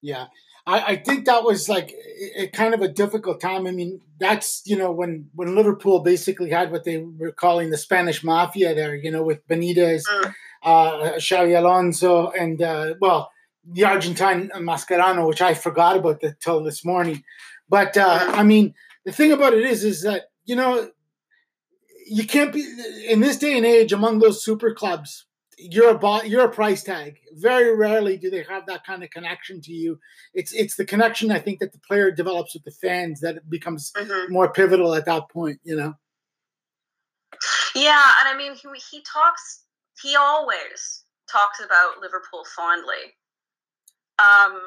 Yeah. 0.00 0.26
I, 0.66 0.82
I 0.82 0.96
think 0.96 1.26
that 1.26 1.42
was 1.42 1.68
like 1.68 1.94
a, 2.36 2.46
kind 2.48 2.74
of 2.74 2.82
a 2.82 2.88
difficult 2.88 3.40
time. 3.40 3.66
I 3.66 3.72
mean, 3.72 4.00
that's 4.20 4.62
you 4.64 4.76
know 4.76 4.92
when 4.92 5.28
when 5.34 5.56
Liverpool 5.56 6.00
basically 6.00 6.50
had 6.50 6.70
what 6.70 6.84
they 6.84 6.98
were 6.98 7.32
calling 7.32 7.70
the 7.70 7.78
Spanish 7.78 8.22
mafia 8.22 8.74
there, 8.74 8.94
you 8.94 9.10
know, 9.10 9.24
with 9.24 9.46
Benitez, 9.48 10.02
mm. 10.08 10.34
uh, 10.62 11.12
Xabi 11.16 11.58
Alonso, 11.58 12.30
and 12.30 12.62
uh, 12.62 12.94
well, 13.00 13.32
the 13.64 13.84
Argentine 13.84 14.50
Mascherano, 14.56 15.26
which 15.26 15.42
I 15.42 15.54
forgot 15.54 15.96
about 15.96 16.22
until 16.22 16.62
this 16.62 16.84
morning. 16.84 17.24
But 17.68 17.96
uh, 17.96 18.20
mm. 18.20 18.38
I 18.38 18.42
mean, 18.44 18.74
the 19.04 19.12
thing 19.12 19.32
about 19.32 19.54
it 19.54 19.64
is, 19.64 19.84
is 19.84 20.02
that 20.02 20.24
you 20.44 20.56
know 20.56 20.90
you 22.06 22.26
can't 22.26 22.52
be 22.52 22.64
in 23.08 23.20
this 23.20 23.38
day 23.38 23.56
and 23.56 23.66
age 23.66 23.92
among 23.92 24.18
those 24.18 24.44
super 24.44 24.74
clubs. 24.74 25.26
You're 25.58 25.90
a 25.90 25.98
bo- 25.98 26.22
you're 26.22 26.44
a 26.44 26.50
price 26.50 26.82
tag. 26.82 27.18
Very 27.34 27.76
rarely 27.76 28.16
do 28.16 28.30
they 28.30 28.44
have 28.48 28.66
that 28.66 28.84
kind 28.84 29.04
of 29.04 29.10
connection 29.10 29.60
to 29.62 29.72
you. 29.72 29.98
It's 30.34 30.52
it's 30.52 30.76
the 30.76 30.84
connection 30.84 31.30
I 31.30 31.38
think 31.38 31.60
that 31.60 31.72
the 31.72 31.78
player 31.78 32.10
develops 32.10 32.54
with 32.54 32.64
the 32.64 32.72
fans 32.72 33.20
that 33.20 33.48
becomes 33.48 33.92
mm-hmm. 33.96 34.32
more 34.32 34.52
pivotal 34.52 34.94
at 34.94 35.06
that 35.06 35.30
point. 35.30 35.60
You 35.62 35.76
know. 35.76 35.94
Yeah, 37.74 38.12
and 38.20 38.28
I 38.28 38.36
mean 38.36 38.54
he 38.54 38.68
he 38.90 39.02
talks 39.02 39.64
he 40.02 40.16
always 40.16 41.04
talks 41.30 41.60
about 41.60 42.00
Liverpool 42.00 42.44
fondly. 42.56 43.14
Um, 44.18 44.60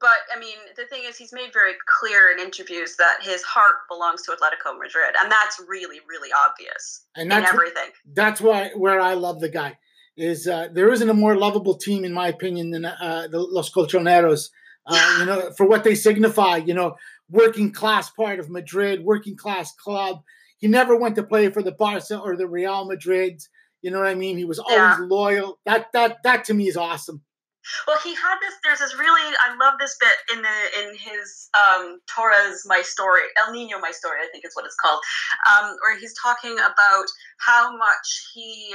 but 0.00 0.10
I 0.34 0.38
mean, 0.38 0.56
the 0.76 0.86
thing 0.86 1.02
is, 1.06 1.16
he's 1.16 1.32
made 1.32 1.52
very 1.52 1.74
clear 2.00 2.32
in 2.32 2.38
interviews 2.38 2.96
that 2.96 3.18
his 3.20 3.42
heart 3.42 3.74
belongs 3.88 4.22
to 4.22 4.32
Atletico 4.32 4.78
Madrid, 4.78 5.14
and 5.20 5.30
that's 5.30 5.60
really, 5.68 6.00
really 6.08 6.30
obvious 6.46 7.04
and 7.16 7.30
that's 7.30 7.52
everything. 7.52 7.90
That's 8.14 8.40
why 8.40 8.70
where 8.74 9.00
I 9.00 9.14
love 9.14 9.40
the 9.40 9.48
guy 9.48 9.78
is 10.16 10.46
uh, 10.46 10.68
there 10.72 10.92
isn't 10.92 11.08
a 11.08 11.14
more 11.14 11.36
lovable 11.36 11.76
team, 11.76 12.04
in 12.04 12.12
my 12.12 12.28
opinion, 12.28 12.70
than 12.70 12.84
uh, 12.84 13.28
the 13.30 13.38
Los 13.38 13.70
Colchoneros. 13.72 14.48
Uh, 14.84 15.16
you 15.20 15.26
know, 15.26 15.50
for 15.56 15.68
what 15.68 15.84
they 15.84 15.94
signify, 15.94 16.56
you 16.56 16.74
know, 16.74 16.96
working 17.30 17.72
class 17.72 18.10
part 18.10 18.40
of 18.40 18.50
Madrid, 18.50 19.04
working 19.04 19.36
class 19.36 19.72
club. 19.74 20.22
He 20.58 20.68
never 20.68 20.96
went 20.96 21.16
to 21.16 21.22
play 21.24 21.50
for 21.50 21.62
the 21.62 21.72
Barca 21.72 22.18
or 22.18 22.36
the 22.36 22.46
Real 22.46 22.84
Madrid. 22.84 23.42
You 23.80 23.90
know 23.90 23.98
what 23.98 24.08
I 24.08 24.14
mean? 24.14 24.38
He 24.38 24.44
was 24.44 24.58
always 24.58 24.76
yeah. 24.76 24.98
loyal. 25.00 25.58
That 25.66 25.86
that 25.92 26.18
that 26.22 26.44
to 26.44 26.54
me 26.54 26.68
is 26.68 26.76
awesome. 26.76 27.22
Well, 27.86 27.98
he 28.02 28.14
had 28.14 28.36
this. 28.40 28.54
There's 28.64 28.80
this 28.80 28.98
really. 28.98 29.36
I 29.38 29.54
love 29.56 29.74
this 29.78 29.96
bit 30.00 30.36
in 30.36 30.42
the 30.42 30.58
in 30.80 30.96
his 30.96 31.48
um, 31.54 32.00
Torres 32.06 32.62
My 32.66 32.82
Story, 32.82 33.22
El 33.38 33.52
Nino 33.52 33.78
My 33.78 33.90
Story, 33.90 34.18
I 34.22 34.28
think 34.32 34.44
is 34.44 34.54
what 34.54 34.66
it's 34.66 34.76
called, 34.76 35.00
um, 35.50 35.76
where 35.82 35.98
he's 35.98 36.14
talking 36.20 36.54
about 36.58 37.06
how 37.38 37.76
much 37.76 38.30
he, 38.34 38.74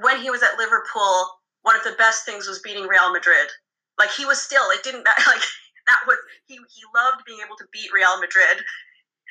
when 0.00 0.20
he 0.20 0.30
was 0.30 0.42
at 0.42 0.58
Liverpool, 0.58 1.30
one 1.62 1.76
of 1.76 1.84
the 1.84 1.96
best 1.98 2.24
things 2.24 2.46
was 2.46 2.60
beating 2.60 2.86
Real 2.86 3.12
Madrid. 3.12 3.48
Like 3.98 4.10
he 4.10 4.24
was 4.24 4.40
still. 4.40 4.70
It 4.70 4.82
didn't 4.82 5.04
like 5.26 5.42
that 5.86 6.02
was 6.06 6.18
he. 6.46 6.54
He 6.54 6.82
loved 6.94 7.24
being 7.26 7.40
able 7.44 7.56
to 7.56 7.66
beat 7.72 7.92
Real 7.92 8.18
Madrid. 8.20 8.62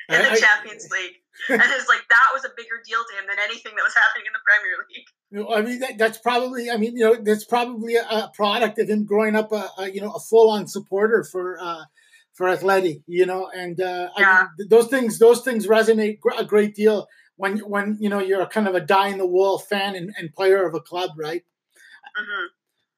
In 0.08 0.22
the 0.22 0.30
I, 0.30 0.36
Champions 0.36 0.88
League. 0.90 1.16
and 1.48 1.62
it's 1.62 1.88
like 1.88 2.02
that 2.10 2.28
was 2.32 2.44
a 2.44 2.50
bigger 2.56 2.82
deal 2.84 3.00
to 3.02 3.16
him 3.18 3.24
than 3.28 3.38
anything 3.42 3.72
that 3.76 3.82
was 3.82 3.94
happening 3.94 4.26
in 4.26 4.32
the 4.32 4.42
Premier 4.44 4.76
League. 4.90 5.08
I 5.54 5.62
mean, 5.62 5.80
that, 5.80 5.98
that's 5.98 6.18
probably. 6.18 6.70
I 6.70 6.76
mean, 6.76 6.96
you 6.96 7.04
know, 7.04 7.16
that's 7.20 7.44
probably 7.44 7.96
a, 7.96 8.02
a 8.02 8.32
product 8.34 8.78
of 8.78 8.88
him 8.88 9.04
growing 9.04 9.34
up 9.34 9.52
a, 9.52 9.70
a 9.78 9.90
you 9.90 10.00
know 10.00 10.12
a 10.12 10.20
full 10.20 10.50
on 10.50 10.66
supporter 10.66 11.24
for 11.24 11.58
uh, 11.60 11.84
for 12.34 12.48
Athletic. 12.48 12.98
You 13.06 13.26
know, 13.26 13.50
and 13.54 13.80
uh, 13.80 14.10
yeah. 14.18 14.24
I 14.26 14.40
mean, 14.58 14.68
those 14.68 14.88
things 14.88 15.18
those 15.18 15.42
things 15.42 15.66
resonate 15.66 16.18
a 16.36 16.44
great 16.44 16.74
deal 16.74 17.08
when 17.36 17.58
when 17.60 17.96
you 18.00 18.08
know 18.08 18.18
you're 18.18 18.46
kind 18.46 18.68
of 18.68 18.74
a 18.74 18.80
die 18.80 19.08
in 19.08 19.18
the 19.18 19.26
wall 19.26 19.58
fan 19.58 19.96
and, 19.96 20.12
and 20.18 20.34
player 20.34 20.66
of 20.66 20.74
a 20.74 20.80
club, 20.80 21.10
right? 21.16 21.42
Mm-hmm. 22.18 22.46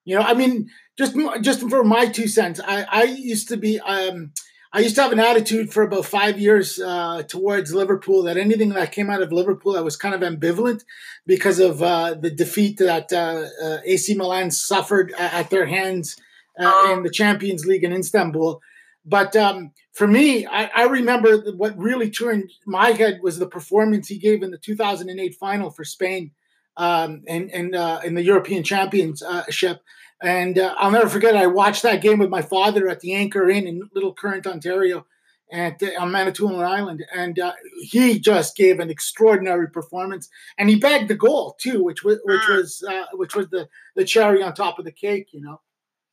You 0.05 0.17
know, 0.17 0.23
I 0.23 0.35
mean, 0.35 0.69
just 0.99 1.17
just 1.41 1.69
for 1.69 1.85
my 1.85 2.07
two 2.07 2.29
cents, 2.29 2.61
I 2.65 2.83
I 2.83 3.03
used 3.05 3.49
to 3.49 3.57
be 3.57 3.81
um 3.81 4.33
I 4.75 4.81
used 4.81 4.97
to 4.97 5.03
have 5.03 5.13
an 5.13 5.21
attitude 5.21 5.73
for 5.73 5.85
about 5.85 6.05
five 6.05 6.37
years 6.37 6.81
uh, 6.81 7.23
towards 7.29 7.73
Liverpool 7.73 8.25
that 8.25 8.37
anything 8.37 8.71
that 8.71 8.91
came 8.91 9.09
out 9.09 9.23
of 9.23 9.31
Liverpool, 9.31 9.77
I 9.77 9.81
was 9.83 9.97
kind 9.97 10.17
of 10.17 10.21
ambivalent 10.21 10.83
because 11.29 11.61
of 11.61 11.81
uh, 11.81 12.15
the 12.15 12.31
defeat 12.31 12.79
that 12.79 13.13
uh, 13.13 13.45
uh 13.65 13.79
AC 13.85 14.17
Milan 14.17 14.51
suffered 14.51 15.15
at 15.17 15.49
their 15.51 15.67
hands 15.67 16.17
uh, 16.59 16.69
oh. 16.69 16.93
in 16.93 17.05
the 17.05 17.11
Champions 17.11 17.65
League 17.65 17.85
in 17.85 17.93
Istanbul. 17.93 18.61
But 19.05 19.37
um, 19.37 19.71
for 19.93 20.09
me, 20.09 20.45
I, 20.45 20.69
I, 20.75 20.85
remember 20.87 21.53
what 21.53 21.79
really 21.79 22.11
turned 22.11 22.51
my 22.67 22.91
head 22.91 23.21
was 23.23 23.39
the 23.39 23.47
performance 23.47 24.09
he 24.09 24.19
gave 24.19 24.43
in 24.43 24.51
the 24.51 24.59
2008 24.59 25.37
final 25.37 25.71
for 25.71 25.85
Spain 25.85 26.33
um, 26.77 27.23
and, 27.29 27.49
and 27.53 27.77
uh, 27.77 28.01
in 28.05 28.15
the 28.15 28.23
European 28.23 28.65
Championship 28.65 29.83
and 30.25 30.59
uh, 30.59 30.75
I'll 30.79 30.91
never 30.91 31.09
forget, 31.09 31.37
I 31.37 31.47
watched 31.47 31.83
that 31.83 32.01
game 32.01 32.19
with 32.19 32.31
my 32.31 32.41
father 32.41 32.89
at 32.89 33.01
the 33.01 33.15
Anchor 33.15 33.51
Inn 33.51 33.67
in 33.67 33.91
Little 33.95 34.15
Current, 34.15 34.47
Ontario, 34.47 35.07
at, 35.53 35.83
uh, 35.83 35.91
on 36.01 36.11
Manitoulin 36.11 36.65
Island. 36.65 37.05
And 37.15 37.39
uh, 37.39 37.53
he 37.83 38.19
just 38.19 38.57
gave 38.57 38.81
an 38.81 38.89
extraordinary 38.89 39.69
performance. 39.69 40.31
And 40.57 40.71
he 40.71 40.77
bagged 40.77 41.09
the 41.09 41.15
goal, 41.15 41.57
too, 41.61 41.85
which 41.85 42.03
was, 42.03 42.19
which 42.25 42.41
mm. 42.41 42.57
was, 42.57 42.83
uh, 42.89 43.05
which 43.13 43.37
was 43.37 43.49
the, 43.51 43.69
the 43.97 44.05
cherry 44.05 44.43
on 44.43 44.55
top 44.55 44.79
of 44.79 44.87
the 44.87 44.93
cake, 44.93 45.29
you 45.33 45.43
know? 45.43 45.61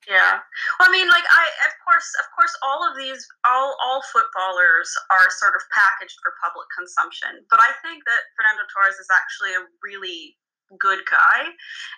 Yeah. 0.09 0.41
Well, 0.75 0.89
I 0.89 0.91
mean, 0.91 1.07
like 1.07 1.23
I, 1.29 1.45
of 1.69 1.73
course, 1.85 2.09
of 2.19 2.27
course, 2.33 2.49
all 2.65 2.81
of 2.81 2.97
these, 2.97 3.21
all 3.45 3.77
all 3.85 4.01
footballers 4.09 4.89
are 5.13 5.29
sort 5.29 5.53
of 5.53 5.61
packaged 5.69 6.17
for 6.25 6.33
public 6.41 6.65
consumption. 6.73 7.45
But 7.53 7.61
I 7.61 7.69
think 7.85 8.01
that 8.09 8.21
Fernando 8.33 8.65
Torres 8.73 8.97
is 8.97 9.05
actually 9.13 9.53
a 9.61 9.69
really 9.85 10.40
good 10.79 10.99
guy. 11.09 11.49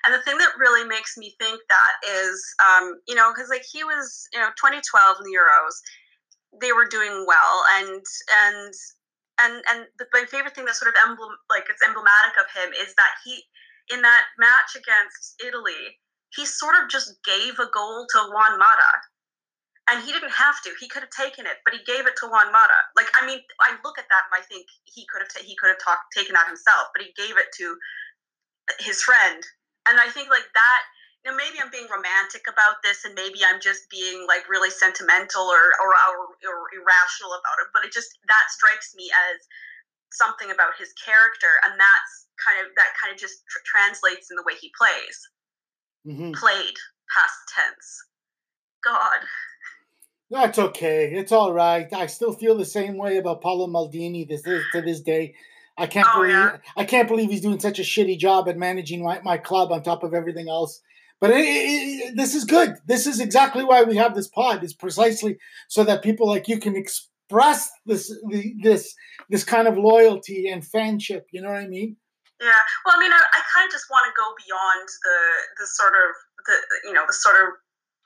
And 0.05 0.13
the 0.13 0.21
thing 0.21 0.37
that 0.37 0.57
really 0.57 0.87
makes 0.87 1.17
me 1.17 1.35
think 1.39 1.59
that 1.69 1.93
is, 2.07 2.37
um, 2.63 2.99
you 3.07 3.15
know, 3.15 3.31
because 3.33 3.49
like 3.49 3.65
he 3.69 3.83
was, 3.83 4.27
you 4.33 4.39
know, 4.39 4.49
2012 4.57 5.17
in 5.19 5.23
the 5.23 5.37
Euros, 5.37 5.75
they 6.61 6.71
were 6.71 6.85
doing 6.85 7.25
well, 7.27 7.65
and 7.79 8.03
and 8.45 8.73
and 9.41 9.53
and 9.69 9.79
the, 9.97 10.05
my 10.13 10.25
favorite 10.29 10.53
thing 10.53 10.65
that 10.65 10.75
sort 10.75 10.93
of 10.93 11.01
emblem 11.01 11.33
like 11.49 11.65
it's 11.69 11.81
emblematic 11.81 12.37
of 12.37 12.45
him 12.53 12.69
is 12.77 12.93
that 12.93 13.13
he 13.25 13.41
in 13.89 14.01
that 14.01 14.25
match 14.37 14.77
against 14.77 15.35
Italy, 15.43 15.99
he 16.35 16.45
sort 16.45 16.75
of 16.81 16.89
just 16.89 17.19
gave 17.23 17.59
a 17.59 17.69
goal 17.73 18.05
to 18.09 18.19
Juan 18.31 18.57
Mata. 18.57 18.93
And 19.91 19.99
he 19.99 20.13
didn't 20.15 20.31
have 20.31 20.61
to. 20.63 20.71
He 20.79 20.87
could 20.87 21.03
have 21.03 21.11
taken 21.11 21.43
it, 21.45 21.59
but 21.65 21.75
he 21.75 21.83
gave 21.83 22.07
it 22.07 22.15
to 22.23 22.31
Juan 22.31 22.53
Mata. 22.55 22.79
Like, 22.95 23.11
I 23.19 23.27
mean, 23.27 23.43
I 23.59 23.75
look 23.83 23.99
at 23.99 24.07
that 24.07 24.31
and 24.31 24.39
I 24.39 24.43
think 24.47 24.63
he 24.85 25.03
could 25.11 25.19
have 25.19 25.27
ta- 25.27 25.43
he 25.43 25.57
could 25.59 25.67
have 25.75 25.83
talk- 25.83 26.07
taken 26.15 26.39
that 26.39 26.47
himself, 26.47 26.87
but 26.95 27.03
he 27.03 27.11
gave 27.19 27.35
it 27.35 27.51
to 27.59 27.75
his 28.79 29.01
friend. 29.03 29.43
And 29.87 29.99
I 29.99 30.09
think 30.09 30.29
like 30.29 30.47
that, 30.53 30.81
you 31.23 31.31
know, 31.31 31.37
maybe 31.39 31.59
I'm 31.59 31.71
being 31.71 31.87
romantic 31.87 32.43
about 32.51 32.83
this 32.83 33.05
and 33.07 33.15
maybe 33.15 33.39
I'm 33.43 33.63
just 33.63 33.87
being 33.89 34.27
like 34.27 34.47
really 34.51 34.69
sentimental 34.69 35.47
or, 35.47 35.71
or, 35.79 35.91
or, 36.43 36.67
irrational 36.75 37.31
about 37.35 37.63
it. 37.63 37.71
But 37.71 37.87
it 37.87 37.91
just, 37.91 38.19
that 38.27 38.45
strikes 38.51 38.91
me 38.95 39.07
as 39.07 39.39
something 40.11 40.51
about 40.51 40.75
his 40.75 40.91
character. 40.99 41.63
And 41.63 41.79
that's 41.79 42.27
kind 42.39 42.59
of, 42.59 42.75
that 42.75 42.91
kind 42.99 43.11
of 43.11 43.19
just 43.19 43.43
tr- 43.47 43.63
translates 43.63 44.31
in 44.31 44.35
the 44.35 44.43
way 44.43 44.55
he 44.59 44.71
plays. 44.75 45.15
Mm-hmm. 46.03 46.35
Played, 46.35 46.75
past 47.07 47.39
tense. 47.51 47.87
God. 48.83 49.23
That's 50.29 50.59
okay. 50.59 51.11
It's 51.13 51.31
all 51.31 51.53
right. 51.53 51.87
I 51.93 52.07
still 52.07 52.33
feel 52.33 52.57
the 52.57 52.65
same 52.65 52.97
way 52.97 53.17
about 53.17 53.41
Paolo 53.41 53.67
Maldini 53.67 54.27
this 54.27 54.41
to 54.41 54.81
this 54.81 54.99
day. 54.99 55.35
I 55.77 55.87
can't 55.87 56.07
oh, 56.11 56.21
believe 56.21 56.33
yeah. 56.33 56.57
I 56.77 56.85
can't 56.85 57.07
believe 57.07 57.29
he's 57.29 57.41
doing 57.41 57.59
such 57.59 57.79
a 57.79 57.83
shitty 57.83 58.17
job 58.19 58.47
at 58.47 58.57
managing 58.57 59.03
my, 59.03 59.21
my 59.23 59.37
club 59.37 59.71
on 59.71 59.81
top 59.81 60.03
of 60.03 60.13
everything 60.13 60.49
else. 60.49 60.81
But 61.19 61.31
it, 61.31 61.45
it, 61.45 62.17
this 62.17 62.35
is 62.35 62.43
good. 62.43 62.75
This 62.85 63.07
is 63.07 63.19
exactly 63.19 63.63
why 63.63 63.83
we 63.83 63.95
have 63.95 64.13
this 64.13 64.27
pod. 64.27 64.63
Is 64.63 64.73
precisely 64.73 65.37
so 65.69 65.83
that 65.85 66.03
people 66.03 66.27
like 66.27 66.47
you 66.47 66.59
can 66.59 66.75
express 66.75 67.69
this 67.85 68.09
the, 68.29 68.53
this 68.61 68.93
this 69.29 69.43
kind 69.43 69.67
of 69.67 69.77
loyalty 69.77 70.49
and 70.49 70.63
fanship. 70.63 71.21
You 71.31 71.41
know 71.41 71.49
what 71.49 71.61
I 71.61 71.67
mean? 71.67 71.95
Yeah. 72.41 72.51
Well, 72.85 72.97
I 72.97 72.99
mean, 72.99 73.13
I, 73.13 73.17
I 73.17 73.41
kind 73.55 73.65
of 73.65 73.71
just 73.71 73.85
want 73.89 74.05
to 74.05 74.13
go 74.19 74.35
beyond 74.45 74.89
the 75.01 75.19
the 75.61 75.67
sort 75.67 75.93
of 75.93 76.15
the 76.45 76.87
you 76.89 76.93
know 76.93 77.03
the 77.07 77.13
sort 77.13 77.35
of 77.37 77.53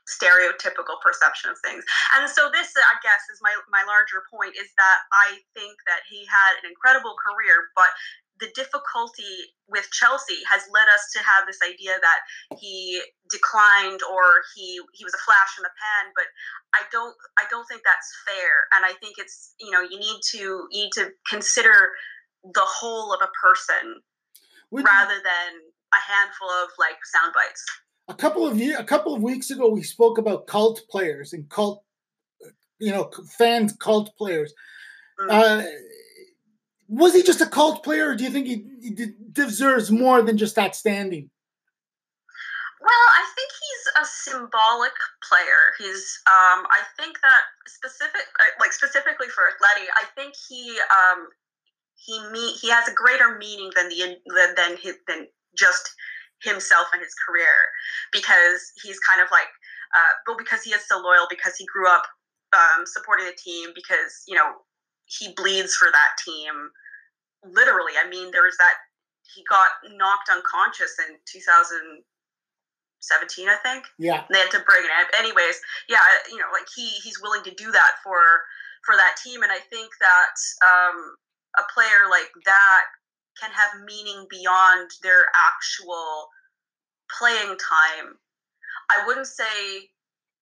stereotypical 0.08 0.98
perception 1.04 1.52
of 1.52 1.60
things. 1.60 1.84
And 2.16 2.26
so 2.32 2.50
this, 2.50 2.72
I 2.76 2.96
guess, 3.04 3.22
is 3.32 3.40
my 3.44 3.54
my 3.70 3.84
larger 3.84 4.24
point 4.32 4.56
is 4.56 4.72
that 4.80 5.00
I 5.12 5.44
think 5.54 5.76
that 5.86 6.08
he 6.08 6.24
had 6.26 6.64
an 6.64 6.72
incredible 6.72 7.16
career, 7.20 7.70
but 7.76 7.92
the 8.40 8.50
difficulty 8.56 9.54
with 9.68 9.90
Chelsea 9.92 10.46
has 10.50 10.62
led 10.70 10.88
us 10.94 11.10
to 11.14 11.20
have 11.20 11.46
this 11.46 11.60
idea 11.66 11.98
that 12.00 12.22
he 12.58 13.02
declined 13.30 14.02
or 14.06 14.46
he 14.56 14.80
he 14.94 15.04
was 15.04 15.14
a 15.14 15.24
flash 15.26 15.58
in 15.58 15.64
the 15.64 15.74
pan 15.74 16.14
but 16.16 16.30
I 16.76 16.86
don't 16.92 17.16
I 17.38 17.44
don't 17.50 17.66
think 17.66 17.82
that's 17.84 18.08
fair 18.24 18.70
and 18.78 18.86
I 18.86 18.94
think 19.02 19.18
it's 19.18 19.54
you 19.60 19.72
know 19.72 19.82
you 19.82 20.00
need 20.00 20.22
to 20.38 20.70
you 20.72 20.86
need 20.86 20.94
to 21.02 21.12
consider 21.28 21.92
the 22.44 22.64
whole 22.64 23.14
of 23.14 23.20
a 23.22 23.34
person 23.36 24.00
Would 24.72 24.86
rather 24.86 25.20
than 25.20 25.50
a 25.94 26.02
handful 26.02 26.50
of 26.50 26.70
like 26.80 27.02
sound 27.04 27.34
bites 27.34 27.66
a 28.08 28.14
couple 28.14 28.48
of 28.48 28.58
year, 28.58 28.78
a 28.80 28.84
couple 28.84 29.14
of 29.14 29.22
weeks 29.22 29.50
ago, 29.52 29.70
we 29.70 29.84
spoke 29.84 30.18
about 30.18 30.48
cult 30.48 30.82
players 30.90 31.34
and 31.34 31.50
cult, 31.50 31.84
you 32.80 32.92
know, 32.92 33.12
fans, 33.38 33.74
cult 33.74 34.16
players. 34.18 34.54
Mm. 35.20 35.30
Uh, 35.30 35.64
was 36.88 37.14
he 37.14 37.22
just 37.22 37.42
a 37.42 37.46
cult 37.46 37.84
player, 37.84 38.10
or 38.10 38.16
do 38.16 38.24
you 38.24 38.30
think 38.30 38.48
he, 38.48 38.64
he 38.82 39.08
deserves 39.32 39.92
more 39.92 40.22
than 40.22 40.38
just 40.38 40.56
that 40.56 40.76
standing? 40.76 41.30
Well, 42.80 43.08
I 43.16 43.26
think 43.36 43.52
he's 43.52 44.04
a 44.04 44.06
symbolic 44.32 44.94
player. 45.28 45.74
He's, 45.78 46.22
um, 46.28 46.66
I 46.72 46.84
think 46.98 47.20
that 47.22 47.42
specific, 47.66 48.22
uh, 48.40 48.56
like 48.62 48.72
specifically 48.72 49.28
for 49.28 49.44
Atleti, 49.44 49.88
I 50.00 50.06
think 50.16 50.34
he, 50.48 50.80
um, 50.96 51.28
he 51.96 52.22
me, 52.32 52.54
he 52.54 52.70
has 52.70 52.88
a 52.88 52.94
greater 52.94 53.38
meaning 53.38 53.72
than 53.76 53.90
the 53.90 54.16
than 54.34 54.56
than, 54.56 54.78
his, 54.78 54.96
than 55.08 55.28
just 55.58 55.90
himself 56.44 56.88
and 56.94 57.02
his 57.02 57.16
career 57.18 57.72
because 58.12 58.72
he's 58.84 59.00
kind 59.00 59.22
of 59.22 59.28
like 59.32 59.50
uh, 59.96 60.14
well 60.28 60.38
because 60.38 60.62
he 60.64 60.72
is 60.72 60.86
so 60.88 61.00
loyal 61.00 61.26
because 61.30 61.56
he 61.58 61.66
grew 61.66 61.88
up 61.90 62.04
um, 62.54 62.86
supporting 62.86 63.26
the 63.26 63.36
team 63.38 63.72
because 63.74 64.24
you 64.28 64.36
know 64.36 64.62
he 65.06 65.34
bleeds 65.36 65.76
for 65.76 65.90
that 65.92 66.18
team. 66.24 66.70
Literally 67.46 67.94
i 67.96 68.10
mean 68.10 68.32
there 68.32 68.44
was 68.44 68.58
that 68.58 68.74
he 69.34 69.44
got 69.48 69.70
knocked 69.96 70.28
unconscious 70.30 70.98
in 71.08 71.16
2017 71.30 72.02
i 73.48 73.56
think. 73.62 73.86
Yeah. 73.98 74.26
They 74.30 74.40
had 74.40 74.52
to 74.52 74.60
bring 74.66 74.84
it 74.84 74.92
up. 75.00 75.08
Anyways 75.18 75.62
yeah 75.88 76.02
you 76.30 76.38
know 76.38 76.50
like 76.52 76.68
he 76.76 76.90
he's 77.06 77.22
willing 77.22 77.44
to 77.44 77.54
do 77.56 77.72
that 77.72 78.02
for 78.04 78.20
for 78.84 78.96
that 78.98 79.16
team. 79.24 79.44
And 79.44 79.52
i 79.52 79.60
think 79.70 79.94
that 80.02 80.36
um 80.66 81.16
a 81.58 81.64
player 81.74 82.10
like 82.10 82.30
that 82.46 82.86
can 83.40 83.52
have 83.52 83.82
meaning 83.86 84.26
beyond 84.30 84.92
their 85.04 85.26
actual 85.36 86.30
playing 87.18 87.58
time. 87.58 88.18
I 88.90 89.06
wouldn't 89.06 89.28
say 89.28 89.90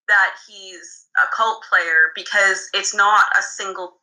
that 0.08 0.36
he's 0.48 1.08
a 1.18 1.28
cult 1.36 1.64
player 1.68 2.14
because 2.16 2.70
it's 2.74 2.94
not 2.94 3.26
a 3.38 3.42
single 3.42 4.00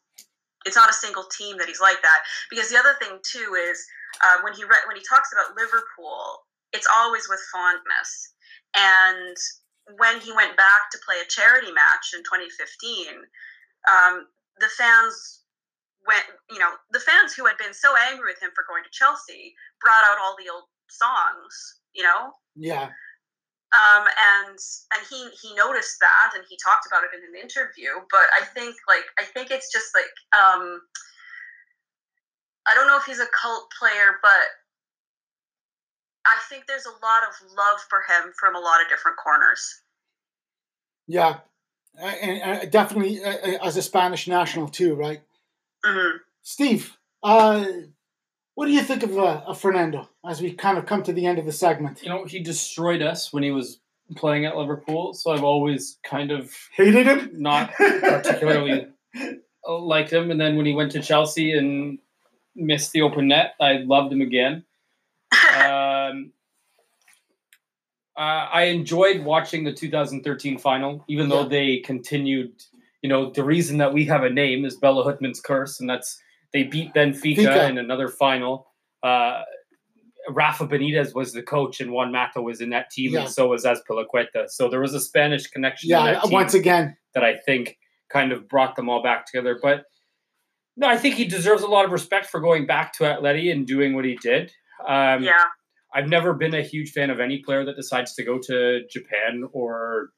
it's 0.65 0.77
not 0.77 0.91
a 0.91 0.95
single 0.95 1.25
team 1.25 1.59
that 1.59 1.67
he's 1.67 1.81
like 1.81 2.01
that 2.03 2.23
because 2.51 2.71
the 2.71 2.79
other 2.79 2.95
thing 3.01 3.19
too 3.23 3.57
is 3.71 3.85
uh, 4.25 4.39
when 4.43 4.53
he 4.53 4.65
re- 4.65 4.87
when 4.87 4.97
he 4.97 5.03
talks 5.09 5.33
about 5.33 5.57
Liverpool 5.57 6.43
it's 6.73 6.87
always 6.99 7.29
with 7.29 7.41
fondness 7.53 8.35
and 8.75 9.37
when 9.99 10.21
he 10.21 10.33
went 10.33 10.57
back 10.57 10.91
to 10.91 10.99
play 11.05 11.17
a 11.21 11.29
charity 11.29 11.73
match 11.73 12.15
in 12.15 12.23
2015 12.23 13.07
um, 13.91 14.27
the 14.59 14.69
fans 14.69 15.43
when 16.05 16.23
you 16.51 16.59
know 16.59 16.71
the 16.91 17.01
fans 17.01 17.35
who 17.35 17.47
had 17.47 17.59
been 17.59 17.75
so 17.75 17.95
angry 18.11 18.33
with 18.33 18.43
him 18.43 18.51
for 18.55 18.65
going 18.69 18.83
to 18.85 18.91
Chelsea 18.91 19.55
brought 19.81 20.03
out 20.11 20.19
all 20.19 20.37
the 20.39 20.51
old 20.51 20.67
songs, 20.91 21.81
you 21.95 22.03
know. 22.03 22.33
Yeah. 22.57 22.91
Um, 23.73 24.05
and 24.05 24.59
and 24.93 25.03
he 25.09 25.31
he 25.41 25.55
noticed 25.55 25.97
that 26.01 26.37
and 26.37 26.45
he 26.49 26.59
talked 26.61 26.87
about 26.87 27.05
it 27.05 27.17
in 27.17 27.25
an 27.25 27.41
interview. 27.41 28.05
But 28.11 28.29
I 28.37 28.45
think 28.45 28.77
like 28.89 29.07
I 29.19 29.25
think 29.25 29.51
it's 29.51 29.73
just 29.73 29.95
like 29.95 30.13
um, 30.37 30.81
I 32.69 32.75
don't 32.75 32.87
know 32.87 32.99
if 32.99 33.05
he's 33.05 33.21
a 33.21 33.31
cult 33.33 33.73
player, 33.79 34.21
but 34.21 34.47
I 36.27 36.37
think 36.49 36.67
there's 36.67 36.87
a 36.87 36.99
lot 37.01 37.25
of 37.29 37.35
love 37.57 37.81
for 37.89 38.03
him 38.09 38.33
from 38.39 38.55
a 38.55 38.61
lot 38.61 38.83
of 38.83 38.89
different 38.89 39.17
corners. 39.17 39.81
Yeah, 41.09 41.39
and, 41.99 42.43
and 42.43 42.71
definitely 42.71 43.21
as 43.25 43.77
a 43.77 43.83
Spanish 43.83 44.29
national 44.29 44.69
too, 44.69 44.95
right? 44.95 45.23
Mm-hmm. 45.85 46.17
Steve, 46.43 46.97
uh, 47.23 47.65
what 48.55 48.67
do 48.67 48.73
you 48.73 48.83
think 48.83 49.03
of, 49.03 49.17
uh, 49.19 49.43
of 49.47 49.61
Fernando 49.61 50.09
as 50.27 50.41
we 50.43 50.53
kind 50.53 50.79
of 50.79 50.87
come 50.87 51.03
to 51.05 51.13
the 51.13 51.27
end 51.27 51.39
of 51.39 51.47
the 51.47 51.53
segment? 51.53 52.03
You 52.03 52.09
know, 52.11 52.25
he 52.25 52.41
destroyed 52.41 53.03
us 53.03 53.33
when 53.33 53.43
he 53.43 53.51
was 53.51 53.81
playing 54.17 54.45
at 54.45 54.57
Liverpool, 54.57 55.15
so 55.15 55.31
I've 55.33 55.45
always 55.45 55.99
kind 56.05 56.31
of 56.31 56.53
Hated 56.73 57.07
him? 57.07 57.31
not 57.35 57.73
particularly 57.75 58.87
liked 59.69 60.13
him. 60.13 60.31
And 60.31 60.41
then 60.41 60.57
when 60.57 60.67
he 60.67 60.75
went 60.75 60.93
to 60.93 61.01
Chelsea 61.03 61.57
and 61.57 61.99
missed 62.55 62.93
the 62.93 63.03
open 63.03 63.29
net, 63.29 63.55
I 63.61 63.79
loved 63.79 64.13
him 64.13 64.21
again. 64.21 64.65
Um, 65.57 66.33
uh, 68.15 68.21
I 68.53 68.65
enjoyed 68.65 69.23
watching 69.25 69.65
the 69.65 69.73
2013 69.73 70.59
final, 70.59 71.03
even 71.09 71.29
though 71.31 71.43
Yeah. 71.43 71.49
they 71.49 71.77
continued. 71.79 72.53
You 73.03 73.09
know, 73.09 73.31
the 73.31 73.45
reason 73.45 73.79
that 73.79 73.93
we 73.93 74.05
have 74.07 74.23
a 74.23 74.31
name 74.31 74.65
is 74.65 74.79
Béla 74.79 75.05
Guttmann's 75.05 75.41
curse, 75.41 75.81
and 75.81 75.91
that's 75.91 76.19
they 76.53 76.63
beat 76.63 76.95
Benfica 76.95 77.37
Benfica. 77.37 77.69
in 77.71 77.79
another 77.79 78.09
final. 78.09 78.67
Uh, 79.03 79.43
Rafa 80.29 80.67
Benitez 80.69 81.15
was 81.15 81.33
the 81.33 81.43
coach, 81.43 81.81
and 81.81 81.91
Juan 81.91 82.13
Mata 82.13 82.41
was 82.41 82.61
in 82.61 82.71
that 82.71 82.91
team, 82.91 83.13
Yeah. 83.15 83.23
and 83.23 83.31
so 83.31 83.49
was 83.49 83.65
Azpilicueta. 83.65 84.49
So 84.49 84.69
there 84.69 84.81
was 84.81 84.95
a 84.95 85.01
Spanish 85.01 85.49
connection. 85.49 85.91
Yeah, 85.91 86.13
that 86.13 86.31
once 86.31 86.55
again. 86.55 86.97
that 87.15 87.25
I 87.25 87.37
think 87.37 87.77
kind 88.09 88.31
of 88.31 88.49
brought 88.49 88.77
them 88.77 88.89
all 88.89 89.03
back 89.03 89.27
together. 89.27 89.59
But 89.61 89.85
no, 90.77 90.87
I 90.87 90.97
think 90.97 91.17
he 91.17 91.25
deserves 91.25 91.63
a 91.63 91.67
lot 91.67 91.85
of 91.85 91.91
respect 91.91 92.27
for 92.27 92.41
going 92.41 92.67
back 92.67 92.93
to 92.95 93.05
Atleti 93.05 93.51
and 93.51 93.67
doing 93.67 93.95
what 93.95 94.05
he 94.05 94.17
did. 94.23 94.53
Um, 94.87 95.25
yeah. 95.25 95.33
I've 95.95 96.09
never 96.09 96.33
been 96.35 96.55
a 96.55 96.63
huge 96.63 96.93
fan 96.93 97.11
of 97.11 97.21
any 97.21 97.39
player 97.39 97.65
that 97.65 97.77
decides 97.77 98.15
to 98.15 98.23
go 98.25 98.39
to 98.39 98.81
Japan 98.89 99.45
or 99.53 100.11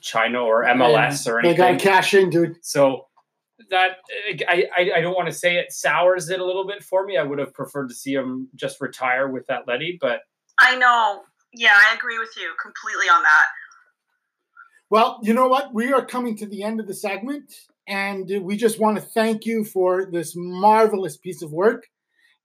China 0.00 0.40
or 0.42 0.64
MLS 0.64 1.26
or 1.26 1.38
anything. 1.38 1.52
They 1.52 1.56
got 1.56 1.64
to 1.64 1.70
anything. 1.70 1.92
cash 1.92 2.14
in, 2.14 2.30
dude. 2.30 2.56
So 2.62 3.06
that 3.70 3.98
I, 4.48 4.66
I 4.76 4.90
I 4.96 5.00
don't 5.00 5.14
want 5.14 5.28
to 5.28 5.34
say 5.34 5.56
it 5.56 5.72
sours 5.72 6.28
it 6.30 6.40
a 6.40 6.44
little 6.44 6.66
bit 6.66 6.82
for 6.82 7.04
me. 7.06 7.16
I 7.16 7.22
would 7.22 7.38
have 7.38 7.54
preferred 7.54 7.88
to 7.88 7.94
see 7.94 8.14
him 8.14 8.48
just 8.54 8.80
retire 8.80 9.28
with 9.28 9.46
Atleti, 9.46 9.98
but 10.00 10.20
I 10.58 10.76
know. 10.76 11.22
Yeah, 11.54 11.74
I 11.74 11.94
agree 11.94 12.18
with 12.18 12.30
you 12.36 12.50
completely 12.62 13.06
on 13.08 13.22
that. 13.22 13.46
Well, 14.90 15.20
you 15.22 15.32
know 15.34 15.48
what? 15.48 15.72
We 15.72 15.92
are 15.92 16.04
coming 16.04 16.36
to 16.36 16.46
the 16.46 16.62
end 16.62 16.80
of 16.80 16.86
the 16.86 16.94
segment, 16.94 17.54
and 17.86 18.30
uh, 18.30 18.40
we 18.40 18.56
just 18.56 18.78
want 18.80 18.96
to 18.96 19.02
thank 19.02 19.46
you 19.46 19.64
for 19.64 20.06
this 20.10 20.34
marvelous 20.36 21.16
piece 21.16 21.42
of 21.42 21.52
work. 21.52 21.86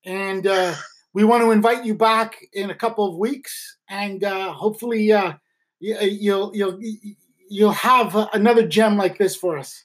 And 0.05 0.47
uh, 0.47 0.75
we 1.13 1.23
want 1.23 1.43
to 1.43 1.51
invite 1.51 1.85
you 1.85 1.93
back 1.95 2.37
in 2.53 2.69
a 2.69 2.75
couple 2.75 3.07
of 3.09 3.17
weeks, 3.17 3.77
and 3.89 4.23
uh, 4.23 4.51
hopefully, 4.53 5.11
uh, 5.11 5.33
y- 5.81 5.99
you'll 6.01 6.55
you'll 6.55 6.79
you'll 7.49 7.71
have 7.71 8.15
another 8.33 8.67
gem 8.67 8.97
like 8.97 9.17
this 9.17 9.35
for 9.35 9.57
us. 9.57 9.83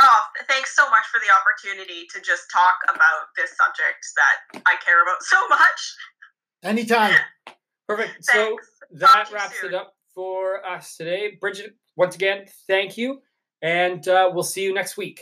Oh, 0.00 0.20
thanks 0.48 0.76
so 0.76 0.84
much 0.84 1.04
for 1.10 1.18
the 1.20 1.26
opportunity 1.34 2.06
to 2.14 2.20
just 2.20 2.44
talk 2.52 2.76
about 2.94 3.26
this 3.36 3.50
subject 3.56 4.06
that 4.16 4.62
I 4.64 4.76
care 4.84 5.02
about 5.02 5.22
so 5.22 5.36
much. 5.48 5.94
Anytime. 6.62 7.14
perfect. 7.88 8.24
So 8.24 8.56
that 8.92 9.08
Talk 9.08 9.32
wraps 9.32 9.60
soon. 9.60 9.70
it 9.70 9.74
up 9.74 9.94
for 10.14 10.64
us 10.64 10.96
today. 10.96 11.36
Bridget, 11.40 11.74
once 11.96 12.14
again, 12.14 12.46
thank 12.68 12.96
you, 12.96 13.20
and 13.60 14.06
uh, 14.06 14.30
we'll 14.32 14.44
see 14.44 14.62
you 14.62 14.72
next 14.72 14.96
week. 14.96 15.20